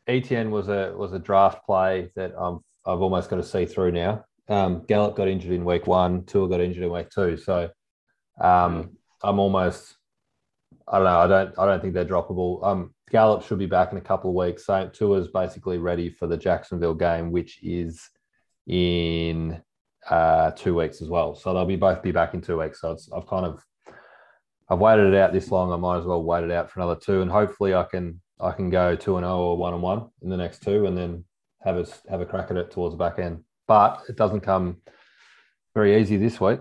Etienne 0.07 0.51
was 0.51 0.68
a 0.68 0.93
was 0.97 1.12
a 1.12 1.18
draft 1.18 1.64
play 1.64 2.11
that 2.16 2.33
I'm, 2.37 2.61
I've 2.85 3.01
almost 3.01 3.31
got 3.31 3.37
to 3.37 3.45
see 3.45 3.66
through 3.66 3.93
now. 3.93 4.25
Um, 4.49 4.85
Gallup 4.87 5.14
got 5.14 5.29
injured 5.29 5.53
in 5.53 5.64
week 5.64 5.87
one. 5.87 6.25
Tua 6.25 6.49
got 6.49 6.61
injured 6.61 6.83
in 6.83 6.91
week 6.91 7.11
two. 7.11 7.37
So 7.37 7.71
um, 8.41 8.97
I'm 9.22 9.39
almost. 9.39 9.97
I 10.89 10.99
don't 10.99 11.05
know. 11.05 11.20
I 11.20 11.26
don't. 11.26 11.59
I 11.59 11.66
don't 11.66 11.81
think 11.81 11.95
they're 11.95 12.05
droppable. 12.05 12.64
Um, 12.64 12.95
Gallup 13.11 13.45
should 13.45 13.59
be 13.59 13.66
back 13.66 13.93
in 13.93 13.99
a 13.99 14.03
couple 14.03 14.31
of 14.31 14.37
weeks. 14.37 14.66
So 14.66 14.89
Tua's 14.89 15.28
basically 15.28 15.78
ready 15.78 16.11
for 16.11 16.26
the 16.26 16.37
Jacksonville 16.37 16.95
game, 16.95 17.33
which 17.33 17.62
is 17.62 18.09
in 18.66 19.61
uh, 20.09 20.53
two 20.53 20.74
weeks 20.74 21.03
as 21.03 21.09
well. 21.09 21.35
So 21.35 21.53
they'll 21.53 21.66
be 21.66 21.76
both 21.76 22.03
be 22.03 22.12
back 22.12 22.35
in 22.35 22.41
two 22.41 22.59
weeks. 22.59 22.81
So 22.81 22.93
it's, 22.93 23.11
I've 23.12 23.26
kind 23.26 23.47
of 23.47 23.64
I've 24.68 24.78
waited 24.78 25.12
it 25.12 25.18
out 25.18 25.33
this 25.33 25.51
long. 25.51 25.72
I 25.72 25.76
might 25.76 25.99
as 25.99 26.05
well 26.05 26.22
wait 26.22 26.45
it 26.45 26.51
out 26.51 26.70
for 26.70 26.81
another 26.81 26.99
two, 26.99 27.22
and 27.22 27.31
hopefully 27.31 27.74
I 27.74 27.85
can 27.85 28.20
I 28.41 28.53
can 28.53 28.70
go 28.70 28.97
two 28.97 29.16
and 29.16 29.24
zero 29.24 29.39
or 29.39 29.57
one 29.57 29.74
and 29.74 29.83
one 29.83 30.09
in 30.22 30.31
the 30.31 30.37
next 30.37 30.62
two, 30.62 30.87
and 30.87 30.97
then 30.97 31.24
have 31.62 31.76
a 31.76 31.87
have 32.09 32.20
a 32.20 32.26
crack 32.26 32.51
at 32.51 32.57
it 32.57 32.70
towards 32.70 32.95
the 32.95 32.99
back 32.99 33.18
end. 33.18 33.45
But 33.66 34.03
it 34.09 34.16
doesn't 34.16 34.41
come 34.41 34.78
very 35.74 36.01
easy 36.01 36.16
this 36.16 36.41
week 36.41 36.61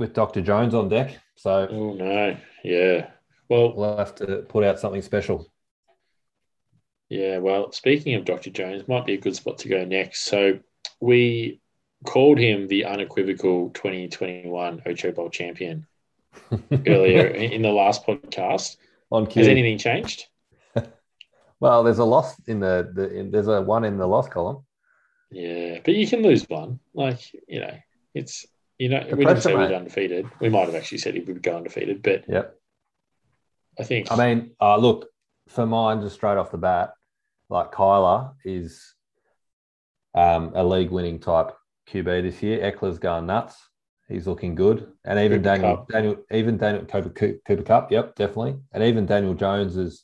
with 0.00 0.14
Dr. 0.14 0.40
Jones 0.40 0.74
on 0.74 0.88
deck. 0.88 1.16
So 1.36 1.68
oh 1.70 1.94
no, 1.94 2.36
yeah. 2.64 3.10
Well, 3.48 3.74
we'll 3.76 3.96
have 3.96 4.14
to 4.16 4.38
put 4.48 4.64
out 4.64 4.80
something 4.80 5.02
special. 5.02 5.52
yeah. 7.08 7.38
Well, 7.38 7.70
speaking 7.70 8.14
of 8.14 8.24
Dr. 8.24 8.50
Jones, 8.50 8.88
might 8.88 9.06
be 9.06 9.14
a 9.14 9.20
good 9.20 9.36
spot 9.36 9.58
to 9.58 9.68
go 9.68 9.84
next. 9.84 10.24
So 10.24 10.58
we 11.00 11.60
called 12.04 12.38
him 12.38 12.66
the 12.66 12.86
unequivocal 12.86 13.70
2021 13.70 14.82
Ocho 14.86 15.12
Bowl 15.12 15.28
champion 15.28 15.86
earlier 16.86 17.26
in 17.26 17.62
the 17.62 17.70
last 17.70 18.06
podcast. 18.06 18.76
on 19.12 19.26
cue. 19.26 19.40
Has 19.40 19.48
anything 19.48 19.78
changed? 19.78 20.26
well, 21.60 21.84
there's 21.84 21.98
a 21.98 22.04
loss 22.04 22.40
in 22.46 22.60
the, 22.60 22.90
the 22.94 23.12
in, 23.14 23.30
there's 23.30 23.48
a 23.48 23.60
one 23.60 23.84
in 23.84 23.98
the 23.98 24.06
loss 24.06 24.28
column. 24.28 24.64
Yeah, 25.30 25.78
but 25.84 25.94
you 25.94 26.06
can 26.06 26.22
lose 26.22 26.48
one. 26.48 26.80
Like 26.94 27.20
you 27.46 27.60
know, 27.60 27.76
it's 28.14 28.46
you 28.80 28.88
know 28.88 29.04
The 29.04 29.14
we 29.14 29.26
didn't 29.26 29.42
say 29.42 29.54
we'd 29.54 29.72
undefeated. 29.72 30.26
We 30.40 30.48
might 30.48 30.64
have 30.64 30.74
actually 30.74 30.98
said 30.98 31.14
he 31.14 31.20
would 31.20 31.42
go 31.42 31.56
undefeated, 31.56 32.02
but 32.02 32.24
Yep. 32.26 32.56
I 33.78 33.84
think 33.84 34.10
I 34.10 34.16
mean, 34.16 34.52
uh, 34.60 34.76
look, 34.76 35.08
for 35.48 35.66
mine, 35.66 36.00
just 36.00 36.14
straight 36.16 36.38
off 36.38 36.50
the 36.50 36.58
bat, 36.58 36.94
like 37.50 37.72
Kyler 37.72 38.34
is 38.44 38.94
um, 40.14 40.52
a 40.54 40.64
league 40.64 40.90
winning 40.90 41.20
type 41.20 41.52
QB 41.90 42.22
this 42.22 42.42
year. 42.42 42.58
Ekeler's 42.72 42.98
going 42.98 43.26
nuts. 43.26 43.56
He's 44.08 44.26
looking 44.26 44.54
good. 44.54 44.88
And 45.04 45.18
even 45.18 45.38
Cooper 45.38 45.56
Daniel. 45.56 45.86
Daniel, 45.90 46.16
even 46.32 46.56
Daniel 46.56 46.84
Cooper, 46.84 47.10
Cooper 47.46 47.62
Kupp, 47.62 47.92
yep, 47.92 48.16
definitely. 48.16 48.56
And 48.72 48.82
even 48.82 49.06
Daniel 49.06 49.34
Jones 49.34 49.76
has 49.76 50.02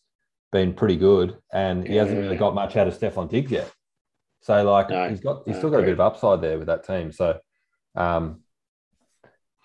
been 0.53 0.75
pretty 0.75 0.97
good. 0.97 1.37
And 1.53 1.87
he 1.87 1.97
hasn't 1.97 2.19
really 2.19 2.37
got 2.37 2.55
much 2.55 2.77
out 2.77 2.87
of 2.87 2.97
Stefon 2.97 3.29
Diggs 3.29 3.51
yet. 3.51 3.73
So, 4.41 4.63
like, 4.63 4.91
No, 4.91 5.09
he's 5.09 5.21
got, 5.21 5.43
he's 5.45 5.55
no, 5.55 5.61
still 5.61 5.71
got 5.71 5.81
a 5.81 5.83
bit 5.83 5.93
of 5.93 6.01
upside 6.01 6.41
there 6.41 6.59
with 6.59 6.69
that 6.69 6.87
team. 6.87 7.11
So, 7.11 7.41
um, 7.97 8.43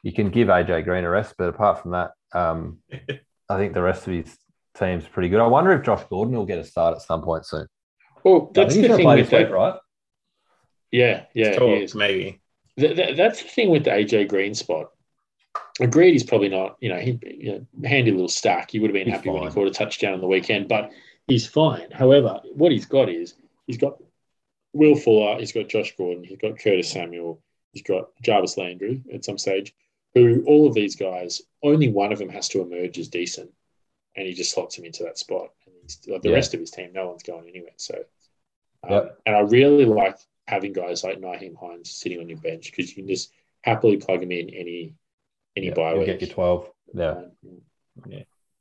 you 0.03 0.13
can 0.13 0.29
give 0.29 0.47
AJ 0.47 0.83
Green 0.85 1.03
a 1.03 1.09
rest, 1.09 1.35
but 1.37 1.49
apart 1.49 1.81
from 1.81 1.91
that, 1.91 2.11
um, 2.33 2.79
I 3.49 3.57
think 3.57 3.73
the 3.73 3.81
rest 3.81 4.07
of 4.07 4.13
his 4.13 4.37
team's 4.77 5.07
pretty 5.07 5.29
good. 5.29 5.39
I 5.39 5.47
wonder 5.47 5.71
if 5.73 5.83
Josh 5.83 6.03
Gordon 6.09 6.35
will 6.35 6.45
get 6.45 6.59
a 6.59 6.63
start 6.63 6.95
at 6.95 7.01
some 7.01 7.21
point 7.21 7.45
soon. 7.45 7.67
well, 8.23 8.49
I 8.55 8.63
that's 8.63 8.73
think 8.73 8.81
he's 8.81 8.81
the 8.83 8.87
going 8.87 8.97
thing 8.97 9.07
with 9.07 9.29
this 9.29 9.39
week, 9.39 9.47
that. 9.49 9.53
right? 9.53 9.79
Yeah, 10.91 11.25
yeah, 11.33 11.57
he 11.59 11.73
is. 11.83 11.95
maybe. 11.95 12.41
Th- 12.77 12.95
th- 12.95 13.17
that's 13.17 13.41
the 13.43 13.49
thing 13.49 13.69
with 13.69 13.83
the 13.85 13.91
AJ 13.91 14.27
Green 14.29 14.53
spot. 14.53 14.87
Agreed, 15.79 16.11
he's 16.11 16.23
probably 16.23 16.49
not, 16.49 16.77
you 16.79 16.89
know, 16.89 16.97
he 16.99 17.19
you 17.25 17.51
know, 17.51 17.87
handy 17.87 18.11
little 18.11 18.27
stack. 18.27 18.71
He 18.71 18.79
would 18.79 18.89
have 18.89 18.93
been 18.93 19.07
He's 19.07 19.15
happy 19.15 19.29
when 19.29 19.41
he 19.43 19.47
fine. 19.47 19.53
caught 19.53 19.67
a 19.67 19.71
touchdown 19.71 20.13
on 20.13 20.21
the 20.21 20.27
weekend, 20.27 20.67
but 20.67 20.91
he's 21.27 21.47
fine. 21.47 21.89
However, 21.91 22.39
what 22.53 22.71
he's 22.71 22.85
got 22.85 23.09
is 23.09 23.35
he's 23.67 23.77
got 23.77 23.97
Will 24.73 24.95
Fuller, 24.95 25.39
he's 25.39 25.51
got 25.51 25.67
Josh 25.69 25.93
Gordon, 25.97 26.23
he's 26.23 26.37
got 26.37 26.57
Curtis 26.59 26.89
Samuel, 26.89 27.41
he's 27.73 27.83
got 27.83 28.09
Jarvis 28.21 28.57
Landry 28.57 29.01
at 29.13 29.25
some 29.25 29.37
stage, 29.37 29.73
who 30.13 30.43
all 30.45 30.67
of 30.67 30.73
these 30.73 30.95
guys, 30.95 31.41
only 31.63 31.89
one 31.89 32.11
of 32.11 32.19
them 32.19 32.29
has 32.29 32.49
to 32.49 32.61
emerge 32.61 32.97
as 32.99 33.07
decent, 33.07 33.51
and 34.15 34.27
he 34.27 34.33
just 34.33 34.51
slots 34.51 34.77
him 34.77 34.85
into 34.85 35.03
that 35.03 35.17
spot. 35.17 35.49
And 35.65 35.75
he's, 35.83 35.99
like, 36.07 36.21
the 36.21 36.29
Yeah. 36.29 36.35
rest 36.35 36.53
of 36.53 36.59
his 36.59 36.71
team, 36.71 36.91
no 36.93 37.07
one's 37.07 37.23
going 37.23 37.47
anywhere. 37.47 37.71
So, 37.77 38.03
um, 38.83 38.91
Yep. 38.91 39.21
and 39.25 39.35
I 39.35 39.39
really 39.41 39.85
like 39.85 40.17
having 40.47 40.73
guys 40.73 41.03
like 41.03 41.19
Nyheim 41.19 41.55
Hines 41.55 41.91
sitting 41.91 42.19
on 42.19 42.27
your 42.27 42.39
bench 42.39 42.71
because 42.71 42.89
you 42.89 42.95
can 43.03 43.07
just 43.07 43.31
happily 43.61 43.97
plug 43.97 44.21
him 44.23 44.31
in 44.31 44.49
any 44.49 44.93
any 45.57 45.67
Yeah, 45.67 45.73
bye 45.73 45.89
you'll 45.91 45.99
week. 45.99 46.07
get 46.07 46.21
your 46.21 46.29
12. 46.29 46.71
Yeah. 46.93 47.09
Um, 47.11 47.31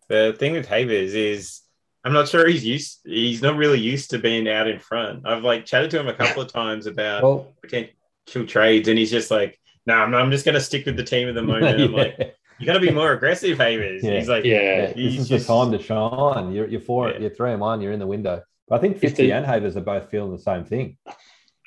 The 0.08 0.32
thing 0.36 0.52
with 0.54 0.66
Havers 0.66 1.14
is 1.14 1.60
I'm 2.02 2.12
not 2.12 2.28
sure 2.28 2.48
he's 2.48 2.64
used 2.64 3.00
he's 3.04 3.42
not 3.42 3.56
really 3.56 3.78
used 3.78 4.10
to 4.10 4.18
being 4.18 4.48
out 4.48 4.66
in 4.66 4.80
front. 4.80 5.24
I've 5.26 5.44
like 5.44 5.66
chatted 5.66 5.90
to 5.92 6.00
him 6.00 6.08
a 6.08 6.14
couple 6.14 6.42
of 6.42 6.52
times 6.52 6.86
about 6.86 7.22
Well, 7.22 7.54
potential 7.62 8.46
trades, 8.46 8.88
and 8.88 8.98
he's 8.98 9.10
just 9.10 9.30
like, 9.30 9.59
no, 9.86 9.94
I'm, 9.94 10.14
I'm 10.14 10.30
just 10.30 10.44
gonna 10.44 10.60
stick 10.60 10.86
with 10.86 10.96
the 10.96 11.04
team 11.04 11.28
at 11.28 11.34
the 11.34 11.42
moment. 11.50 11.80
I'm 11.80 11.92
like, 11.92 12.36
you 12.58 12.66
gotta 12.66 12.80
be 12.80 12.90
more 12.90 13.12
aggressive, 13.12 13.58
Havers. 13.58 14.02
Yeah. 14.04 14.18
He's 14.18 14.28
like, 14.28 14.44
yeah, 14.44 14.86
this 14.86 14.94
he's 14.96 15.20
is 15.22 15.28
just- 15.28 15.46
the 15.46 15.54
time 15.54 15.72
to 15.72 15.82
shine. 15.82 16.52
You're, 16.52 16.66
you're 16.68 16.80
four, 16.80 17.10
Yeah. 17.10 17.18
you're 17.18 17.30
three 17.30 17.52
and 17.52 17.60
one, 17.60 17.80
you're 17.80 17.92
in 17.92 17.98
the 18.00 18.06
window. 18.06 18.42
But 18.68 18.76
I 18.76 18.78
think 18.80 19.02
If 19.02 19.14
Fitzy 19.14 19.16
they- 19.16 19.32
and 19.32 19.44
Havers 19.46 19.76
are 19.76 19.80
both 19.82 20.10
feeling 20.10 20.32
the 20.32 20.38
same 20.38 20.64
thing. 20.64 20.96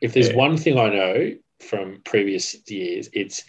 If 0.02 0.14
there's 0.14 0.30
Yeah. 0.30 0.36
one 0.38 0.58
thing 0.58 0.78
I 0.78 0.90
know 0.90 1.32
from 1.62 2.02
previous 2.04 2.56
years, 2.70 3.10
it's 3.14 3.44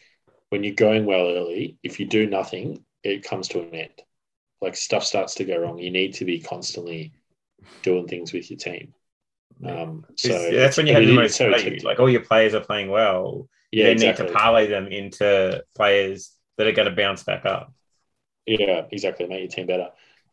when 0.51 0.62
you're 0.65 0.75
going 0.75 1.05
well 1.05 1.27
early, 1.29 1.79
if 1.83 1.99
you 2.01 2.07
do 2.07 2.27
nothing, 2.29 2.85
it 3.03 3.25
comes 3.25 3.49
to 3.49 3.61
an 3.61 3.75
end. 3.75 4.03
Like 4.61 4.77
stuff 4.77 5.05
starts 5.05 5.35
to 5.37 5.45
go 5.45 5.59
wrong. 5.59 5.79
You 5.79 5.91
need 5.91 6.15
to 6.15 6.25
be 6.25 6.39
constantly 6.41 7.12
doing 7.83 8.07
things 8.09 8.33
with 8.33 8.51
your 8.51 8.59
team. 8.59 8.95
Um, 9.67 10.07
so 10.17 10.29
It's- 10.31 10.53
that's 10.55 10.77
when 10.77 10.87
you 10.87 10.95
have 10.95 11.03
it 11.03 11.07
the 11.07 11.12
is 11.12 11.17
most 11.19 11.37
so 11.37 11.51
value. 11.51 11.79
Like 11.83 12.01
all 12.01 12.09
your 12.09 12.23
players 12.23 12.55
are 12.55 12.61
playing 12.61 12.89
well. 12.89 13.49
Yeah, 13.75 13.87
you 13.87 13.91
exactly. 13.91 14.27
need 14.27 14.33
to 14.33 14.39
parlay 14.39 14.66
them 14.68 14.87
into 14.87 15.64
players 15.75 16.31
that 16.57 16.68
are 16.68 16.72
going 16.72 16.89
to 16.89 16.95
bounce 16.95 17.25
back 17.25 17.45
up. 17.45 17.72
Yeah, 18.47 18.83
exactly. 18.93 19.27
Make 19.27 19.41
your 19.41 19.49
team 19.49 19.66
better. 19.66 19.89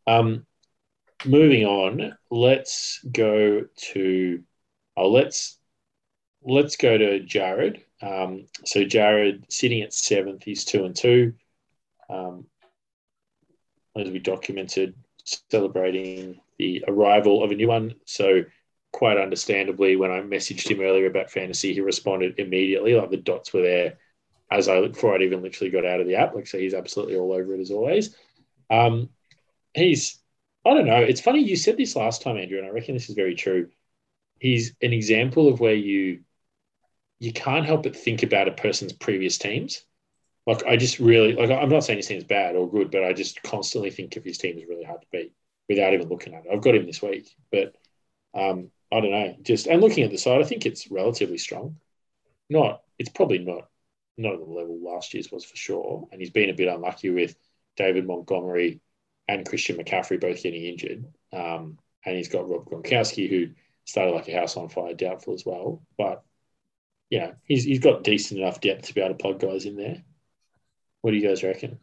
Um, 0.05 0.45
moving 1.25 1.65
on, 1.65 2.15
let's 2.29 2.99
go 3.11 3.65
to. 3.75 4.43
Oh, 4.95 5.09
let's 5.09 5.57
let's 6.43 6.75
go 6.75 6.97
to 6.97 7.19
Jared. 7.21 7.83
Um, 8.01 8.45
so 8.63 8.83
Jared 8.83 9.45
sitting 9.49 9.81
at 9.81 9.93
seventh, 9.93 10.43
he's 10.43 10.63
two 10.63 10.85
and 10.85 10.95
two. 10.95 11.33
Um, 12.09 12.45
as 13.97 14.09
we 14.09 14.19
documented, 14.19 14.93
celebrating 15.49 16.41
the 16.59 16.83
arrival 16.87 17.43
of 17.43 17.49
a 17.51 17.55
new 17.55 17.67
one. 17.67 17.95
So 18.05 18.43
quite 18.91 19.17
understandably, 19.17 19.95
when 19.95 20.11
I 20.11 20.21
messaged 20.21 20.69
him 20.69 20.81
earlier 20.81 21.07
about 21.07 21.31
fantasy, 21.31 21.73
he 21.73 21.81
responded 21.81 22.39
immediately. 22.39 22.95
Like 22.95 23.09
the 23.09 23.17
dots 23.17 23.53
were 23.53 23.61
there 23.61 23.97
as 24.51 24.67
I 24.67 24.79
looked 24.79 24.95
before 24.95 25.15
I'd 25.15 25.21
even 25.21 25.41
literally 25.41 25.71
got 25.71 25.85
out 25.85 26.01
of 26.01 26.07
the 26.07 26.15
app. 26.15 26.35
Like 26.35 26.45
so, 26.47 26.57
he's 26.57 26.73
absolutely 26.73 27.15
all 27.15 27.31
over 27.31 27.55
it 27.55 27.61
as 27.61 27.71
always. 27.71 28.15
Um, 28.69 29.09
he's 29.73 30.19
I 30.65 30.73
don't 30.73 30.85
know. 30.85 30.97
It's 31.01 31.21
funny 31.21 31.39
you 31.39 31.55
said 31.55 31.77
this 31.77 31.95
last 31.95 32.21
time, 32.21 32.37
Andrew, 32.37 32.59
and 32.59 32.67
I 32.67 32.71
reckon 32.71 32.93
this 32.93 33.09
is 33.09 33.15
very 33.15 33.33
true. 33.33 33.69
He's 34.39 34.75
an 34.81 34.93
example 34.93 35.47
of 35.47 35.59
where 35.59 35.73
you 35.73 36.21
you 37.19 37.31
can't 37.31 37.65
help 37.65 37.83
but 37.83 37.95
think 37.95 38.23
about 38.23 38.47
a 38.47 38.51
person's 38.51 38.93
previous 38.93 39.37
teams. 39.37 39.83
Like 40.45 40.65
I 40.65 40.75
just 40.75 40.99
really 40.99 41.33
like 41.33 41.49
I'm 41.49 41.69
not 41.69 41.83
saying 41.83 41.97
his 41.97 42.07
team's 42.07 42.23
bad 42.25 42.55
or 42.55 42.69
good, 42.69 42.91
but 42.91 43.03
I 43.03 43.13
just 43.13 43.41
constantly 43.43 43.91
think 43.91 44.17
of 44.17 44.23
his 44.23 44.37
team 44.37 44.57
is 44.57 44.67
really 44.67 44.83
hard 44.83 45.01
to 45.01 45.07
beat 45.11 45.33
without 45.69 45.93
even 45.93 46.09
looking 46.09 46.33
at 46.33 46.45
it. 46.45 46.51
I've 46.51 46.61
got 46.61 46.75
him 46.75 46.85
this 46.85 47.01
week, 47.01 47.29
but 47.51 47.75
um, 48.33 48.71
I 48.91 48.99
don't 48.99 49.11
know. 49.11 49.35
Just 49.41 49.67
and 49.67 49.81
looking 49.81 50.03
at 50.03 50.11
the 50.11 50.17
side, 50.17 50.41
I 50.41 50.45
think 50.45 50.65
it's 50.65 50.91
relatively 50.91 51.37
strong. 51.37 51.77
Not 52.49 52.81
it's 52.99 53.09
probably 53.09 53.39
not 53.39 53.69
not 54.17 54.33
at 54.33 54.39
the 54.39 54.45
level 54.45 54.79
last 54.81 55.13
year's 55.13 55.31
was 55.31 55.45
for 55.45 55.55
sure. 55.55 56.07
And 56.11 56.19
he's 56.21 56.29
been 56.31 56.49
a 56.49 56.53
bit 56.53 56.67
unlucky 56.67 57.09
with 57.09 57.35
David 57.77 58.05
Montgomery 58.05 58.81
and 59.27 59.47
Christian 59.47 59.77
McCaffrey 59.77 60.19
both 60.19 60.43
getting 60.43 60.63
injured. 60.63 61.05
Um, 61.33 61.79
and 62.05 62.17
he's 62.17 62.27
got 62.29 62.49
Rob 62.49 62.65
Gronkowski 62.65 63.29
who 63.29 63.49
started 63.85 64.13
like 64.13 64.27
a 64.27 64.37
house 64.39 64.57
on 64.57 64.69
fire, 64.69 64.93
doubtful 64.93 65.33
as 65.33 65.45
well. 65.45 65.81
But 65.97 66.23
yeah, 67.09 67.33
he's 67.43 67.63
he's 67.63 67.79
got 67.79 68.03
decent 68.03 68.41
enough 68.41 68.61
depth 68.61 68.87
to 68.87 68.93
be 68.93 69.01
able 69.01 69.15
to 69.15 69.21
plug 69.21 69.39
guys 69.39 69.65
in 69.65 69.77
there. 69.77 70.03
What 71.01 71.11
do 71.11 71.17
you 71.17 71.27
guys 71.27 71.43
reckon? 71.43 71.79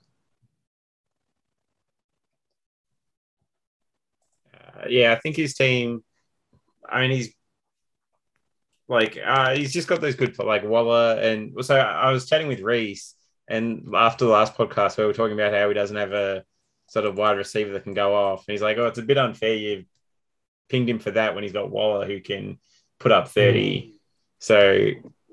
Uh, 4.55 4.87
yeah, 4.89 5.13
I 5.13 5.21
think 5.21 5.37
his 5.37 5.55
team. 5.55 6.03
I 6.89 7.03
mean, 7.03 7.11
he's 7.11 7.33
like 8.89 9.19
uh, 9.23 9.55
he's 9.55 9.73
just 9.73 9.89
got 9.89 10.01
those 10.01 10.15
good 10.15 10.39
like 10.39 10.65
Waller 10.65 11.19
and 11.21 11.53
so 11.65 11.77
I 11.77 12.11
was 12.11 12.29
chatting 12.29 12.49
with 12.49 12.61
Reese 12.61 13.15
and 13.47 13.87
after 13.95 14.25
the 14.25 14.31
last 14.31 14.55
podcast 14.55 14.97
where 14.97 15.07
we 15.07 15.13
were 15.13 15.17
talking 15.17 15.39
about 15.39 15.53
how 15.53 15.69
he 15.69 15.75
doesn't 15.75 15.97
have 15.97 16.13
a 16.13 16.45
sort 16.89 17.05
of 17.05 17.19
wide 17.19 17.37
receiver 17.37 17.73
that 17.73 17.85
can 17.85 17.93
go 17.95 18.15
off. 18.15 18.45
And 18.47 18.53
he's 18.53 18.63
like 18.63 18.79
oh 18.79 18.87
it's 18.87 18.99
a 18.99 19.03
bit 19.03 19.19
unfair 19.19 19.55
you've 19.55 19.85
pinged 20.69 20.89
him 20.89 20.99
for 20.99 21.11
that 21.13 21.35
when 21.35 21.45
he's 21.45 21.53
got 21.53 21.71
Waller 21.71 22.07
who 22.07 22.21
can 22.21 22.59
put 22.99 23.13
up 23.13 23.29
30 23.29 23.61
mm. 23.61 23.93
so 24.39 24.89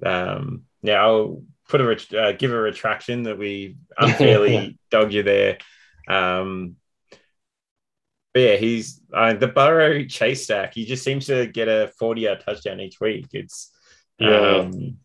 um, 0.06 0.64
yeah 0.82 1.02
I'll 1.02 1.42
put 1.68 1.82
a 1.82 1.86
ret- 1.86 2.14
uh, 2.14 2.32
give 2.34 2.52
a 2.52 2.58
retraction 2.58 3.24
that 3.24 3.38
we 3.38 3.78
unfairly 3.98 4.78
dogged 4.92 5.14
you 5.14 5.24
there. 5.24 5.58
Um, 6.08 6.76
but 8.36 8.42
yeah, 8.42 8.56
he's 8.58 9.00
uh, 9.14 9.34
the 9.34 9.48
Burrow 9.48 10.04
chase 10.04 10.44
stack. 10.44 10.74
He 10.74 10.84
just 10.84 11.06
seems 11.06 11.28
to 11.28 11.48
get 11.48 11.70
a 11.70 11.90
40 11.98 12.20
yard 12.20 12.42
touchdown 12.42 12.82
each 12.82 13.00
week. 13.00 13.28
It's 13.32 13.72
Yeah. 14.20 14.58
um, 14.58 14.98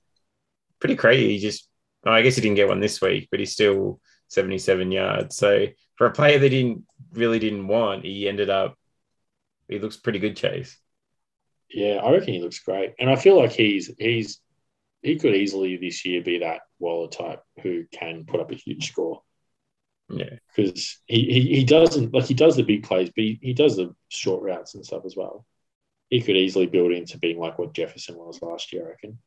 pretty 0.80 0.96
crazy. 0.96 1.28
He 1.28 1.38
just, 1.38 1.68
oh, 2.04 2.10
I 2.10 2.22
guess 2.22 2.34
he 2.34 2.40
didn't 2.42 2.56
get 2.56 2.66
one 2.66 2.80
this 2.80 3.00
week, 3.00 3.28
but 3.30 3.38
he's 3.38 3.52
still 3.52 4.00
77 4.30 4.90
yards. 4.90 5.36
So 5.36 5.66
for 5.94 6.08
a 6.08 6.12
player 6.12 6.40
that 6.40 6.48
didn't 6.48 6.84
really 7.12 7.38
didn't 7.38 7.68
want, 7.68 8.04
he 8.04 8.28
ended 8.28 8.50
up, 8.50 8.74
he 9.68 9.78
looks 9.78 9.96
pretty 9.96 10.18
good, 10.18 10.36
Chase. 10.36 10.76
Yeah, 11.72 12.00
I 12.02 12.10
reckon 12.10 12.34
he 12.34 12.42
looks 12.42 12.58
great. 12.58 12.94
And 12.98 13.08
I 13.08 13.14
feel 13.14 13.38
like 13.38 13.52
he's 13.52 13.92
he's 13.96 14.40
he 15.02 15.14
could 15.20 15.36
easily 15.36 15.76
this 15.76 16.04
year 16.04 16.20
be 16.20 16.38
that 16.38 16.62
Waller 16.80 17.08
type 17.08 17.42
who 17.62 17.84
can 17.92 18.24
put 18.24 18.40
up 18.40 18.50
a 18.50 18.56
huge 18.56 18.88
score. 18.90 19.22
Yeah. 20.10 20.36
Because 20.54 20.98
he, 21.06 21.24
he, 21.24 21.54
he 21.56 21.64
doesn't 21.64 22.12
like 22.12 22.24
he 22.24 22.34
does 22.34 22.56
the 22.56 22.62
big 22.62 22.82
plays, 22.82 23.10
but 23.14 23.22
he, 23.22 23.38
he 23.40 23.54
does 23.54 23.76
the 23.76 23.94
short 24.08 24.42
routes 24.42 24.74
and 24.74 24.84
stuff 24.84 25.04
as 25.04 25.16
well. 25.16 25.46
He 26.08 26.20
could 26.20 26.36
easily 26.36 26.66
build 26.66 26.92
into 26.92 27.18
being 27.18 27.38
like 27.38 27.58
what 27.58 27.72
Jefferson 27.72 28.16
was 28.16 28.42
last 28.42 28.72
year, 28.72 28.86
I 28.86 28.88
reckon. 28.90 29.18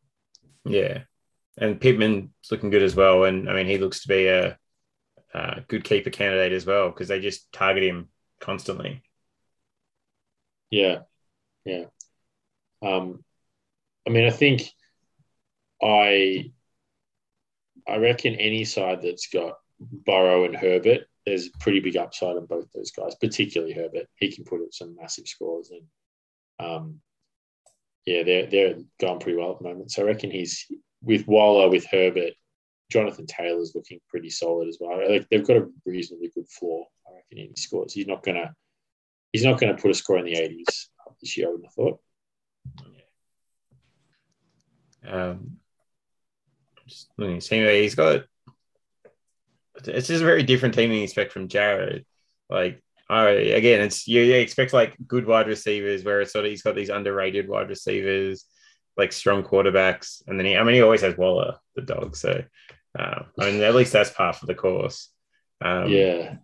Yeah. 0.66 1.04
And 1.58 1.80
Pittman's 1.80 2.30
looking 2.52 2.70
good 2.70 2.84
as 2.84 2.96
well. 2.96 3.24
And 3.24 3.50
I 3.50 3.54
mean, 3.54 3.68
he 3.68 3.78
looks 3.78 4.02
to 4.02 4.08
be 4.08 4.28
a, 4.28 4.58
a 5.34 5.62
good 5.68 5.84
keeper 5.84 6.10
candidate 6.10 6.52
as 6.52 6.66
well 6.66 6.90
because 6.90 7.08
they 7.08 7.20
just 7.22 7.52
target 7.54 7.84
him 7.84 8.10
constantly. 8.42 9.02
Yeah. 10.70 11.00
Yeah. 11.64 11.86
Um, 12.82 13.24
I 14.06 14.10
mean, 14.10 14.26
I 14.26 14.32
think 14.32 14.70
I 15.82 16.52
I 17.88 17.98
reckon 17.98 18.36
any 18.36 18.66
side 18.66 19.02
that's 19.02 19.28
got 19.28 19.58
Burrow 19.92 20.46
and 20.46 20.56
Herbert, 20.56 21.08
there's 21.26 21.50
pretty 21.60 21.80
big 21.80 21.98
upside 21.98 22.36
on 22.36 22.46
both 22.46 22.72
those 22.74 22.92
guys, 22.92 23.16
particularly 23.16 23.74
Herbert. 23.74 24.08
He 24.16 24.32
can 24.32 24.44
put 24.44 24.62
up 24.62 24.72
some 24.72 24.96
massive 24.96 25.28
scores 25.28 25.72
and 25.72 25.84
um, 26.60 27.00
yeah, 28.06 28.24
they're 28.24 28.48
they're 28.48 28.76
going 29.00 29.20
pretty 29.20 29.38
well 29.38 29.52
at 29.52 29.60
the 29.60 29.68
moment. 29.68 29.92
So 29.92 30.04
I 30.04 30.06
reckon 30.06 30.32
he's 30.32 30.66
with 31.02 31.28
Waller, 31.28 31.70
with 31.70 31.86
Herbert, 31.90 32.34
Jonathan 32.92 33.26
Taylor's 33.26 33.74
looking 33.76 34.00
pretty 34.10 34.30
solid 34.30 34.68
as 34.68 34.78
well. 34.80 35.00
Like 35.10 35.28
they've 35.30 35.46
got 35.46 35.58
a 35.58 35.68
reasonably 35.86 36.30
good 36.34 36.50
floor. 36.50 36.86
I 37.08 37.16
reckon 37.16 37.38
he 37.38 37.52
scores. 37.56 37.94
He's 37.94 38.08
not 38.08 38.24
gonna 38.24 38.54
he's 39.32 39.46
not 39.46 39.60
gonna 39.60 39.78
put 39.78 39.92
a 39.92 39.94
score 39.94 40.18
in 40.20 40.26
the 40.26 40.34
80s 40.34 40.88
this 41.22 41.38
year. 41.38 41.48
I 41.48 41.52
wouldn't 41.52 41.68
have 41.68 41.74
thought. 41.74 42.00
Um, 45.06 45.58
just 46.88 47.10
looking 47.18 47.42
him, 47.42 47.68
he's 47.82 47.96
got. 47.96 48.26
It's 49.76 50.08
just 50.08 50.22
a 50.22 50.26
very 50.26 50.44
different 50.44 50.76
team 50.76 50.90
than 50.90 50.98
you 50.98 51.04
expect 51.04 51.32
from 51.32 51.48
Jared. 51.48 52.06
Like, 52.50 52.82
all 53.10 53.24
right, 53.24 53.54
again, 53.54 53.82
it's 53.82 54.08
you, 54.08 54.22
you 54.22 54.36
expect 54.36 54.74
like 54.74 54.96
good 55.08 55.26
wide 55.26 55.48
receivers, 55.48 56.04
where 56.04 56.22
it's 56.22 56.34
sort 56.34 56.46
of 56.46 56.52
he's 56.52 56.62
got 56.62 56.76
these 56.76 56.90
underrated 56.90 57.48
wide 57.48 57.70
receivers, 57.70 58.46
like 58.98 59.12
strong 59.12 59.44
quarterbacks, 59.44 60.22
and 60.28 60.40
then 60.40 60.46
he, 60.46 60.56
I 60.56 60.64
mean, 60.64 60.76
he 60.76 60.82
always 60.82 61.02
has 61.02 61.18
Waller, 61.18 61.56
the 61.76 61.82
dog. 61.82 62.16
So, 62.16 62.44
uh, 62.98 63.24
I 63.40 63.52
mean, 63.52 63.62
at 63.62 63.76
least 63.76 63.94
that's 63.94 64.12
part 64.12 64.42
of 64.42 64.48
the 64.48 64.56
course. 64.56 65.10
Um, 65.62 65.90
yeah. 65.90 66.36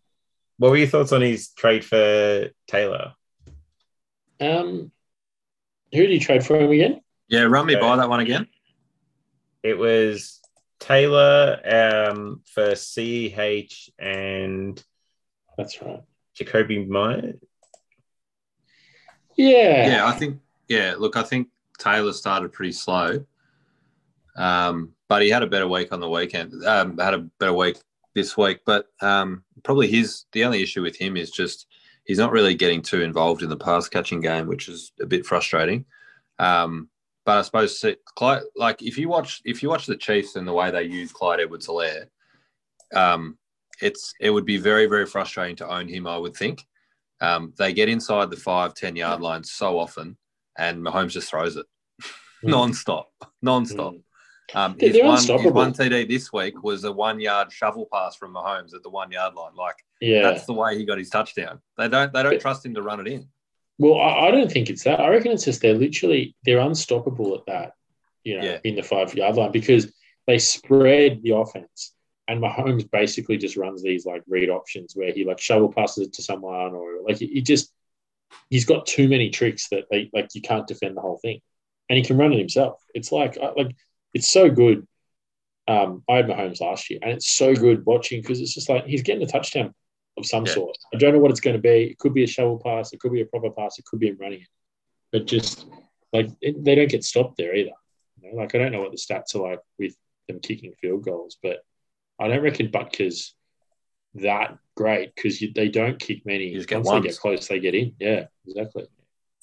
What 0.58 0.72
were 0.72 0.78
your 0.78 0.88
thoughts 0.88 1.14
on 1.14 1.22
his 1.22 1.50
trade 1.50 1.86
for 1.86 2.50
Taylor? 2.68 3.14
Um, 4.42 4.92
who 5.94 6.02
did 6.02 6.12
you 6.12 6.20
trade 6.20 6.46
for 6.46 6.60
him 6.60 6.72
again? 6.72 7.02
Yeah, 7.28 7.44
run 7.44 7.66
me 7.66 7.76
by 7.76 7.96
that 7.98 8.10
one 8.10 8.20
again. 8.20 8.48
It 9.64 9.78
was 9.78 10.39
Taylor 10.80 11.60
um, 11.66 12.42
for 12.46 12.76
CH 12.76 13.90
and 14.00 14.82
That's 15.58 15.82
right. 15.82 16.02
Jakobi 16.40 16.88
Meyer. 16.88 17.34
Yeah. 19.36 19.90
Yeah, 19.90 20.08
I 20.08 20.12
think. 20.14 20.40
Yeah, 20.68 20.96
look, 20.98 21.16
I 21.16 21.24
think 21.24 21.48
Taylor 21.80 22.14
started 22.14 22.54
pretty 22.54 22.74
slow, 22.74 23.26
um, 24.36 24.94
but 25.08 25.22
he 25.22 25.30
had 25.30 25.42
a 25.42 25.48
better 25.48 25.68
week 25.68 25.92
on 25.92 26.00
the 26.00 26.10
weekend. 26.10 26.54
Um, 26.64 26.98
had 26.98 27.16
a 27.16 27.28
better 27.40 27.54
week 27.54 27.78
this 28.14 28.38
week, 28.38 28.60
but 28.66 28.88
um, 29.02 29.44
probably 29.64 29.88
his 29.88 30.26
the 30.32 30.44
only 30.44 30.62
issue 30.62 30.84
with 30.84 30.96
him 30.96 31.18
is 31.18 31.32
just 31.32 31.66
he's 32.04 32.20
not 32.20 32.32
really 32.32 32.54
getting 32.54 32.82
too 32.82 33.02
involved 33.02 33.42
in 33.42 33.50
the 33.50 33.58
pass 33.58 33.90
catching 33.90 34.22
game, 34.22 34.46
which 34.46 34.70
is 34.70 34.92
a 35.02 35.06
bit 35.06 35.26
frustrating. 35.26 35.86
Um, 36.38 36.90
but 37.30 37.38
I 37.38 37.42
suppose 37.44 37.86
Clyde, 38.16 38.42
like 38.56 38.82
if 38.82 38.98
you 38.98 39.08
watch 39.08 39.40
if 39.46 39.62
you 39.62 39.70
watch 39.70 39.86
the 39.86 39.96
Chiefs 39.96 40.36
and 40.36 40.48
the 40.48 40.54
way 40.54 40.72
they 40.72 40.82
use 40.82 41.12
Clyde 41.12 41.40
Edwards-Helaire, 41.42 42.06
um, 42.96 43.38
it's 43.84 44.14
it 44.20 44.32
would 44.32 44.46
be 44.46 44.58
very 44.58 44.88
very 44.88 45.06
frustrating 45.06 45.56
to 45.58 45.70
own 45.70 45.88
him. 45.88 46.08
I 46.08 46.18
would 46.18 46.36
think 46.36 46.66
um, 47.22 47.54
they 47.60 47.72
get 47.72 47.88
inside 47.88 48.32
the 48.32 48.36
five 48.38 48.74
ten 48.74 48.96
yard 48.96 49.22
line 49.22 49.44
so 49.44 49.78
often, 49.78 50.18
and 50.58 50.82
Mahomes 50.84 51.12
just 51.12 51.30
throws 51.30 51.56
it 51.56 51.68
Mm. 52.44 52.50
non-stop, 52.52 53.12
non-stop. 53.44 53.94
Mm. 53.94 54.04
Um, 54.56 54.76
his, 54.80 54.98
one, 55.04 55.18
his 55.40 55.52
one 55.54 55.74
TD 55.74 56.08
this 56.08 56.34
week 56.34 56.64
was 56.64 56.84
a 56.84 56.92
one 56.92 57.20
yard 57.20 57.52
shovel 57.52 57.88
pass 57.94 58.16
from 58.16 58.34
Mahomes 58.34 58.74
at 58.74 58.82
the 58.82 58.90
one 58.90 59.12
yard 59.12 59.36
line. 59.36 59.54
Like 59.56 59.76
Yeah. 60.02 60.24
that's 60.24 60.46
the 60.48 60.54
way 60.54 60.76
he 60.76 60.86
got 60.86 60.98
his 60.98 61.10
touchdown. 61.12 61.60
They 61.78 61.88
don't 61.88 62.12
they 62.12 62.24
don't 62.24 62.32
But- 62.32 62.42
trust 62.42 62.66
him 62.66 62.74
to 62.74 62.82
run 62.82 63.00
it 63.02 63.08
in. 63.08 63.28
Well, 63.80 64.00
I, 64.00 64.28
I 64.28 64.32
don't 64.32 64.52
think 64.52 64.70
it's 64.70 64.84
that. 64.84 65.00
I 65.00 65.08
reckon 65.08 65.32
it's 65.32 65.46
just 65.46 65.62
they're 65.62 65.74
literally 65.74 66.36
they're 66.44 66.60
unstoppable 66.60 67.34
at 67.36 67.46
that, 67.48 67.74
you 68.24 68.38
know, 68.38 68.44
Yeah. 68.46 68.60
in 68.64 68.76
the 68.76 68.84
five 68.84 69.16
yard 69.16 69.36
line 69.36 69.52
because 69.52 69.92
they 70.28 70.38
spread 70.38 71.24
the 71.24 71.32
offense. 71.32 71.94
And 72.28 72.44
Mahomes 72.44 72.88
basically 72.92 73.38
just 73.38 73.58
runs 73.58 73.82
these 73.82 74.06
like 74.06 74.22
read 74.28 74.50
options 74.52 74.94
where 74.96 75.12
he 75.12 75.26
like 75.26 75.40
shovel 75.40 75.74
passes 75.74 76.08
it 76.08 76.14
to 76.14 76.22
someone 76.22 76.76
or 76.76 77.02
like 77.08 77.18
he, 77.18 77.26
he 77.26 77.42
just 77.42 77.74
he's 78.52 78.66
got 78.66 78.86
too 78.86 79.08
many 79.10 79.32
tricks 79.32 79.70
that 79.70 79.86
they 79.90 80.12
like 80.14 80.28
you 80.36 80.42
can't 80.42 80.68
defend 80.68 80.96
the 80.96 81.02
whole 81.02 81.18
thing, 81.18 81.40
and 81.90 81.98
he 81.98 82.04
can 82.04 82.18
run 82.18 82.32
it 82.34 82.38
himself. 82.38 82.84
It's 82.94 83.12
like 83.12 83.38
like 83.58 83.76
it's 84.14 84.30
so 84.30 84.48
good. 84.50 84.86
Um, 85.68 86.04
I 86.10 86.18
had 86.18 86.28
Mahomes 86.28 86.62
last 86.62 86.90
year, 86.92 87.00
and 87.02 87.12
it's 87.12 87.30
so 87.32 87.56
good 87.56 87.86
watching 87.86 88.22
because 88.22 88.40
it's 88.42 88.54
just 88.54 88.70
like 88.70 88.86
he's 88.86 89.02
getting 89.04 89.24
a 89.24 89.28
touchdown 89.28 89.74
of 90.20 90.26
some 90.26 90.46
Yeah. 90.46 90.54
sort. 90.54 90.78
I 90.94 90.98
don't 90.98 91.14
know 91.14 91.20
what 91.20 91.32
it's 91.32 91.40
going 91.40 91.56
to 91.56 91.62
be. 91.62 91.92
It 91.92 91.98
could 91.98 92.14
be 92.14 92.24
a 92.24 92.28
shovel 92.28 92.60
pass. 92.64 92.94
It 92.94 93.00
could 93.00 93.12
be 93.12 93.22
a 93.22 93.26
proper 93.26 93.50
pass. 93.52 93.80
It 93.80 93.86
could 93.86 94.00
be 94.00 94.08
him 94.10 94.18
running 94.20 94.42
it. 94.42 94.48
But 95.12 95.26
just 95.26 95.66
like 96.14 96.30
it, 96.42 96.64
they 96.64 96.76
don't 96.76 96.90
get 96.90 97.04
stopped 97.04 97.38
there 97.38 97.56
either. 97.56 97.72
You 98.22 98.32
know, 98.32 98.38
like 98.38 98.54
I 98.56 98.58
don't 98.60 98.72
know 98.72 98.82
what 98.82 98.92
the 98.92 98.98
stats 98.98 99.36
are 99.36 99.50
like 99.52 99.60
with 99.78 99.96
them 100.28 100.40
kicking 100.40 100.74
field 100.82 101.04
goals, 101.04 101.38
but 101.42 101.64
I 102.20 102.28
don't 102.28 102.44
reckon 102.44 102.70
Butker's 102.70 103.34
that 104.16 104.58
great 104.76 105.14
because 105.16 105.44
they 105.56 105.70
don't 105.70 106.00
kick 106.00 106.26
many. 106.26 106.48
You 106.50 106.56
just 106.58 106.70
get 106.70 106.78
Once 106.78 106.88
ones. 106.88 107.04
they 107.04 107.10
get 107.10 107.18
close, 107.20 107.48
they 107.48 107.60
get 107.60 107.76
in. 107.76 107.96
Yeah, 108.00 108.26
exactly. 108.48 108.88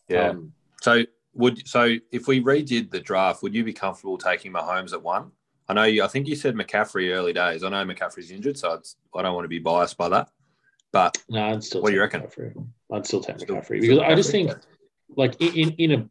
Yeah. 0.08 0.30
Um, 0.30 0.52
So 0.82 1.04
would 1.34 1.66
so 1.66 1.96
if 2.12 2.26
we 2.28 2.40
redid 2.42 2.90
the 2.90 3.00
draft, 3.00 3.42
would 3.42 3.54
you 3.54 3.64
be 3.64 3.72
comfortable 3.72 4.18
taking 4.18 4.52
Mahomes 4.52 4.92
at 4.92 5.02
one? 5.02 5.32
I 5.68 5.74
know 5.74 5.82
you. 5.84 6.04
I 6.04 6.06
think 6.08 6.28
you 6.28 6.36
said 6.36 6.54
McCaffrey 6.54 7.12
early 7.12 7.32
days. 7.32 7.64
I 7.64 7.68
know 7.70 7.84
McCaffrey's 7.84 8.30
injured, 8.30 8.56
so 8.56 8.74
it's, 8.74 8.96
I 9.14 9.22
don't 9.22 9.34
want 9.34 9.44
to 9.44 9.48
be 9.48 9.58
biased 9.58 9.96
by 9.96 10.08
that. 10.10 10.28
But 10.96 11.22
no, 11.28 11.44
I'd 11.50 11.62
still. 11.62 11.82
What 11.82 11.90
do 11.90 11.94
you 11.94 12.00
reckon? 12.00 12.22
McCaffrey. 12.22 12.66
I'd 12.92 13.06
still 13.06 13.20
take 13.20 13.38
Still- 13.40 13.56
McCaffrey 13.56 13.80
because 13.82 13.98
I 13.98 14.14
just 14.14 14.30
McCaffrey? 14.30 14.32
think, 14.32 14.52
like 15.16 15.40
in 15.42 15.54
in, 15.54 15.70
in 15.72 15.90
a, 15.92 16.08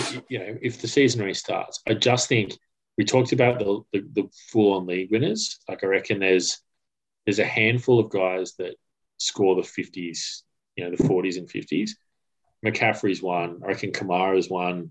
i- 0.00 0.22
you 0.28 0.38
know, 0.38 0.56
if 0.62 0.80
the 0.80 0.88
season 0.88 1.22
restarts, 1.26 1.80
I 1.88 1.94
just 1.94 2.28
think 2.28 2.52
we 2.98 3.04
talked 3.04 3.32
about 3.32 3.58
the 3.58 3.80
the, 3.92 4.00
the 4.12 4.28
full 4.52 4.74
on 4.74 4.86
league 4.86 5.10
winners. 5.10 5.58
Like 5.68 5.82
I 5.82 5.88
reckon 5.88 6.20
there's 6.20 6.58
there's 7.24 7.40
a 7.40 7.44
handful 7.44 7.98
of 7.98 8.10
guys 8.10 8.54
that 8.58 8.76
score 9.18 9.56
the 9.56 9.62
fifties, 9.64 10.44
you 10.76 10.84
know, 10.84 10.94
the 10.94 11.02
forties 11.02 11.36
and 11.38 11.50
fifties. 11.50 11.96
McCaffrey's 12.64 13.20
one. 13.22 13.60
I 13.64 13.66
reckon 13.68 13.90
Kamara's 13.92 14.48
one. 14.48 14.90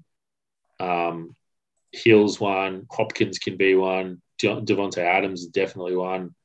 Um, 0.79 1.35
Hill's 1.91 2.39
one. 2.39 2.85
Hopkins 2.91 3.39
can 3.39 3.55
be 3.55 3.75
one. 3.75 4.21
De- 4.39 4.61
Davante 4.61 4.97
Adams 4.97 5.41
is 5.41 5.47
definitely 5.47 5.95
one. 5.95 6.35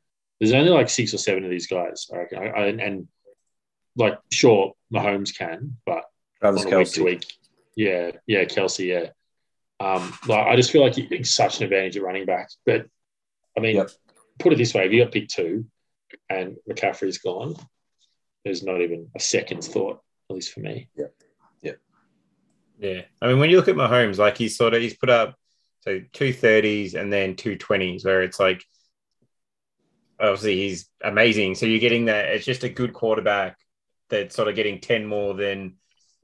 There's 0.41 0.53
only 0.53 0.71
like 0.71 0.89
six 0.89 1.13
or 1.13 1.19
seven 1.19 1.45
of 1.45 1.51
these 1.51 1.67
guys. 1.67 2.09
I 2.13 2.17
reckon. 2.17 2.39
I, 2.39 2.47
I, 2.47 2.67
and 2.67 3.09
like, 3.97 4.19
sure, 4.33 4.73
Mahomes 4.93 5.37
can, 5.37 5.77
but 5.85 6.05
Travis 6.41 6.65
on 6.65 6.73
a 6.73 6.79
week 6.79 6.93
to 6.93 7.05
week. 7.05 7.27
Yeah, 7.77 8.13
yeah, 8.27 8.45
Kelce, 8.45 8.87
yeah. 8.87 9.11
Um, 9.85 10.13
like 10.27 10.47
I 10.47 10.57
just 10.57 10.71
feel 10.71 10.83
like 10.83 10.99
it's 10.99 11.31
such 11.31 11.59
an 11.59 11.65
advantage 11.65 11.97
at 11.97 12.03
running 12.03 12.27
back. 12.27 12.49
But 12.67 12.87
I 13.57 13.61
mean, 13.61 13.77
Yep. 13.77 13.91
put 14.39 14.53
it 14.53 14.57
this 14.57 14.75
way: 14.75 14.87
if 14.87 14.93
you 14.93 15.05
got 15.05 15.13
pick 15.13 15.29
two, 15.29 15.67
and 16.29 16.57
McCaffrey's 16.69 17.19
gone, 17.19 17.55
there's 18.45 18.63
not 18.63 18.81
even 18.81 19.09
a 19.15 19.21
second's 19.21 19.69
thought, 19.69 20.01
at 20.29 20.35
least 20.35 20.53
for 20.53 20.61
me. 20.61 20.89
Yeah, 20.97 21.07
yeah, 21.63 21.73
yeah, 22.79 23.03
I 23.21 23.29
mean, 23.29 23.39
when 23.39 23.51
you 23.51 23.57
look 23.57 23.69
at 23.69 23.77
Mahomes, 23.77 24.19
like 24.19 24.37
he's 24.39 24.57
sort 24.57 24.75
of 24.75 24.83
he's 24.83 24.97
put 24.97 25.11
up 25.11 25.35
so 25.81 26.01
two 26.13 26.33
thirties 26.33 26.95
and 26.95 27.13
then 27.13 27.37
two 27.37 27.57
twenties, 27.57 28.05
where 28.05 28.23
it's 28.23 28.41
like 28.41 28.63
obviously 30.21 30.57
he's 30.57 30.89
amazing. 31.03 31.55
So 31.55 31.67
you're 31.67 31.81
getting 31.81 32.07
that 32.07 32.27
it's 32.27 32.45
just 32.45 32.65
a 32.65 32.69
good 32.69 32.93
quarterback 32.93 33.57
that's 34.09 34.35
sort 34.35 34.49
of 34.49 34.55
getting 34.55 34.81
ten 34.81 35.07
more 35.07 35.35
than 35.35 35.77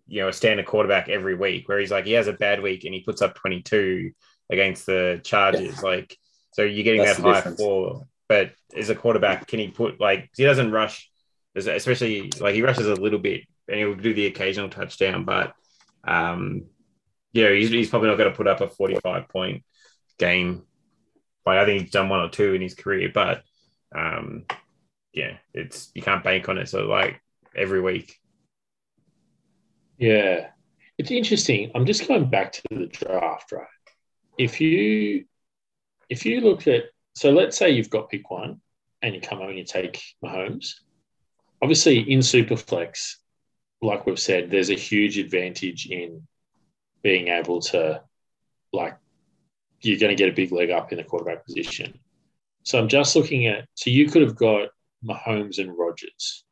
you 0.06 0.22
know 0.22 0.28
a 0.28 0.32
standard 0.32 0.66
quarterback 0.66 1.08
every 1.08 1.34
week. 1.34 1.68
Where 1.68 1.78
he's 1.78 1.90
like 1.90 2.06
he 2.06 2.12
has 2.12 2.28
a 2.28 2.32
bad 2.32 2.62
week 2.62 2.84
and 2.84 2.94
he 2.94 3.02
puts 3.02 3.22
up 3.22 3.34
twenty 3.34 3.62
two 3.62 4.12
against 4.50 4.86
the 4.86 5.20
Chargers, 5.24 5.82
like 5.82 6.16
so 6.52 6.62
you're 6.62 6.84
getting 6.84 7.02
That's 7.02 7.18
that 7.18 7.22
high 7.22 7.34
difference. 7.34 7.58
floor. 7.58 8.02
But 8.28 8.52
as 8.76 8.90
a 8.90 8.94
quarterback, 8.94 9.46
can 9.46 9.58
he 9.58 9.68
put 9.68 10.00
like 10.00 10.30
he 10.36 10.44
doesn't 10.44 10.72
rush, 10.72 11.10
especially 11.54 12.30
like 12.40 12.54
he 12.54 12.62
rushes 12.62 12.86
a 12.86 12.94
little 12.94 13.18
bit 13.18 13.42
and 13.68 13.78
he'll 13.78 13.94
do 13.94 14.14
the 14.14 14.26
occasional 14.26 14.68
touchdown, 14.68 15.24
but 15.24 15.54
um, 16.04 16.64
you 17.32 17.44
know, 17.44 17.52
he's, 17.52 17.70
he's 17.70 17.90
probably 17.90 18.08
not 18.08 18.18
going 18.18 18.30
to 18.30 18.36
put 18.36 18.46
up 18.46 18.60
a 18.60 18.68
45 18.68 19.28
point 19.28 19.64
game. 20.18 20.62
Like 21.44 21.58
I 21.58 21.64
think 21.64 21.82
he's 21.82 21.90
done 21.90 22.08
one 22.08 22.20
or 22.20 22.28
two 22.28 22.54
in 22.54 22.62
his 22.62 22.74
career, 22.74 23.10
but 23.12 23.42
um, 23.96 24.44
yeah, 25.12 25.38
it's 25.54 25.90
you 25.94 26.02
can't 26.02 26.24
bank 26.24 26.48
on 26.48 26.58
it. 26.58 26.68
So 26.68 26.86
like 26.86 27.20
every 27.56 27.80
week, 27.80 28.20
Yeah. 29.98 30.50
It's 30.98 31.10
interesting. 31.10 31.70
I'm 31.74 31.84
just 31.86 32.08
going 32.08 32.30
back 32.30 32.52
to 32.52 32.62
the 32.70 32.86
draft, 32.86 33.52
right? 33.52 33.66
If 34.38 34.60
you 34.60 35.26
if 36.08 36.24
you 36.24 36.40
look 36.40 36.66
at 36.68 36.84
so 37.14 37.30
let's 37.30 37.56
say 37.56 37.70
you've 37.70 37.90
got 37.90 38.10
pick 38.10 38.30
one 38.30 38.60
and 39.02 39.14
you 39.14 39.20
come 39.20 39.38
home 39.38 39.50
and 39.50 39.58
you 39.58 39.64
take 39.64 40.02
Mahomes. 40.24 40.74
Obviously 41.62 42.00
in 42.12 42.20
Superflex, 42.20 43.16
like 43.82 44.06
we've 44.06 44.18
said, 44.18 44.50
there's 44.50 44.70
a 44.70 44.74
huge 44.74 45.18
advantage 45.18 45.86
in 45.86 46.26
being 47.02 47.28
able 47.28 47.60
to 47.60 48.02
like 48.72 48.96
you're 49.82 49.98
going 49.98 50.16
to 50.16 50.22
get 50.22 50.30
a 50.30 50.34
big 50.34 50.52
leg 50.52 50.70
up 50.70 50.92
in 50.92 50.98
the 50.98 51.04
quarterback 51.04 51.44
position. 51.46 51.98
So 52.66 52.80
I'm 52.80 52.88
just 52.88 53.14
looking 53.14 53.46
at 53.46 53.66
so 53.74 53.90
you 53.90 54.08
could 54.10 54.22
have 54.22 54.34
got 54.34 54.70
Mahomes 55.04 55.58
and 55.58 55.76
Rodgers 55.76 56.44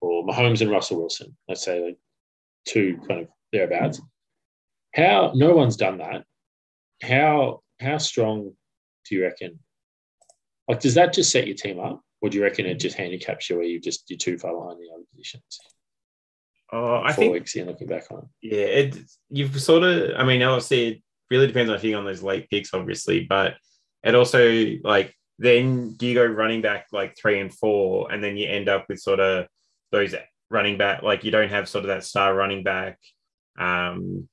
or 0.00 0.26
Mahomes 0.26 0.62
and 0.62 0.70
Russell 0.70 0.98
Wilson. 0.98 1.36
Let's 1.46 1.62
say 1.62 1.84
like 1.84 1.98
two 2.64 2.98
kind 3.06 3.20
of 3.20 3.28
thereabouts. 3.52 4.00
How 4.94 5.32
no 5.34 5.54
one's 5.54 5.76
done 5.76 5.98
that. 5.98 6.24
How 7.02 7.60
how 7.80 7.98
strong 7.98 8.52
do 9.08 9.14
you 9.14 9.24
reckon? 9.24 9.58
Like, 10.68 10.80
does 10.80 10.94
that 10.94 11.12
just 11.12 11.30
set 11.30 11.46
your 11.46 11.54
team 11.54 11.78
up, 11.78 12.00
or 12.22 12.30
do 12.30 12.38
you 12.38 12.42
reckon 12.42 12.64
it 12.64 12.80
just 12.80 12.96
handicaps 12.96 13.50
you 13.50 13.56
where 13.56 13.66
you 13.66 13.78
just 13.78 14.08
you're 14.08 14.16
too 14.16 14.38
far 14.38 14.54
behind 14.54 14.80
the 14.80 14.90
other 14.92 15.04
positions? 15.10 15.60
oh, 16.72 16.96
I 16.96 17.12
Four 17.12 17.14
think 17.14 17.32
weeks 17.34 17.54
in, 17.56 17.66
looking 17.66 17.88
back 17.88 18.10
on 18.10 18.20
it. 18.20 18.24
yeah, 18.40 18.64
it 18.64 18.96
you've 19.28 19.60
sort 19.60 19.82
of. 19.82 20.12
I 20.16 20.24
mean, 20.24 20.42
obviously, 20.42 20.86
it 20.88 21.02
really 21.30 21.46
depends 21.46 21.68
on 21.70 21.76
if 21.76 21.84
you're 21.84 21.98
on 21.98 22.06
those 22.06 22.22
late 22.22 22.48
picks, 22.48 22.72
obviously, 22.72 23.26
but 23.28 23.54
it 24.02 24.14
also 24.14 24.76
like 24.82 25.14
then 25.38 25.94
do 25.94 26.06
you 26.06 26.14
go 26.14 26.24
running 26.24 26.62
back 26.62 26.86
like 26.92 27.16
three 27.16 27.40
and 27.40 27.52
four, 27.52 28.10
and 28.10 28.22
then 28.22 28.36
you 28.36 28.48
end 28.48 28.68
up 28.68 28.86
with 28.88 29.00
sort 29.00 29.20
of 29.20 29.46
those 29.92 30.14
running 30.50 30.78
back 30.78 31.02
like 31.02 31.24
you 31.24 31.30
don't 31.30 31.50
have 31.50 31.68
sort 31.68 31.84
of 31.84 31.88
that 31.88 32.04
star 32.04 32.34
running 32.34 32.62
back, 32.62 32.98
um, 33.58 34.28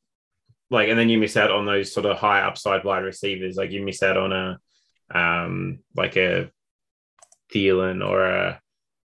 like 0.69 0.89
and 0.89 0.97
then 0.97 1.09
you 1.09 1.17
miss 1.17 1.37
out 1.37 1.51
on 1.51 1.65
those 1.65 1.93
sort 1.93 2.05
of 2.05 2.17
high 2.17 2.41
upside 2.41 2.83
wide 2.83 3.03
receivers, 3.03 3.55
like 3.55 3.71
you 3.71 3.83
miss 3.83 4.03
out 4.03 4.17
on 4.17 4.31
a 4.31 4.59
um 5.13 5.79
like 5.95 6.15
a 6.15 6.49
Thielen 7.53 8.07
or 8.07 8.25
a 8.25 8.61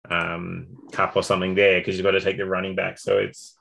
um 0.09 0.68
Kupp 0.92 1.16
or 1.16 1.22
something 1.22 1.55
there 1.55 1.80
because 1.80 1.97
you've 1.97 2.05
got 2.05 2.12
to 2.12 2.20
take 2.20 2.36
the 2.36 2.47
running 2.47 2.76
back. 2.76 2.99
So 2.99 3.18
it's 3.18 3.57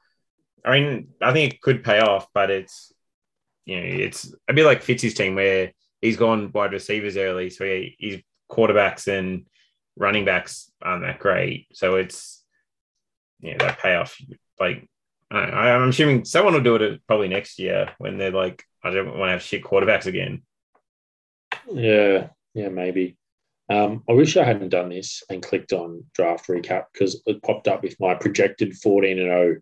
I 0.63 0.79
mean, 0.79 1.09
I 1.21 1.31
think 1.31 1.53
it 1.53 1.61
could 1.61 1.83
pay 1.83 1.99
off, 1.99 2.27
but 2.33 2.49
it's 2.49 2.91
you 3.65 3.77
know, 3.77 3.83
it's 3.85 4.33
a 4.47 4.53
bit 4.53 4.65
like 4.65 4.83
Fitz's 4.83 5.13
team 5.13 5.35
where 5.35 5.71
he's 6.05 6.17
gone 6.17 6.51
wide 6.53 6.71
receivers 6.71 7.17
early, 7.17 7.49
so 7.49 7.65
he, 7.65 7.95
his 7.99 8.21
quarterbacks 8.51 9.07
and 9.07 9.45
running 9.97 10.25
backs 10.25 10.71
aren't 10.81 11.03
that 11.03 11.19
great. 11.19 11.67
So 11.73 11.95
it's 11.95 12.43
yeah, 13.39 13.57
that 13.57 13.79
payoff. 13.79 14.17
Like 14.59 14.87
I 15.31 15.37
I'm 15.37 15.89
assuming 15.89 16.25
someone 16.25 16.53
will 16.53 16.61
do 16.61 16.75
it 16.75 17.01
probably 17.07 17.27
next 17.27 17.59
year 17.59 17.91
when 17.97 18.17
they're 18.17 18.31
like, 18.31 18.63
I 18.83 18.91
don't 18.91 19.17
want 19.17 19.29
to 19.29 19.33
have 19.33 19.41
shit 19.41 19.63
quarterbacks 19.63 20.05
again. 20.05 20.43
Yeah, 21.71 22.27
yeah, 22.53 22.69
maybe. 22.69 23.17
Um, 23.67 24.03
I 24.07 24.13
wish 24.13 24.37
I 24.37 24.43
hadn't 24.43 24.69
done 24.69 24.89
this 24.89 25.23
and 25.29 25.41
clicked 25.41 25.73
on 25.73 26.03
draft 26.13 26.47
recap 26.47 26.85
because 26.93 27.21
it 27.25 27.41
popped 27.41 27.67
up 27.67 27.81
with 27.81 27.99
my 27.99 28.13
projected 28.13 28.75
14 28.75 29.17
and 29.17 29.27
0 29.27 29.55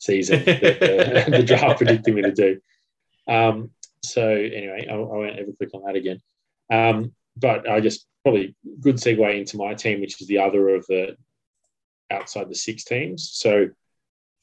season 0.00 0.44
that 0.44 0.60
the, 0.60 1.30
the 1.38 1.42
draft 1.42 1.78
predicted 1.78 2.14
me 2.14 2.22
to 2.22 2.32
do. 2.32 2.60
Um, 3.26 3.70
so 4.04 4.28
anyway, 4.28 4.86
I, 4.90 4.94
I 4.94 4.96
won't 4.96 5.38
ever 5.38 5.52
click 5.52 5.70
on 5.74 5.82
that 5.86 5.96
again. 5.96 6.20
Um, 6.70 7.12
but 7.36 7.68
I 7.68 7.80
just 7.80 8.06
probably 8.24 8.54
good 8.80 8.96
segue 8.96 9.38
into 9.38 9.56
my 9.56 9.74
team, 9.74 10.00
which 10.00 10.20
is 10.20 10.28
the 10.28 10.38
other 10.38 10.70
of 10.70 10.86
the 10.86 11.16
outside 12.10 12.48
the 12.48 12.54
six 12.54 12.84
teams. 12.84 13.30
So 13.32 13.68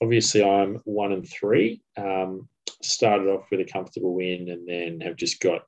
obviously 0.01 0.43
I'm 0.43 0.75
one 0.85 1.11
and 1.11 1.27
three. 1.27 1.81
Um, 1.97 2.47
started 2.81 3.27
off 3.27 3.49
with 3.51 3.59
a 3.59 3.65
comfortable 3.65 4.13
win 4.13 4.49
and 4.49 4.67
then 4.67 5.01
have 5.01 5.15
just 5.15 5.39
got 5.39 5.63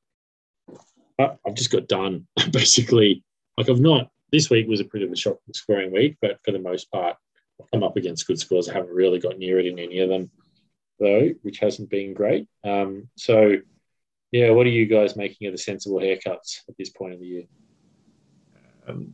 I've 1.20 1.56
just 1.56 1.72
got 1.72 1.88
done 1.88 2.28
basically. 2.52 3.24
Like 3.58 3.70
I've 3.70 3.80
not. 3.80 4.10
This 4.32 4.50
week 4.50 4.68
was 4.68 4.82
a 4.82 4.86
pretty 4.86 5.06
of 5.06 5.12
a 5.12 5.16
shock 5.16 5.38
scoring 5.54 5.92
week, 5.92 6.18
but 6.22 6.40
for 6.44 6.52
the 6.52 6.60
most 6.60 6.92
part, 6.92 7.16
I've 7.60 7.72
come 7.72 7.84
up 7.84 7.96
against 7.96 8.28
good 8.28 8.40
scores. 8.40 8.68
I 8.68 8.74
haven't 8.74 8.94
really 8.94 9.20
got 9.20 9.38
near 9.38 9.58
it 9.58 9.66
in 9.66 9.80
any 9.80 10.00
of 10.00 10.10
them, 10.10 10.30
though, 11.00 11.30
which 11.44 11.60
hasn't 11.60 11.90
been 11.90 12.14
great. 12.14 12.48
Um, 12.66 13.08
so, 13.16 13.56
yeah, 14.32 14.50
what 14.52 14.66
are 14.66 14.70
you 14.70 14.86
guys 14.86 15.16
making 15.16 15.48
of 15.48 15.54
the 15.54 15.58
sensible 15.58 16.00
haircuts 16.00 16.60
at 16.68 16.76
this 16.78 16.90
point 16.90 17.14
of 17.14 17.20
the 17.20 17.28
year? 17.28 17.44
um, 18.88 19.14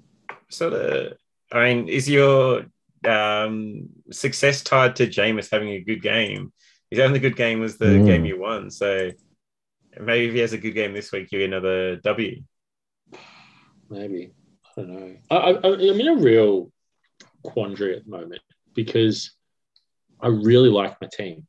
sort 0.49 0.73
of 0.73 1.13
I 1.51 1.73
mean, 1.73 1.87
is 1.87 2.09
your 2.09 2.65
um, 3.05 3.89
success 4.11 4.63
tied 4.63 4.95
to 4.97 5.07
Jameis 5.07 5.51
having 5.51 5.69
a 5.69 5.81
good 5.81 6.01
game? 6.01 6.51
His 6.89 6.99
only 6.99 7.19
good 7.19 7.35
game 7.35 7.59
was 7.59 7.77
the 7.77 7.85
Mm. 7.85 8.05
game 8.05 8.25
you 8.25 8.39
won. 8.39 8.69
So 8.71 9.11
maybe 9.99 10.27
if 10.27 10.33
he 10.33 10.39
has 10.39 10.53
a 10.53 10.57
good 10.57 10.73
game 10.73 10.93
this 10.93 11.11
week, 11.11 11.31
you 11.31 11.39
get 11.39 11.45
another 11.49 11.97
W. 11.97 12.43
Maybe 13.89 14.31
I 14.77 14.81
don't 14.81 14.93
know. 14.93 15.15
I, 15.29 15.35
I, 15.35 15.57
I'm 15.63 15.99
in 15.99 16.07
a 16.07 16.15
real 16.15 16.71
quandary 17.43 17.97
at 17.97 18.05
the 18.05 18.11
moment 18.11 18.41
because 18.73 19.31
I 20.19 20.27
really 20.27 20.69
like 20.69 20.99
my 21.01 21.07
team, 21.11 21.45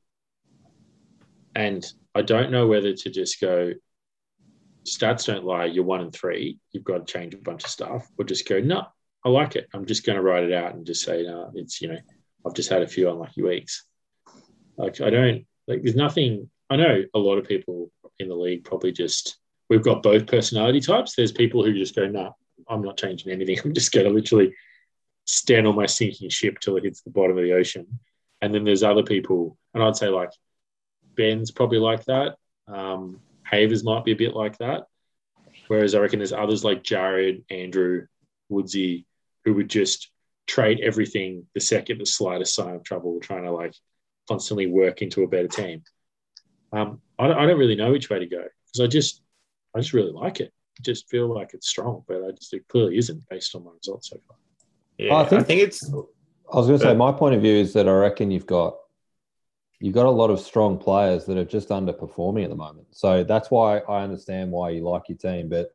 and 1.55 1.85
I 2.15 2.23
don't 2.23 2.51
know 2.51 2.67
whether 2.67 2.93
to 2.93 3.11
just 3.11 3.41
go. 3.41 3.73
stats 4.85 5.27
don't 5.27 5.45
lie, 5.45 5.65
you're 5.65 5.85
one 5.85 6.01
and 6.01 6.13
three, 6.13 6.59
you've 6.73 6.85
got 6.85 7.07
to 7.07 7.13
change 7.13 7.35
a 7.35 7.39
bunch 7.39 7.65
of 7.65 7.71
stuff, 7.71 8.09
or 8.19 8.25
just 8.25 8.49
go, 8.49 8.61
no, 8.61 8.87
I 9.25 9.29
like 9.31 9.57
it. 9.57 9.69
I'm 9.73 9.87
just 9.87 10.05
going 10.05 10.17
to 10.17 10.23
write 10.23 10.45
it 10.45 10.53
out 10.53 10.75
and 10.75 10.87
just 10.87 11.05
say, 11.05 11.23
no, 11.23 11.51
it's, 11.55 11.81
you 11.81 11.89
know, 11.89 11.99
I've 12.47 12.55
just 12.55 12.71
had 12.71 12.83
a 12.83 12.89
few 12.89 13.11
unlucky 13.11 13.43
weeks. 13.43 13.87
Like, 14.77 15.01
I 15.01 15.11
don't, 15.11 15.47
like, 15.67 15.83
there's 15.83 15.97
nothing, 15.97 16.51
I 16.71 16.77
know 16.77 17.03
a 17.15 17.19
lot 17.19 17.39
of 17.39 17.49
people 17.49 17.91
in 18.19 18.29
the 18.29 18.35
league 18.35 18.65
probably 18.65 18.93
just, 18.93 19.39
we've 19.71 19.83
got 19.83 20.03
both 20.03 20.27
personality 20.27 20.81
types. 20.81 21.17
There's 21.17 21.33
people 21.33 21.65
who 21.65 21.73
just 21.73 21.97
go, 21.97 22.07
no, 22.07 22.37
I'm 22.69 22.83
not 22.83 22.99
changing 22.99 23.33
anything. 23.33 23.59
I'm 23.65 23.75
just 23.75 23.93
going 23.93 24.07
to 24.07 24.13
literally 24.13 24.55
stand 25.25 25.67
on 25.67 25.75
my 25.75 25.87
sinking 25.87 26.29
ship 26.29 26.61
till 26.61 26.77
it 26.77 26.85
hits 26.85 27.01
the 27.01 27.11
bottom 27.11 27.39
of 27.39 27.45
the 27.45 27.55
ocean. 27.55 27.99
And 28.43 28.55
then 28.55 28.65
there's 28.65 28.83
other 28.83 29.03
people, 29.03 29.57
and 29.73 29.83
I'd 29.83 29.97
say 29.97 30.09
like 30.09 30.31
Ben's 31.15 31.51
probably 31.51 31.79
like 31.79 32.05
that. 32.07 32.37
Um, 32.69 33.21
Havers 33.45 33.85
might 33.85 34.05
be 34.05 34.13
a 34.13 34.17
bit 34.17 34.35
like 34.35 34.59
that. 34.59 34.85
Whereas 35.69 35.95
I 35.95 35.99
reckon 36.01 36.19
there's 36.19 36.33
others 36.33 36.65
like 36.65 36.83
Jared, 36.83 37.45
Andrew, 37.51 38.07
Woodsy, 38.51 39.07
who 39.45 39.55
would 39.55 39.69
just 39.71 40.11
trade 40.47 40.81
everything 40.83 41.47
the 41.55 41.61
second 41.61 41.99
the 41.99 42.07
slightest 42.07 42.55
sign 42.55 42.75
of 42.75 42.85
trouble, 42.85 43.19
trying 43.21 43.45
to 43.45 43.51
like 43.51 43.75
constantly 44.29 44.67
work 44.67 45.01
into 45.03 45.23
a 45.23 45.29
better 45.29 45.49
team. 45.49 45.83
Um, 46.73 47.01
I, 47.19 47.29
don't, 47.29 47.39
I 47.39 47.47
don't 47.47 47.59
really 47.59 47.77
know 47.77 47.93
which 47.93 48.11
way 48.11 48.19
to 48.19 48.27
go 48.27 48.43
because 48.67 48.81
I 48.85 48.87
just, 48.89 49.23
I 49.75 49.81
just 49.81 49.93
really 49.93 50.13
like 50.13 50.41
it. 50.41 50.53
I 50.79 50.83
just 50.83 51.09
feel 51.09 51.33
like 51.33 51.55
it's 51.55 51.69
strong, 51.69 52.03
but 52.09 52.25
I 52.25 52.31
just 52.33 52.53
it 52.53 52.67
clearly 52.69 52.99
isn't 52.99 53.23
based 53.31 53.55
on 53.55 53.65
my 53.65 53.71
results 53.73 54.11
so 54.11 54.17
far. 54.27 54.37
Yeah, 54.99 55.15
I 55.15 55.25
think- 55.25 55.41
I 55.41 55.45
think 55.45 55.61
it's 55.63 55.89
I 56.53 56.57
was 56.59 56.67
going 56.67 56.79
to 56.79 56.85
say, 56.85 56.95
my 56.95 57.11
point 57.11 57.35
of 57.35 57.41
view 57.41 57.55
is 57.55 57.73
that 57.73 57.89
I 57.89 57.93
reckon 57.93 58.31
you've 58.31 58.47
got 58.47 58.77
you've 59.85 59.95
got 59.95 60.07
a 60.07 60.11
lot 60.11 60.31
of 60.31 60.41
strong 60.41 60.79
players 60.79 61.27
that 61.27 61.37
are 61.37 61.45
just 61.45 61.69
underperforming 61.69 62.43
at 62.43 62.49
the 62.49 62.57
moment. 62.57 62.87
So 62.93 63.23
that's 63.23 63.51
why 63.51 63.81
I 63.81 64.03
understand 64.03 64.51
why 64.51 64.71
you 64.71 64.83
like 64.89 65.11
your 65.11 65.19
team, 65.19 65.51
but 65.51 65.69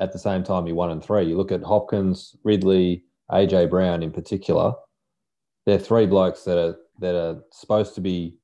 at 0.00 0.12
the 0.14 0.18
same 0.18 0.42
time, 0.42 0.66
you're 0.66 0.74
one 0.76 0.90
and 0.90 1.04
three. 1.04 1.24
You 1.24 1.36
look 1.36 1.52
at 1.52 1.62
Hopkins, 1.62 2.36
Ridley, 2.42 3.04
AJ 3.30 3.68
Brown 3.68 4.02
in 4.02 4.10
particular. 4.12 4.72
They're 5.66 5.78
three 5.78 6.06
blokes 6.06 6.44
that 6.44 6.56
are 6.58 6.76
that 7.00 7.14
are 7.14 7.42
supposed 7.52 7.94
to 7.96 8.00
be 8.00 8.36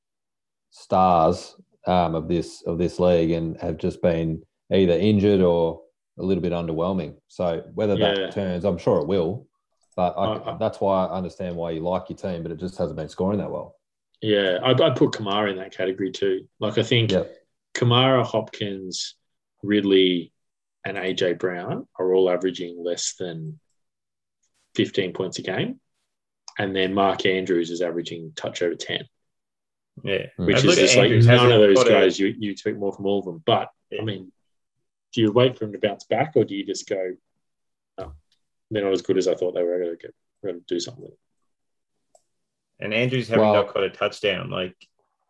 stars 0.71 1.57
um, 1.87 2.15
of 2.15 2.29
this 2.29 2.63
of 2.67 2.77
this 2.77 2.99
league 3.01 3.31
and 3.31 3.59
have 3.61 3.79
just 3.79 4.03
been 4.03 4.43
either 4.71 4.93
injured 4.93 5.41
or 5.41 5.81
a 6.19 6.23
little 6.23 6.43
bit 6.43 6.53
underwhelming. 6.53 7.15
So 7.29 7.63
whether 7.75 7.95
Yeah. 7.95 8.13
that 8.15 8.33
turns, 8.33 8.65
I'm 8.67 8.77
sure 8.77 9.01
it 9.01 9.09
will. 9.09 9.47
But 9.97 10.13
I, 10.19 10.25
I- 10.25 10.55
I- 10.55 10.59
that's 10.59 10.79
why 10.79 11.07
I 11.07 11.17
understand 11.17 11.57
why 11.57 11.71
you 11.71 11.81
like 11.81 12.11
your 12.11 12.19
team, 12.19 12.43
but 12.43 12.53
it 12.53 12.59
just 12.59 12.77
hasn't 12.77 12.99
been 12.99 13.09
scoring 13.09 13.39
that 13.39 13.51
well. 13.51 13.77
Yeah, 14.23 14.59
I'd, 14.63 14.81
I'd 14.81 14.97
put 14.97 15.13
Kamara 15.13 15.51
in 15.51 15.57
that 15.57 15.75
category 15.75 16.11
too. 16.13 16.47
Like 16.59 16.77
I 16.79 16.83
think 16.83 17.11
Yep. 17.13 17.35
Kamara, 17.75 18.25
Hopkins, 18.25 19.15
Ridley, 19.63 20.33
and 20.85 20.97
AJ 20.97 21.39
Brown 21.39 21.87
are 21.99 22.13
all 22.15 22.31
averaging 22.31 22.83
less 22.83 23.15
than 23.15 23.59
15 24.75 25.13
points 25.13 25.39
a 25.39 25.43
game. 25.43 25.81
And 26.59 26.75
then 26.77 26.93
Mark 26.95 27.25
Andrews 27.27 27.71
is 27.71 27.81
averaging 27.81 28.33
touch 28.37 28.61
over 28.63 28.75
10, 28.75 29.05
yeah. 30.05 30.27
Mm. 30.39 30.47
which 30.47 30.57
And 30.57 30.59
is 30.59 30.65
look 30.65 30.79
at 30.79 30.81
just 30.83 30.97
like 30.97 31.05
Andrews, 31.07 31.27
none 31.27 31.53
of 31.53 31.61
those 31.61 31.77
got 31.77 31.87
a- 31.87 31.91
guys 31.91 32.19
you, 32.19 32.35
you 32.39 32.51
expect 32.51 32.77
more 32.77 32.93
from 32.93 33.07
all 33.07 33.21
of 33.21 33.25
them. 33.25 33.43
But 33.47 33.71
Yeah. 33.91 34.03
I 34.03 34.05
mean, 34.05 34.33
do 35.15 35.21
you 35.23 35.33
wait 35.33 35.57
for 35.57 35.65
them 35.65 35.73
to 35.73 35.79
bounce 35.79 36.05
back 36.05 36.33
or 36.37 36.45
do 36.45 36.55
you 36.55 36.65
just 36.67 36.89
go, 36.89 37.15
oh, 37.99 38.13
they're 38.71 38.85
not 38.85 38.93
as 38.93 39.03
good 39.03 39.17
as 39.19 39.27
I 39.29 39.35
thought 39.35 39.55
they 39.55 39.63
were 39.63 39.79
going 39.79 39.97
to 39.99 40.13
We're 40.43 40.51
going 40.53 40.61
to 40.63 40.75
do 40.75 40.81
something 40.81 41.03
with 41.03 41.13
it. 41.13 41.19
And 42.81 42.93
Andrews 42.95 43.29
having 43.29 43.45
Well- 43.45 43.55
not 43.55 43.75
got 43.75 43.85
a 43.85 43.91
touchdown. 43.91 44.51
Like 44.51 44.75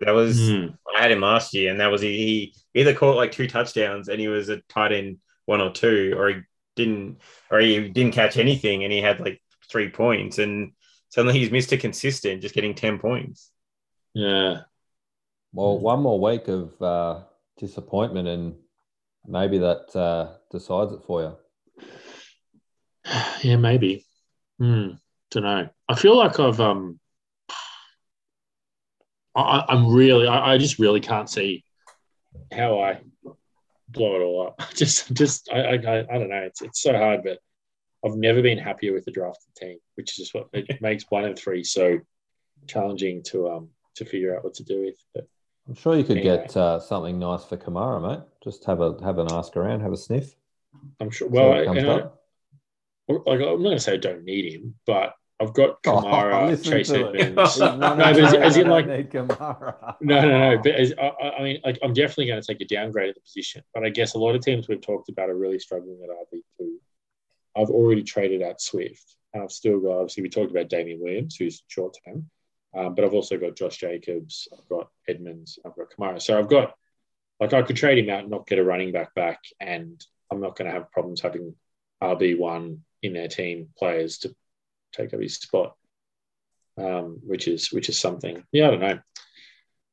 that 0.01 0.13
was 0.13 0.39
Mm. 0.41 0.77
I 0.97 1.03
had 1.03 1.11
him 1.13 1.21
last 1.21 1.53
year, 1.55 1.71
and 1.71 1.81
that 1.81 1.91
was 1.91 2.01
he, 2.01 2.17
he 2.17 2.55
either 2.81 2.95
caught 2.95 3.17
like 3.17 3.33
two 3.33 3.47
touchdowns 3.47 4.09
and 4.09 4.19
he 4.21 4.29
was 4.29 4.49
a 4.49 4.59
tight 4.69 4.93
end 4.93 5.19
one 5.47 5.61
or 5.61 5.71
two, 5.73 6.15
or 6.17 6.29
he 6.31 6.37
didn't, 6.77 7.19
or 7.51 7.61
he 7.61 7.89
didn't 7.89 8.15
catch 8.15 8.37
anything 8.37 8.85
and 8.85 8.93
he 8.93 9.01
had 9.01 9.21
like 9.21 9.43
three 9.69 9.91
points, 9.91 10.39
and 10.39 10.73
suddenly 11.11 11.39
he's 11.39 11.51
Mr. 11.51 11.79
Consistent, 11.79 12.41
just 12.43 12.55
getting 12.55 12.75
ten 12.75 12.99
points. 12.99 13.51
Yeah. 14.15 14.63
Well, 15.53 15.77
Mm. 15.79 15.81
one 15.81 16.01
more 16.03 16.21
week 16.21 16.49
of 16.49 16.81
uh, 16.81 17.21
disappointment, 17.59 18.29
and 18.29 18.55
maybe 19.27 19.59
that 19.59 19.95
uh, 19.97 20.35
decides 20.51 20.93
it 20.93 21.03
for 21.07 21.23
you. 21.23 21.37
Yeah, 23.43 23.57
maybe. 23.57 24.07
Hmm. 24.59 24.91
Don't 25.31 25.43
know. 25.45 25.69
I 25.89 25.95
feel 25.95 26.17
like 26.17 26.39
I've 26.39 26.61
um. 26.61 27.00
I, 29.35 29.65
I'm 29.69 29.93
really. 29.93 30.27
I, 30.27 30.55
I 30.55 30.59
just 30.59 30.79
really 30.79 31.01
can't 31.01 31.29
see 31.29 31.65
how 32.53 32.81
I 32.81 33.01
blow 33.89 34.17
it 34.17 34.23
all 34.23 34.47
up. 34.47 34.63
Just, 34.75 35.13
just. 35.15 35.51
I, 35.53 35.61
I, 35.61 35.75
I 35.75 36.19
don't 36.19 36.31
know. 36.31 36.43
It's 36.43 36.63
it's 36.63 36.81
so 36.81 36.97
hard, 36.97 37.23
but 37.25 37.39
I've 38.05 38.17
never 38.17 38.43
been 38.43 38.59
happier 38.59 38.93
with 38.93 39.05
the 39.05 39.11
drafted 39.11 39.55
team, 39.57 39.79
which 39.95 40.13
is 40.13 40.17
just 40.17 40.35
what 40.35 40.49
it 40.53 40.81
makes 40.81 41.05
one 41.09 41.25
and 41.25 41.39
three 41.39 41.65
so 41.65 41.99
challenging 42.67 43.23
to 43.25 43.49
um 43.49 43.69
to 43.97 44.05
figure 44.05 44.37
out 44.37 44.45
what 44.45 44.55
to 44.55 44.65
do 44.65 44.83
with. 44.83 44.97
But 45.15 45.29
I'm 45.69 45.75
sure 45.75 45.97
you 45.97 46.05
could 46.05 46.19
Anyway. 46.19 46.39
get 46.39 46.57
uh, 46.57 46.81
something 46.81 47.19
nice 47.19 47.45
for 47.45 47.57
Kamara, 47.57 48.01
mate. 48.01 48.27
Just 48.43 48.65
have 48.65 48.81
a 48.81 48.97
have 49.03 49.19
an 49.19 49.29
ask 49.31 49.57
around, 49.57 49.81
have 49.81 49.93
a 49.93 49.97
sniff. 49.97 50.35
I'm 51.01 51.11
sure. 51.11 51.29
Well, 51.29 51.53
I, 51.53 51.59
I, 51.59 51.65
like, 51.65 52.11
I'm 53.09 53.41
not 53.41 53.57
going 53.57 53.77
to 53.77 53.81
say 53.81 53.95
I 53.95 53.99
don't 53.99 54.25
need 54.25 54.53
him, 54.55 54.75
but 54.87 55.15
I've 55.41 55.55
got 55.55 55.83
Kamara, 55.83 56.51
Oh, 56.53 56.57
Chase. 56.57 56.91
Edmonds. 56.91 57.55
He's 57.55 57.61
one 57.63 57.81
No, 57.81 57.97
but 57.97 58.19
as- 58.21 58.35
as 58.35 58.57
in, 58.59 58.69
like- 58.69 58.87
Kamara. 59.11 59.97
No, 60.01 60.21
no, 60.21 60.51
no. 60.57 60.59
But 60.63 60.75
as, 60.75 60.93
I, 60.99 61.07
I 61.07 61.31
I 61.39 61.43
mean, 61.43 61.61
like, 61.65 61.79
I'm 61.83 61.95
definitely 61.95 62.27
going 62.27 62.41
to 62.43 62.47
take 62.47 62.61
a 62.61 62.67
downgrade 62.67 63.09
at 63.09 63.15
the 63.15 63.21
position. 63.23 63.63
But 63.73 63.85
I 63.85 63.89
guess 63.89 64.15
a 64.15 64.19
lot 64.19 64.35
of 64.35 64.43
teams 64.45 64.69
we've 64.69 64.81
talked 64.81 65.09
about 65.09 65.31
are 65.31 65.35
really 65.37 65.59
struggling 65.59 65.99
at 66.05 66.11
RB 66.11 66.41
two. 66.59 66.79
I've 67.57 67.71
already 67.71 68.03
traded 68.03 68.43
out 68.43 68.61
Swift, 68.61 69.17
and 69.33 69.43
I've 69.43 69.51
still 69.53 69.81
got. 69.81 69.93
Obviously, 69.99 70.23
we 70.25 70.29
talked 70.29 70.51
about 70.51 70.69
Damien 70.69 71.01
Williams, 71.01 71.37
who's 71.37 71.63
short 71.69 71.97
term, 72.05 72.29
um, 72.77 72.95
but 72.95 73.05
I've 73.05 73.15
also 73.15 73.39
got 73.39 73.57
Josh 73.57 73.79
Jacobs. 73.79 74.47
I've 74.53 74.69
got 74.69 74.89
Edmonds. 75.09 75.59
I've 75.65 75.75
got 75.75 75.87
Kamara. 75.91 76.21
So 76.23 76.39
I've 76.39 76.49
got 76.49 76.75
like 77.41 77.53
I 77.55 77.63
could 77.63 77.77
trade 77.77 77.99
him 77.99 78.11
out 78.11 78.21
and 78.21 78.31
not 78.31 78.47
get 78.47 78.59
a 78.59 78.65
running 78.65 78.93
back 78.93 79.15
back, 79.15 79.41
and 79.59 80.05
I'm 80.31 80.41
not 80.41 80.55
going 80.57 80.71
to 80.71 80.77
have 80.79 80.93
problems 80.93 81.23
having 81.23 81.55
RB 82.03 82.39
one 82.39 82.83
in 83.03 83.15
their 83.15 83.29
team 83.29 83.71
players 83.79 84.19
to 84.19 84.35
take 84.93 85.15
up 85.15 85.21
his 85.21 85.37
spot, 85.37 85.75
um, 86.79 87.21
which 87.25 87.49
is 87.49 87.73
which 87.73 87.89
is 87.89 87.99
something. 87.99 88.43
Yeah, 88.53 88.69
I 88.69 88.71
don't 88.71 88.81
know. 88.81 88.99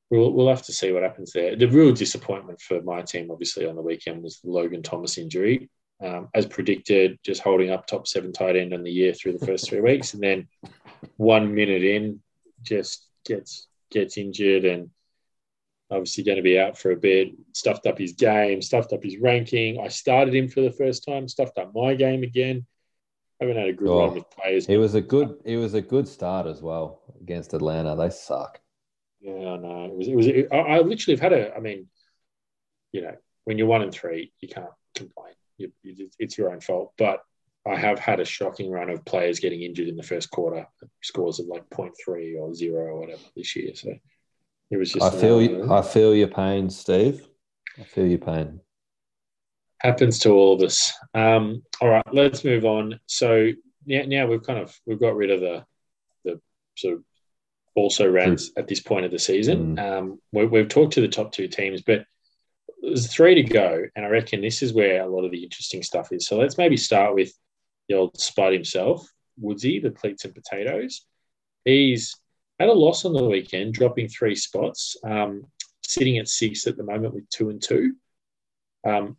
We'll, 0.09 0.31
we'll 0.31 0.47
have 0.47 0.63
to 0.63 0.73
see 0.73 0.91
what 0.91 1.03
happens 1.03 1.33
there. 1.33 1.55
The 1.55 1.67
real 1.67 1.91
disappointment 1.91 2.61
for 2.61 2.81
my 2.81 3.01
team, 3.01 3.29
obviously, 3.29 3.65
on 3.65 3.75
the 3.75 3.81
weekend 3.81 4.23
was 4.23 4.39
the 4.39 4.49
Logan 4.49 4.81
Thomas 4.81 5.17
injury. 5.17 5.69
Um, 6.01 6.29
as 6.33 6.45
predicted, 6.45 7.17
just 7.23 7.41
holding 7.41 7.71
up 7.71 7.87
top 7.87 8.07
seven 8.07 8.31
tight 8.31 8.55
end 8.55 8.73
on 8.73 8.83
the 8.83 8.91
year 8.91 9.13
through 9.13 9.33
the 9.33 9.45
first 9.45 9.67
three 9.67 9.81
weeks, 9.81 10.13
and 10.13 10.21
then 10.21 10.47
one 11.17 11.55
minute 11.55 11.83
in, 11.83 12.21
just 12.61 13.05
gets 13.25 13.67
gets 13.91 14.17
injured 14.17 14.65
and 14.65 14.89
obviously 15.89 16.23
going 16.23 16.37
to 16.37 16.43
be 16.43 16.59
out 16.59 16.77
for 16.77 16.91
a 16.91 16.97
bit. 16.97 17.29
Stuffed 17.53 17.85
up 17.85 17.97
his 17.97 18.13
game, 18.13 18.61
stuffed 18.61 18.93
up 18.93 19.03
his 19.03 19.17
ranking. 19.17 19.79
I 19.79 19.87
started 19.87 20.35
him 20.35 20.47
for 20.47 20.61
the 20.61 20.71
first 20.71 21.05
time, 21.05 21.27
stuffed 21.27 21.57
up 21.57 21.73
my 21.73 21.95
game 21.95 22.23
again. 22.23 22.65
Haven't 23.39 23.57
had 23.57 23.69
a 23.69 23.73
good 23.73 23.89
Oh, 23.89 24.05
run 24.05 24.15
with 24.15 24.29
players. 24.31 24.67
It 24.67 24.77
was 24.77 24.95
a 24.95 25.01
good 25.01 25.37
it 25.45 25.57
was 25.57 25.73
a 25.73 25.81
good 25.81 26.07
start 26.07 26.47
as 26.47 26.61
well 26.61 27.01
against 27.21 27.53
Atlanta. 27.53 27.95
They 27.95 28.09
suck. 28.09 28.59
Yeah, 29.19 29.31
I 29.31 29.57
know. 29.57 29.85
It 29.85 29.97
was. 29.97 30.07
It 30.07 30.15
was. 30.15 30.27
It, 30.27 30.47
I, 30.51 30.57
I 30.57 30.79
literally 30.79 31.17
have 31.17 31.19
had 31.19 31.33
a. 31.33 31.55
I 31.55 31.59
mean, 31.59 31.87
you 32.91 33.01
know, 33.01 33.15
when 33.45 33.57
you're 33.57 33.67
one 33.67 33.81
and 33.81 33.91
three, 33.91 34.31
you 34.39 34.47
can't 34.47 34.69
complain. 34.95 35.33
You, 35.57 35.71
you, 35.83 36.09
it's 36.19 36.37
your 36.37 36.51
own 36.51 36.61
fault. 36.61 36.93
But 36.97 37.21
I 37.65 37.75
have 37.75 37.99
had 37.99 38.19
a 38.19 38.25
shocking 38.25 38.71
run 38.71 38.89
of 38.89 39.03
players 39.05 39.39
getting 39.39 39.61
injured 39.61 39.87
in 39.87 39.97
the 39.97 40.03
first 40.03 40.29
quarter, 40.31 40.67
scores 41.01 41.39
of 41.39 41.47
like 41.47 41.67
0.3 41.69 42.39
or 42.39 42.53
zero 42.53 42.93
or 42.93 42.99
whatever 42.99 43.21
this 43.35 43.55
year. 43.55 43.73
So 43.75 43.93
it 44.71 44.77
was 44.77 44.93
just. 44.93 45.05
I 45.05 45.19
feel 45.19 45.41
you, 45.41 45.71
I 45.71 45.81
feel 45.81 46.15
your 46.15 46.27
pain, 46.27 46.69
Steve. 46.69 47.27
I 47.79 47.83
feel 47.83 48.07
your 48.07 48.19
pain. 48.19 48.61
Happens 49.79 50.19
to 50.19 50.31
all 50.31 50.53
of 50.53 50.61
us. 50.61 50.91
Um, 51.13 51.63
all 51.81 51.89
right, 51.89 52.13
let's 52.13 52.43
move 52.43 52.65
on. 52.65 52.99
So 53.05 53.51
now, 53.85 54.03
now 54.07 54.27
we've 54.27 54.43
kind 54.43 54.59
of 54.59 54.77
we've 54.85 54.99
got 54.99 55.15
rid 55.15 55.31
of 55.31 55.39
the 55.39 55.65
the 56.23 56.41
sort 56.75 56.95
of 56.95 57.03
also 57.75 58.09
rants 58.09 58.51
at 58.57 58.67
this 58.67 58.79
point 58.79 59.05
of 59.05 59.11
the 59.11 59.19
season. 59.19 59.77
Um, 59.77 60.19
we, 60.31 60.45
we've 60.45 60.67
talked 60.67 60.93
to 60.93 61.01
the 61.01 61.07
top 61.07 61.31
two 61.31 61.47
teams, 61.47 61.83
but 61.83 62.05
there's 62.81 63.11
three 63.13 63.35
to 63.35 63.43
go, 63.43 63.83
and 63.95 64.05
I 64.05 64.09
reckon 64.09 64.41
this 64.41 64.61
is 64.61 64.73
where 64.73 65.01
a 65.01 65.07
lot 65.07 65.25
of 65.25 65.31
the 65.31 65.43
interesting 65.43 65.83
stuff 65.83 66.11
is. 66.11 66.27
So 66.27 66.37
let's 66.37 66.57
maybe 66.57 66.77
start 66.77 67.15
with 67.15 67.31
the 67.87 67.95
old 67.95 68.19
Spud 68.19 68.53
himself, 68.53 69.07
Woodsy, 69.39 69.79
the 69.79 69.91
cleats 69.91 70.25
and 70.25 70.33
potatoes. 70.33 71.05
He's 71.65 72.15
had 72.59 72.69
a 72.69 72.73
loss 72.73 73.05
on 73.05 73.13
the 73.13 73.23
weekend, 73.23 73.73
dropping 73.73 74.07
three 74.07 74.35
spots, 74.35 74.97
um, 75.03 75.45
sitting 75.83 76.17
at 76.17 76.27
six 76.27 76.65
at 76.65 76.77
the 76.77 76.83
moment 76.83 77.13
with 77.13 77.29
two 77.29 77.49
and 77.49 77.61
two. 77.61 77.93
Um, 78.85 79.17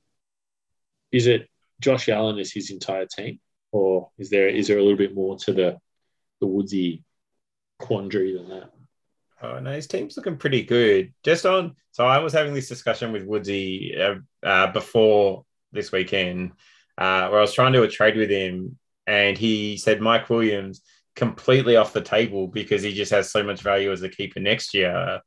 is 1.13 1.27
it 1.27 1.49
Josh 1.81 2.09
Allen 2.09 2.39
as 2.39 2.53
his 2.53 2.71
entire 2.71 3.07
team, 3.07 3.41
or 3.73 4.11
is 4.19 4.31
there 4.31 4.49
is 4.49 4.69
there 4.69 4.79
a 4.79 4.83
little 4.83 4.99
bit 4.99 5.15
more 5.15 5.37
to 5.39 5.53
the 5.53 5.79
the 6.41 6.47
Woodsy 6.47 7.05
quandary 7.79 8.37
than 8.37 8.49
that? 8.49 8.71
Oh 9.43 9.61
no, 9.61 9.73
his 9.73 9.87
team's 9.87 10.17
looking 10.17 10.37
pretty 10.37 10.63
good. 10.63 11.13
Just 11.23 11.47
on, 11.47 11.77
so 11.93 12.05
I 12.05 12.19
was 12.19 12.33
having 12.33 12.55
this 12.55 12.69
discussion 12.69 13.13
with 13.13 13.27
Woodsy 13.27 13.97
uh, 13.97 14.17
uh, 14.43 14.73
before 14.73 15.45
this 15.73 15.93
weekend 15.93 16.53
uh, 16.99 17.29
where 17.29 17.39
I 17.39 17.43
was 17.43 17.55
trying 17.55 17.73
to 17.73 17.79
do 17.79 17.85
a 17.85 17.89
trade 17.89 18.17
with 18.17 18.31
him, 18.31 18.77
and 19.07 19.39
he 19.39 19.77
said 19.77 20.01
Mike 20.01 20.29
Williams 20.29 20.83
completely 21.15 21.77
off 21.77 21.93
the 21.93 22.01
table 22.01 22.49
because 22.49 22.83
he 22.83 22.93
just 22.93 23.13
has 23.13 23.31
so 23.31 23.43
much 23.43 23.61
value 23.63 23.93
as 23.93 24.03
a 24.03 24.09
keeper 24.09 24.41
next 24.41 24.75
year. 24.75 25.21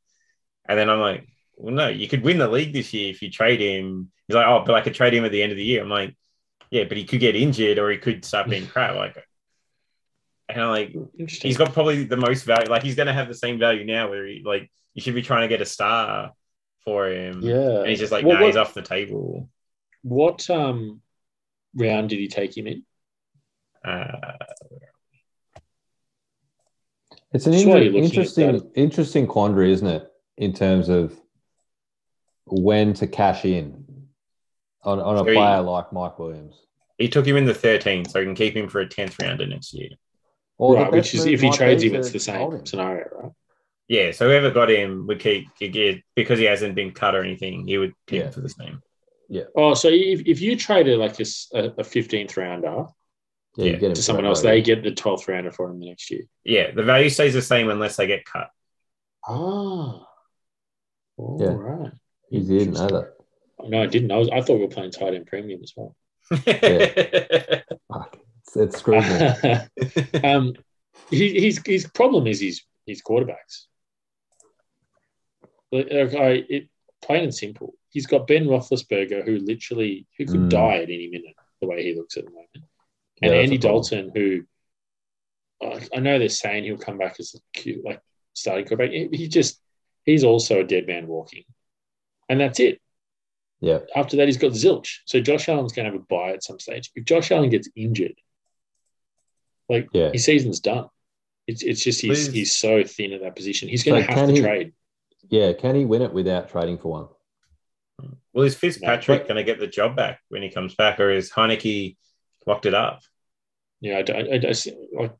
And 0.66 0.78
then 0.78 0.88
I'm 0.88 1.00
like, 1.00 1.26
well, 1.56 1.74
no, 1.74 1.88
you 1.88 2.08
could 2.08 2.22
win 2.22 2.38
the 2.38 2.48
league 2.48 2.72
this 2.72 2.92
year 2.92 3.10
if 3.10 3.22
you 3.22 3.30
trade 3.30 3.60
him. 3.60 4.10
He's 4.26 4.34
like, 4.34 4.46
oh, 4.46 4.62
but 4.66 4.74
I 4.74 4.80
could 4.80 4.94
trade 4.94 5.14
him 5.14 5.24
at 5.24 5.32
the 5.32 5.42
end 5.42 5.52
of 5.52 5.56
the 5.58 5.64
year. 5.64 5.82
I'm 5.82 5.88
like, 5.88 6.16
yeah, 6.70 6.84
but 6.84 6.96
he 6.96 7.04
could 7.04 7.20
get 7.20 7.36
injured 7.36 7.78
or 7.78 7.90
he 7.90 7.98
could 7.98 8.24
start 8.24 8.48
being 8.48 8.66
crap. 8.66 8.94
Like, 8.96 9.16
and 10.48 10.60
I'm 10.60 10.68
like, 10.70 10.94
he's 11.16 11.56
got 11.56 11.72
probably 11.72 12.04
the 12.04 12.16
most 12.16 12.42
value. 12.44 12.68
Like, 12.68 12.82
he's 12.82 12.94
going 12.96 13.06
to 13.06 13.12
have 13.12 13.28
the 13.28 13.34
same 13.34 13.58
value 13.58 13.84
now 13.86 14.10
where 14.10 14.26
he, 14.26 14.42
like, 14.44 14.70
you 14.92 15.00
should 15.00 15.14
be 15.14 15.22
trying 15.22 15.42
to 15.42 15.48
get 15.48 15.62
a 15.62 15.66
star 15.66 16.32
for 16.84 17.08
him. 17.08 17.40
yeah. 17.42 17.78
And 17.80 17.88
he's 17.88 18.00
just 18.00 18.12
like, 18.12 18.24
What- 18.24 18.34
no, 18.34 18.40
what- 18.40 18.46
he's 18.48 18.56
off 18.56 18.74
the 18.74 18.82
table. 18.82 19.48
What 20.02 20.50
um 20.50 21.00
round 21.74 22.08
did 22.10 22.18
he 22.18 22.28
take 22.28 22.56
him 22.56 22.66
in? 22.66 22.82
Uh, 23.84 24.32
It's 27.32 27.46
an 27.46 27.54
inter- 27.54 27.78
you're 27.78 27.92
looking 27.92 27.98
at 27.98 28.04
interesting, 28.04 28.70
interesting 28.74 29.26
quandary, 29.26 29.72
isn't 29.72 29.86
it? 29.86 30.06
In 30.36 30.52
terms 30.52 30.88
of 30.88 31.18
when 32.46 32.94
to 32.94 33.06
cash 33.06 33.44
in 33.44 33.84
on, 34.82 35.00
on 35.00 35.16
a 35.16 35.18
So 35.18 35.24
he- 35.26 35.34
player 35.34 35.60
like 35.62 35.92
Mike 35.92 36.18
Williams. 36.18 36.54
he 36.98 37.08
took 37.08 37.26
him 37.26 37.36
in 37.36 37.44
the 37.44 37.54
13, 37.54 38.04
so 38.04 38.18
he 38.20 38.26
can 38.26 38.34
keep 38.34 38.56
him 38.56 38.68
for 38.68 38.80
a 38.80 38.86
10th 38.88 39.20
rounder 39.22 39.46
next 39.46 39.72
year. 39.74 39.90
Or 40.58 40.74
the 40.76 40.82
right, 40.82 40.92
which 40.92 41.14
is 41.14 41.24
if 41.26 41.40
he 41.40 41.50
trades 41.50 41.82
him, 41.82 41.94
it's 41.94 42.10
the 42.12 42.20
same 42.20 42.52
him. 42.52 42.66
scenario, 42.66 43.04
right? 43.12 43.32
Yeah, 43.88 44.12
so 44.12 44.28
whoever 44.28 44.50
got 44.50 44.70
him 44.70 45.06
would 45.08 45.18
keep 45.20 45.48
you 45.58 46.00
because 46.14 46.38
he 46.38 46.44
hasn't 46.44 46.74
been 46.74 46.92
cut 46.92 47.14
or 47.14 47.24
anything. 47.24 47.66
He 47.66 47.78
would 47.78 47.94
keep 48.06 48.20
Yeah. 48.20 48.26
him 48.26 48.32
for 48.32 48.40
the 48.40 48.48
same. 48.48 48.80
Yeah. 49.28 49.44
Oh, 49.56 49.74
so 49.74 49.88
if, 49.88 50.20
if 50.26 50.40
you 50.40 50.56
traded 50.56 50.98
like 50.98 51.18
a, 51.18 51.24
a 51.54 51.82
15th 51.84 52.36
rounder 52.36 52.86
Yeah, 53.56 53.64
Yeah, 53.72 53.76
get 53.76 53.94
to 53.96 54.02
someone 54.02 54.24
else, 54.26 54.40
they 54.42 54.62
get 54.62 54.82
the 54.82 54.92
12th 54.92 55.26
rounder 55.28 55.50
for 55.50 55.68
him 55.70 55.80
the 55.80 55.88
next 55.88 56.10
year. 56.10 56.22
Yeah, 56.44 56.70
the 56.70 56.82
value 56.82 57.08
stays 57.10 57.34
the 57.34 57.42
same 57.42 57.68
unless 57.70 57.96
they 57.96 58.06
get 58.06 58.24
cut. 58.24 58.48
Ah. 59.26 60.06
All 61.16 61.38
Yeah. 61.40 61.48
right. 61.54 61.92
He 62.32 62.40
didn't 62.40 62.74
know 62.74 62.88
that. 62.88 63.14
No, 63.64 63.82
I 63.82 63.86
didn't. 63.86 64.10
I, 64.10 64.16
was, 64.16 64.28
I 64.30 64.40
thought 64.40 64.56
we 64.56 64.62
were 64.62 64.68
playing 64.68 64.90
tight 64.90 65.14
end 65.14 65.26
premium 65.26 65.60
as 65.62 65.72
well. 65.76 65.94
Fuck. 66.30 68.18
It's, 68.40 68.56
it's 68.56 68.78
screwed 68.78 69.04
um, 70.24 70.54
he, 71.10 71.40
his 71.40 71.60
his 71.64 71.86
problem 71.88 72.26
is 72.26 72.40
his 72.40 72.62
his 72.86 73.02
quarterbacks. 73.02 73.66
Like, 75.70 75.90
I, 75.90 76.44
it, 76.48 76.68
plain 77.02 77.24
and 77.24 77.34
simple. 77.34 77.74
He's 77.90 78.06
got 78.06 78.26
Ben 78.26 78.46
Roethlisberger, 78.46 79.24
who 79.24 79.38
literally 79.38 80.06
who 80.18 80.26
could 80.26 80.40
Mm. 80.40 80.50
die 80.50 80.76
at 80.78 80.84
any 80.90 81.08
minute, 81.08 81.34
the 81.60 81.66
way 81.66 81.82
he 81.82 81.94
looks 81.94 82.16
at 82.16 82.24
the 82.24 82.30
moment, 82.30 82.48
and 83.22 83.32
that's 83.32 83.44
Andy. 83.44 83.58
Dalton, 83.58 84.10
who 84.14 84.42
I 85.94 86.00
know 86.00 86.18
they're 86.18 86.28
saying 86.28 86.64
he'll 86.64 86.76
come 86.78 86.98
back 86.98 87.16
as 87.20 87.34
a 87.34 87.58
cute, 87.58 87.84
like 87.84 88.00
starting 88.32 88.66
quarterback. 88.66 88.90
He 88.90 89.08
he 89.12 89.28
just 89.28 89.60
he's 90.04 90.24
also 90.24 90.60
a 90.60 90.64
dead 90.64 90.86
man 90.86 91.06
walking, 91.06 91.44
and 92.32 92.40
that's 92.40 92.58
it. 92.60 92.80
Yeah. 93.60 93.80
After 93.94 94.16
that, 94.16 94.26
he's 94.26 94.38
got 94.38 94.52
zilch. 94.52 95.00
So 95.04 95.20
Josh 95.20 95.48
Allen's 95.48 95.72
going 95.72 95.84
to 95.86 95.92
have 95.92 96.00
a 96.00 96.04
buy 96.04 96.32
at 96.32 96.42
some 96.42 96.58
stage. 96.58 96.90
If 96.94 97.04
Josh 97.04 97.30
Allen 97.30 97.50
gets 97.50 97.68
injured, 97.76 98.14
like 99.68 99.88
Yeah. 99.92 100.10
his 100.12 100.24
season's 100.24 100.60
done. 100.60 100.88
It's 101.46 101.62
it's 101.62 101.82
just 101.82 102.00
he's 102.00 102.28
Please. 102.28 102.32
he's 102.32 102.56
so 102.56 102.82
thin 102.84 103.12
at 103.12 103.20
that 103.22 103.36
position. 103.36 103.68
He's 103.68 103.84
going 103.84 104.02
So 104.02 104.06
to 104.08 104.12
have 104.14 104.28
to 104.28 104.34
he- 104.34 104.40
trade. 104.40 104.72
Yeah, 105.28 105.52
can 105.52 105.74
he 105.76 105.84
win 105.84 106.02
it 106.02 106.12
without 106.12 106.48
trading 106.48 106.78
for 106.78 106.88
one? 106.90 107.08
well, 108.32 108.44
is 108.44 108.54
Fitzpatrick 108.56 109.22
but- 109.22 109.28
going 109.28 109.36
to 109.36 109.44
get 109.44 109.60
the 109.60 109.66
job 109.66 109.94
back 109.96 110.20
when 110.28 110.42
he 110.42 110.48
comes 110.50 110.74
back, 110.74 110.98
or 110.98 111.10
is 111.10 111.30
Heinicke 111.30 111.96
locked 112.46 112.66
it 112.66 112.74
up? 112.74 113.02
Yeah, 113.80 113.98
I, 113.98 114.02
don't- 114.02 114.44
I, 114.44 114.48
I, 114.48 114.52
see- 114.52 114.88
like 114.96 115.14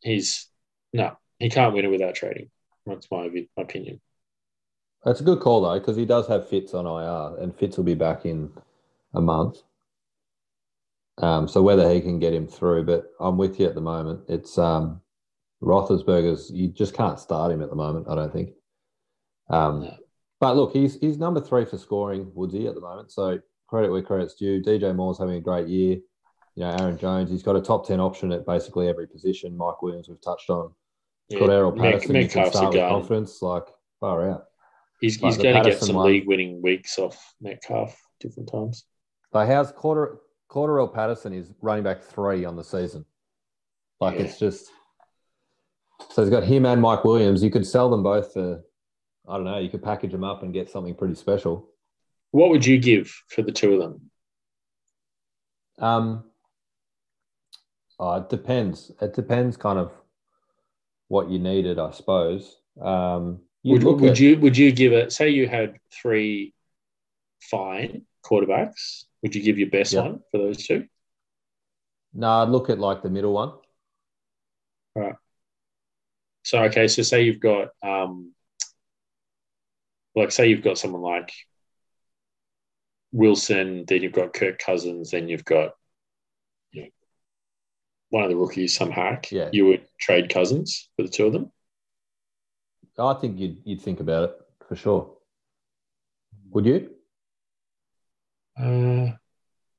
he's 0.00 0.48
no, 0.92 1.16
he 1.38 1.50
can't 1.50 1.74
win 1.74 1.84
it 1.84 1.88
without 1.90 2.14
trading. 2.14 2.50
That's 2.86 3.08
my 3.10 3.28
vi- 3.28 3.48
opinion. 3.56 4.00
That's 5.04 5.20
a 5.20 5.24
good 5.24 5.40
call 5.40 5.62
though, 5.62 5.78
because 5.78 5.96
he 5.96 6.04
does 6.04 6.28
have 6.28 6.48
Fitz 6.48 6.74
on 6.74 6.86
IR, 6.86 7.42
and 7.42 7.54
Fitz 7.54 7.76
will 7.76 7.84
be 7.84 7.94
back 7.94 8.24
in 8.24 8.50
a 9.14 9.20
month. 9.20 9.58
Um, 11.18 11.48
so 11.48 11.62
whether 11.62 11.92
he 11.92 12.00
can 12.00 12.18
get 12.18 12.32
him 12.32 12.46
through, 12.46 12.84
but 12.84 13.10
I'm 13.20 13.36
with 13.36 13.60
you 13.60 13.66
at 13.66 13.74
the 13.74 13.80
moment. 13.80 14.22
It's 14.28 14.56
um, 14.58 15.00
Roethlisberger's. 15.62 16.50
You 16.50 16.68
just 16.68 16.94
can't 16.94 17.18
start 17.18 17.52
him 17.52 17.62
at 17.62 17.70
the 17.70 17.76
moment. 17.76 18.06
I 18.08 18.14
don't 18.14 18.32
think. 18.32 18.50
Um, 19.50 19.90
but 20.40 20.56
look, 20.56 20.72
he's 20.72 20.98
he's 21.00 21.18
number 21.18 21.40
three 21.40 21.64
for 21.64 21.78
scoring, 21.78 22.30
Woodsy 22.34 22.66
at 22.66 22.74
the 22.74 22.80
moment. 22.80 23.12
So 23.12 23.38
credit 23.68 23.90
where 23.90 24.02
credit's 24.02 24.34
due. 24.34 24.62
DJ 24.62 24.94
Moore's 24.94 25.18
having 25.18 25.36
a 25.36 25.40
great 25.40 25.68
year. 25.68 25.98
You 26.54 26.64
know, 26.64 26.76
Aaron 26.78 26.98
Jones, 26.98 27.30
he's 27.30 27.42
got 27.42 27.56
a 27.56 27.60
top 27.60 27.86
ten 27.86 28.00
option 28.00 28.32
at 28.32 28.46
basically 28.46 28.88
every 28.88 29.06
position. 29.06 29.56
Mike 29.56 29.82
Williams, 29.82 30.08
we've 30.08 30.20
touched 30.20 30.50
on. 30.50 30.72
Yeah, 31.28 31.38
Cordarrelle 31.40 31.76
Patterson, 31.78 32.16
you 32.16 32.28
can 32.28 32.50
start 32.50 32.74
with 32.74 32.82
confidence. 32.82 33.40
Like 33.42 33.66
far 34.00 34.30
out. 34.30 34.44
He's, 35.02 35.20
Like 35.20 35.34
he's 35.34 35.42
going 35.42 35.62
to 35.62 35.68
get 35.68 35.80
some 35.82 35.96
one. 35.96 36.06
league-winning 36.06 36.62
weeks 36.62 36.96
off 36.98 37.34
Metcalf 37.40 38.00
different 38.20 38.48
times. 38.50 38.84
Like 39.32 39.48
how's 39.48 39.72
Quarter 39.72 40.18
Cordarrelle 40.48 40.94
Patterson 40.94 41.32
is 41.32 41.50
running 41.60 41.82
back 41.82 42.02
three 42.02 42.44
on 42.44 42.54
the 42.56 42.62
season. 42.62 43.04
Like 44.00 44.14
Yeah. 44.18 44.26
it's 44.26 44.38
just 44.38 44.70
so 46.10 46.22
he's 46.22 46.30
got 46.30 46.44
him 46.44 46.66
and 46.66 46.80
Mike 46.80 47.04
Williams. 47.04 47.42
You 47.42 47.50
could 47.50 47.66
sell 47.66 47.90
them 47.90 48.02
both 48.04 48.32
for 48.32 48.62
I 49.28 49.34
don't 49.36 49.44
know, 49.44 49.58
you 49.58 49.68
could 49.70 49.82
package 49.82 50.12
them 50.12 50.24
up 50.24 50.42
and 50.42 50.52
get 50.52 50.70
something 50.70 50.94
pretty 50.94 51.14
special. 51.16 51.68
What 52.30 52.50
would 52.50 52.64
you 52.64 52.78
give 52.78 53.08
for 53.28 53.42
the 53.42 53.52
two 53.52 53.74
of 53.74 53.80
them? 53.80 54.10
Um 55.78 56.24
oh, 57.98 58.14
it 58.16 58.28
depends. 58.28 58.92
It 59.00 59.14
depends 59.14 59.56
kind 59.56 59.78
of 59.80 59.90
what 61.08 61.28
you 61.28 61.38
needed, 61.40 61.78
I 61.80 61.90
suppose. 61.90 62.56
Um 62.80 63.40
Would, 63.64 63.84
would 63.84 64.18
you 64.18 64.38
would 64.38 64.56
you 64.56 64.72
give 64.72 64.92
it? 64.92 65.12
Say 65.12 65.30
you 65.30 65.46
had 65.46 65.78
three 65.92 66.52
fine 67.40 68.06
quarterbacks. 68.24 69.04
Would 69.22 69.34
you 69.34 69.42
give 69.42 69.58
your 69.58 69.70
best 69.70 69.92
Yeah. 69.92 70.02
one 70.02 70.20
for 70.30 70.38
those 70.38 70.66
two? 70.66 70.86
no, 72.14 72.28
I'd 72.28 72.48
look 72.50 72.68
at 72.70 72.78
like 72.78 73.02
the 73.02 73.08
middle 73.10 73.32
one. 73.32 73.52
Right. 74.94 75.14
So 76.42 76.62
okay, 76.64 76.88
so 76.88 77.02
say 77.02 77.22
you've 77.22 77.40
got 77.40 77.68
um, 77.82 78.32
like 80.14 80.32
say 80.32 80.48
you've 80.48 80.62
got 80.62 80.76
someone 80.76 81.02
like 81.02 81.32
Wilson, 83.12 83.84
then 83.86 84.02
you've 84.02 84.12
got 84.12 84.34
Kirk 84.34 84.58
Cousins, 84.58 85.10
then 85.10 85.28
you've 85.28 85.44
got 85.44 85.72
you 86.72 86.82
know, 86.82 86.88
one 88.10 88.24
of 88.24 88.30
the 88.30 88.36
rookies, 88.36 88.74
some 88.74 88.90
hack. 88.90 89.30
Yeah. 89.30 89.48
You 89.52 89.66
would 89.66 89.86
trade 90.00 90.28
Cousins 90.30 90.88
for 90.96 91.02
the 91.04 91.08
two 91.08 91.26
of 91.26 91.32
them. 91.32 91.52
I 92.98 93.14
think 93.14 93.38
you'd 93.38 93.58
you'd 93.64 93.80
think 93.80 94.00
about 94.00 94.30
it 94.30 94.36
for 94.68 94.76
sure. 94.76 95.14
Would 96.50 96.66
you? 96.66 96.90
Uh, 98.58 98.62
no. 98.64 99.14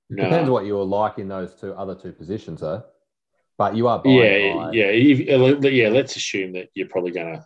Depends 0.10 0.50
what 0.50 0.66
you 0.66 0.76
were 0.76 0.84
like 0.84 1.20
in 1.20 1.28
those 1.28 1.54
two 1.56 1.74
other 1.74 1.96
two 1.96 2.12
positions, 2.12 2.62
though. 2.62 2.84
But 3.58 3.76
you 3.76 3.88
are 3.88 4.00
buying 4.02 4.18
yeah, 4.18 4.72
yeah, 4.72 4.86
if- 4.86 5.64
yeah. 5.74 5.90
Let's 5.90 6.16
assume 6.16 6.54
that 6.54 6.70
you're 6.74 6.88
probably 6.88 7.12
going 7.12 7.36
to 7.36 7.46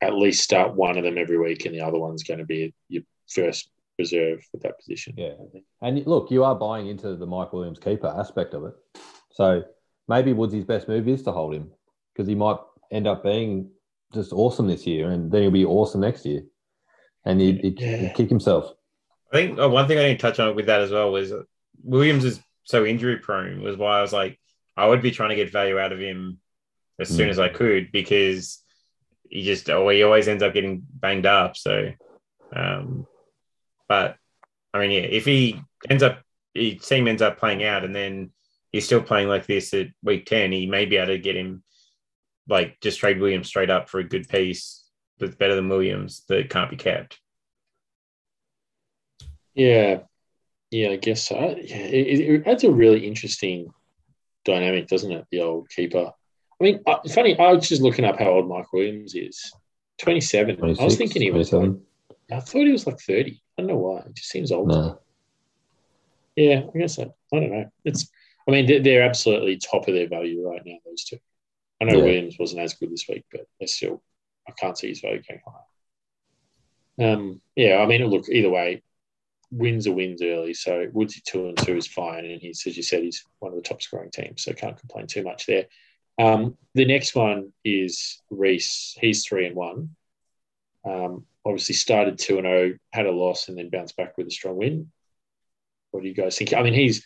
at 0.00 0.14
least 0.14 0.42
start 0.42 0.74
one 0.74 0.96
of 0.96 1.04
them 1.04 1.18
every 1.18 1.38
week, 1.38 1.64
and 1.66 1.74
the 1.74 1.80
other 1.80 1.98
one's 1.98 2.22
going 2.22 2.38
to 2.38 2.46
be 2.46 2.72
your 2.88 3.02
first 3.28 3.68
reserve 3.98 4.44
at 4.54 4.62
that 4.62 4.78
position. 4.78 5.14
Yeah. 5.16 5.34
And 5.80 6.06
look, 6.06 6.30
you 6.30 6.44
are 6.44 6.54
buying 6.54 6.86
into 6.86 7.16
the 7.16 7.26
Mike 7.26 7.52
Williams 7.52 7.78
keeper 7.78 8.06
aspect 8.06 8.54
of 8.54 8.64
it. 8.64 8.74
So 9.32 9.64
maybe 10.08 10.32
Woodsy's 10.32 10.64
best 10.64 10.88
move 10.88 11.08
is 11.08 11.22
to 11.24 11.32
hold 11.32 11.54
him 11.54 11.70
because 12.12 12.28
he 12.28 12.34
might 12.34 12.58
end 12.90 13.06
up 13.06 13.22
being 13.22 13.70
just 14.14 14.32
awesome 14.32 14.66
this 14.66 14.86
year, 14.86 15.10
and 15.10 15.30
then 15.30 15.42
he'll 15.42 15.50
be 15.50 15.64
awesome 15.64 16.00
next 16.00 16.24
year, 16.26 16.42
and 17.24 17.40
he'd, 17.40 17.60
he'd, 17.60 17.80
Yeah. 17.80 17.96
he'd 17.96 18.14
kick 18.14 18.28
himself. 18.28 18.72
I 19.32 19.36
think 19.36 19.58
oh, 19.58 19.68
one 19.68 19.86
thing 19.88 19.98
I 19.98 20.02
didn't 20.02 20.20
touch 20.20 20.38
on 20.40 20.54
with 20.54 20.66
that 20.66 20.80
as 20.82 20.90
well 20.90 21.10
was 21.10 21.32
Williams 21.82 22.24
is 22.24 22.40
so 22.64 22.84
injury 22.84 23.18
prone, 23.18 23.62
was 23.62 23.76
why 23.76 23.98
I 23.98 24.02
was 24.02 24.12
like, 24.12 24.38
I 24.76 24.86
would 24.86 25.02
be 25.02 25.10
trying 25.10 25.30
to 25.30 25.34
get 25.36 25.50
value 25.50 25.78
out 25.78 25.92
of 25.92 25.98
him 25.98 26.38
as 27.00 27.08
soon 27.08 27.28
Mm. 27.28 27.30
as 27.30 27.38
I 27.38 27.48
could 27.48 27.90
because 27.92 28.62
he 29.28 29.42
just 29.42 29.68
oh, 29.70 29.88
he 29.88 30.02
always 30.02 30.28
ends 30.28 30.42
up 30.42 30.52
getting 30.54 30.82
banged 30.86 31.26
up. 31.26 31.56
So, 31.56 31.92
um, 32.54 33.06
but 33.88 34.16
I 34.74 34.78
mean, 34.80 34.90
yeah, 34.90 35.00
if 35.00 35.24
he 35.24 35.60
ends 35.88 36.02
up, 36.02 36.22
his 36.54 36.86
team 36.86 37.08
ends 37.08 37.22
up 37.22 37.38
playing 37.38 37.64
out, 37.64 37.84
and 37.84 37.94
then 37.96 38.30
he's 38.70 38.84
still 38.84 39.02
playing 39.02 39.28
like 39.28 39.46
this 39.46 39.72
at 39.74 39.88
week 40.02 40.26
ten, 40.26 40.52
he 40.52 40.66
may 40.66 40.84
be 40.84 40.96
able 40.96 41.08
to 41.08 41.18
get 41.18 41.36
him 41.36 41.62
like 42.52 42.78
just 42.80 43.00
trade 43.00 43.18
Williams 43.18 43.48
straight 43.48 43.70
up 43.70 43.88
for 43.88 43.98
a 43.98 44.04
good 44.04 44.28
piece 44.28 44.84
that's 45.18 45.34
better 45.34 45.54
than 45.54 45.70
Williams 45.70 46.22
that 46.28 46.50
can't 46.50 46.70
be 46.70 46.76
kept. 46.76 47.18
Yeah, 49.54 50.00
yeah, 50.70 50.90
I 50.90 50.96
guess 50.96 51.24
so. 51.28 51.34
Yeah, 51.36 51.76
it, 51.76 52.20
it 52.20 52.46
adds 52.46 52.62
a 52.62 52.70
really 52.70 53.06
interesting 53.06 53.72
dynamic, 54.44 54.86
doesn't 54.86 55.10
it? 55.10 55.26
The 55.30 55.40
old 55.40 55.70
keeper. 55.70 56.12
I 56.60 56.64
mean, 56.64 56.80
uh, 56.86 56.98
funny. 57.10 57.38
I 57.38 57.52
was 57.52 57.68
just 57.68 57.82
looking 57.82 58.04
up 58.04 58.18
how 58.18 58.26
old 58.26 58.48
Mike 58.48 58.72
Williams 58.72 59.14
is. 59.14 59.52
Twenty-seven. 59.98 60.58
I 60.62 60.84
was 60.84 60.96
thinking 60.96 61.22
he 61.22 61.30
was. 61.30 61.52
Like, 61.52 61.62
27. 61.62 61.86
I 62.32 62.40
thought 62.40 62.66
he 62.66 62.72
was 62.72 62.86
like 62.86 63.00
thirty. 63.00 63.42
I 63.58 63.62
don't 63.62 63.68
know 63.68 63.78
why. 63.78 64.00
It 64.00 64.14
just 64.14 64.28
seems 64.28 64.52
old. 64.52 64.68
No. 64.68 65.00
Yeah, 66.36 66.62
I 66.74 66.78
guess 66.78 66.96
so. 66.96 67.14
I 67.32 67.40
don't 67.40 67.50
know. 67.50 67.70
It's. 67.84 68.10
I 68.46 68.50
mean, 68.50 68.66
they're, 68.66 68.82
they're 68.82 69.02
absolutely 69.02 69.56
top 69.56 69.88
of 69.88 69.94
their 69.94 70.08
value 70.08 70.46
right 70.46 70.62
now. 70.64 70.76
Those 70.84 71.04
two. 71.04 71.18
I 71.82 71.84
know 71.84 71.98
Yeah. 71.98 72.04
Williams 72.04 72.38
wasn't 72.38 72.62
as 72.62 72.74
good 72.74 72.92
this 72.92 73.08
week, 73.08 73.24
but 73.32 73.46
they're 73.58 73.66
still. 73.66 74.02
I 74.48 74.52
can't 74.52 74.78
see 74.78 74.88
his 74.88 75.00
value 75.00 75.22
going 75.28 75.40
higher. 75.44 77.12
Um. 77.12 77.40
Yeah. 77.56 77.78
I 77.78 77.86
mean, 77.86 78.04
look. 78.06 78.28
Either 78.28 78.50
way, 78.50 78.82
wins 79.50 79.86
are 79.86 79.92
wins 79.92 80.22
early. 80.22 80.54
So 80.54 80.88
Woodsy 80.92 81.20
two 81.24 81.48
and 81.48 81.58
two 81.58 81.76
is 81.76 81.88
fine, 81.88 82.24
and 82.24 82.40
he's 82.40 82.64
as 82.66 82.76
you 82.76 82.82
said, 82.82 83.02
he's 83.02 83.24
one 83.40 83.52
of 83.52 83.56
the 83.56 83.68
top 83.68 83.82
scoring 83.82 84.10
teams. 84.10 84.44
So 84.44 84.52
can't 84.52 84.78
complain 84.78 85.08
too 85.08 85.24
much 85.24 85.46
there. 85.46 85.66
Um, 86.18 86.56
the 86.74 86.84
next 86.84 87.14
one 87.14 87.52
is 87.64 88.20
Reese. 88.30 88.96
He's 89.00 89.26
three 89.26 89.46
and 89.46 89.56
one. 89.56 89.96
Um, 90.84 91.26
obviously 91.44 91.74
started 91.74 92.18
two 92.18 92.38
and 92.38 92.46
zero, 92.46 92.74
had 92.92 93.06
a 93.06 93.10
loss, 93.12 93.48
and 93.48 93.58
then 93.58 93.70
bounced 93.70 93.96
back 93.96 94.16
with 94.16 94.28
a 94.28 94.30
strong 94.30 94.56
win. 94.56 94.92
What 95.90 96.02
do 96.02 96.08
you 96.08 96.14
guys 96.14 96.38
think? 96.38 96.52
I 96.52 96.62
mean, 96.62 96.74
he's 96.74 97.04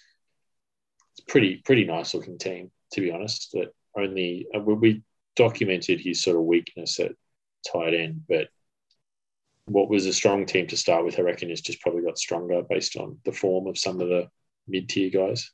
it's 1.13 1.25
pretty 1.27 1.63
pretty 1.65 1.85
nice 1.85 2.13
looking 2.13 2.37
team 2.39 2.71
to 2.93 3.01
be 3.01 3.11
honest. 3.11 3.53
That 3.53 3.73
only 3.97 4.47
uh, 4.55 4.61
we- 4.61 5.03
documented 5.35 6.01
his 6.01 6.23
sort 6.23 6.37
of 6.37 6.43
weakness 6.45 6.99
at 6.99 7.13
tight 7.71 7.93
end, 7.95 8.23
but 8.29 8.49
what 9.67 9.91
was 9.91 10.07
a 10.07 10.13
strong 10.13 10.47
team 10.47 10.67
to 10.69 10.77
start 10.77 11.05
with, 11.05 11.19
I 11.19 11.23
reckon, 11.23 11.51
has 11.51 11.61
just 11.61 11.81
probably 11.83 12.03
got 12.03 12.19
stronger 12.19 12.63
based 12.63 12.97
on 12.97 13.19
the 13.25 13.33
form 13.33 13.67
of 13.67 13.77
some 13.77 14.01
of 14.01 14.09
the 14.09 14.29
mid 14.67 14.89
tier 14.89 15.11
guys. 15.11 15.51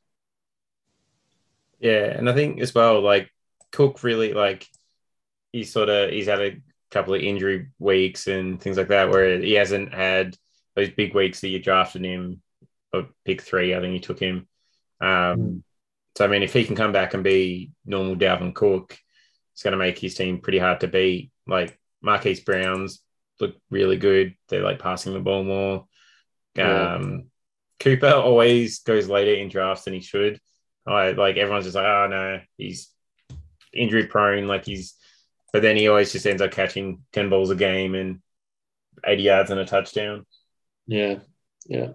Yeah, 1.81 2.17
and 2.17 2.31
I 2.31 2.35
think 2.35 2.61
as 2.61 2.75
well, 2.75 3.01
like 3.01 3.31
Cook 3.73 4.05
really 4.05 4.35
like 4.35 4.69
he's 5.53 5.73
sort 5.73 5.89
of 5.89 6.11
he's 6.11 6.27
had 6.27 6.41
a 6.41 6.57
couple 6.91 7.15
of 7.15 7.23
injury 7.23 7.69
weeks 7.79 8.29
and 8.29 8.61
things 8.61 8.77
like 8.77 8.89
that 8.89 9.11
where 9.11 9.41
he 9.41 9.55
hasn't 9.55 9.93
had 9.93 10.37
those 10.77 10.91
big 10.91 11.15
weeks 11.15 11.41
that 11.41 11.49
you 11.49 11.59
drafted 11.59 12.05
him 12.05 12.41
or 12.93 13.09
pick 13.25 13.43
three. 13.43 13.75
I 13.75 13.81
think 13.81 13.95
you 13.95 14.01
took 14.01 14.21
him. 14.21 14.47
Um, 15.01 15.09
Mm. 15.09 15.63
So 16.17 16.25
I 16.25 16.29
mean, 16.29 16.43
if 16.43 16.53
he 16.53 16.65
can 16.65 16.77
come 16.77 16.93
back 16.93 17.15
and 17.15 17.25
be 17.25 17.73
normal 17.85 18.17
Dalvin 18.17 18.55
Cook, 18.55 18.99
it's 19.55 19.63
going 19.63 19.73
to 19.73 19.79
make 19.79 19.99
his 19.99 20.15
team 20.15 20.41
pretty 20.41 20.59
hard 20.59 20.81
to 20.81 20.89
beat. 20.89 21.31
Like 21.47 21.79
Marquise 22.03 22.41
Browns 22.41 23.01
look 23.41 23.55
really 23.71 23.97
good. 23.97 24.35
They're 24.49 24.63
like 24.63 24.79
passing 24.79 25.13
the 25.15 25.21
ball 25.21 25.43
more. 25.45 25.87
Yeah. 26.55 26.95
Um, 26.95 27.25
Cooper 27.81 28.11
always 28.13 28.81
goes 28.81 29.09
later 29.09 29.35
in 29.35 29.49
drafts 29.49 29.85
than 29.85 29.95
he 29.95 30.01
should. 30.01 30.39
I 30.87 31.11
like 31.13 31.37
everyone's 31.37 31.65
just 31.65 31.77
like, 31.77 31.87
oh 31.87 32.07
no, 32.09 32.41
he's 32.57 32.91
injury 33.73 34.07
prone. 34.07 34.47
Like 34.47 34.65
he's, 34.65 34.95
but 35.53 35.63
then 35.63 35.77
he 35.77 35.89
always 35.89 36.13
just 36.13 36.27
ends 36.27 36.43
up 36.43 36.51
catching 36.51 37.03
ten 37.13 37.29
balls 37.29 37.51
a 37.51 37.57
game 37.57 37.95
and 37.95 38.21
eighty 39.07 39.25
yards 39.25 39.51
and 39.51 39.61
a 39.61 39.65
touchdown. 39.65 40.27
Yeah, 40.87 41.21
yeah, 41.67 41.91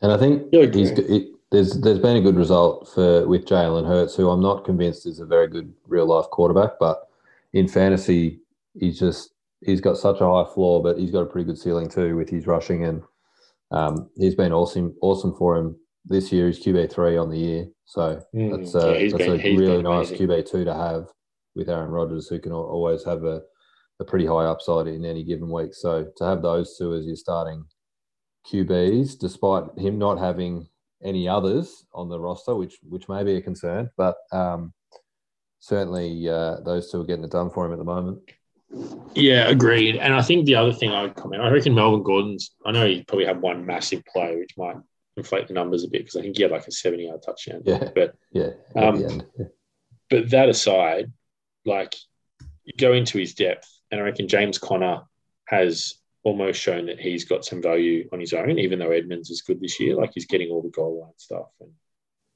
And 0.00 0.12
I 0.12 0.18
think 0.18 0.48
he's 0.74 0.90
agree. 0.90 1.04
it, 1.16 1.31
there's 1.52 1.80
there's 1.80 1.98
been 1.98 2.16
a 2.16 2.20
good 2.20 2.36
result 2.36 2.88
for 2.92 3.26
with 3.28 3.44
Jalen 3.46 3.86
Hurts, 3.86 4.16
who 4.16 4.28
I'm 4.30 4.42
not 4.42 4.64
convinced 4.64 5.06
is 5.06 5.20
a 5.20 5.26
very 5.26 5.46
good 5.48 5.72
real 5.86 6.06
life 6.06 6.26
quarterback, 6.30 6.72
but 6.80 7.08
in 7.52 7.68
fantasy, 7.68 8.40
he's 8.74 8.98
just 8.98 9.32
he's 9.60 9.80
got 9.80 9.96
such 9.98 10.20
a 10.20 10.26
high 10.26 10.52
floor, 10.52 10.82
but 10.82 10.98
he's 10.98 11.10
got 11.12 11.20
a 11.20 11.26
pretty 11.26 11.46
good 11.46 11.58
ceiling 11.58 11.88
too 11.88 12.16
with 12.16 12.28
his 12.30 12.46
rushing, 12.46 12.84
and 12.84 13.02
um, 13.70 14.10
he's 14.16 14.34
been 14.34 14.52
awesome 14.52 14.94
awesome 15.02 15.34
for 15.36 15.56
him 15.56 15.76
this 16.06 16.32
year. 16.32 16.46
He's 16.46 16.58
QB 16.64 16.90
three 16.92 17.16
on 17.16 17.30
the 17.30 17.38
year, 17.38 17.66
so 17.84 18.20
Mm, 18.34 18.50
that's 18.56 18.74
uh, 18.74 18.94
yeah, 18.98 19.10
that's 19.10 19.24
been- 19.24 19.40
a 19.40 19.56
really 19.56 19.82
nice. 19.82 20.10
QB 20.18 20.50
two 20.50 20.64
to 20.64 20.74
have 20.74 21.06
with 21.54 21.68
Aaron 21.68 21.90
Rodgers, 21.90 22.28
who 22.28 22.38
can 22.40 22.52
always 22.52 23.04
have 23.04 23.24
a, 23.24 23.42
a 24.00 24.04
pretty 24.04 24.24
high 24.26 24.46
upside 24.46 24.86
in 24.86 25.04
any 25.04 25.22
given 25.22 25.50
week. 25.50 25.74
So 25.74 26.06
to 26.16 26.24
have 26.24 26.40
those 26.40 26.76
two 26.78 26.94
as 26.94 27.04
your 27.04 27.14
starting 27.16 27.66
QBs, 28.50 29.18
despite 29.18 29.64
him 29.78 29.98
not 29.98 30.18
having 30.18 30.66
any 31.04 31.28
others 31.28 31.84
on 31.92 32.08
the 32.08 32.18
roster, 32.18 32.54
which 32.54 32.78
which 32.88 33.08
may 33.08 33.24
be 33.24 33.36
a 33.36 33.42
concern, 33.42 33.90
but 33.96 34.16
um, 34.32 34.72
certainly 35.60 36.28
uh, 36.28 36.60
those 36.60 36.90
two 36.90 37.00
are 37.00 37.04
getting 37.04 37.24
it 37.24 37.30
done 37.30 37.50
for 37.50 37.66
him 37.66 37.72
at 37.72 37.78
the 37.78 37.84
moment. 37.84 38.20
Yeah, 39.14 39.48
agreed. 39.48 39.96
And 39.96 40.14
I 40.14 40.22
think 40.22 40.46
the 40.46 40.54
other 40.54 40.72
thing 40.72 40.90
I 40.90 41.02
would 41.02 41.14
comment, 41.14 41.42
I 41.42 41.50
reckon 41.50 41.74
Melvin 41.74 42.02
Gordon's, 42.02 42.52
I 42.64 42.72
know 42.72 42.86
he 42.86 43.02
probably 43.04 43.26
had 43.26 43.40
one 43.42 43.66
massive 43.66 44.02
play, 44.06 44.36
which 44.36 44.56
might 44.56 44.76
inflate 45.18 45.46
the 45.46 45.52
numbers 45.54 45.84
a 45.84 45.88
bit 45.88 46.02
because 46.02 46.16
I 46.16 46.22
think 46.22 46.36
he 46.36 46.42
had 46.42 46.52
like 46.52 46.66
a 46.66 46.72
70 46.72 47.04
yard 47.04 47.20
touchdown. 47.24 47.62
Yeah. 47.66 47.90
But 47.94 48.14
Yeah, 48.32 48.50
Um. 48.74 48.98
Yeah. 49.38 49.46
but 50.08 50.30
that 50.30 50.48
aside, 50.48 51.12
like 51.66 51.94
you 52.64 52.72
go 52.78 52.92
into 52.94 53.18
his 53.18 53.34
depth, 53.34 53.68
and 53.90 54.00
I 54.00 54.04
reckon 54.04 54.26
James 54.28 54.56
Conner 54.58 55.02
has 55.46 55.94
almost 56.24 56.60
shown 56.60 56.86
that 56.86 57.00
he's 57.00 57.24
got 57.24 57.44
some 57.44 57.60
value 57.60 58.08
on 58.12 58.20
his 58.20 58.32
own, 58.32 58.58
even 58.58 58.78
though 58.78 58.90
Edmonds 58.90 59.30
is 59.30 59.42
good 59.42 59.60
this 59.60 59.80
year. 59.80 59.96
Like 59.96 60.12
he's 60.14 60.26
getting 60.26 60.50
all 60.50 60.62
the 60.62 60.68
goal 60.70 61.02
line 61.02 61.12
stuff, 61.16 61.48
and 61.60 61.70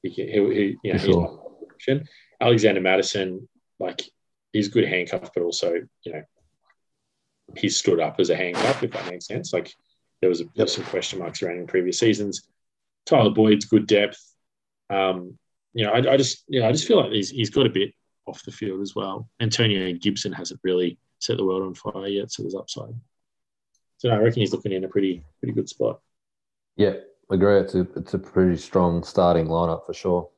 he 0.03 0.13
can, 0.13 0.27
he'll, 0.27 0.49
he, 0.49 0.75
you 0.83 0.93
know, 0.93 0.99
sure. 0.99 1.57
option. 1.71 2.07
Alexander 2.41 2.81
Mattison, 2.81 3.47
like 3.79 4.01
he's 4.53 4.67
good 4.67 4.87
handcuff, 4.87 5.31
but 5.33 5.43
also 5.43 5.81
you 6.03 6.13
know 6.13 6.23
he's 7.55 7.77
stood 7.77 7.99
up 7.99 8.19
as 8.19 8.29
a 8.29 8.35
handcuff 8.35 8.83
if 8.83 8.91
that 8.91 9.09
makes 9.09 9.25
sense. 9.25 9.53
Like 9.53 9.73
there 10.21 10.29
was 10.29 10.41
a, 10.41 10.45
Yep. 10.55 10.69
some 10.69 10.85
question 10.85 11.19
marks 11.19 11.41
around 11.41 11.59
in 11.59 11.67
previous 11.67 11.99
seasons. 11.99 12.47
Tyler 13.05 13.31
Boyd's 13.31 13.65
good 13.65 13.87
depth. 13.87 14.21
Um, 14.89 15.37
you 15.73 15.85
know, 15.85 15.91
I, 15.91 16.13
I 16.13 16.17
just 16.17 16.43
you 16.47 16.59
know 16.59 16.67
I 16.67 16.71
just 16.71 16.87
feel 16.87 16.97
like 17.01 17.11
he's 17.11 17.29
he's 17.29 17.49
got 17.49 17.65
a 17.65 17.69
bit 17.69 17.93
off 18.25 18.43
the 18.43 18.51
field 18.51 18.81
as 18.81 18.95
well. 18.95 19.29
Antonio 19.39 19.93
Gibson 19.93 20.33
hasn't 20.33 20.59
really 20.63 20.97
set 21.19 21.37
the 21.37 21.45
world 21.45 21.63
on 21.63 21.73
fire 21.73 22.07
yet, 22.07 22.31
so 22.31 22.43
there's 22.43 22.55
upside. 22.55 22.93
So 23.97 24.09
I 24.09 24.17
reckon 24.17 24.41
he's 24.41 24.53
looking 24.53 24.71
in 24.71 24.83
a 24.83 24.87
pretty 24.87 25.23
pretty 25.39 25.53
good 25.53 25.69
spot. 25.69 25.99
yeah, 26.75 26.93
I 27.31 27.35
agree. 27.35 27.57
It's 27.59 27.75
a 27.75 27.81
it's 27.95 28.13
a 28.13 28.19
pretty 28.19 28.57
strong 28.57 29.03
starting 29.03 29.47
lineup 29.47 29.85
for 29.85 29.93
sure. 29.93 30.29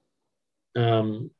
Um, 0.76 1.32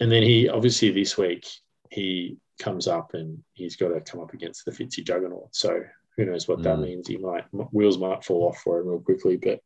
and 0.00 0.10
then 0.12 0.22
he 0.22 0.48
obviously 0.48 0.90
this 0.90 1.16
week 1.18 1.46
he 1.90 2.36
comes 2.60 2.86
up 2.88 3.14
and 3.14 3.42
he's 3.54 3.76
got 3.76 3.88
to 3.88 4.00
come 4.00 4.20
up 4.20 4.32
against 4.34 4.64
the 4.64 4.70
Fitzy 4.70 5.04
juggernaut. 5.04 5.48
So 5.54 5.80
who 6.16 6.24
knows 6.24 6.48
what 6.48 6.62
that 6.62 6.78
Mm. 6.78 6.82
means? 6.82 7.08
He 7.08 7.16
might 7.16 7.44
wheels 7.72 7.98
might 7.98 8.24
fall 8.24 8.48
off 8.48 8.58
for 8.58 8.78
him 8.78 8.88
real 8.88 9.00
quickly, 9.00 9.36
but 9.36 9.60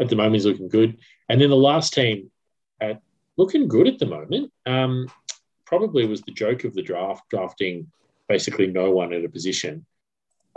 at 0.00 0.08
the 0.08 0.16
moment 0.16 0.34
he's 0.34 0.46
looking 0.46 0.68
good. 0.68 0.98
And 1.28 1.40
then 1.40 1.50
the 1.50 1.56
last 1.56 1.92
team 1.94 2.30
at 2.80 3.00
looking 3.36 3.68
good 3.68 3.86
at 3.88 3.98
the 3.98 4.06
moment. 4.06 4.52
Um, 4.64 5.08
probably 5.66 6.06
was 6.06 6.22
the 6.22 6.32
joke 6.32 6.64
of 6.64 6.74
the 6.74 6.82
draft, 6.82 7.28
drafting 7.28 7.90
basically 8.28 8.68
no 8.68 8.90
one 8.92 9.12
at 9.12 9.24
a 9.24 9.28
position 9.28 9.84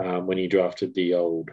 um, 0.02 0.26
when 0.26 0.38
he 0.38 0.46
drafted 0.46 0.94
the 0.94 1.14
old 1.14 1.50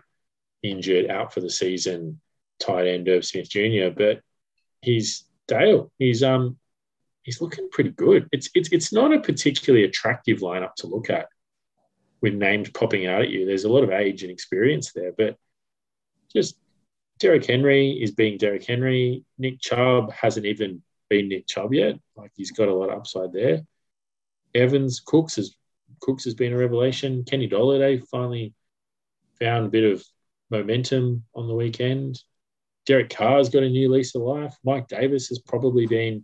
injured 0.64 1.10
out 1.10 1.34
for 1.34 1.42
the 1.42 1.50
season 1.50 2.20
tight 2.60 2.88
end 2.88 3.08
Irv 3.08 3.26
Smith 3.26 3.50
Jr. 3.50 3.90
But 3.96 4.22
he's 4.82 5.26
Dale. 5.48 5.92
He's 5.98 6.24
um 6.24 6.58
he's 7.24 7.42
looking 7.42 7.70
pretty 7.70 7.92
good. 7.92 8.28
It's 8.32 8.50
it's 8.56 8.70
it's 8.72 8.94
not 8.94 9.14
a 9.14 9.20
particularly 9.20 9.86
attractive 9.86 10.40
lineup 10.40 10.76
to 10.78 10.88
look 10.88 11.10
at 11.10 11.28
with 12.22 12.34
names 12.34 12.70
popping 12.72 13.06
out 13.06 13.22
at 13.22 13.30
you. 13.30 13.46
There's 13.46 13.66
a 13.66 13.70
lot 13.70 13.84
of 13.84 13.92
age 13.92 14.24
and 14.24 14.32
experience 14.32 14.92
there, 14.94 15.12
but 15.16 15.38
just 16.34 16.58
Derrick 17.20 17.46
Henry 17.46 17.92
is 17.92 18.12
being 18.12 18.38
Derrick 18.38 18.66
Henry. 18.66 19.24
Nick 19.38 19.60
Chubb 19.60 20.12
hasn't 20.12 20.46
even 20.46 20.82
been 21.10 21.30
Nick 21.30 21.48
Chubb 21.48 21.74
yet. 21.74 22.00
Like 22.16 22.32
he's 22.36 22.52
got 22.52 22.68
a 22.68 22.74
lot 22.74 22.90
of 22.90 23.00
upside 23.00 23.34
there. 23.34 23.62
Evans 24.54 25.02
Cooks 25.06 25.36
has 25.36 25.56
Cooks 26.00 26.24
has 26.26 26.34
been 26.34 26.54
a 26.54 26.58
revelation. 26.58 27.24
Kenny 27.24 27.50
Golladay 27.50 28.04
finally 28.10 28.54
found 29.40 29.66
a 29.66 29.70
bit 29.70 29.92
of 29.92 30.04
momentum 30.50 31.24
on 31.36 31.48
the 31.48 31.54
weekend. 31.56 32.22
Derek 32.86 33.10
Carr's 33.10 33.50
got 33.50 33.64
a 33.64 33.70
new 33.70 33.92
lease 33.92 34.16
of 34.16 34.22
life. 34.22 34.56
Mike 34.64 34.88
Davis 34.88 35.28
has 35.28 35.40
probably 35.40 35.88
been 35.88 36.24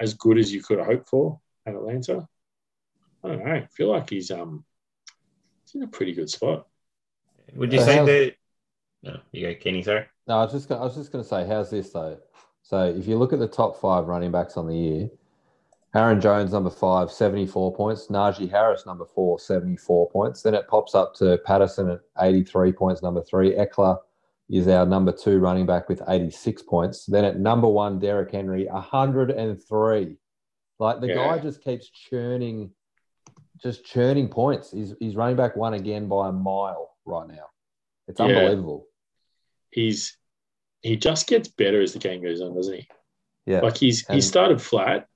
as 0.00 0.14
good 0.14 0.38
as 0.38 0.52
you 0.52 0.62
could 0.62 0.80
hope 0.80 1.08
for 1.08 1.40
at 1.66 1.74
Atlanta. 1.74 2.26
I 3.22 3.28
don't 3.28 3.44
know. 3.44 3.52
I 3.52 3.66
feel 3.74 3.90
like 3.90 4.10
he's 4.10 4.30
um 4.30 4.64
he's 5.64 5.74
in 5.74 5.82
a 5.82 5.88
pretty 5.88 6.14
good 6.14 6.30
spot. 6.30 6.66
Would 7.54 7.72
you 7.72 7.80
So 7.80 7.84
say 7.84 8.04
that? 8.04 8.34
No, 9.02 9.20
you 9.32 9.46
go, 9.46 9.54
Kenny. 9.60 9.82
Sorry. 9.82 10.06
No, 10.26 10.38
I 10.38 10.44
was 10.44 10.52
just 10.52 10.68
gonna, 10.68 10.80
I 10.80 10.84
was 10.84 10.96
just 10.96 11.12
going 11.12 11.22
to 11.22 11.28
say, 11.28 11.46
how's 11.46 11.70
this 11.70 11.90
though? 11.90 12.18
So 12.62 12.86
if 12.86 13.06
you 13.06 13.16
look 13.16 13.32
at 13.32 13.38
the 13.38 13.46
top 13.46 13.80
five 13.80 14.06
running 14.06 14.32
backs 14.32 14.56
on 14.56 14.66
the 14.66 14.74
year, 14.76 15.10
Aaron 15.96 16.20
Jones 16.20 16.52
number 16.52 16.68
five, 16.68 17.10
74 17.10 17.74
points. 17.74 18.08
Najee 18.08 18.50
Harris 18.50 18.84
number 18.84 19.06
four, 19.06 19.38
74 19.38 20.10
points. 20.10 20.42
Then 20.42 20.54
it 20.54 20.68
pops 20.68 20.94
up 20.94 21.14
to 21.14 21.38
Patterson 21.38 21.88
at 21.88 22.00
83 22.20 22.72
points, 22.72 23.02
number 23.02 23.22
three. 23.22 23.54
Ekeler 23.54 23.96
is 24.50 24.68
our 24.68 24.84
number 24.84 25.10
two 25.10 25.38
running 25.38 25.64
back 25.64 25.88
with 25.88 26.02
86 26.06 26.62
points. 26.64 27.06
Then 27.06 27.24
at 27.24 27.38
number 27.40 27.66
one, 27.66 27.98
Derrick 27.98 28.30
Henry, 28.30 28.66
103. 28.66 30.18
Like 30.78 31.00
the 31.00 31.06
Yeah. 31.08 31.14
guy 31.14 31.38
just 31.38 31.62
keeps 31.64 31.88
churning, 31.88 32.72
just 33.56 33.82
churning 33.86 34.28
points. 34.28 34.70
He's 34.70 34.94
he's 35.00 35.16
running 35.16 35.36
back 35.36 35.56
one 35.56 35.72
again 35.72 36.08
by 36.08 36.28
a 36.28 36.32
mile 36.32 36.94
right 37.06 37.26
now. 37.26 37.46
It's 38.06 38.20
Yeah. 38.20 38.26
unbelievable. 38.26 38.86
He's 39.70 40.18
he 40.82 40.96
just 40.96 41.26
gets 41.26 41.48
better 41.48 41.80
as 41.80 41.94
the 41.94 41.98
game 41.98 42.22
goes 42.22 42.42
on, 42.42 42.54
doesn't 42.54 42.74
he? 42.74 42.88
Yeah. 43.46 43.60
Like 43.60 43.78
he's 43.78 44.06
he 44.08 44.20
started 44.20 44.60
flat, 44.60 45.08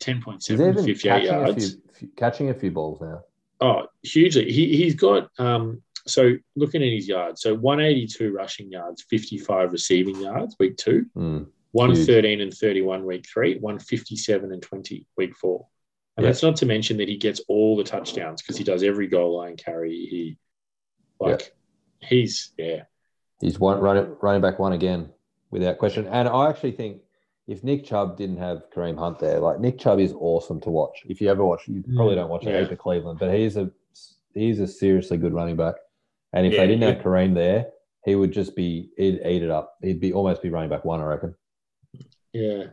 10.7, 0.00 0.50
even 0.50 0.74
58 0.74 0.98
catching 1.02 1.28
a 1.28 1.32
yards. 1.32 1.72
few, 1.74 1.82
few- 1.92 2.08
catching 2.16 2.50
a 2.50 2.54
few 2.54 2.70
balls 2.70 3.00
now. 3.00 3.22
Oh, 3.60 3.86
hugely. 4.02 4.50
He 4.52 4.76
he's 4.76 4.94
got 4.94 5.30
um 5.38 5.82
so 6.06 6.34
looking 6.56 6.82
at 6.82 6.92
his 6.92 7.08
yards, 7.08 7.40
so 7.40 7.54
182 7.54 8.30
rushing 8.32 8.70
yards, 8.70 9.02
55 9.08 9.72
receiving 9.72 10.20
yards, 10.20 10.54
week 10.58 10.76
two, 10.76 11.06
Mm. 11.16 11.46
113 11.72 12.40
and 12.40 12.52
31 12.52 13.04
week 13.06 13.24
three, 13.26 13.54
157 13.58 14.52
and 14.52 14.62
20 14.62 15.06
week 15.16 15.34
four. 15.36 15.66
And 16.16 16.24
Yeah. 16.24 16.30
that's 16.30 16.42
not 16.42 16.56
to 16.56 16.66
mention 16.66 16.98
that 16.98 17.08
he 17.08 17.16
gets 17.16 17.40
all 17.48 17.76
the 17.76 17.84
touchdowns 17.84 18.42
because 18.42 18.56
he 18.56 18.64
does 18.64 18.82
every 18.82 19.06
goal 19.08 19.36
line 19.38 19.56
carry. 19.56 19.90
He 19.92 20.36
like 21.20 21.54
he's 22.00 22.52
yeah. 22.58 22.82
He's 23.40 23.58
one 23.58 23.80
running 23.80 24.14
running 24.20 24.42
back 24.42 24.58
one 24.58 24.72
again 24.74 25.10
without 25.50 25.78
question. 25.78 26.06
And 26.06 26.28
I 26.28 26.50
actually 26.50 26.72
think 26.72 27.00
if 27.46 27.62
Nick 27.62 27.84
Chubb 27.84 28.16
didn't 28.16 28.38
have 28.38 28.70
Kareem 28.74 28.98
Hunt 28.98 29.18
there, 29.18 29.38
like 29.38 29.60
Nick 29.60 29.78
Chubb 29.78 30.00
is 30.00 30.12
awesome 30.12 30.60
to 30.62 30.70
watch. 30.70 31.02
If 31.06 31.20
you 31.20 31.28
ever 31.28 31.44
watch, 31.44 31.68
you 31.68 31.84
probably 31.94 32.14
don't 32.14 32.30
watch 32.30 32.46
a 32.46 32.50
Yeah. 32.50 32.62
heap 32.62 32.70
of 32.72 32.78
Cleveland, 32.78 33.18
but 33.18 33.34
he's 33.34 33.56
a 33.56 33.70
he's 34.34 34.58
a 34.60 34.66
seriously 34.66 35.16
good 35.16 35.32
running 35.32 35.56
back. 35.56 35.74
And 36.32 36.46
if 36.46 36.52
Yeah, 36.54 36.60
they 36.60 36.66
didn't 36.68 36.82
he 36.82 36.88
have 36.88 37.02
Kareem 37.04 37.34
there, 37.34 37.66
he 38.04 38.14
would 38.16 38.32
just 38.32 38.56
be 38.56 38.90
he'd 38.96 39.20
eat 39.24 39.42
it 39.42 39.50
up. 39.50 39.76
He'd 39.82 40.00
be 40.00 40.12
almost 40.12 40.42
be 40.42 40.50
running 40.50 40.70
back 40.70 40.84
one, 40.84 41.00
I 41.00 41.04
reckon. 41.04 41.34
Yeah. 42.32 42.64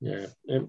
Yeah. 0.00 0.26
And 0.46 0.68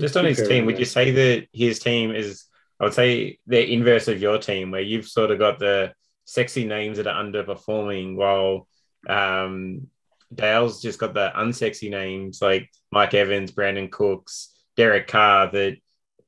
Just 0.00 0.16
on 0.16 0.24
his 0.24 0.46
team, 0.48 0.66
would 0.66 0.78
you 0.78 0.84
say 0.84 1.10
that 1.12 1.46
his 1.52 1.78
team 1.78 2.10
is, 2.12 2.46
I 2.80 2.84
would 2.84 2.94
say, 2.94 3.38
the 3.46 3.72
inverse 3.72 4.08
of 4.08 4.20
your 4.20 4.38
team, 4.38 4.72
where 4.72 4.80
you've 4.80 5.06
sort 5.06 5.30
of 5.30 5.38
got 5.38 5.60
the 5.60 5.92
sexy 6.24 6.64
names 6.64 6.96
that 6.96 7.06
are 7.06 7.22
underperforming, 7.22 8.16
while 8.16 8.66
um, 9.08 9.88
Dale's 10.34 10.82
just 10.82 10.98
got 10.98 11.14
the 11.14 11.32
unsexy 11.36 11.90
names 11.90 12.40
like 12.40 12.70
Mike 12.90 13.14
Evans, 13.14 13.52
Brandin 13.52 13.90
Cooks, 13.90 14.52
Derek 14.76 15.06
Carr, 15.06 15.50
that 15.52 15.76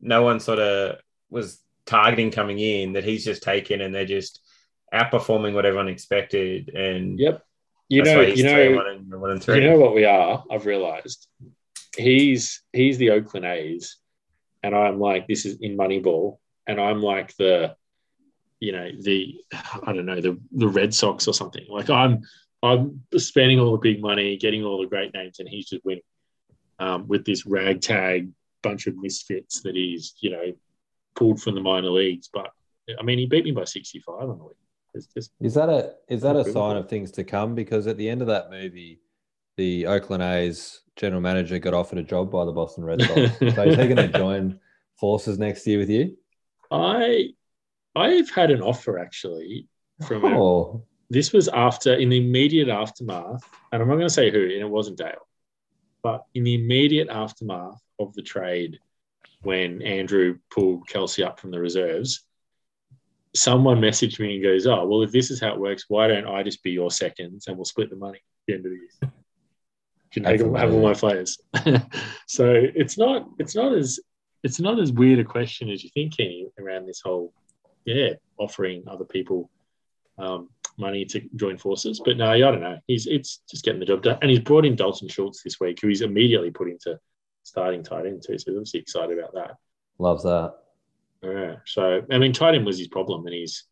no 0.00 0.22
one 0.22 0.40
sort 0.40 0.58
of 0.58 0.96
was 1.30 1.60
targeting 1.86 2.30
coming 2.30 2.58
in, 2.58 2.94
that 2.94 3.04
he's 3.04 3.24
just 3.24 3.42
taken 3.42 3.80
and 3.80 3.94
they're 3.94 4.04
just 4.04 4.40
outperforming 4.92 5.54
what 5.54 5.66
everyone 5.66 5.88
expected. 5.88 6.68
And 6.70 7.18
Yep. 7.18 7.42
You 7.88 8.02
know, 8.02 8.20
you 8.20 8.42
know, 8.42 8.74
one 8.74 8.88
and 8.88 9.20
one 9.20 9.30
and 9.30 9.42
three. 9.42 9.62
you 9.62 9.70
know 9.70 9.78
what 9.78 9.94
we 9.94 10.04
are. 10.04 10.44
I've 10.50 10.66
realised 10.66 11.28
he's 11.96 12.62
he's 12.72 12.98
the 12.98 13.10
Oakland 13.10 13.46
A's, 13.46 13.96
and 14.64 14.74
I'm 14.74 14.98
like 14.98 15.28
this 15.28 15.46
is 15.46 15.58
in 15.60 15.76
Moneyball, 15.76 16.38
and 16.66 16.80
I'm 16.80 17.00
like 17.00 17.36
the, 17.36 17.76
you 18.58 18.72
know, 18.72 18.90
the 19.00 19.36
I 19.52 19.92
don't 19.92 20.06
know 20.06 20.20
the 20.20 20.36
the 20.50 20.66
Red 20.66 20.94
Sox 20.94 21.28
or 21.28 21.34
something. 21.34 21.64
Like 21.68 21.88
I'm 21.88 22.22
I'm 22.66 23.02
spending 23.16 23.60
all 23.60 23.72
the 23.72 23.78
big 23.78 24.00
money, 24.00 24.36
getting 24.36 24.64
all 24.64 24.80
the 24.80 24.86
great 24.86 25.12
names, 25.14 25.38
and 25.40 25.48
he's 25.48 25.68
just 25.68 25.84
winning 25.84 26.02
um, 26.78 27.06
with 27.08 27.24
this 27.24 27.46
ragtag 27.46 28.30
bunch 28.62 28.86
of 28.86 28.96
misfits 28.96 29.62
that 29.62 29.76
he's 29.76 30.14
you 30.20 30.30
know 30.30 30.52
pulled 31.14 31.40
from 31.40 31.54
the 31.54 31.60
minor 31.60 31.90
leagues. 31.90 32.28
But 32.32 32.50
I 32.98 33.02
mean, 33.02 33.18
he 33.18 33.26
beat 33.26 33.44
me 33.44 33.52
by 33.52 33.64
65 33.64 34.28
on 34.28 34.38
the 34.38 34.44
week. 34.44 34.56
It's 34.94 35.06
just 35.06 35.30
Is 35.40 35.54
that 35.54 35.68
a 35.68 35.94
is 36.08 36.22
that 36.22 36.36
a 36.36 36.44
sign 36.44 36.76
of 36.76 36.88
things 36.88 37.10
to 37.12 37.24
come? 37.24 37.54
Because 37.54 37.86
at 37.86 37.96
the 37.96 38.08
end 38.08 38.22
of 38.22 38.28
that 38.28 38.50
movie, 38.50 39.00
the 39.56 39.86
Oakland 39.86 40.22
A's 40.22 40.80
general 40.96 41.20
manager 41.20 41.58
got 41.58 41.74
offered 41.74 41.98
a 41.98 42.02
job 42.02 42.30
by 42.30 42.44
the 42.44 42.52
Boston 42.52 42.84
Red 42.84 43.02
Sox. 43.02 43.54
so 43.54 43.62
is 43.62 43.76
he 43.76 43.88
going 43.88 43.96
to 43.96 44.08
join 44.08 44.58
forces 44.98 45.38
next 45.38 45.66
year 45.66 45.78
with 45.78 45.90
you? 45.90 46.16
I 46.70 47.30
I've 47.94 48.30
had 48.30 48.50
an 48.50 48.62
offer 48.62 48.98
actually 48.98 49.68
from 50.06 50.24
Oh, 50.24 50.84
this 51.10 51.32
was 51.32 51.48
after 51.48 51.94
in 51.94 52.08
the 52.08 52.18
immediate 52.18 52.68
aftermath, 52.68 53.48
and 53.72 53.82
I'm 53.82 53.88
not 53.88 53.94
going 53.94 54.08
to 54.08 54.14
say 54.14 54.30
who, 54.30 54.42
and 54.42 54.60
it 54.60 54.68
wasn't 54.68 54.98
Dale, 54.98 55.26
but 56.02 56.24
in 56.34 56.44
the 56.44 56.54
immediate 56.54 57.08
aftermath 57.08 57.80
of 57.98 58.12
the 58.14 58.22
trade, 58.22 58.78
when 59.42 59.82
Andrew 59.82 60.38
pulled 60.50 60.88
Kelce 60.88 61.24
up 61.24 61.38
from 61.38 61.50
the 61.50 61.60
reserves, 61.60 62.24
someone 63.34 63.80
messaged 63.80 64.18
me 64.18 64.34
and 64.34 64.42
goes, 64.42 64.66
"Oh, 64.66 64.86
well, 64.86 65.02
if 65.02 65.12
this 65.12 65.30
is 65.30 65.40
how 65.40 65.52
it 65.52 65.60
works, 65.60 65.84
why 65.88 66.08
don't 66.08 66.26
I 66.26 66.42
just 66.42 66.62
be 66.62 66.72
your 66.72 66.90
seconds 66.90 67.46
and 67.46 67.56
we'll 67.56 67.64
split 67.64 67.90
the 67.90 67.96
money 67.96 68.18
at 68.18 68.46
the 68.46 68.54
end 68.54 68.66
of 68.66 68.72
the 68.72 68.78
year? 68.78 68.88
You 69.02 70.10
can 70.10 70.24
have, 70.24 70.40
have 70.60 70.74
all 70.74 70.82
my 70.82 70.94
players." 70.94 71.38
so 72.26 72.52
it's 72.52 72.98
not 72.98 73.28
it's 73.38 73.54
not 73.54 73.72
as 73.72 74.00
it's 74.42 74.58
not 74.58 74.80
as 74.80 74.92
weird 74.92 75.20
a 75.20 75.24
question 75.24 75.70
as 75.70 75.84
you 75.84 75.90
think, 75.90 76.16
Kenny, 76.16 76.48
around 76.58 76.86
this 76.86 77.00
whole 77.04 77.32
yeah 77.84 78.14
offering 78.38 78.82
other 78.88 79.04
people 79.04 79.50
um, 80.18 80.48
money 80.78 81.04
to 81.06 81.20
join 81.36 81.58
forces. 81.58 82.00
But 82.04 82.16
no, 82.16 82.30
I 82.30 82.38
don't 82.38 82.60
know. 82.60 82.78
He's 82.86 83.06
it's 83.06 83.40
just 83.50 83.64
getting 83.64 83.80
the 83.80 83.86
job 83.86 84.02
done, 84.02 84.18
and 84.22 84.30
he's 84.30 84.40
brought 84.40 84.64
in 84.66 84.76
Dalton 84.76 85.08
Schultz 85.08 85.42
this 85.42 85.58
week, 85.60 85.80
who 85.80 85.88
he's 85.88 86.02
immediately 86.02 86.50
put 86.50 86.68
into 86.68 86.98
starting 87.42 87.82
tight 87.82 88.06
end 88.06 88.22
too. 88.26 88.38
So 88.38 88.50
he's 88.50 88.56
obviously 88.56 88.80
excited 88.80 89.18
about 89.18 89.34
that. 89.34 89.56
loves 89.98 90.22
that. 90.24 90.54
Yeah. 91.22 91.56
So 91.64 92.02
I 92.10 92.18
mean, 92.18 92.32
tight 92.32 92.54
end 92.54 92.66
was 92.66 92.78
his 92.78 92.88
problem, 92.88 93.26
and 93.26 93.34
he's 93.34 93.64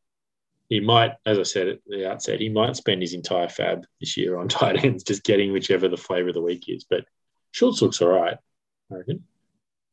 he 0.71 0.81
might, 0.81 1.13
as 1.27 1.39
I 1.39 1.43
said 1.43 1.69
at 1.69 1.79
the 1.87 2.11
outset, 2.11 2.41
he 2.41 2.49
might 2.49 2.75
spend 2.75 3.03
his 3.03 3.13
entire 3.13 3.49
fab 3.51 3.85
this 4.01 4.17
year 4.17 4.39
on 4.39 4.49
tight 4.49 4.83
ends, 4.85 5.05
just 5.05 5.23
getting 5.23 5.53
whichever 5.53 5.89
the 5.89 5.97
flavor 5.97 6.29
of 6.29 6.35
the 6.35 6.41
week 6.41 6.65
is. 6.69 6.85
But 6.89 7.05
Schultz 7.51 7.83
looks 7.83 8.01
all 8.01 8.09
right, 8.09 8.39
I 8.91 8.95
reckon. 8.95 9.25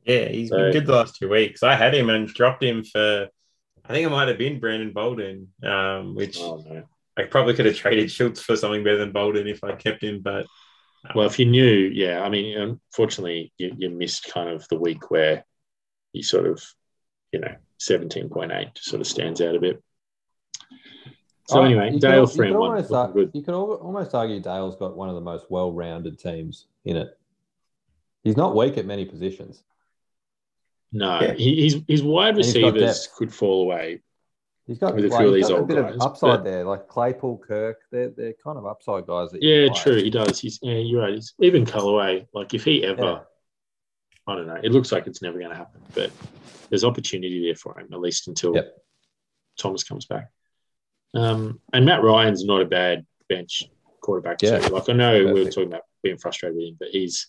Yeah, 0.05 0.29
he's 0.29 0.49
So- 0.49 0.57
been 0.57 0.71
good 0.71 0.85
the 0.87 0.93
last 0.93 1.17
two 1.17 1.29
weeks. 1.29 1.61
I 1.61 1.75
had 1.75 1.93
him 1.93 2.09
and 2.09 2.27
dropped 2.27 2.63
him 2.63 2.83
for, 2.85 3.27
I 3.85 3.93
think 3.93 4.07
it 4.07 4.09
might 4.09 4.29
have 4.29 4.37
been 4.37 4.59
Brandon 4.59 4.93
Bolden, 4.93 5.49
um, 5.61 6.15
which 6.15 6.39
Oh 6.39 6.63
no. 6.67 6.83
I 7.17 7.23
probably 7.23 7.53
could 7.53 7.65
have 7.65 7.75
traded 7.75 8.09
Schultz 8.11 8.41
for 8.41 8.55
something 8.55 8.83
better 8.83 8.97
than 8.97 9.11
Bolden 9.11 9.47
if 9.47 9.63
I 9.63 9.73
kept 9.75 10.03
him. 10.03 10.21
But 10.21 10.45
um, 11.05 11.11
Well, 11.15 11.27
if 11.27 11.37
you 11.39 11.45
knew, 11.45 11.65
yeah, 11.93 12.21
I 12.21 12.29
mean, 12.29 12.57
unfortunately, 12.57 13.51
you, 13.57 13.73
you 13.77 13.89
missed 13.89 14.31
kind 14.33 14.49
of 14.49 14.67
the 14.69 14.79
week 14.79 15.11
where 15.11 15.45
he 16.13 16.21
sort 16.23 16.45
of, 16.47 16.63
you 17.31 17.39
know, 17.39 17.55
17.8 17.79 18.77
sort 18.77 19.01
of 19.01 19.07
stands 19.07 19.41
out 19.41 19.55
a 19.55 19.59
bit. 19.59 19.83
So 21.47 21.59
Oh, 21.59 21.63
anyway, 21.63 21.87
you 21.87 21.91
could- 21.93 22.01
Dale 22.01 22.29
you 22.31 22.37
could 22.43 22.51
almost 22.55 22.91
ar- 22.93 23.13
You 23.17 23.41
could 23.41 23.49
al- 23.53 23.73
almost 23.73 24.13
argue 24.15 24.39
Dale's 24.39 24.75
got 24.77 24.95
one 24.95 25.09
of 25.09 25.15
the 25.15 25.21
most 25.21 25.45
well-rounded 25.49 26.17
teams 26.19 26.67
in 26.85 26.95
it. 26.95 27.17
He's 28.23 28.37
not 28.37 28.55
weak 28.55 28.77
at 28.77 28.85
many 28.85 29.05
positions. 29.05 29.63
No, 30.93 31.19
Yeah. 31.21 31.33
he, 31.33 31.63
his 31.63 31.81
his 31.87 32.03
wide 32.03 32.37
receivers 32.37 33.07
could 33.17 33.33
fall 33.33 33.63
away. 33.63 34.01
He's 34.67 34.77
got, 34.77 34.95
With 34.95 35.05
a 35.05 35.09
few 35.09 35.27
of 35.29 35.35
he's 35.35 35.47
these 35.47 35.51
old 35.51 35.67
bit 35.67 35.77
guys, 35.77 35.95
of 35.95 36.01
upside 36.01 36.29
but- 36.39 36.43
there, 36.43 36.63
like 36.63 36.87
Claypool, 36.87 37.39
Kirk. 37.39 37.79
They're 37.91 38.09
they're 38.09 38.33
kind 38.43 38.57
of 38.57 38.65
upside 38.65 39.07
guys. 39.07 39.29
Yeah, 39.33 39.67
true, 39.73 39.95
he 39.95 40.09
does. 40.09 40.39
He's 40.39 40.59
yeah, 40.61 40.75
you're 40.75 41.01
right. 41.01 41.13
He's, 41.15 41.33
even 41.39 41.65
Callaway, 41.65 42.27
like 42.33 42.53
if 42.53 42.63
he 42.63 42.83
ever, 42.85 43.03
Yeah. 43.03 43.19
I 44.27 44.35
don't 44.35 44.47
know, 44.47 44.59
it 44.63 44.71
looks 44.71 44.91
like 44.91 45.07
it's 45.07 45.21
never 45.21 45.39
going 45.39 45.49
to 45.49 45.57
happen, 45.57 45.81
but 45.95 46.11
there's 46.69 46.83
opportunity 46.83 47.43
there 47.45 47.55
for 47.55 47.77
him 47.79 47.87
at 47.91 47.99
least 47.99 48.27
until 48.27 48.55
Yep. 48.55 48.77
Thomas 49.57 49.83
comes 49.83 50.05
back. 50.05 50.29
Um, 51.15 51.59
and 51.73 51.85
Matt 51.85 52.03
Ryan's 52.03 52.45
not 52.45 52.61
a 52.61 52.65
bad 52.65 53.05
bench 53.27 53.63
quarterback 53.99 54.41
Yeah. 54.41 54.59
too. 54.59 54.73
Like 54.73 54.87
I 54.89 54.93
know 54.93 55.25
we 55.33 55.43
were 55.43 55.49
talking 55.51 55.67
about 55.73 55.83
being 56.03 56.17
frustrated 56.17 56.55
with 56.55 56.67
him, 56.67 56.75
but 56.79 56.89
he's 56.89 57.27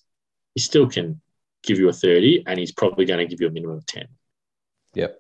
he 0.55 0.61
still 0.61 0.87
can 0.87 1.21
give 1.65 1.79
you 1.79 1.89
a 1.89 1.93
thirty, 1.93 2.45
and 2.47 2.59
he's 2.59 2.73
probably 2.73 3.07
going 3.07 3.19
to 3.21 3.27
give 3.27 3.41
you 3.41 3.49
a 3.49 3.51
minimum 3.51 3.79
of 3.79 3.87
ten. 3.87 4.07
Yep. 4.95 5.19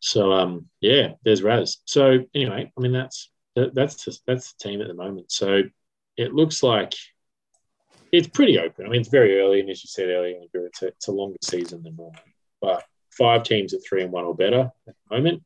So 0.00 0.32
um, 0.32 0.66
yeah, 0.80 1.12
there's 1.24 1.42
Raz. 1.42 1.78
So 1.84 2.20
anyway, 2.34 2.72
I 2.76 2.80
mean 2.80 2.92
that's 2.92 3.30
that, 3.56 3.74
that's 3.74 4.04
the, 4.04 4.18
that's 4.26 4.52
the 4.52 4.68
team 4.68 4.80
at 4.80 4.88
the 4.88 4.94
moment. 4.94 5.30
So 5.30 5.62
it 6.16 6.34
looks 6.34 6.62
like 6.62 6.94
it's 8.12 8.28
pretty 8.28 8.58
open. 8.58 8.86
I 8.86 8.88
mean, 8.88 9.00
it's 9.00 9.10
very 9.10 9.38
early, 9.40 9.60
and 9.60 9.70
as 9.70 9.84
you 9.84 9.88
said 9.88 10.08
earlier, 10.08 10.40
it's 10.52 10.82
a, 10.82 10.88
it's 10.88 11.08
a 11.08 11.12
longer 11.12 11.38
season 11.42 11.82
than 11.82 11.96
normal. 11.96 12.16
But 12.60 12.84
five 13.10 13.42
teams 13.42 13.74
at 13.74 13.80
three 13.88 14.02
and 14.02 14.12
one 14.12 14.24
or 14.24 14.34
better 14.34 14.72
at 14.88 14.94
the 15.08 15.16
moment, 15.16 15.42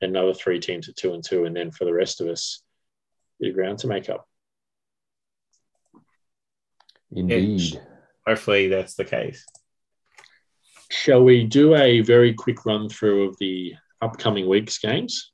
another 0.00 0.34
three 0.34 0.60
teams 0.60 0.88
at 0.88 0.96
two 0.96 1.14
and 1.14 1.24
two, 1.24 1.44
and 1.44 1.56
then 1.56 1.70
for 1.70 1.84
the 1.84 1.92
rest 1.92 2.20
of 2.20 2.28
us, 2.28 2.62
bit 3.40 3.50
of 3.50 3.54
ground 3.54 3.78
to 3.80 3.86
make 3.86 4.08
up. 4.08 4.28
Indeed. 7.14 7.80
hopefully 8.26 8.68
that's 8.68 8.94
the 8.94 9.04
case. 9.04 9.44
Shall 10.90 11.22
we 11.22 11.44
do 11.44 11.74
a 11.74 12.00
very 12.00 12.34
quick 12.34 12.64
run 12.64 12.88
through 12.88 13.28
of 13.28 13.36
the 13.38 13.74
upcoming 14.02 14.48
week's 14.48 14.78
games? 14.78 15.32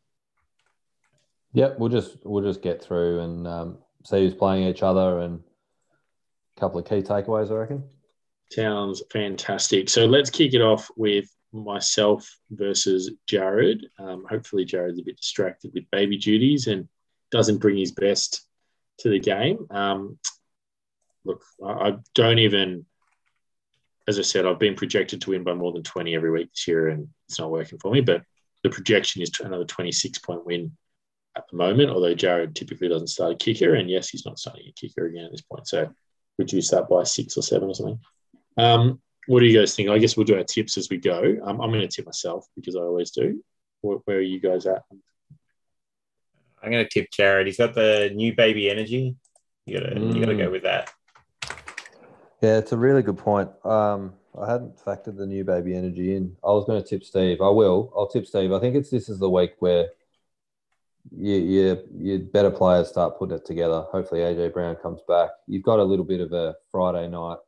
Yep, 1.54 1.78
we'll 1.78 1.88
just 1.88 2.18
we'll 2.24 2.44
just 2.44 2.62
get 2.62 2.84
through 2.84 3.20
and 3.20 3.46
um, 3.46 3.78
see 4.04 4.18
who's 4.18 4.34
playing 4.34 4.68
each 4.68 4.82
other 4.82 5.20
and 5.20 5.40
a 6.56 6.60
couple 6.60 6.78
of 6.78 6.86
key 6.86 7.02
takeaways. 7.02 7.50
I 7.50 7.54
reckon. 7.54 7.84
Sounds 8.52 9.02
fantastic. 9.10 9.88
So 9.88 10.06
let's 10.06 10.30
kick 10.30 10.54
it 10.54 10.62
off 10.62 10.90
with 10.96 11.28
myself 11.52 12.28
versus 12.50 13.10
Jared. 13.26 13.86
Um, 13.98 14.24
hopefully, 14.28 14.64
Jared's 14.64 15.00
a 15.00 15.04
bit 15.04 15.18
distracted 15.18 15.72
with 15.74 15.90
baby 15.90 16.18
duties 16.18 16.66
and 16.66 16.88
doesn't 17.30 17.58
bring 17.58 17.76
his 17.76 17.92
best 17.92 18.46
to 19.00 19.08
the 19.08 19.18
game. 19.18 19.66
Um, 19.70 20.18
look, 21.24 21.42
I, 21.64 21.70
I 21.70 21.96
don't 22.14 22.38
even, 22.38 22.86
as 24.06 24.18
I 24.18 24.22
said, 24.22 24.46
I've 24.46 24.58
been 24.58 24.74
projected 24.74 25.22
to 25.22 25.30
win 25.30 25.44
by 25.44 25.54
more 25.54 25.72
than 25.72 25.82
20 25.82 26.14
every 26.14 26.30
week 26.30 26.50
this 26.50 26.68
year, 26.68 26.88
and 26.88 27.08
it's 27.28 27.38
not 27.38 27.50
working 27.50 27.78
for 27.78 27.92
me. 27.92 28.00
But 28.00 28.22
the 28.62 28.70
projection 28.70 29.22
is 29.22 29.30
to 29.30 29.44
another 29.44 29.64
26 29.64 30.18
point 30.20 30.44
win 30.46 30.76
at 31.36 31.44
the 31.50 31.56
moment, 31.56 31.90
although 31.90 32.14
Jared 32.14 32.56
typically 32.56 32.88
doesn't 32.88 33.06
start 33.08 33.32
a 33.32 33.36
kicker. 33.36 33.74
And 33.74 33.88
yes, 33.88 34.08
he's 34.08 34.26
not 34.26 34.38
starting 34.38 34.66
a 34.68 34.72
kicker 34.72 35.06
again 35.06 35.24
at 35.26 35.30
this 35.30 35.42
point. 35.42 35.68
So 35.68 35.88
reduce 36.38 36.70
that 36.70 36.88
by 36.88 37.04
six 37.04 37.36
or 37.36 37.42
seven 37.42 37.68
or 37.68 37.74
something. 37.74 38.00
Um, 38.56 39.00
what 39.26 39.40
do 39.40 39.46
you 39.46 39.58
guys 39.58 39.74
think? 39.76 39.88
I 39.90 39.98
guess 39.98 40.16
we'll 40.16 40.26
do 40.26 40.36
our 40.36 40.42
tips 40.44 40.76
as 40.78 40.88
we 40.90 40.96
go. 40.96 41.36
Um, 41.44 41.60
I'm 41.60 41.70
going 41.70 41.82
to 41.82 41.88
tip 41.88 42.06
myself 42.06 42.46
because 42.56 42.74
I 42.76 42.80
always 42.80 43.10
do. 43.12 43.42
Where, 43.82 43.98
where 44.06 44.16
are 44.16 44.20
you 44.20 44.40
guys 44.40 44.66
at? 44.66 44.82
I'm 46.62 46.72
going 46.72 46.84
to 46.84 46.90
tip 46.90 47.10
Jared. 47.12 47.46
He's 47.46 47.58
got 47.58 47.74
the 47.74 48.10
new 48.14 48.34
baby 48.34 48.68
energy. 48.68 49.14
You 49.66 49.78
got 49.78 49.86
to 49.90 50.00
you 50.00 50.20
got 50.20 50.26
to 50.26 50.34
Mm. 50.34 50.38
go 50.38 50.50
with 50.50 50.62
that. 50.64 50.90
Yeah, 52.42 52.56
it's 52.58 52.72
a 52.72 52.76
really 52.76 53.02
good 53.02 53.18
point. 53.18 53.50
Um, 53.64 54.14
I 54.40 54.50
hadn't 54.50 54.76
factored 54.76 55.16
the 55.16 55.26
new 55.26 55.44
baby 55.44 55.74
energy 55.74 56.14
in. 56.14 56.36
I 56.44 56.48
was 56.48 56.64
going 56.64 56.82
to 56.82 56.88
tip 56.88 57.04
Steve. 57.04 57.40
I 57.40 57.48
will. 57.48 57.92
I'll 57.96 58.08
tip 58.08 58.26
Steve. 58.26 58.52
I 58.52 58.60
think 58.60 58.76
it's 58.76 58.90
this 58.90 59.08
is 59.08 59.18
the 59.18 59.30
week 59.30 59.54
where 59.58 59.88
you, 61.10 61.36
you, 61.36 61.82
your 61.96 62.18
better 62.18 62.50
players 62.50 62.88
start 62.88 63.18
putting 63.18 63.36
it 63.36 63.46
together. 63.46 63.84
Hopefully, 63.90 64.20
AJ 64.20 64.52
Brown 64.52 64.76
comes 64.76 65.00
back. 65.08 65.30
You've 65.46 65.62
got 65.62 65.78
a 65.78 65.84
little 65.84 66.04
bit 66.04 66.20
of 66.20 66.32
a 66.32 66.54
Friday 66.70 67.08
night 67.08 67.38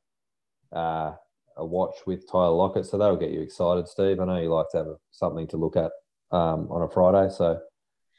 uh, 0.73 1.13
a 1.57 1.65
watch 1.65 1.97
with 2.07 2.31
Tyler 2.31 2.51
Lockett, 2.51 2.87
so 2.87 2.97
that'll 2.97 3.17
get 3.17 3.31
you 3.31 3.41
excited, 3.41 3.89
Steve. 3.89 4.21
I 4.21 4.25
know 4.25 4.41
you 4.41 4.49
like 4.49 4.71
to 4.71 4.79
have 4.79 4.87
something 5.11 5.47
to 5.49 5.57
look 5.57 5.77
at 5.77 5.93
um, 6.31 6.69
on 6.71 6.83
a 6.83 6.89
Friday, 6.89 7.33
so 7.33 7.61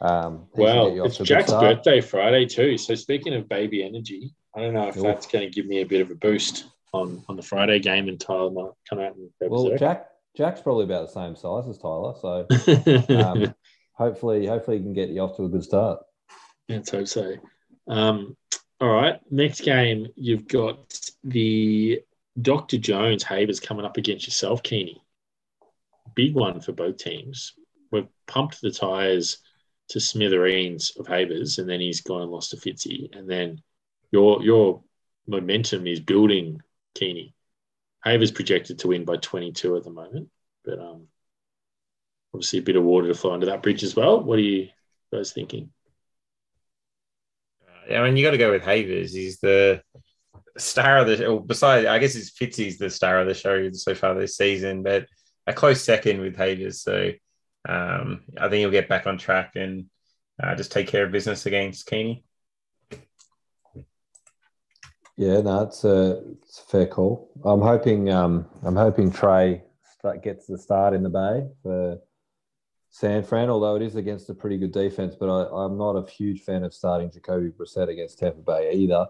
um, 0.01 0.47
he 0.55 0.63
should 0.63 0.73
get 0.73 0.93
you 0.93 1.01
Well, 1.01 1.05
it's 1.05 1.17
to 1.17 1.23
a 1.23 1.25
good 1.25 1.27
Jack's 1.27 1.51
birthday 1.51 2.01
Friday 2.01 2.45
too. 2.45 2.77
So 2.77 2.95
speaking 2.95 3.33
of 3.33 3.49
baby 3.49 3.83
energy, 3.83 4.33
I 4.55 4.61
don't 4.61 4.73
know 4.73 4.87
if 4.87 4.97
Oof. 4.97 5.03
that's 5.03 5.27
going 5.27 5.47
to 5.47 5.53
give 5.53 5.65
me 5.65 5.81
a 5.81 5.85
bit 5.85 6.01
of 6.01 6.11
a 6.11 6.15
boost 6.15 6.65
on, 6.93 7.23
on 7.27 7.35
the 7.35 7.41
Friday 7.41 7.79
game, 7.79 8.07
and 8.07 8.19
Tyler 8.19 8.51
might 8.51 8.71
come 8.89 8.99
out 8.99 9.15
and 9.15 9.29
Well, 9.39 9.65
berserk. 9.65 9.79
Jack 9.79 10.07
Jack's 10.35 10.61
probably 10.61 10.85
about 10.85 11.07
the 11.07 11.13
same 11.13 11.35
size 11.35 11.67
as 11.67 11.77
Tyler, 11.77 12.13
so 12.19 12.47
um, 13.15 13.53
hopefully, 13.93 14.45
hopefully, 14.45 14.77
he 14.77 14.83
can 14.83 14.93
get 14.93 15.09
you 15.09 15.21
off 15.21 15.35
to 15.37 15.45
a 15.45 15.49
good 15.49 15.63
start. 15.63 15.99
Let's 16.69 16.89
hope 16.89 17.07
so. 17.07 17.35
Um, 17.87 18.37
all 18.79 18.89
right. 18.89 19.19
Next 19.29 19.61
game, 19.61 20.07
you've 20.15 20.47
got 20.47 20.99
the 21.23 22.01
Dr. 22.41 22.77
Jones 22.77 23.23
Havers 23.23 23.59
coming 23.59 23.85
up 23.85 23.97
against 23.97 24.25
yourself, 24.25 24.63
Keeney. 24.63 25.03
Big 26.15 26.33
one 26.33 26.61
for 26.61 26.71
both 26.71 26.97
teams. 26.97 27.53
We've 27.91 28.07
pumped 28.27 28.61
the 28.61 28.71
tyres 28.71 29.39
to 29.89 29.99
smithereens 29.99 30.93
of 30.97 31.07
Havers, 31.07 31.59
and 31.59 31.69
then 31.69 31.81
he's 31.81 32.01
gone 32.01 32.21
and 32.21 32.31
lost 32.31 32.51
to 32.51 32.57
Fitzy. 32.57 33.13
And 33.15 33.29
then 33.29 33.61
your 34.11 34.41
your 34.41 34.81
momentum 35.27 35.87
is 35.87 35.99
building, 35.99 36.61
Keeney. 36.95 37.33
Havers 38.03 38.31
projected 38.31 38.79
to 38.79 38.87
win 38.87 39.05
by 39.05 39.17
22 39.17 39.77
at 39.77 39.83
the 39.83 39.91
moment, 39.91 40.29
but 40.65 40.79
um, 40.79 41.07
obviously 42.33 42.59
a 42.59 42.63
bit 42.63 42.75
of 42.75 42.83
water 42.83 43.07
to 43.07 43.13
flow 43.13 43.33
under 43.33 43.45
that 43.47 43.63
bridge 43.63 43.83
as 43.83 43.95
well. 43.95 44.21
What 44.21 44.39
are 44.39 44.43
you 44.43 44.69
guys 45.13 45.31
thinking? 45.31 45.69
Yeah, 47.89 48.01
I 48.01 48.05
mean, 48.05 48.17
you 48.17 48.25
got 48.25 48.31
to 48.31 48.37
go 48.37 48.51
with 48.51 48.63
Havers. 48.63 49.13
He's 49.13 49.39
the 49.39 49.81
star 50.57 50.99
of 50.99 51.07
the. 51.07 51.27
Or 51.27 51.43
besides, 51.43 51.87
I 51.87 51.99
guess 51.99 52.15
it's 52.15 52.31
Fitzy's 52.31 52.77
the 52.77 52.89
star 52.89 53.19
of 53.19 53.27
the 53.27 53.33
show 53.33 53.71
so 53.71 53.95
far 53.95 54.15
this 54.15 54.37
season, 54.37 54.83
but 54.83 55.07
a 55.47 55.53
close 55.53 55.83
second 55.83 56.21
with 56.21 56.35
Havers. 56.37 56.81
So 56.81 57.11
um, 57.67 58.23
I 58.37 58.49
think 58.49 58.59
he'll 58.59 58.71
get 58.71 58.89
back 58.89 59.07
on 59.07 59.17
track 59.17 59.53
and 59.55 59.85
uh, 60.41 60.55
just 60.55 60.71
take 60.71 60.87
care 60.87 61.05
of 61.05 61.11
business 61.11 61.45
against 61.45 61.85
Keeney. 61.85 62.23
Yeah, 65.17 65.41
no, 65.41 65.63
it's 65.63 65.83
a, 65.83 66.21
it's 66.41 66.59
a 66.59 66.63
fair 66.63 66.87
call. 66.87 67.29
I'm 67.43 67.61
hoping 67.61 68.09
um, 68.09 68.47
I'm 68.63 68.75
hoping 68.75 69.11
Trey 69.11 69.63
start, 69.99 70.23
gets 70.23 70.47
the 70.47 70.57
start 70.57 70.93
in 70.93 71.03
the 71.03 71.09
bay 71.09 71.47
for 71.61 71.99
San 72.89 73.23
Fran, 73.23 73.49
although 73.49 73.75
it 73.75 73.81
is 73.81 73.95
against 73.95 74.29
a 74.29 74.33
pretty 74.33 74.57
good 74.57 74.71
defense. 74.71 75.15
But 75.19 75.29
I, 75.29 75.63
I'm 75.63 75.77
not 75.77 75.95
a 75.95 76.09
huge 76.09 76.41
fan 76.41 76.63
of 76.63 76.73
starting 76.73 77.11
Jacoby 77.11 77.49
Brissett 77.49 77.89
against 77.89 78.19
Tampa 78.19 78.41
Bay 78.41 78.73
either. 78.73 79.07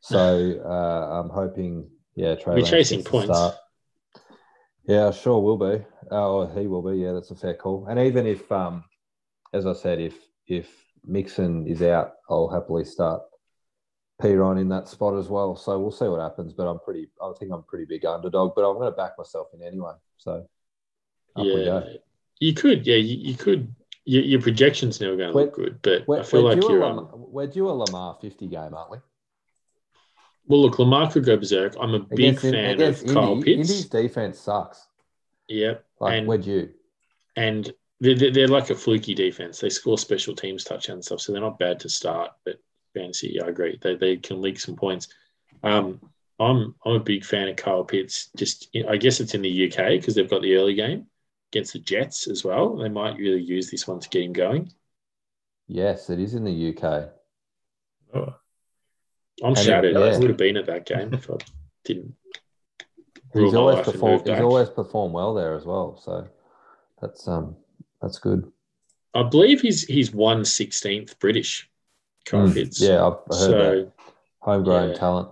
So 0.00 0.60
uh, 0.64 1.20
I'm 1.20 1.30
hoping, 1.30 1.88
yeah, 2.14 2.34
Trey. 2.34 2.56
We're 2.56 2.66
chasing 2.66 3.04
points. 3.04 3.26
start. 3.26 3.54
Yeah, 4.84 5.12
sure 5.12 5.40
will 5.40 5.58
be. 5.58 5.84
Oh, 6.10 6.46
he 6.58 6.66
will 6.66 6.82
be. 6.82 6.98
Yeah, 6.98 7.12
that's 7.12 7.30
a 7.30 7.36
fair 7.36 7.54
call. 7.54 7.86
And 7.88 8.00
even 8.00 8.26
if, 8.26 8.50
um, 8.50 8.84
as 9.52 9.66
I 9.66 9.74
said, 9.74 10.00
if 10.00 10.16
if 10.48 10.68
Mixon 11.04 11.66
is 11.66 11.82
out, 11.82 12.14
I'll 12.28 12.48
happily 12.48 12.84
start 12.84 13.22
Perine 14.20 14.60
in 14.60 14.68
that 14.68 14.88
spot 14.88 15.16
as 15.18 15.28
well. 15.28 15.56
So 15.56 15.78
we'll 15.78 15.90
see 15.90 16.06
what 16.06 16.20
happens. 16.20 16.52
But 16.52 16.68
I'm 16.68 16.78
pretty. 16.80 17.08
I 17.22 17.32
think 17.38 17.52
I'm 17.52 17.62
pretty 17.64 17.84
big 17.84 18.04
underdog. 18.04 18.54
But 18.54 18.68
I'm 18.68 18.76
going 18.76 18.90
to 18.90 18.96
back 18.96 19.12
myself 19.18 19.48
in 19.54 19.62
anyway. 19.62 19.92
So 20.18 20.46
up 21.36 21.44
we 21.44 21.50
yeah, 21.60 21.64
go. 21.64 21.86
you 22.40 22.54
could. 22.54 22.86
Yeah, 22.86 22.96
you, 22.96 23.16
you 23.30 23.34
could. 23.36 23.74
Your, 24.04 24.22
your 24.22 24.40
projection's 24.42 25.00
never 25.00 25.16
going 25.16 25.28
to 25.30 25.34
We're- 25.34 25.46
look 25.46 25.54
good, 25.54 25.78
but 25.82 26.02
I 26.20 26.22
feel 26.24 26.42
like 26.42 26.60
you're. 26.62 26.82
Um, 26.84 27.08
we're 27.12 27.46
due 27.46 27.68
a 27.68 27.70
Lamar 27.70 28.18
50 28.20 28.48
game, 28.48 28.74
aren't 28.74 28.90
we? 28.90 28.98
well, 30.46 30.62
look, 30.62 30.78
Lamar 30.78 31.10
could 31.10 31.24
go 31.24 31.36
berserk. 31.36 31.76
I'm 31.80 31.94
a 31.94 32.00
big 32.00 32.20
In- 32.20 32.36
fan 32.36 32.54
against 32.74 33.04
of 33.08 33.14
Kyle 33.14 33.36
Pitts. 33.36 33.46
Indy's 33.70 33.84
defense 33.86 34.38
sucks. 34.40 34.86
Yep, 35.48 35.84
Like 36.00 36.18
And- 36.18 36.26
we're 36.28 36.38
due. 36.38 36.70
and 37.36 37.72
they're, 38.00 38.16
they're, 38.16 38.32
they're 38.32 38.48
like 38.48 38.70
a 38.70 38.74
fluky 38.74 39.14
defense. 39.14 39.60
They 39.60 39.68
score 39.70 39.96
special 39.98 40.34
teams 40.34 40.64
touchdowns 40.64 40.96
and 40.96 41.04
stuff, 41.04 41.20
so 41.20 41.30
they're 41.32 41.40
not 41.40 41.58
bad 41.60 41.78
to 41.80 41.88
start. 41.88 42.32
But 42.44 42.56
fantasy, 42.94 43.40
I 43.42 43.48
agree. 43.48 43.78
They, 43.80 43.96
they 43.96 44.16
can 44.16 44.40
leak 44.40 44.58
some 44.60 44.76
points. 44.76 45.08
Um, 45.62 46.00
I'm 46.40 46.74
I'm 46.84 46.94
a 46.96 47.00
big 47.00 47.24
fan 47.24 47.48
of 47.48 47.56
Kyle 47.56 47.84
Pitts. 47.84 48.30
Just 48.36 48.68
I 48.88 48.96
guess 48.96 49.20
it's 49.20 49.34
in 49.34 49.42
the 49.42 49.66
UK 49.72 49.90
because 49.90 50.14
they've 50.14 50.28
got 50.30 50.42
the 50.42 50.56
early 50.56 50.74
game 50.74 51.06
against 51.52 51.74
the 51.74 51.78
Jets 51.78 52.26
as 52.28 52.44
well. 52.44 52.76
They 52.76 52.88
might 52.88 53.18
really 53.18 53.42
use 53.42 53.70
this 53.70 53.86
one 53.86 54.00
to 54.00 54.08
get 54.08 54.24
him 54.24 54.32
going. 54.32 54.72
Yes, 55.68 56.10
it 56.10 56.18
is 56.18 56.34
in 56.34 56.44
the 56.44 56.76
UK. 56.76 57.10
Oh, 58.14 58.34
I'm 59.42 59.48
And, 59.50 59.58
shattered. 59.58 59.96
I 59.96 60.10
yeah. 60.10 60.18
would 60.18 60.28
have 60.28 60.36
been 60.36 60.56
at 60.56 60.66
that 60.66 60.86
game 60.86 61.14
if 61.14 61.30
I 61.30 61.36
didn't. 61.84 62.14
He's 63.34 63.54
always 63.54 63.84
performed. 63.84 64.26
He's 64.26 64.40
always 64.40 64.68
performed 64.68 65.14
well 65.14 65.34
there 65.34 65.54
as 65.54 65.64
well. 65.64 65.96
So 65.96 66.28
that's 67.00 67.26
um 67.28 67.56
that's 68.00 68.18
good. 68.18 68.50
I 69.14 69.22
believe 69.22 69.60
he's 69.60 69.84
he's 69.84 70.12
one 70.12 70.44
sixteenth 70.44 71.18
British. 71.18 71.70
Mm. 72.26 72.80
Yeah, 72.80 73.06
I've 73.06 73.12
heard 73.12 73.50
So 73.50 73.50
that. 73.50 73.92
Homegrown 74.40 74.90
yeah. 74.90 74.94
talent. 74.94 75.28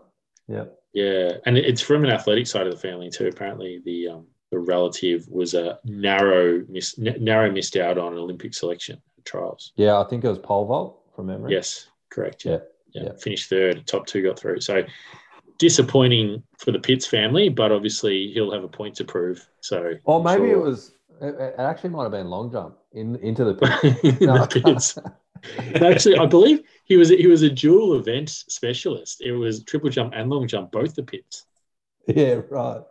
Yeah. 0.49 0.65
yeah, 0.93 1.33
and 1.47 1.57
it's 1.57 1.81
from 1.81 2.05
an 2.05 2.11
athletic 2.11 2.47
side 2.47 2.67
of 2.67 2.73
the 2.73 2.79
family 2.79 3.11
too. 3.11 3.29
Apparently, 3.29 3.81
the 3.85 4.09
um, 4.09 4.27
the 4.51 4.59
relative 4.59 5.29
was 5.29 5.55
a 5.55 5.79
narrow 5.85 6.65
miss, 6.69 6.99
narrow 6.99 7.51
missed 7.51 7.77
out 7.77 7.99
on 7.99 8.12
an 8.12 8.19
Olympic 8.19 8.55
selection 8.55 9.01
trials. 9.25 9.73
Yeah, 9.77 10.01
I 10.01 10.05
think 10.05 10.25
it 10.25 10.29
was 10.29 10.39
pole 10.39 10.67
vault 10.67 11.01
from 11.15 11.27
memory. 11.27 11.53
Yes, 11.53 11.87
correct. 12.11 12.45
Yeah, 12.45 12.53
Yeah, 12.53 12.59
yeah. 12.93 13.03
yeah. 13.05 13.12
Finished 13.21 13.49
third. 13.49 13.87
Top 13.87 14.07
two 14.07 14.23
got 14.23 14.39
through. 14.39 14.61
So 14.61 14.83
disappointing 15.59 16.43
for 16.59 16.73
the 16.73 16.81
Pitts 16.81 17.07
family, 17.07 17.49
but 17.49 17.71
obviously 17.71 18.33
he'll 18.33 18.51
have 18.51 18.65
a 18.65 18.69
point 18.69 18.97
to 18.97 19.05
prove. 19.05 19.47
So 19.61 19.95
Or 20.05 20.23
maybe 20.23 20.51
it 20.51 20.59
was. 20.59 20.95
It, 21.23 21.55
actually 21.59 21.91
might 21.91 22.05
have 22.05 22.12
been 22.12 22.29
long 22.29 22.51
jump 22.51 22.79
in 22.93 23.17
into 23.17 23.45
the 23.45 23.55
pit. 23.55 24.03
the 24.21 24.62
Pitts. 24.65 24.99
Actually, 25.75 26.19
I 26.19 26.27
believe 26.27 26.62
he 26.85 26.97
was 26.97 27.09
he 27.09 27.27
was 27.27 27.43
a 27.43 27.51
dual 27.51 27.95
event 27.99 28.29
specialist. 28.31 29.21
It 29.21 29.33
was 29.33 29.62
triple 29.65 29.91
jump 29.91 30.12
and 30.17 30.31
long 30.31 30.47
jump, 30.49 30.73
both 30.73 30.95
the 30.95 31.03
pits. 31.03 31.45
yeah, 32.07 32.41
right. 32.51 32.83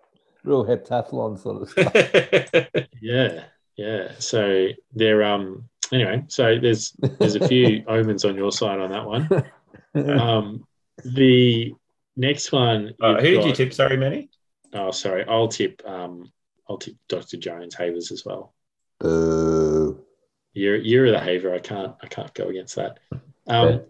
Real 0.44 0.66
heptathlon 0.66 1.38
sort 1.40 1.62
of 1.64 1.70
stuff. 1.70 2.84
Yeah, 3.02 3.44
yeah. 3.76 4.12
So 4.20 4.68
they're 4.94 5.24
um 5.24 5.70
anyway. 5.92 6.24
So 6.28 6.58
there's 6.60 6.94
there's 7.20 7.36
a 7.36 7.48
few 7.48 7.84
omens 7.88 8.26
on 8.26 8.36
your 8.36 8.52
side 8.52 8.80
on 8.80 8.92
that 8.92 9.06
one. 9.06 9.30
Um, 9.96 10.68
the 11.04 11.74
next 12.16 12.52
one. 12.52 12.94
Uh, 13.02 13.14
you've 13.14 13.22
who 13.22 13.32
did 13.32 13.46
you 13.46 13.54
tip? 13.54 13.74
Sorry, 13.74 13.98
Manny. 13.98 14.30
Oh, 14.72 14.92
sorry. 14.92 15.26
I'll 15.28 15.48
tip. 15.48 15.82
Um, 15.84 16.32
I'll 16.70 16.78
tip 16.78 16.94
Dr. 17.08 17.38
Jones 17.38 17.74
Havers 17.74 18.12
as 18.12 18.24
well. 18.24 18.54
Boo. 19.00 20.06
You're 20.54 20.78
you're 20.78 21.12
the 21.12 21.20
Haver. 21.20 21.54
I 21.54 21.60
can't 21.60 21.96
I 22.02 22.08
can't 22.08 22.34
go 22.34 22.48
against 22.50 22.76
that. 22.76 23.00
Um, 23.48 23.68
Okay. 23.68 23.86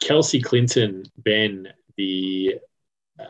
Kelsey 0.00 0.40
Clinton, 0.40 1.04
Ben, 1.18 1.68
the 1.96 2.56
uh, 3.20 3.24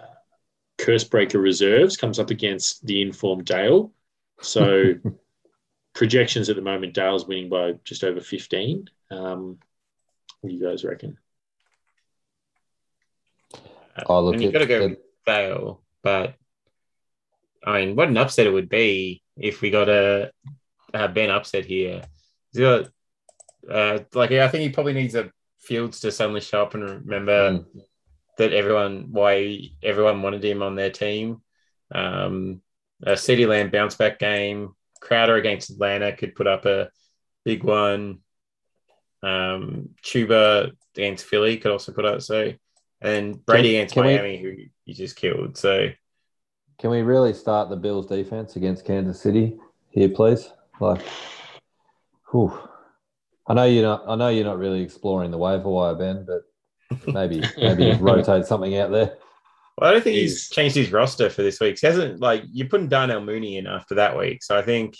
curse 0.79 1.05
breaker 1.05 1.39
reserves 1.39 1.99
comes 1.99 2.19
up 2.19 2.31
against 2.31 2.87
the 2.87 3.03
informed 3.03 3.45
Dale. 3.45 3.93
So 4.41 4.95
projections 5.95 6.49
at 6.49 6.57
the 6.57 6.63
moment, 6.63 6.95
Dale's 6.95 7.27
winning 7.27 7.51
by 7.51 7.75
just 7.85 8.05
over 8.05 8.21
fifteen. 8.21 8.89
Um, 9.11 9.59
what 10.41 10.51
do 10.51 10.57
you 10.57 10.65
guys 10.67 10.83
reckon? 10.83 11.19
Oh, 14.07 14.23
look, 14.25 14.35
and 14.35 14.43
you've 14.43 14.53
got 14.55 14.61
to 14.61 14.67
go 14.67 14.81
it- 14.83 14.91
with 14.91 14.99
Dale, 15.27 15.81
but 16.03 16.35
I 17.65 17.85
mean, 17.85 17.97
what 17.97 18.09
an 18.09 18.17
upset 18.17 18.47
it 18.47 18.53
would 18.53 18.69
be 18.71 19.23
if 19.37 19.61
we 19.61 19.71
got 19.71 19.89
a, 19.89 20.33
a 20.95 21.09
Ben 21.09 21.31
upset 21.31 21.65
here. 21.67 22.03
Got, 22.57 22.89
uh, 23.71 23.99
like, 24.15 24.31
I 24.33 24.49
think 24.49 24.63
he 24.63 24.69
probably 24.71 24.93
needs 24.95 25.15
a 25.15 25.31
Fields 25.59 26.01
to 26.01 26.11
suddenly 26.11 26.41
show 26.41 26.63
up 26.63 26.75
and 26.75 26.83
remember 26.83 27.51
Mm. 27.53 27.65
that 28.39 28.53
everyone, 28.53 29.13
why 29.13 29.61
everyone 29.83 30.21
wanted 30.21 30.45
him 30.45 30.61
on 30.63 30.75
their 30.75 30.91
team. 30.91 31.41
Um, 31.95 32.63
a 33.05 33.13
CeeDee 33.13 33.47
Lamb 33.47 33.71
bounce 33.71 33.95
back 33.95 34.19
game. 34.19 34.75
Crowder 35.01 35.37
against 35.37 35.71
Atlanta 35.71 36.17
could 36.17 36.35
put 36.35 36.47
up 36.49 36.67
a 36.67 36.91
big 37.45 37.63
one. 37.63 38.23
Um, 39.23 39.91
Chuba 40.03 40.73
against 40.97 41.27
Philly 41.27 41.59
could 41.59 41.71
also 41.71 41.93
put 41.93 42.05
up 42.05 42.23
so, 42.23 42.53
and 43.01 43.45
Brady 43.47 43.69
Can- 43.71 43.77
against 43.77 43.95
can 43.95 44.05
we- 44.05 44.15
Miami, 44.15 44.39
who 44.39 44.49
you 44.85 44.95
just 44.95 45.15
killed. 45.17 45.57
So 45.57 45.89
Can 46.79 46.91
we 46.91 47.03
really 47.03 47.33
start 47.35 47.71
the 47.71 47.77
Bills 47.77 48.07
defense 48.07 48.57
against 48.57 48.85
Kansas 48.85 49.21
City 49.21 49.57
here, 49.91 50.09
please? 50.09 50.51
Like, 50.81 51.01
whew. 52.33 52.59
I 53.47 53.55
know 53.55 53.65
you're 53.65 53.83
not. 53.85 54.05
I 54.09 54.15
know 54.17 54.29
you're 54.29 54.45
not 54.45 54.59
really 54.59 54.83
exploring 54.83 55.31
the 55.31 55.39
waiver 55.39 55.69
wire, 55.69 55.95
Ben, 55.95 56.27
but 56.27 56.43
maybe 57.07 57.43
maybe 57.57 57.93
rotate 58.01 58.47
something 58.47 58.77
out 58.77 58.91
there. 58.91 59.17
Well, 59.79 59.91
I 59.91 59.93
don't 59.93 60.03
think 60.05 60.17
he's 60.17 60.33
He's- 60.33 60.49
changed 60.51 60.77
his 60.77 60.93
roster 60.93 61.31
for 61.31 61.43
this 61.43 61.59
week. 61.61 61.79
He 61.81 61.87
hasn't 61.87 62.21
like 62.21 62.45
you're 62.53 62.69
putting 62.69 62.89
Darnell 62.89 63.21
Mooney 63.21 63.57
in 63.59 63.67
after 63.67 63.97
that 63.97 64.17
week, 64.19 64.43
so 64.43 64.57
I 64.57 64.63
think 64.63 64.97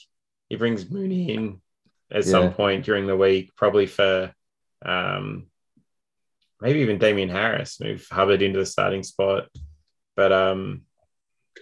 he 0.49 0.57
brings 0.57 0.91
Mooney 0.91 1.33
in 1.35 1.61
at 2.11 2.25
Yeah. 2.25 2.31
some 2.31 2.53
point 2.53 2.85
during 2.85 3.07
the 3.07 3.17
week, 3.17 3.55
probably 3.57 3.87
for 3.87 4.33
um, 4.85 5.47
maybe 6.61 6.81
even 6.81 6.99
Damien 6.99 7.29
Harris 7.29 7.81
move 7.81 8.07
Hubbard 8.11 8.43
into 8.43 8.59
the 8.59 8.67
starting 8.67 9.03
spot. 9.03 9.47
But 10.17 10.33
um, 10.33 10.83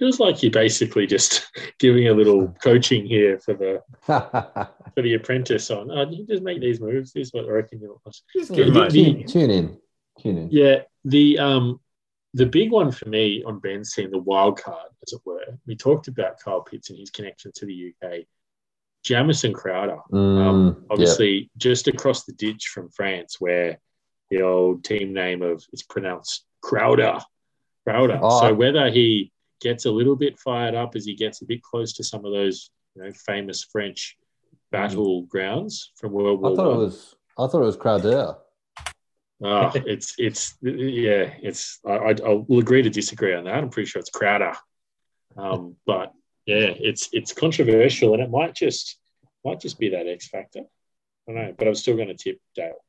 Feels 0.00 0.18
like 0.18 0.42
you're 0.42 0.50
basically 0.50 1.06
just 1.06 1.46
giving 1.78 2.08
a 2.08 2.12
little 2.14 2.48
coaching 2.62 3.04
here 3.06 3.38
for 3.38 3.52
the 3.54 3.82
for 4.94 5.02
the 5.02 5.14
apprentice 5.14 5.70
on. 5.70 5.90
Oh, 5.90 6.08
you 6.10 6.26
just 6.26 6.42
make 6.42 6.60
these 6.60 6.80
moves. 6.80 7.12
This 7.12 7.28
is 7.28 7.32
what 7.34 7.44
I 7.44 7.50
reckon 7.50 7.80
you'll. 7.80 8.00
just 8.06 8.24
Yeah, 8.34 8.56
give 8.56 8.66
him 8.68 8.74
the- 8.74 8.82
a- 8.86 8.88
the- 8.90 9.24
tune 9.24 9.50
in, 9.50 9.78
tune 10.18 10.38
in. 10.38 10.48
Yeah, 10.50 10.80
the 11.04 11.38
um 11.38 11.80
the 12.32 12.46
big 12.46 12.70
one 12.70 12.90
for 12.92 13.08
me 13.10 13.42
on 13.44 13.58
Ben's 13.58 13.92
team, 13.92 14.10
the 14.10 14.18
wild 14.18 14.58
card, 14.60 14.88
as 15.06 15.12
it 15.12 15.20
were. 15.26 15.44
We 15.66 15.76
talked 15.76 16.08
about 16.08 16.38
Kyle 16.40 16.62
Pitts 16.62 16.88
and 16.90 16.98
his 16.98 17.10
connection 17.10 17.52
to 17.56 17.66
the 17.66 17.92
UK. 18.02 18.20
Jamison 19.02 19.52
Crowder, 19.52 19.98
Mm, 20.12 20.46
um, 20.46 20.66
yep. 20.66 20.86
obviously 20.90 21.50
just 21.56 21.88
across 21.88 22.24
the 22.24 22.32
ditch 22.34 22.68
from 22.68 22.88
France, 22.90 23.36
where 23.40 23.78
the 24.30 24.42
old 24.42 24.84
team 24.84 25.12
name 25.12 25.42
of 25.42 25.62
it's 25.72 25.82
pronounced 25.82 26.44
Crowder, 26.62 27.18
Crowder. 27.86 28.18
Oh, 28.22 28.40
so 28.40 28.54
whether 28.54 28.90
he 28.90 29.32
gets 29.60 29.84
a 29.84 29.90
little 29.90 30.16
bit 30.16 30.38
fired 30.38 30.74
up 30.74 30.96
as 30.96 31.04
he 31.04 31.14
gets 31.14 31.42
a 31.42 31.44
bit 31.44 31.62
close 31.62 31.92
to 31.94 32.04
some 32.04 32.24
of 32.24 32.32
those 32.32 32.70
you 32.94 33.02
know 33.02 33.12
famous 33.12 33.64
French 33.64 34.16
battlegrounds 34.72 35.88
from 35.96 36.12
World 36.12 36.40
War 36.40 36.52
I 36.52 36.56
thought 36.56 36.66
it 36.66 36.76
One. 36.76 36.78
was. 36.78 37.14
I 37.38 37.46
thought 37.46 37.62
it 37.62 37.66
was 37.66 37.76
Crowder. 37.76 38.36
Oh, 39.42 39.72
it's 39.74 40.14
it's 40.18 40.56
yeah, 40.60 41.32
it's 41.42 41.80
I, 41.86 41.92
I 41.92 42.14
I'll 42.24 42.46
agree 42.50 42.82
to 42.82 42.90
disagree 42.90 43.34
on 43.34 43.44
that. 43.44 43.54
I'm 43.54 43.70
pretty 43.70 43.88
sure 43.88 44.00
it's 44.00 44.10
Crowder, 44.10 44.52
um, 45.36 45.76
but 45.86 46.12
yeah, 46.46 46.72
it's 46.78 47.08
it's 47.12 47.32
controversial 47.32 48.14
and 48.14 48.22
it 48.22 48.30
might 48.30 48.54
just 48.54 48.98
might 49.44 49.60
just 49.60 49.78
be 49.78 49.90
that 49.90 50.06
X 50.06 50.28
factor. 50.28 50.60
I 51.28 51.32
don't 51.32 51.34
know, 51.34 51.54
but 51.56 51.68
I'm 51.68 51.74
still 51.74 51.96
going 51.96 52.08
to 52.08 52.14
tip 52.14 52.40
Dale. 52.54 52.84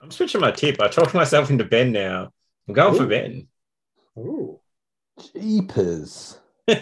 I'm 0.00 0.10
switching 0.10 0.40
my 0.40 0.50
tip. 0.50 0.80
I 0.80 0.88
talked 0.88 1.14
myself 1.14 1.50
into 1.50 1.64
Ben 1.64 1.90
now. 1.92 2.30
I'm 2.68 2.74
going 2.74 2.94
for 2.94 3.06
Ben. 3.06 3.48
Ooh, 4.18 4.60
Jeepers. 5.32 6.38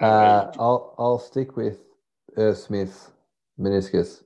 Uh, 0.00 0.50
I'll 0.58 0.94
I'll 0.98 1.18
stick 1.18 1.56
with 1.56 1.78
Irv 2.36 2.56
Smith 2.56 3.12
meniscus. 3.60 4.22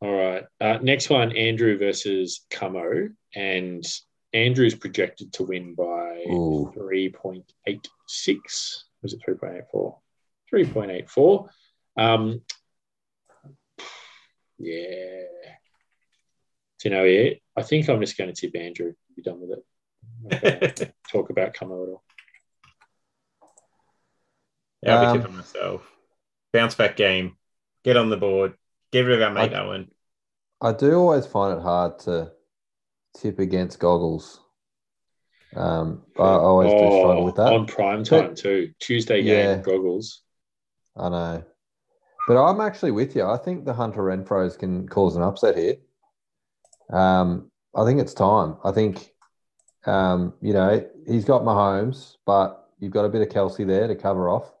all 0.00 0.14
right. 0.14 0.44
Uh, 0.60 0.78
next 0.80 1.10
one, 1.10 1.36
Andrew 1.36 1.76
versus 1.76 2.46
Camo, 2.50 3.08
and 3.34 3.84
Andrew's 4.32 4.74
projected 4.74 5.32
to 5.34 5.42
win 5.44 5.74
by 5.74 6.24
Ooh. 6.30 6.72
3.86. 6.76 7.44
Was 9.02 9.12
it 9.12 9.20
3.84? 9.28 9.98
3.84. 10.54 11.48
Um, 11.96 12.40
yeah. 14.58 15.22
Do 16.80 16.88
you 16.88 16.90
know 16.90 17.04
it? 17.04 17.42
I 17.56 17.62
think 17.62 17.88
I'm 17.88 18.00
just 18.00 18.16
going 18.16 18.32
to 18.32 18.40
tip 18.40 18.54
Andrew. 18.56 18.92
Be 19.16 19.22
done 19.22 19.40
with 19.40 19.58
it. 19.58 19.64
I'm 20.24 20.28
not 20.30 20.42
gonna 20.42 20.92
talk 21.10 21.30
about 21.30 21.54
Camo 21.54 21.82
at 21.82 21.88
all. 21.88 22.02
Yeah, 24.82 24.94
I'll 24.96 25.00
be 25.00 25.06
Um, 25.06 25.20
tipping 25.22 25.36
myself. 25.36 25.90
Bounce 26.52 26.74
back 26.74 26.96
game. 26.96 27.36
Get 27.84 27.96
on 27.96 28.10
the 28.10 28.16
board. 28.16 28.54
Get 28.92 29.02
rid 29.02 29.20
of 29.20 29.28
our 29.28 29.34
mate 29.34 29.54
I- 29.54 29.64
Owen. 29.64 29.90
I 30.60 30.72
do 30.72 30.94
always 30.94 31.26
find 31.26 31.58
it 31.58 31.62
hard 31.62 31.98
to 32.00 32.32
tip 33.16 33.38
against 33.38 33.78
goggles. 33.78 34.40
Um, 35.54 36.04
I 36.18 36.22
always 36.22 36.70
do 36.72 36.78
struggle 36.78 37.24
with 37.24 37.36
that. 37.36 37.52
Oh, 37.52 37.56
On 37.60 37.66
prime 37.66 38.04
time, 38.04 38.34
too. 38.34 38.72
Tuesday 38.80 39.22
game, 39.22 39.58
Yeah. 39.58 39.62
goggles. 39.62 40.22
I 40.96 41.08
know. 41.08 41.44
But 42.26 42.44
I'm 42.44 42.60
actually 42.60 42.90
with 42.90 43.16
you. 43.16 43.24
I 43.24 43.38
think 43.38 43.64
the 43.64 43.72
Hunter 43.72 44.02
Renfrows 44.02 44.58
can 44.58 44.88
cause 44.88 45.16
an 45.16 45.22
upset 45.22 45.56
here. 45.56 45.76
Um, 46.90 47.50
I 47.74 47.84
think 47.84 48.00
it's 48.00 48.12
time. 48.14 48.58
I 48.64 48.72
think, 48.72 49.14
um, 49.88 50.34
you 50.42 50.52
know, 50.52 50.84
he's 51.06 51.24
got 51.24 51.42
Mahomes, 51.42 52.16
but 52.26 52.68
you've 52.78 52.92
got 52.92 53.04
a 53.04 53.08
bit 53.08 53.22
of 53.22 53.28
Kelce 53.28 53.66
there 53.66 53.88
to 53.88 53.94
cover 53.94 54.28
off. 54.28 54.52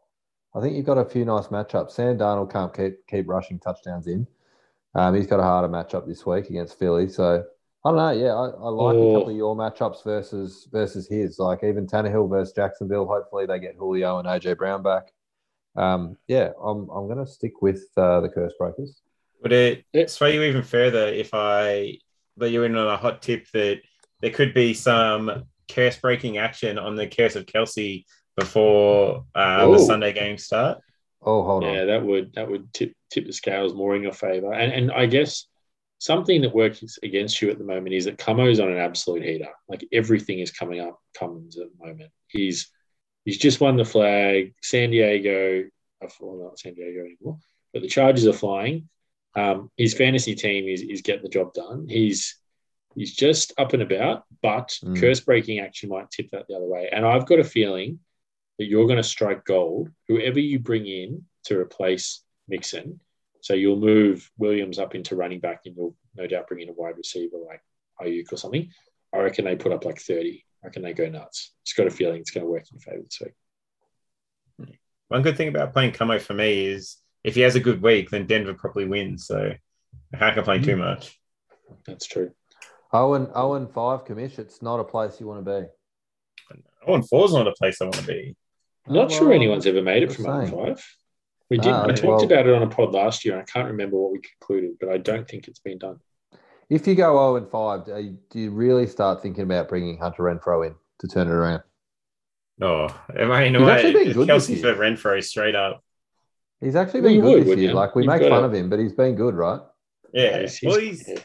I 0.54 0.60
think 0.60 0.74
you've 0.74 0.86
got 0.86 0.98
a 0.98 1.04
few 1.04 1.24
nice 1.24 1.48
matchups. 1.48 1.92
Sam 1.92 2.18
Darnold 2.18 2.50
can't 2.50 2.74
keep 2.74 3.06
keep 3.06 3.28
rushing 3.28 3.58
touchdowns 3.58 4.06
in. 4.06 4.26
Um, 4.94 5.14
he's 5.14 5.26
got 5.26 5.40
a 5.40 5.42
harder 5.42 5.68
matchup 5.68 6.06
this 6.06 6.24
week 6.24 6.48
against 6.48 6.78
Philly. 6.78 7.08
So 7.08 7.44
I 7.84 7.90
don't 7.90 7.96
know. 7.98 8.10
Yeah, 8.10 8.32
I, 8.34 8.48
I 8.48 8.68
like 8.70 8.96
a 8.96 9.12
couple 9.14 9.30
of 9.30 9.36
your 9.36 9.54
matchups 9.54 10.02
versus 10.02 10.66
versus 10.72 11.06
his. 11.06 11.38
Like 11.38 11.62
even 11.62 11.86
Tannehill 11.86 12.30
versus 12.30 12.54
Jacksonville. 12.54 13.06
Hopefully 13.06 13.44
they 13.44 13.58
get 13.58 13.76
Julio 13.76 14.18
and 14.18 14.26
AJ 14.26 14.56
Brown 14.56 14.82
back. 14.82 15.12
Um, 15.76 16.16
yeah, 16.26 16.50
I'm 16.60 16.88
I'm 16.88 17.06
gonna 17.06 17.26
stick 17.26 17.60
with 17.60 17.86
uh, 17.96 18.20
the 18.20 18.30
Curse 18.30 18.54
Breakers. 18.58 19.02
Would 19.42 19.52
it 19.52 20.10
sway 20.10 20.34
you 20.34 20.42
even 20.42 20.62
further 20.62 21.06
if 21.06 21.30
I 21.34 21.98
let 22.36 22.50
you 22.50 22.64
in 22.64 22.74
on 22.74 22.88
a 22.88 22.96
hot 22.96 23.22
tip 23.22 23.46
that 23.52 23.82
there 24.20 24.30
could 24.30 24.54
be 24.54 24.74
some 24.74 25.44
curse 25.70 25.96
breaking 25.96 26.38
action 26.38 26.78
on 26.78 26.96
the 26.96 27.06
curse 27.06 27.36
of 27.36 27.46
Kelce 27.46 28.04
before 28.36 29.24
uh, 29.34 29.70
the 29.70 29.78
Sunday 29.78 30.12
game 30.12 30.38
start? 30.38 30.78
Oh, 31.22 31.42
hold 31.42 31.62
yeah, 31.62 31.68
on. 31.68 31.74
Yeah, 31.74 31.84
that 31.86 32.04
would 32.04 32.32
that 32.34 32.50
would 32.50 32.72
tip 32.72 32.92
tip 33.10 33.26
the 33.26 33.32
scales 33.32 33.74
more 33.74 33.96
in 33.96 34.02
your 34.02 34.12
favor. 34.12 34.52
And 34.52 34.72
and 34.72 34.92
I 34.92 35.06
guess 35.06 35.46
something 35.98 36.42
that 36.42 36.54
works 36.54 36.98
against 37.02 37.42
you 37.42 37.50
at 37.50 37.58
the 37.58 37.64
moment 37.64 37.94
is 37.94 38.04
that 38.04 38.18
Camo's 38.18 38.60
on 38.60 38.70
an 38.70 38.78
absolute 38.78 39.24
heater. 39.24 39.48
Like 39.68 39.86
everything 39.92 40.38
is 40.38 40.52
coming 40.52 40.80
up 40.80 41.00
Cummins 41.18 41.58
at 41.58 41.66
the 41.70 41.86
moment. 41.86 42.10
He's 42.28 42.70
he's 43.24 43.38
just 43.38 43.60
won 43.60 43.76
the 43.76 43.84
flag. 43.84 44.54
San 44.62 44.90
Diego, 44.90 45.68
well 46.20 46.38
not 46.44 46.58
San 46.58 46.74
Diego 46.74 47.00
anymore, 47.00 47.38
but 47.72 47.82
the 47.82 47.88
Chargers 47.88 48.26
are 48.26 48.32
flying. 48.32 48.88
Um, 49.34 49.70
his 49.76 49.94
fantasy 49.94 50.34
team 50.34 50.68
is 50.68 50.82
is 50.82 51.02
getting 51.02 51.24
the 51.24 51.28
job 51.28 51.52
done. 51.52 51.86
He's 51.88 52.36
he's 52.98 53.14
just 53.14 53.52
up 53.58 53.72
and 53.72 53.82
about, 53.82 54.24
but 54.42 54.78
Mm. 54.82 55.00
curse 55.00 55.20
breaking 55.20 55.60
action 55.60 55.88
might 55.88 56.10
tip 56.10 56.30
that 56.30 56.46
the 56.48 56.54
other 56.54 56.66
way. 56.66 56.88
And 56.90 57.06
I've 57.06 57.26
got 57.26 57.38
a 57.38 57.44
feeling 57.44 58.00
that 58.58 58.66
you're 58.66 58.86
going 58.86 58.96
to 58.98 59.02
strike 59.04 59.44
gold. 59.44 59.90
Whoever 60.08 60.40
you 60.40 60.58
bring 60.58 60.86
in 60.86 61.24
to 61.44 61.58
replace 61.58 62.24
Mixon, 62.48 63.00
so 63.40 63.54
you'll 63.54 63.78
move 63.78 64.30
Williams 64.36 64.78
up 64.78 64.94
into 64.94 65.14
running 65.16 65.38
back, 65.40 65.60
and 65.64 65.76
you'll 65.76 65.96
no 66.16 66.26
doubt 66.26 66.48
bring 66.48 66.60
in 66.60 66.68
a 66.68 66.72
wide 66.72 66.96
receiver 66.96 67.36
like 67.38 67.62
Aiyuk 68.00 68.32
or 68.32 68.36
something. 68.36 68.72
I 69.14 69.18
reckon 69.18 69.44
they 69.44 69.56
put 69.56 69.72
up 69.72 69.84
like 69.84 70.00
thirty. 70.00 70.44
I 70.62 70.66
reckon 70.66 70.82
they 70.82 70.92
go 70.92 71.08
nuts. 71.08 71.52
Just 71.64 71.76
got 71.76 71.86
a 71.86 71.90
feeling 71.90 72.20
it's 72.20 72.32
going 72.32 72.44
to 72.44 72.50
work 72.50 72.64
in 72.70 72.78
your 72.78 72.80
favor 72.80 73.04
this 73.04 73.20
week. 73.20 74.68
One 75.06 75.22
good 75.22 75.36
thing 75.36 75.48
about 75.48 75.72
playing 75.72 75.92
Camo 75.92 76.18
for 76.18 76.34
me 76.34 76.66
is 76.66 76.96
if 77.24 77.36
he 77.36 77.42
has 77.42 77.54
a 77.54 77.60
good 77.60 77.80
week, 77.80 78.10
then 78.10 78.26
Denver 78.26 78.54
probably 78.54 78.86
wins. 78.86 79.26
So 79.26 79.52
I 80.12 80.16
can't 80.18 80.34
complain 80.34 80.62
too 80.62 80.76
much. 80.76 81.18
That's 81.86 82.06
true. 82.06 82.32
Oh, 82.92 82.98
Owen 83.12 83.28
Owen 83.34 83.66
oh, 83.68 83.72
five 83.72 84.04
commish. 84.06 84.38
It's 84.38 84.62
not 84.62 84.80
a 84.80 84.84
place 84.84 85.20
you 85.20 85.26
want 85.26 85.44
to 85.44 85.60
be. 85.60 85.66
Oh, 86.86 86.94
and 86.94 87.06
four's 87.08 87.32
not 87.32 87.46
a 87.46 87.52
place 87.52 87.80
I 87.80 87.84
want 87.84 87.96
to 87.96 88.06
be. 88.06 88.34
I'm 88.86 88.94
not 88.94 89.06
Oh, 89.12 89.18
sure 89.18 89.32
anyone's 89.32 89.66
ever 89.66 89.82
made 89.82 90.02
it 90.04 90.12
from 90.12 90.24
zero 90.24 90.46
saying. 90.46 90.56
five. 90.76 90.86
We 91.50 91.58
did. 91.58 91.66
We 91.66 91.92
talked 91.94 92.02
well- 92.04 92.24
about 92.24 92.46
it 92.46 92.54
on 92.54 92.62
a 92.62 92.68
pod 92.68 92.92
last 92.92 93.24
year, 93.24 93.34
and 93.34 93.42
I 93.42 93.44
can't 93.50 93.68
remember 93.68 93.96
what 93.98 94.12
we 94.12 94.20
concluded, 94.20 94.76
but 94.80 94.88
I 94.88 94.98
don't 94.98 95.28
think 95.28 95.48
it's 95.48 95.58
been 95.60 95.78
done. 95.78 95.98
If 96.70 96.86
you 96.86 96.94
go 96.94 97.12
0 97.14 97.36
and 97.36 97.50
5, 97.50 97.84
do 97.86 97.98
you, 97.98 98.18
do 98.30 98.38
you 98.38 98.50
really 98.50 98.86
start 98.86 99.22
thinking 99.22 99.44
about 99.44 99.68
bringing 99.70 99.96
Hunter 99.98 100.22
Renfrow 100.24 100.66
in 100.66 100.74
to 101.00 101.08
turn 101.08 101.26
it 101.26 101.32
around? 101.32 101.62
Oh, 102.60 102.88
I 103.18 103.24
mean, 103.24 103.54
He's 103.54 103.62
what- 103.62 103.70
actually 103.72 103.92
been 103.92 104.12
good 104.12 104.28
Kelce 104.28 104.46
this 104.48 104.60
for. 104.60 104.74
Renfrow 104.74 105.22
straight 105.24 105.54
up. 105.54 105.82
He's 106.60 106.76
actually 106.76 107.02
been 107.02 107.12
you 107.14 107.22
good 107.22 107.34
would, 107.38 107.46
this 107.46 107.58
year. 107.58 107.70
you? 107.70 107.74
Like 107.74 107.94
we 107.94 108.02
You've 108.02 108.08
make 108.12 108.22
fun 108.28 108.40
to- 108.42 108.46
of 108.48 108.52
him, 108.54 108.68
but 108.68 108.78
he's 108.80 108.92
been 108.92 109.14
good, 109.14 109.34
right? 109.34 109.60
Yeah. 110.12 110.40
He's- 110.40 110.60
well, 110.62 110.78
he's- 110.78 111.06
he's 111.06 111.20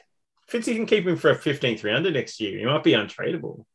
Fitzy 0.54 0.76
can 0.76 0.86
keep 0.86 1.08
him 1.08 1.18
for 1.18 1.32
a 1.32 1.36
15 1.36 1.78
300 1.80 2.14
next 2.14 2.40
year. 2.40 2.60
He 2.60 2.66
might 2.66 2.84
be 2.84 2.92
untradeable. 2.92 3.66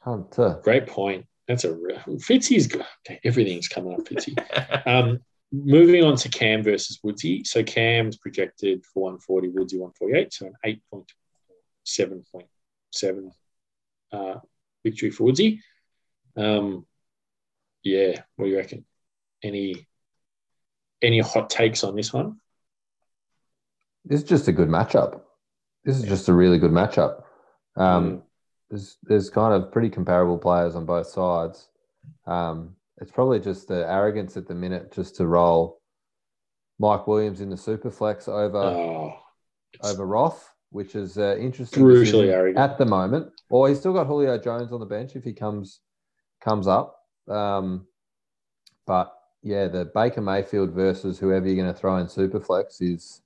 Hunter. 0.00 0.60
Great 0.62 0.86
point. 0.86 1.26
That's 1.48 1.64
a 1.64 1.74
real 1.74 1.98
Fitzy's 2.18 2.68
good. 2.68 2.86
Everything's 3.24 3.66
coming 3.68 3.94
up, 3.94 4.00
Fitzy. 4.04 4.36
Um, 4.86 5.18
moving 5.50 6.04
on 6.04 6.16
to 6.16 6.28
Cam 6.28 6.62
versus 6.62 7.00
Woodsy. 7.02 7.44
So 7.44 7.64
Cam's 7.64 8.16
projected 8.16 8.84
for 8.86 9.02
140, 9.04 9.48
Woodsy 9.48 9.78
148, 9.78 10.32
so 10.32 10.46
an 10.46 10.54
8.7.7 11.84 13.30
uh, 14.12 14.38
victory 14.84 15.10
for 15.10 15.24
Woodsy. 15.24 15.60
Um, 16.36 16.86
yeah, 17.82 18.22
what 18.36 18.44
do 18.46 18.50
you 18.52 18.58
reckon? 18.58 18.84
Any 19.42 19.88
any 21.02 21.18
hot 21.18 21.50
takes 21.50 21.82
on 21.84 21.96
this 21.96 22.12
one? 22.12 22.40
It's 24.08 24.22
just 24.22 24.46
a 24.48 24.52
good 24.52 24.68
matchup. 24.68 25.20
This 25.86 25.96
is 25.96 26.02
just 26.04 26.28
a 26.28 26.34
really 26.34 26.58
good 26.58 26.72
matchup. 26.72 27.22
Um, 27.76 28.22
there's 28.70 28.98
there's 29.04 29.30
kind 29.30 29.54
of 29.54 29.70
pretty 29.72 29.88
comparable 29.88 30.36
players 30.36 30.74
on 30.74 30.84
both 30.84 31.06
sides. 31.06 31.68
Um, 32.26 32.74
it's 33.00 33.12
probably 33.12 33.38
just 33.40 33.68
the 33.68 33.88
arrogance 33.90 34.36
at 34.36 34.48
the 34.48 34.54
minute 34.54 34.92
just 34.92 35.16
to 35.16 35.26
roll 35.26 35.80
Mike 36.78 37.06
Williams 37.06 37.40
in 37.40 37.50
the 37.50 37.56
super 37.56 37.90
flex 37.90 38.26
over 38.26 38.58
Oh, 38.58 39.14
over 39.84 40.04
Roth, 40.04 40.52
which 40.70 40.94
is 40.96 41.16
uh, 41.18 41.36
interesting 41.38 41.82
Brutally 41.82 42.30
arrogant. 42.30 42.58
at 42.58 42.78
the 42.78 42.86
moment. 42.86 43.30
Or 43.48 43.68
he's 43.68 43.78
still 43.78 43.92
got 43.92 44.06
Julio 44.08 44.38
Jones 44.38 44.72
on 44.72 44.80
the 44.80 44.86
bench 44.86 45.14
if 45.14 45.22
he 45.24 45.32
comes 45.32 45.80
comes 46.40 46.66
up. 46.66 46.96
Um, 47.28 47.86
but 48.86 49.12
yeah, 49.42 49.68
the 49.68 49.84
Baker 49.94 50.20
Mayfield 50.22 50.72
versus 50.72 51.18
whoever 51.18 51.46
you're 51.46 51.62
going 51.62 51.72
to 51.72 51.78
throw 51.78 51.96
in 51.98 52.06
Superflex 52.06 52.80
is. 52.82 53.22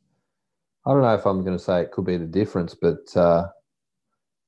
I 0.86 0.92
don't 0.92 1.02
know 1.02 1.14
if 1.14 1.26
I'm 1.26 1.44
going 1.44 1.56
to 1.56 1.62
say 1.62 1.82
it 1.82 1.92
could 1.92 2.06
be 2.06 2.16
the 2.16 2.26
difference, 2.26 2.74
but 2.74 3.14
uh, 3.14 3.46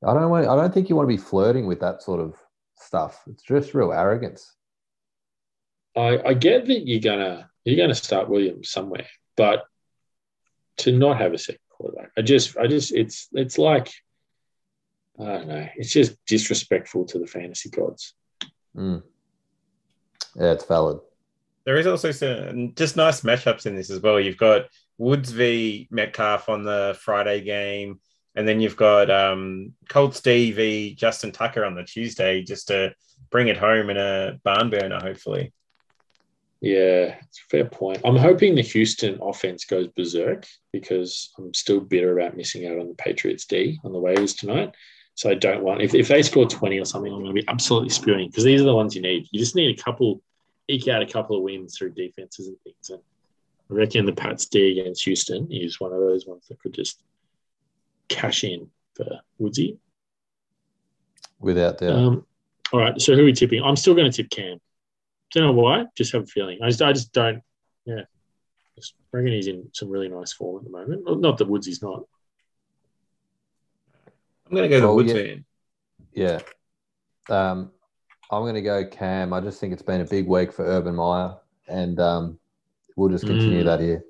I 0.06 0.14
don't 0.14 0.30
want. 0.30 0.46
I 0.46 0.56
don't 0.56 0.72
think 0.72 0.88
you 0.88 0.96
want 0.96 1.09
to 1.09 1.16
be 1.16 1.22
flirting 1.22 1.66
with 1.66 1.80
that 1.80 2.02
sort 2.02 2.20
of 2.20 2.34
stuff. 2.76 3.22
It's 3.26 3.42
just 3.42 3.74
real 3.74 3.92
arrogance. 3.92 4.54
I, 5.96 6.20
I 6.24 6.34
get 6.34 6.66
that 6.66 6.86
you're 6.86 7.00
gonna 7.00 7.50
you're 7.64 7.76
gonna 7.76 7.94
start 7.94 8.28
Williams 8.30 8.70
somewhere, 8.70 9.06
but 9.36 9.64
to 10.78 10.92
not 10.92 11.18
have 11.18 11.34
a 11.34 11.38
second 11.38 11.60
quarterback, 11.68 12.10
I 12.16 12.22
just 12.22 12.56
I 12.56 12.66
just 12.66 12.92
it's 12.92 13.28
it's 13.32 13.59
like 13.59 13.92
I 15.20 15.24
don't 15.24 15.48
know, 15.48 15.68
it's 15.76 15.92
just 15.92 16.16
disrespectful 16.26 17.04
to 17.06 17.18
the 17.18 17.26
fantasy 17.26 17.68
gods. 17.68 18.14
Mm. 18.74 19.02
Yeah, 20.34 20.52
it's 20.52 20.64
valid. 20.64 21.00
There 21.64 21.76
is 21.76 21.86
also 21.86 22.10
some 22.10 22.74
just 22.74 22.97
nice 22.97 23.20
matchups 23.20 23.66
in 23.66 23.76
this 23.76 23.90
as 23.90 24.01
well. 24.01 24.18
You've 24.18 24.36
got 24.36 24.66
Woods 24.98 25.30
v 25.30 25.89
Metcalf 25.90 26.48
on 26.48 26.64
the 26.64 26.97
Friday 27.01 27.40
game, 27.40 28.01
and 28.34 28.47
then 28.47 28.60
you've 28.60 28.76
got 28.76 29.10
um, 29.10 29.72
Colt 29.89 30.14
Steve 30.14 30.56
v 30.56 30.94
Justin 30.94 31.32
Tucker 31.32 31.64
on 31.64 31.74
the 31.74 31.84
Tuesday, 31.84 32.43
just 32.43 32.68
to 32.68 32.94
bring 33.30 33.48
it 33.48 33.56
home 33.56 33.90
in 33.90 33.97
a 33.97 34.39
barn 34.44 34.70
burner, 34.70 35.01
hopefully. 35.01 35.52
Yeah, 36.62 37.16
it's 37.20 37.40
a 37.40 37.51
fair 37.51 37.64
point. 37.64 37.98
I'm 38.05 38.16
hoping 38.16 38.55
the 38.55 38.62
Houston 38.62 39.18
offense 39.20 39.64
goes 39.64 39.89
berserk 39.89 40.47
because 40.72 41.32
I'm 41.36 41.52
still 41.52 41.80
bitter 41.80 42.16
about 42.16 42.36
missing 42.36 42.66
out 42.66 42.78
on 42.78 42.86
the 42.86 42.94
Patriots 42.94 43.47
D 43.47 43.80
on 43.82 43.93
the 43.93 43.98
waivers 43.98 44.39
tonight. 44.39 44.72
So 45.14 45.28
I 45.28 45.34
don't 45.34 45.64
want 45.64 45.82
if, 45.82 45.93
if 45.93 46.06
they 46.06 46.22
score 46.22 46.47
20 46.47 46.78
or 46.78 46.84
something, 46.84 47.12
I'm 47.12 47.22
going 47.22 47.34
to 47.34 47.43
be 47.43 47.48
absolutely 47.48 47.90
spewing 47.90 48.28
because 48.28 48.44
these 48.44 48.60
are 48.60 48.64
the 48.64 48.76
ones 48.76 48.94
you 48.94 49.02
need. 49.02 49.26
You 49.32 49.40
just 49.40 49.56
need 49.56 49.76
a 49.76 49.82
couple, 49.82 50.22
eke 50.73 50.89
out 50.89 51.03
a 51.03 51.07
couple 51.07 51.36
of 51.36 51.43
wins 51.43 51.77
through 51.77 51.90
defenses 51.90 52.49
and 52.49 52.57
things. 52.65 52.90
And 52.90 53.01
I 53.70 53.74
reckon 53.74 54.07
the 54.07 54.12
Pats 54.12 54.47
D 54.47 54.81
against 54.81 55.05
Houston 55.05 55.49
is 55.51 55.81
one 55.81 55.93
of 55.93 56.01
those 56.01 56.27
ones 56.27 56.47
that 56.49 56.61
could 56.61 56.74
just 56.74 57.03
cash 58.09 58.44
in 58.44 58.69
for 58.94 59.20
Woodsy. 59.39 59.78
Without 61.40 61.78
doubt. 61.78 61.97
Um, 61.97 62.27
all 62.73 62.81
right, 62.81 63.01
so 63.01 63.15
who 63.15 63.23
are 63.23 63.24
we 63.24 63.32
tipping? 63.32 63.62
I'm 63.62 63.77
still 63.77 63.94
going 63.94 64.11
to 64.11 64.16
tip 64.16 64.31
Cam. 64.31 64.59
Don't 65.35 65.44
know 65.44 65.53
why. 65.53 65.86
Just 65.97 66.12
have 66.12 66.23
a 66.23 66.27
feeling. 66.27 66.59
I 66.62 66.69
just, 66.69 66.82
I 66.82 66.93
just 66.93 67.12
don't. 67.12 67.43
Yeah, 67.85 68.03
just 68.77 68.94
reckon 69.12 69.32
he's 69.32 69.49
in 69.49 69.69
some 69.73 69.90
really 69.90 70.09
nice 70.09 70.32
form 70.32 70.59
at 70.59 70.65
the 70.65 70.70
moment. 70.70 71.05
Well, 71.05 71.16
Not 71.16 71.39
that 71.39 71.49
Woodsy's 71.49 71.82
not. 71.82 72.05
I'm 74.47 74.57
going 74.57 74.70
to 74.70 74.77
go 74.77 74.81
the 74.81 74.89
Oh, 74.89 74.94
Woods 74.94 75.12
yeah. 76.15 76.40
Yeah. 77.28 77.51
Um, 77.51 77.70
I'm 78.32 78.42
going 78.42 78.54
to 78.54 78.62
go 78.62 78.84
Cam. 78.86 79.34
I 79.34 79.40
just 79.40 79.60
think 79.60 79.74
it's 79.74 79.82
been 79.82 80.00
a 80.00 80.06
big 80.06 80.26
week 80.26 80.52
for 80.52 80.64
Urban 80.64 80.94
Meyer, 80.94 81.36
and 81.68 82.00
um, 82.00 82.38
we'll 82.96 83.10
just 83.10 83.26
continue 83.26 83.62
Mm. 83.62 83.66
that 83.66 83.80
here. 83.80 84.04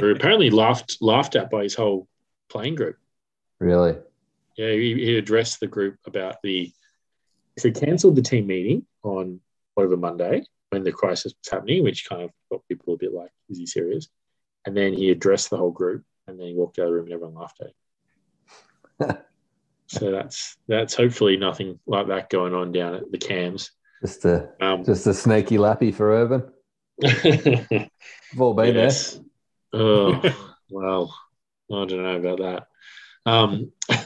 Or 0.00 0.12
apparently 0.12 0.50
laughed 0.50 0.98
laughed 1.00 1.34
at 1.34 1.50
by 1.50 1.64
his 1.64 1.74
whole 1.74 2.06
playing 2.48 2.76
group. 2.76 2.96
Really. 3.58 3.96
Yeah, 4.56 4.70
he, 4.70 4.94
he 4.94 5.18
addressed 5.18 5.58
the 5.58 5.66
group 5.66 5.98
about 6.06 6.36
the. 6.42 6.72
So 7.58 7.68
he 7.68 7.74
cancelled 7.74 8.14
the 8.14 8.22
team 8.22 8.46
meeting 8.46 8.86
on 9.02 9.40
whatever 9.74 9.96
Monday 9.96 10.44
when 10.70 10.84
the 10.84 10.92
crisis 10.92 11.34
was 11.40 11.50
happening, 11.50 11.82
which 11.82 12.08
kind 12.08 12.22
of 12.22 12.30
got 12.52 12.66
people 12.68 12.94
a 12.94 12.98
bit 12.98 13.12
like, 13.12 13.30
"Is 13.48 13.58
he 13.58 13.66
serious?" 13.66 14.08
And 14.64 14.76
then 14.76 14.92
he 14.92 15.10
addressed 15.10 15.50
the 15.50 15.56
whole 15.56 15.72
group, 15.72 16.04
and 16.28 16.38
then 16.38 16.46
he 16.46 16.54
walked 16.54 16.78
out 16.78 16.84
of 16.84 16.90
the 16.90 16.94
room, 16.94 17.06
and 17.06 17.14
everyone 17.14 17.34
laughed 17.34 17.60
at 17.60 19.08
him. 19.08 19.16
so 19.86 20.10
that's 20.10 20.56
that's 20.66 20.94
hopefully 20.94 21.36
nothing 21.36 21.78
like 21.86 22.08
that 22.08 22.30
going 22.30 22.54
on 22.54 22.72
down 22.72 22.94
at 22.94 23.10
the 23.10 23.18
cams. 23.18 23.70
Just 24.02 24.24
a 24.24 24.50
Um, 24.60 24.84
just 24.84 25.06
a 25.06 25.14
sneaky 25.14 25.58
lappy 25.58 25.92
for 25.92 26.12
Urban. 26.12 26.50
We've 27.02 27.90
all 28.40 28.54
been 28.54 28.74
yes. 28.74 29.20
Oh, 29.72 30.22
well, 30.70 31.14
I 31.70 31.84
don't 31.84 32.02
know 32.02 32.16
about 32.16 32.38
that. 32.38 32.66
Um, 33.30 33.72
uh, 33.90 33.98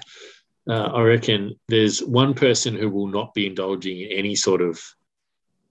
I 0.69 1.03
reckon 1.03 1.59
there's 1.69 2.03
one 2.03 2.35
person 2.35 2.75
who 2.75 2.89
will 2.89 3.09
not 3.09 3.35
be 3.35 3.47
indulging 3.47 4.01
in 4.01 4.13
any 4.13 4.35
sort 4.35 4.63
of 4.63 4.81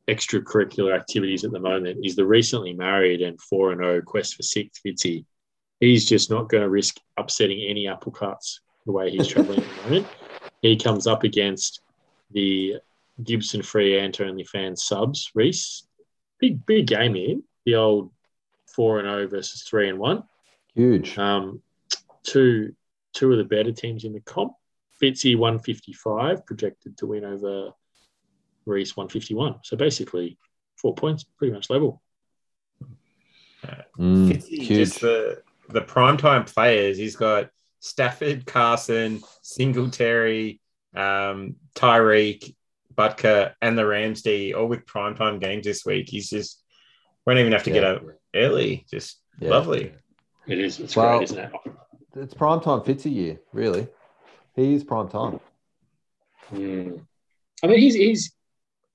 extracurricular 0.08 0.96
activities 0.96 1.44
at 1.44 1.52
the 1.52 1.60
moment. 1.60 2.06
is 2.06 2.16
the 2.16 2.26
recently 2.26 2.74
married 2.74 3.22
and 3.22 3.40
4 3.42 3.72
and 3.74 3.82
0 3.82 4.02
quest 4.04 4.36
for 4.36 4.44
sixth 4.44 4.82
Fitzy. 4.86 5.26
He's 5.80 6.08
just 6.08 6.30
not 6.30 6.50
going 6.50 6.64
to 6.64 6.70
risk 6.70 6.98
upsetting 7.18 7.62
any 7.62 7.88
apple 7.88 8.12
carts 8.12 8.62
the 8.88 8.92
way 8.94 9.12
he's 9.12 9.28
traveling 9.28 9.60
at 9.60 9.66
the 9.66 9.84
moment. 9.84 10.08
He 10.64 10.76
comes 10.76 11.06
up 11.06 11.24
against 11.24 11.82
the 12.32 12.78
Gibson 13.24 13.62
free 13.62 14.00
and 14.00 14.20
only 14.22 14.44
fan 14.44 14.76
subs, 14.76 15.30
Reese. 15.36 15.84
Big, 16.40 16.66
big 16.66 16.88
game 16.88 17.14
here. 17.14 17.38
The 17.66 17.76
old 17.76 18.12
4 18.74 19.00
and 19.00 19.08
0 19.08 19.28
versus 19.28 19.62
3 19.64 19.90
and 19.90 20.00
1. 20.00 20.24
Huge. 20.74 21.18
Um, 21.18 21.62
two 22.24 22.74
two 23.14 23.32
of 23.32 23.38
the 23.38 23.44
better 23.44 23.72
teams 23.72 24.04
in 24.04 24.14
the 24.14 24.20
comp. 24.22 24.54
Fitzy 25.02 25.36
155 25.36 26.46
projected 26.46 26.98
to 26.98 27.08
win 27.08 27.26
over 27.26 27.72
Reese 28.66 28.96
151. 28.96 29.60
So 29.64 29.76
basically, 29.76 30.38
four 30.76 30.94
points, 30.94 31.24
pretty 31.24 31.54
much 31.54 31.70
level. 31.70 32.02
Mm, 34.00 34.32
Fitzy, 34.32 34.62
huge. 34.62 34.68
just 34.68 35.02
the 35.02 35.42
the 35.70 35.82
primetime 35.82 36.52
players. 36.52 36.98
He's 36.98 37.16
got 37.16 37.50
Stafford, 37.80 38.46
Carson, 38.46 39.22
Singletary, 39.42 40.60
um, 40.96 41.56
Tyreek, 41.76 42.56
Butker, 42.96 43.54
and 43.62 43.78
the 43.78 43.86
Rams 43.86 44.22
D 44.22 44.54
all 44.54 44.68
with 44.68 44.86
primetime 44.86 45.40
games 45.40 45.66
this 45.66 45.86
week. 45.86 46.10
He's 46.10 46.30
just 46.30 46.64
won't 47.26 47.40
even 47.40 47.52
have 47.52 47.64
to 47.64 47.72
get 47.72 47.84
up 47.84 48.04
early. 48.36 48.86
Just 48.90 49.20
Yeah. 49.40 49.50
lovely. 49.50 49.94
It 50.48 50.60
is. 50.60 50.80
It's 50.80 50.96
Well- 50.96 51.18
great, 51.20 51.24
isn't 51.32 51.40
it? 51.40 51.52
It's 52.16 52.34
prime 52.34 52.62
time 52.62 52.80
Fitzy 52.82 53.14
year, 53.14 53.40
really. 53.54 53.88
He 54.56 54.74
is 54.74 54.84
prime 54.84 55.10
time. 55.10 55.40
Mm. 56.52 57.06
I 57.64 57.68
mean, 57.68 57.80
he's, 57.80 57.94
he's, 57.96 58.34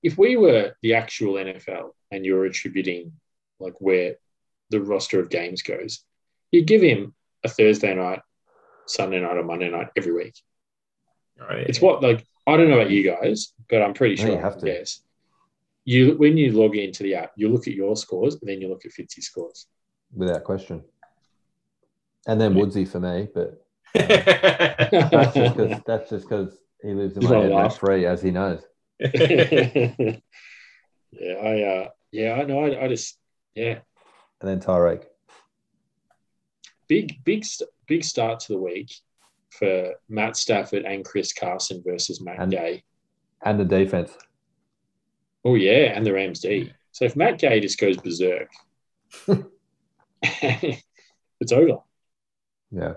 if 0.01 0.17
we 0.17 0.35
were 0.35 0.75
the 0.81 0.95
actual 0.95 1.35
NFL 1.35 1.91
and 2.11 2.25
you're 2.25 2.45
attributing 2.45 3.13
like 3.59 3.79
where 3.79 4.15
the 4.71 4.81
roster 4.81 5.19
of 5.19 5.29
games 5.29 5.61
goes, 5.61 6.03
you'd 6.51 6.67
give 6.67 6.81
him 6.81 7.13
a 7.43 7.49
Thursday 7.49 7.93
night, 7.93 8.21
Sunday 8.87 9.19
night, 9.19 9.37
or 9.37 9.43
Monday 9.43 9.69
night 9.69 9.89
every 9.95 10.13
week. 10.13 10.35
Right. 11.39 11.65
It's 11.67 11.81
what 11.81 12.01
like 12.03 12.25
I 12.47 12.57
don't 12.57 12.69
know 12.69 12.79
about 12.79 12.91
you 12.91 13.03
guys, 13.03 13.53
but 13.69 13.81
I'm 13.81 13.93
pretty 13.93 14.15
No, 14.15 14.27
sure 14.27 14.35
you 14.35 14.41
have 14.41 14.57
to. 14.59 14.67
Yes. 14.67 15.01
You 15.85 16.15
when 16.17 16.37
you 16.37 16.51
log 16.51 16.75
into 16.75 17.03
the 17.03 17.15
app, 17.15 17.31
you 17.35 17.49
look 17.49 17.67
at 17.67 17.73
your 17.73 17.95
scores 17.95 18.35
and 18.35 18.47
then 18.49 18.61
you 18.61 18.69
look 18.69 18.85
at 18.85 18.91
Fitzy's 18.91 19.25
scores. 19.27 19.67
without 20.13 20.43
question. 20.43 20.83
And 22.27 22.39
then 22.39 22.53
Yeah. 22.53 22.59
Woodsy 22.61 22.85
for 22.85 22.99
me, 22.99 23.27
but 23.33 23.65
that's 23.93 25.33
just 25.35 25.55
because 25.55 25.81
that's 25.85 26.09
just 26.09 26.27
because 26.29 26.57
he 26.81 26.93
lives 26.93 27.15
in 27.15 27.21
He's 27.21 27.29
my 27.29 27.35
not 27.35 27.43
head 27.43 27.51
laugh. 27.51 27.77
free, 27.79 28.05
as 28.05 28.21
he 28.21 28.31
knows. 28.31 28.61
yeah, 28.99 30.17
I 31.21 31.61
uh, 31.61 31.89
yeah, 32.11 32.33
I 32.33 32.43
know. 32.45 32.59
I, 32.65 32.85
I 32.85 32.87
just 32.87 33.17
yeah, 33.55 33.79
And 34.41 34.49
then 34.49 34.59
Tyreek. 34.61 35.03
big 36.87 37.23
big 37.23 37.45
st- 37.45 37.69
big 37.87 38.03
start 38.03 38.39
to 38.41 38.53
the 38.53 38.57
week 38.59 38.93
for 39.51 39.93
Matt 40.09 40.35
Stafford 40.37 40.83
and 40.83 41.05
Chris 41.05 41.31
Carson 41.33 41.81
versus 41.85 42.21
Matt 42.21 42.39
And- 42.39 42.51
Gay. 42.51 42.83
And 43.45 43.59
the 43.59 43.65
defense. 43.65 44.17
Oh 45.45 45.55
yeah, 45.55 45.93
and 45.95 46.05
the 46.05 46.13
Rams 46.13 46.39
D. 46.39 46.71
So 46.93 47.03
if 47.05 47.15
Matt 47.17 47.37
Gay 47.39 47.59
just 47.59 47.77
goes 47.77 47.97
berserk, 47.97 48.49
it's 50.21 51.51
over. 51.51 51.79
Yeah. 52.71 52.93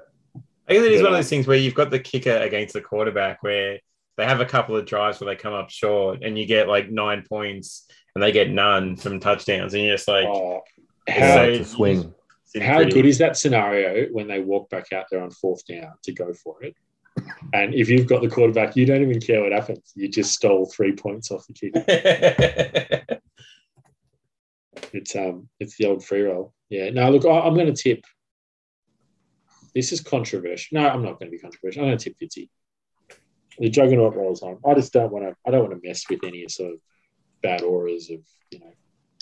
I 0.68 0.72
guess 0.74 0.84
it 0.84 0.92
is 0.92 1.02
one 1.02 1.12
of 1.12 1.18
those 1.18 1.28
things 1.28 1.46
where 1.46 1.56
you've 1.56 1.74
got 1.74 1.90
the 1.90 1.98
kicker 1.98 2.36
against 2.36 2.74
the 2.74 2.80
quarterback 2.80 3.42
where 3.42 3.78
they 4.16 4.24
have 4.24 4.40
a 4.40 4.44
couple 4.46 4.76
of 4.76 4.84
drives 4.86 5.20
where 5.20 5.32
they 5.32 5.40
come 5.40 5.52
up 5.54 5.70
short 5.70 6.22
and 6.22 6.38
you 6.38 6.46
get 6.46 6.68
like 6.68 6.90
nine 6.90 7.24
points 7.28 7.86
and 8.14 8.22
they 8.22 8.32
get 8.32 8.50
none 8.50 8.96
from 8.96 9.20
touchdowns. 9.20 9.74
And 9.74 9.84
you're 9.84 9.94
just 9.96 10.08
like, 10.08 10.26
Oh, 10.26 10.62
how 11.08 11.36
so- 11.36 11.42
it's 11.44 11.68
a 11.68 11.74
swing. 11.74 12.14
How 12.62 12.76
pretty- 12.76 12.92
good 12.92 13.06
is 13.06 13.18
that 13.18 13.36
scenario 13.36 14.08
when 14.12 14.28
they 14.28 14.40
walk 14.40 14.70
back 14.70 14.92
out 14.92 15.06
there 15.10 15.22
on 15.22 15.30
fourth 15.30 15.66
down 15.66 15.92
to 16.04 16.12
go 16.12 16.32
for 16.32 16.62
it? 16.62 16.74
And 17.54 17.74
if 17.74 17.88
you've 17.88 18.06
got 18.06 18.22
the 18.22 18.28
quarterback, 18.28 18.76
you 18.76 18.84
don't 18.84 19.02
even 19.02 19.20
care 19.20 19.42
what 19.42 19.52
happens. 19.52 19.92
You 19.94 20.08
just 20.08 20.32
stole 20.34 20.66
three 20.66 20.92
points 20.92 21.30
off 21.30 21.46
the 21.46 21.54
kick. 21.54 23.08
It's 24.92 25.16
um, 25.16 25.48
it's 25.58 25.76
the 25.76 25.86
old 25.86 26.04
free 26.04 26.22
roll. 26.22 26.52
Yeah. 26.68 26.90
No, 26.90 27.10
look, 27.10 27.24
I, 27.24 27.40
I'm 27.40 27.54
going 27.54 27.72
to 27.72 27.82
tip. 27.82 28.04
This 29.74 29.92
is 29.92 30.00
controversial. 30.00 30.80
No, 30.80 30.88
I'm 30.88 31.02
not 31.02 31.18
going 31.18 31.30
to 31.30 31.36
be 31.36 31.38
controversial. 31.38 31.82
I'm 31.82 31.88
going 31.88 31.98
to 31.98 32.04
tip 32.04 32.16
Fitzy. 32.18 32.48
The 33.58 33.68
juggernaut 33.68 34.14
rolls 34.14 34.42
on. 34.42 34.58
I 34.66 34.74
just 34.74 34.92
don't 34.92 35.12
want 35.12 35.26
to. 35.26 35.34
I 35.46 35.50
don't 35.50 35.68
want 35.68 35.80
to 35.82 35.86
mess 35.88 36.04
with 36.08 36.20
any 36.24 36.46
sort 36.48 36.74
of 36.74 36.80
bad 37.42 37.62
auras 37.62 38.10
of 38.10 38.20
you 38.50 38.58
know 38.60 38.72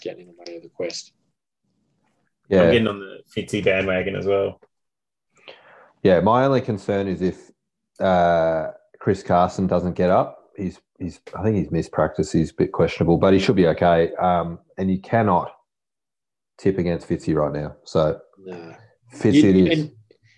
getting 0.00 0.28
in 0.28 0.34
the 0.34 0.50
way 0.50 0.56
of 0.56 0.62
the 0.62 0.68
quest. 0.68 1.12
Yeah, 2.48 2.62
I'm 2.62 2.72
getting 2.72 2.88
on 2.88 3.00
the 3.00 3.18
Fitzy 3.34 3.64
bandwagon 3.64 4.16
as 4.16 4.26
well. 4.26 4.60
yeah. 6.02 6.20
My 6.20 6.44
only 6.44 6.60
concern 6.60 7.08
is 7.08 7.22
if 7.22 7.50
uh, 8.00 8.68
Chris 9.00 9.22
Carson 9.22 9.66
doesn't 9.66 9.94
get 9.94 10.10
up. 10.10 10.50
He's 10.56 10.80
he's. 10.98 11.20
I 11.34 11.42
think 11.42 11.56
he's 11.56 11.70
missed 11.70 11.92
practice. 11.92 12.32
He's 12.32 12.50
a 12.50 12.54
bit 12.54 12.72
questionable, 12.72 13.18
but 13.18 13.32
he 13.32 13.38
should 13.38 13.56
be 13.56 13.66
okay. 13.68 14.12
Um, 14.16 14.58
and 14.78 14.90
you 14.90 15.00
cannot 15.00 15.52
tip 16.58 16.78
against 16.78 17.08
Fitzy 17.08 17.34
right 17.34 17.52
now. 17.52 17.76
So 17.84 18.20
No. 18.38 18.74
Fitzy 19.14 19.54
You- 19.54 19.66
is. 19.66 19.90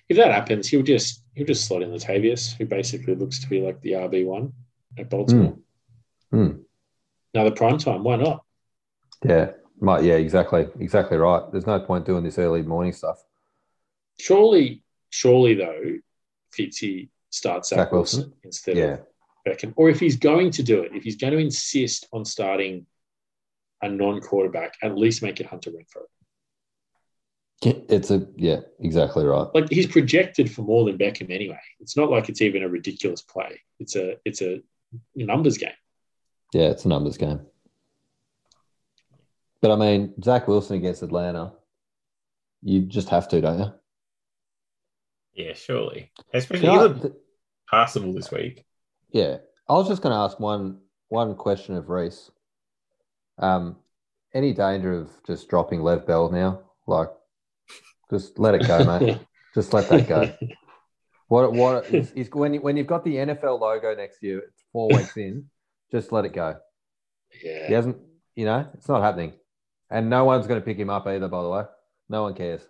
if 0.08 0.16
that 0.16 0.30
happens, 0.32 0.68
he'll 0.68 0.82
just 0.82 1.22
he'll 1.34 1.46
just 1.46 1.66
slot 1.66 1.82
in 1.82 1.90
Latavius, 1.90 2.56
who 2.56 2.64
basically 2.66 3.14
looks 3.14 3.40
to 3.40 3.48
be 3.48 3.60
like 3.60 3.80
the 3.82 3.92
RB 3.92 4.24
one 4.24 4.52
at 4.98 5.10
Baltimore. 5.10 5.56
Hmm. 6.30 6.50
Another 7.34 7.50
prime 7.50 7.78
time, 7.78 8.02
why 8.04 8.16
not? 8.16 8.44
Yeah, 9.24 9.50
might, 9.80 10.04
yeah, 10.04 10.14
exactly, 10.14 10.66
exactly 10.80 11.16
right. 11.18 11.42
There's 11.52 11.66
no 11.66 11.80
point 11.80 12.06
doing 12.06 12.24
this 12.24 12.38
early 12.38 12.62
morning 12.62 12.92
stuff. 12.92 13.24
Surely, 14.18 14.82
surely 15.10 15.54
though, 15.54 15.98
Fitzy 16.56 17.08
starts 17.30 17.68
Zach 17.70 17.78
Zach 17.78 17.92
Wilson? 17.92 18.20
Wilson 18.20 18.38
instead 18.44 18.76
Yeah, 18.76 18.84
of 18.94 19.06
Beckham. 19.46 19.74
Or 19.76 19.90
if 19.90 20.00
he's 20.00 20.16
going 20.16 20.50
to 20.52 20.62
do 20.62 20.82
it, 20.82 20.92
if 20.94 21.02
he's 21.04 21.16
going 21.16 21.32
to 21.32 21.38
insist 21.38 22.06
on 22.12 22.24
starting 22.24 22.86
a 23.82 23.88
non-quarterback, 23.88 24.74
at 24.82 24.96
least 24.96 25.22
make 25.22 25.40
it 25.40 25.46
Hunter 25.46 25.70
Renfrow. 25.70 26.04
it's 27.62 28.10
a 28.10 28.26
yeah, 28.36 28.60
exactly 28.80 29.24
right. 29.24 29.48
Like 29.54 29.68
he's 29.70 29.86
projected 29.86 30.50
for 30.50 30.62
more 30.62 30.84
than 30.84 30.98
Beckham 30.98 31.30
anyway. 31.30 31.60
It's 31.80 31.96
not 31.96 32.10
like 32.10 32.28
it's 32.28 32.40
even 32.40 32.62
a 32.62 32.68
ridiculous 32.68 33.22
play. 33.22 33.60
It's 33.78 33.96
a 33.96 34.16
it's 34.24 34.40
a 34.42 34.62
numbers 35.14 35.58
game. 35.58 35.70
Yeah, 36.54 36.68
it's 36.68 36.84
a 36.84 36.88
numbers 36.88 37.18
game. 37.18 37.40
But 39.62 39.70
I 39.70 39.76
mean, 39.76 40.14
Zach 40.22 40.46
Wilson 40.48 40.76
against 40.76 41.02
Atlanta, 41.02 41.52
you 42.62 42.82
just 42.82 43.08
have 43.08 43.28
to, 43.28 43.40
don't 43.40 43.58
you? 43.58 43.72
Yeah, 45.34 45.52
surely. 45.54 46.12
Especially 46.32 46.66
Can 46.66 46.70
he 46.70 46.76
I- 46.78 46.82
looked 46.82 47.02
th- 47.02 47.14
passable 47.70 48.12
this 48.12 48.30
week. 48.30 48.64
yeah, 49.10 49.38
I 49.68 49.72
was 49.74 49.88
just 49.88 50.02
going 50.02 50.12
to 50.12 50.18
ask 50.18 50.38
one 50.40 50.78
one 51.08 51.34
question 51.36 51.76
of 51.76 51.88
Reese. 51.88 52.30
Um, 53.38 53.76
any 54.34 54.52
danger 54.52 54.92
of 54.92 55.10
just 55.26 55.48
dropping 55.48 55.82
Lev 55.82 56.06
Bell 56.06 56.30
now? 56.30 56.62
Like, 56.86 57.08
just 58.10 58.38
let 58.38 58.54
it 58.54 58.66
go, 58.66 58.84
mate. 59.00 59.18
Just 59.54 59.72
let 59.72 59.88
that 59.88 60.08
go. 60.08 60.32
What 61.28 61.52
what 61.52 61.86
is, 61.92 62.12
is 62.12 62.28
when 62.32 62.54
you, 62.54 62.60
when 62.60 62.76
you've 62.76 62.86
got 62.86 63.04
the 63.04 63.14
NFL 63.16 63.60
logo 63.60 63.94
next 63.94 64.20
to 64.20 64.26
you, 64.26 64.38
it's 64.38 64.62
four 64.72 64.88
weeks 64.88 65.16
in, 65.16 65.46
just 65.90 66.12
let 66.12 66.24
it 66.24 66.32
go. 66.32 66.56
yeah. 67.42 67.66
He 67.68 67.72
hasn't, 67.74 67.96
you 68.36 68.44
know, 68.44 68.68
it's 68.74 68.88
not 68.88 69.02
happening, 69.02 69.32
and 69.90 70.10
no 70.10 70.24
one's 70.24 70.46
going 70.46 70.60
to 70.60 70.64
pick 70.64 70.78
him 70.78 70.90
up 70.90 71.06
either. 71.06 71.28
By 71.28 71.42
the 71.42 71.48
way, 71.48 71.64
no 72.08 72.22
one 72.22 72.34
cares. 72.34 72.62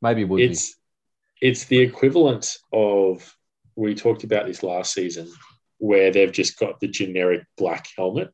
Maybe 0.00 0.24
Woodsy. 0.24 0.50
it's 0.50 0.76
it's 1.40 1.64
the 1.64 1.78
equivalent 1.78 2.58
of 2.72 3.36
we 3.76 3.94
talked 3.94 4.24
about 4.24 4.46
this 4.46 4.62
last 4.62 4.92
season 4.92 5.30
where 5.78 6.10
they've 6.10 6.32
just 6.32 6.58
got 6.58 6.80
the 6.80 6.88
generic 6.88 7.42
black 7.56 7.86
helmet 7.96 8.32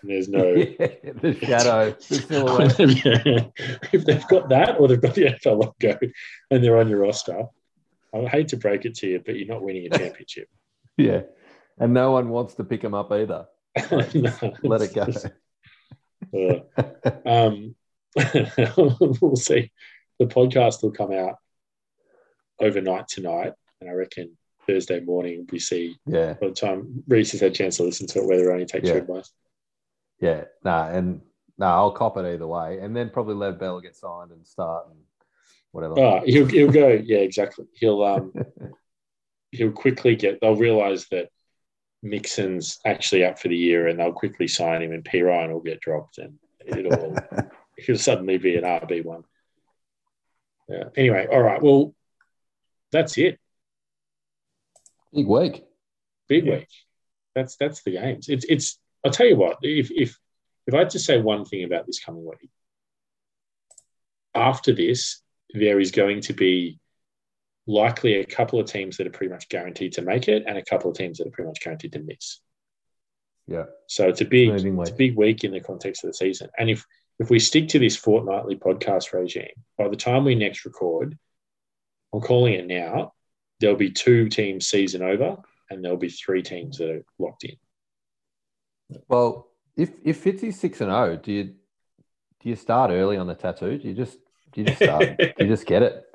and 0.00 0.10
there's 0.10 0.28
no 0.28 0.54
the 0.54 1.38
shadow, 1.42 1.90
the 2.08 2.74
silhouette. 2.74 3.52
If 3.92 4.04
they've 4.04 4.28
got 4.28 4.48
that 4.48 4.80
or 4.80 4.88
they've 4.88 5.00
got 5.00 5.14
the 5.14 5.26
NFL 5.26 5.62
logo 5.62 5.98
and 6.50 6.64
they're 6.64 6.78
on 6.78 6.88
your 6.88 7.00
roster 7.00 7.44
I 8.14 8.20
hate 8.26 8.48
to 8.48 8.56
break 8.56 8.86
it 8.86 8.94
to 8.96 9.06
you 9.06 9.22
but 9.24 9.36
you're 9.36 9.48
not 9.48 9.62
winning 9.62 9.86
a 9.86 9.98
championship 9.98 10.48
yeah, 10.96 11.22
and 11.78 11.92
no 11.92 12.12
one 12.12 12.30
wants 12.30 12.54
to 12.54 12.64
pick 12.64 12.82
him 12.82 12.94
up 12.94 13.12
either. 13.12 13.46
No, 13.90 14.32
Let 14.62 14.80
it 14.80 14.94
go. 14.94 15.02
Uh, 15.02 15.28
um, 17.26 17.74
we'll 19.20 19.36
see. 19.36 19.70
The 20.18 20.26
podcast 20.26 20.82
will 20.82 20.92
come 20.92 21.12
out 21.12 21.36
overnight 22.60 23.08
tonight, 23.08 23.52
and 23.80 23.90
I 23.90 23.92
reckon 23.92 24.36
Thursday 24.66 25.00
morning 25.00 25.46
we 25.52 25.58
see 25.58 25.96
yeah, 26.06 26.34
by 26.34 26.48
the 26.48 26.54
time 26.54 27.04
Reese 27.06 27.32
has 27.32 27.40
had 27.40 27.52
a 27.52 27.54
chance 27.54 27.76
to 27.76 27.84
listen 27.84 28.06
to 28.08 28.20
it 28.20 28.26
whether 28.26 28.50
not 28.50 28.58
he 28.58 28.64
takes 28.64 28.88
your 28.88 28.98
advice. 28.98 29.30
yeah. 30.20 30.44
Nah, 30.64 30.88
and 30.88 31.20
nah, 31.58 31.76
I'll 31.76 31.92
cop 31.92 32.16
it 32.16 32.24
either 32.24 32.46
way, 32.46 32.78
and 32.80 32.96
then 32.96 33.10
probably 33.10 33.34
let 33.34 33.58
Bell 33.60 33.80
get 33.80 33.96
signed 33.96 34.30
and 34.30 34.46
start 34.46 34.86
and 34.90 34.98
whatever. 35.72 35.98
Oh, 35.98 36.22
he'll 36.24 36.46
he'll 36.46 36.72
go. 36.72 36.88
Yeah, 36.88 37.18
exactly. 37.18 37.66
He'll 37.74 38.02
um 38.02 38.32
he'll 39.50 39.72
quickly 39.72 40.16
get. 40.16 40.40
They'll 40.40 40.56
realize 40.56 41.06
that 41.10 41.28
Mixon's 42.02 42.78
actually 42.84 43.24
up 43.24 43.38
for 43.38 43.48
the 43.48 43.56
year, 43.56 43.88
and 43.88 43.98
they'll 43.98 44.12
quickly 44.12 44.48
sign 44.48 44.82
him, 44.82 44.92
and 44.92 45.04
Perine 45.04 45.52
will 45.52 45.60
get 45.60 45.80
dropped, 45.80 46.18
and 46.18 46.38
it'll 46.64 47.16
he'll 47.78 47.98
suddenly 47.98 48.38
be 48.38 48.56
an 48.56 48.64
RB 48.64 49.04
one. 49.04 49.24
Yeah. 50.68 50.84
Anyway, 50.96 51.26
all 51.30 51.42
right. 51.42 51.62
Well, 51.62 51.94
that's 52.92 53.16
it. 53.18 53.38
Big 55.12 55.26
week. 55.26 55.64
Big 56.28 56.46
Yeah. 56.46 56.56
week. 56.58 56.68
That's 57.34 57.56
that's 57.56 57.82
the 57.82 57.92
games. 57.92 58.28
It's 58.28 58.44
it's. 58.48 58.78
I'll 59.04 59.12
tell 59.12 59.26
you 59.26 59.36
what. 59.36 59.58
If 59.62 59.90
if 59.90 60.16
if 60.66 60.74
I 60.74 60.78
had 60.78 60.90
to 60.90 60.98
say 60.98 61.20
one 61.20 61.44
thing 61.44 61.64
about 61.64 61.86
this 61.86 62.00
coming 62.02 62.24
week, 62.24 62.50
after 64.34 64.72
this, 64.72 65.22
there 65.54 65.78
is 65.80 65.90
going 65.92 66.20
to 66.22 66.32
be 66.32 66.78
likely 67.66 68.14
a 68.14 68.24
couple 68.24 68.60
of 68.60 68.66
teams 68.66 68.96
that 68.96 69.06
are 69.06 69.10
pretty 69.10 69.32
much 69.32 69.48
guaranteed 69.48 69.92
to 69.94 70.02
make 70.02 70.28
it, 70.28 70.44
and 70.46 70.56
a 70.56 70.64
couple 70.64 70.90
of 70.90 70.96
teams 70.96 71.18
that 71.18 71.26
are 71.26 71.30
pretty 71.30 71.48
much 71.48 71.60
guaranteed 71.60 71.92
to 71.92 72.00
miss. 72.00 72.40
Yeah, 73.46 73.64
So 73.86 74.08
it's 74.08 74.20
a 74.20 74.24
big 74.24 74.48
moving 74.48 74.78
it's 74.80 74.90
a 74.90 74.94
big 74.94 75.16
week 75.16 75.44
in 75.44 75.52
the 75.52 75.60
context 75.60 76.02
of 76.02 76.10
the 76.10 76.14
season. 76.14 76.48
And 76.58 76.68
if 76.68 76.84
if 77.18 77.30
we 77.30 77.38
stick 77.38 77.68
to 77.68 77.78
this 77.78 77.96
fortnightly 77.96 78.56
podcast 78.56 79.12
regime, 79.12 79.54
by 79.78 79.88
the 79.88 79.96
time 79.96 80.24
we 80.24 80.34
next 80.34 80.64
record, 80.64 81.16
I'm 82.12 82.20
calling 82.20 82.54
it 82.54 82.66
now. 82.66 83.12
There'll 83.60 83.76
be 83.76 83.90
two 83.90 84.28
teams 84.28 84.66
season 84.66 85.02
over, 85.02 85.36
and 85.70 85.82
there'll 85.82 85.96
be 85.96 86.10
three 86.10 86.42
teams 86.42 86.78
that 86.78 86.90
are 86.90 87.04
locked 87.18 87.44
in. 87.44 87.56
Well, 89.08 89.48
if 89.76 89.90
if 90.04 90.22
Fitzy's 90.22 90.58
six 90.58 90.80
and 90.80 90.90
zero, 90.90 91.16
do 91.16 91.32
you 91.32 91.44
do 91.44 92.48
you 92.48 92.56
start 92.56 92.90
early 92.90 93.16
on 93.16 93.26
the 93.26 93.34
tattoo? 93.34 93.78
Do 93.78 93.88
you 93.88 93.94
just 93.94 94.18
do 94.52 94.62
you 94.62 94.66
just 94.66 94.82
start? 94.82 95.18
do 95.18 95.32
you 95.38 95.46
just 95.46 95.66
get 95.66 95.82
it? 95.82 96.05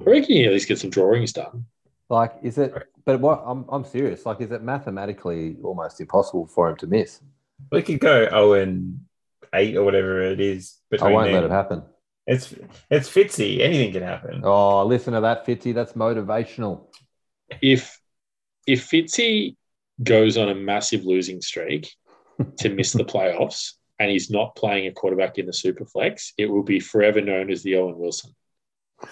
I 0.00 0.10
reckon 0.10 0.36
you 0.36 0.46
at 0.46 0.52
least 0.52 0.68
get 0.68 0.78
some 0.78 0.90
drawings 0.90 1.32
done. 1.32 1.66
Like, 2.08 2.34
is 2.42 2.58
it? 2.58 2.74
But 3.04 3.20
what 3.20 3.42
I'm 3.46 3.64
I'm 3.68 3.84
serious. 3.84 4.26
Like, 4.26 4.40
is 4.40 4.50
it 4.50 4.62
mathematically 4.62 5.56
almost 5.62 6.00
impossible 6.00 6.46
for 6.46 6.70
him 6.70 6.76
to 6.78 6.86
miss? 6.86 7.20
We 7.70 7.82
could 7.82 8.00
go 8.00 8.28
0 8.28 8.54
and 8.54 9.00
8 9.54 9.76
or 9.76 9.84
whatever 9.84 10.22
it 10.22 10.40
is. 10.40 10.78
I 11.00 11.10
won't 11.12 11.32
let 11.32 11.44
it 11.44 11.50
happen. 11.50 11.82
It's 12.26 12.54
it's 12.90 13.08
Fitzy. 13.08 13.60
Anything 13.60 13.92
can 13.92 14.02
happen. 14.02 14.42
Oh, 14.44 14.84
listen 14.86 15.14
to 15.14 15.20
that, 15.20 15.46
Fitzy. 15.46 15.74
That's 15.74 15.92
motivational. 15.92 16.86
If 17.60 17.98
if 18.66 18.88
Fitzy 18.90 19.56
goes 20.02 20.36
on 20.36 20.48
a 20.48 20.54
massive 20.54 21.04
losing 21.04 21.40
streak 21.42 21.92
to 22.58 22.68
miss 22.70 22.92
the 22.92 23.04
playoffs 23.04 23.72
and 23.98 24.10
he's 24.10 24.30
not 24.30 24.56
playing 24.56 24.86
a 24.86 24.92
quarterback 24.92 25.38
in 25.38 25.46
the 25.46 25.52
Superflex, 25.52 26.32
it 26.38 26.46
will 26.46 26.62
be 26.62 26.80
forever 26.80 27.20
known 27.20 27.50
as 27.50 27.62
the 27.62 27.76
Owen 27.76 27.98
Wilson. 27.98 28.34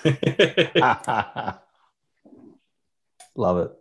Love 3.36 3.58
it. 3.58 3.72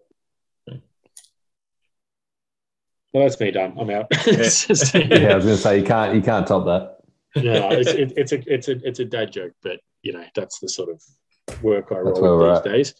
Well, 3.13 3.23
that's 3.23 3.39
me 3.39 3.51
done. 3.51 3.73
I'm 3.79 3.89
out. 3.89 4.11
Just- 4.25 4.93
Yeah, 4.95 5.31
I 5.31 5.35
was 5.35 5.45
going 5.45 5.55
to 5.55 5.57
say 5.57 5.79
you 5.79 5.85
can't 5.85 6.13
you 6.15 6.21
can't 6.21 6.45
top 6.47 6.65
that. 6.65 6.97
yeah, 7.35 7.69
it's, 7.71 7.89
it, 7.89 8.13
it's 8.15 8.31
a 8.31 8.53
it's 8.53 8.67
a 8.67 8.87
it's 8.87 8.99
a 8.99 9.05
dad 9.05 9.31
joke, 9.31 9.53
but 9.63 9.79
you 10.03 10.13
know 10.13 10.23
that's 10.35 10.59
the 10.59 10.69
sort 10.69 10.89
of 10.89 11.01
work 11.63 11.87
I 11.91 11.95
That's 12.03 12.19
roll 12.19 12.21
where 12.21 12.31
with 12.37 12.63
we're 12.65 12.71
these 12.73 12.91
days. 12.91 12.95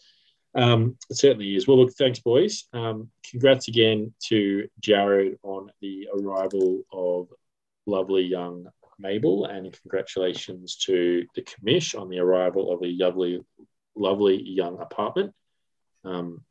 Um, 0.54 0.96
it 1.10 1.16
certainly 1.16 1.54
is. 1.54 1.68
Well, 1.68 1.78
look, 1.78 1.92
thanks, 1.92 2.18
boys. 2.20 2.64
Um, 2.72 3.10
congrats 3.30 3.68
again 3.68 4.12
to 4.28 4.68
Jared 4.80 5.38
on 5.42 5.70
the 5.80 6.08
arrival 6.18 6.82
of 6.92 7.28
lovely 7.86 8.22
young 8.22 8.66
Mabel, 8.98 9.46
and 9.46 9.76
congratulations 9.82 10.76
to 10.86 11.24
the 11.34 11.42
commish 11.42 11.98
on 11.98 12.08
the 12.08 12.18
arrival 12.18 12.72
of 12.72 12.82
a 12.82 12.96
lovely, 12.98 13.40
lovely 13.96 14.42
young 14.42 14.80
apartment. 14.80 15.32
Um, 16.04 16.44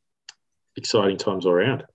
exciting 0.76 1.18
times 1.18 1.45
all 1.45 1.53
around. 1.53 1.86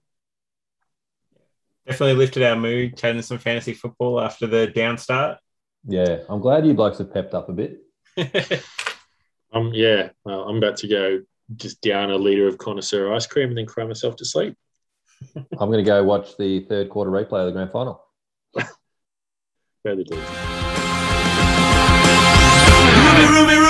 Definitely 1.86 2.14
lifted 2.14 2.42
our 2.44 2.56
mood, 2.56 2.96
chatting 2.96 3.22
some 3.22 3.38
fantasy 3.38 3.74
football 3.74 4.20
after 4.20 4.46
the 4.46 4.68
down 4.68 4.98
start. 4.98 5.38
Yeah, 5.86 6.18
I'm 6.28 6.40
glad 6.40 6.66
you 6.66 6.74
blokes 6.74 6.98
have 6.98 7.12
pepped 7.12 7.34
up 7.34 7.48
a 7.48 7.52
bit. 7.52 7.80
Um, 9.52 9.70
yeah, 9.74 10.10
well, 10.24 10.48
I'm 10.48 10.56
about 10.56 10.78
to 10.78 10.88
go 10.88 11.20
just 11.56 11.80
down 11.82 12.10
a 12.10 12.16
liter 12.16 12.48
of 12.48 12.58
connoisseur 12.58 13.12
ice 13.12 13.26
cream 13.26 13.50
and 13.50 13.58
then 13.58 13.66
cry 13.66 13.84
myself 13.84 14.16
to 14.16 14.24
sleep. 14.24 14.56
I'm 15.36 15.70
going 15.70 15.84
to 15.84 15.88
go 15.88 16.02
watch 16.02 16.36
the 16.36 16.60
third 16.60 16.88
quarter 16.88 17.10
replay 17.10 17.40
of 17.40 17.46
the 17.46 17.52
grand 17.52 17.70
final. 17.70 18.02
Fairy 19.82 20.04
Tales. 20.04 20.22
Ruby, 23.02 23.24
Ruby, 23.34 23.61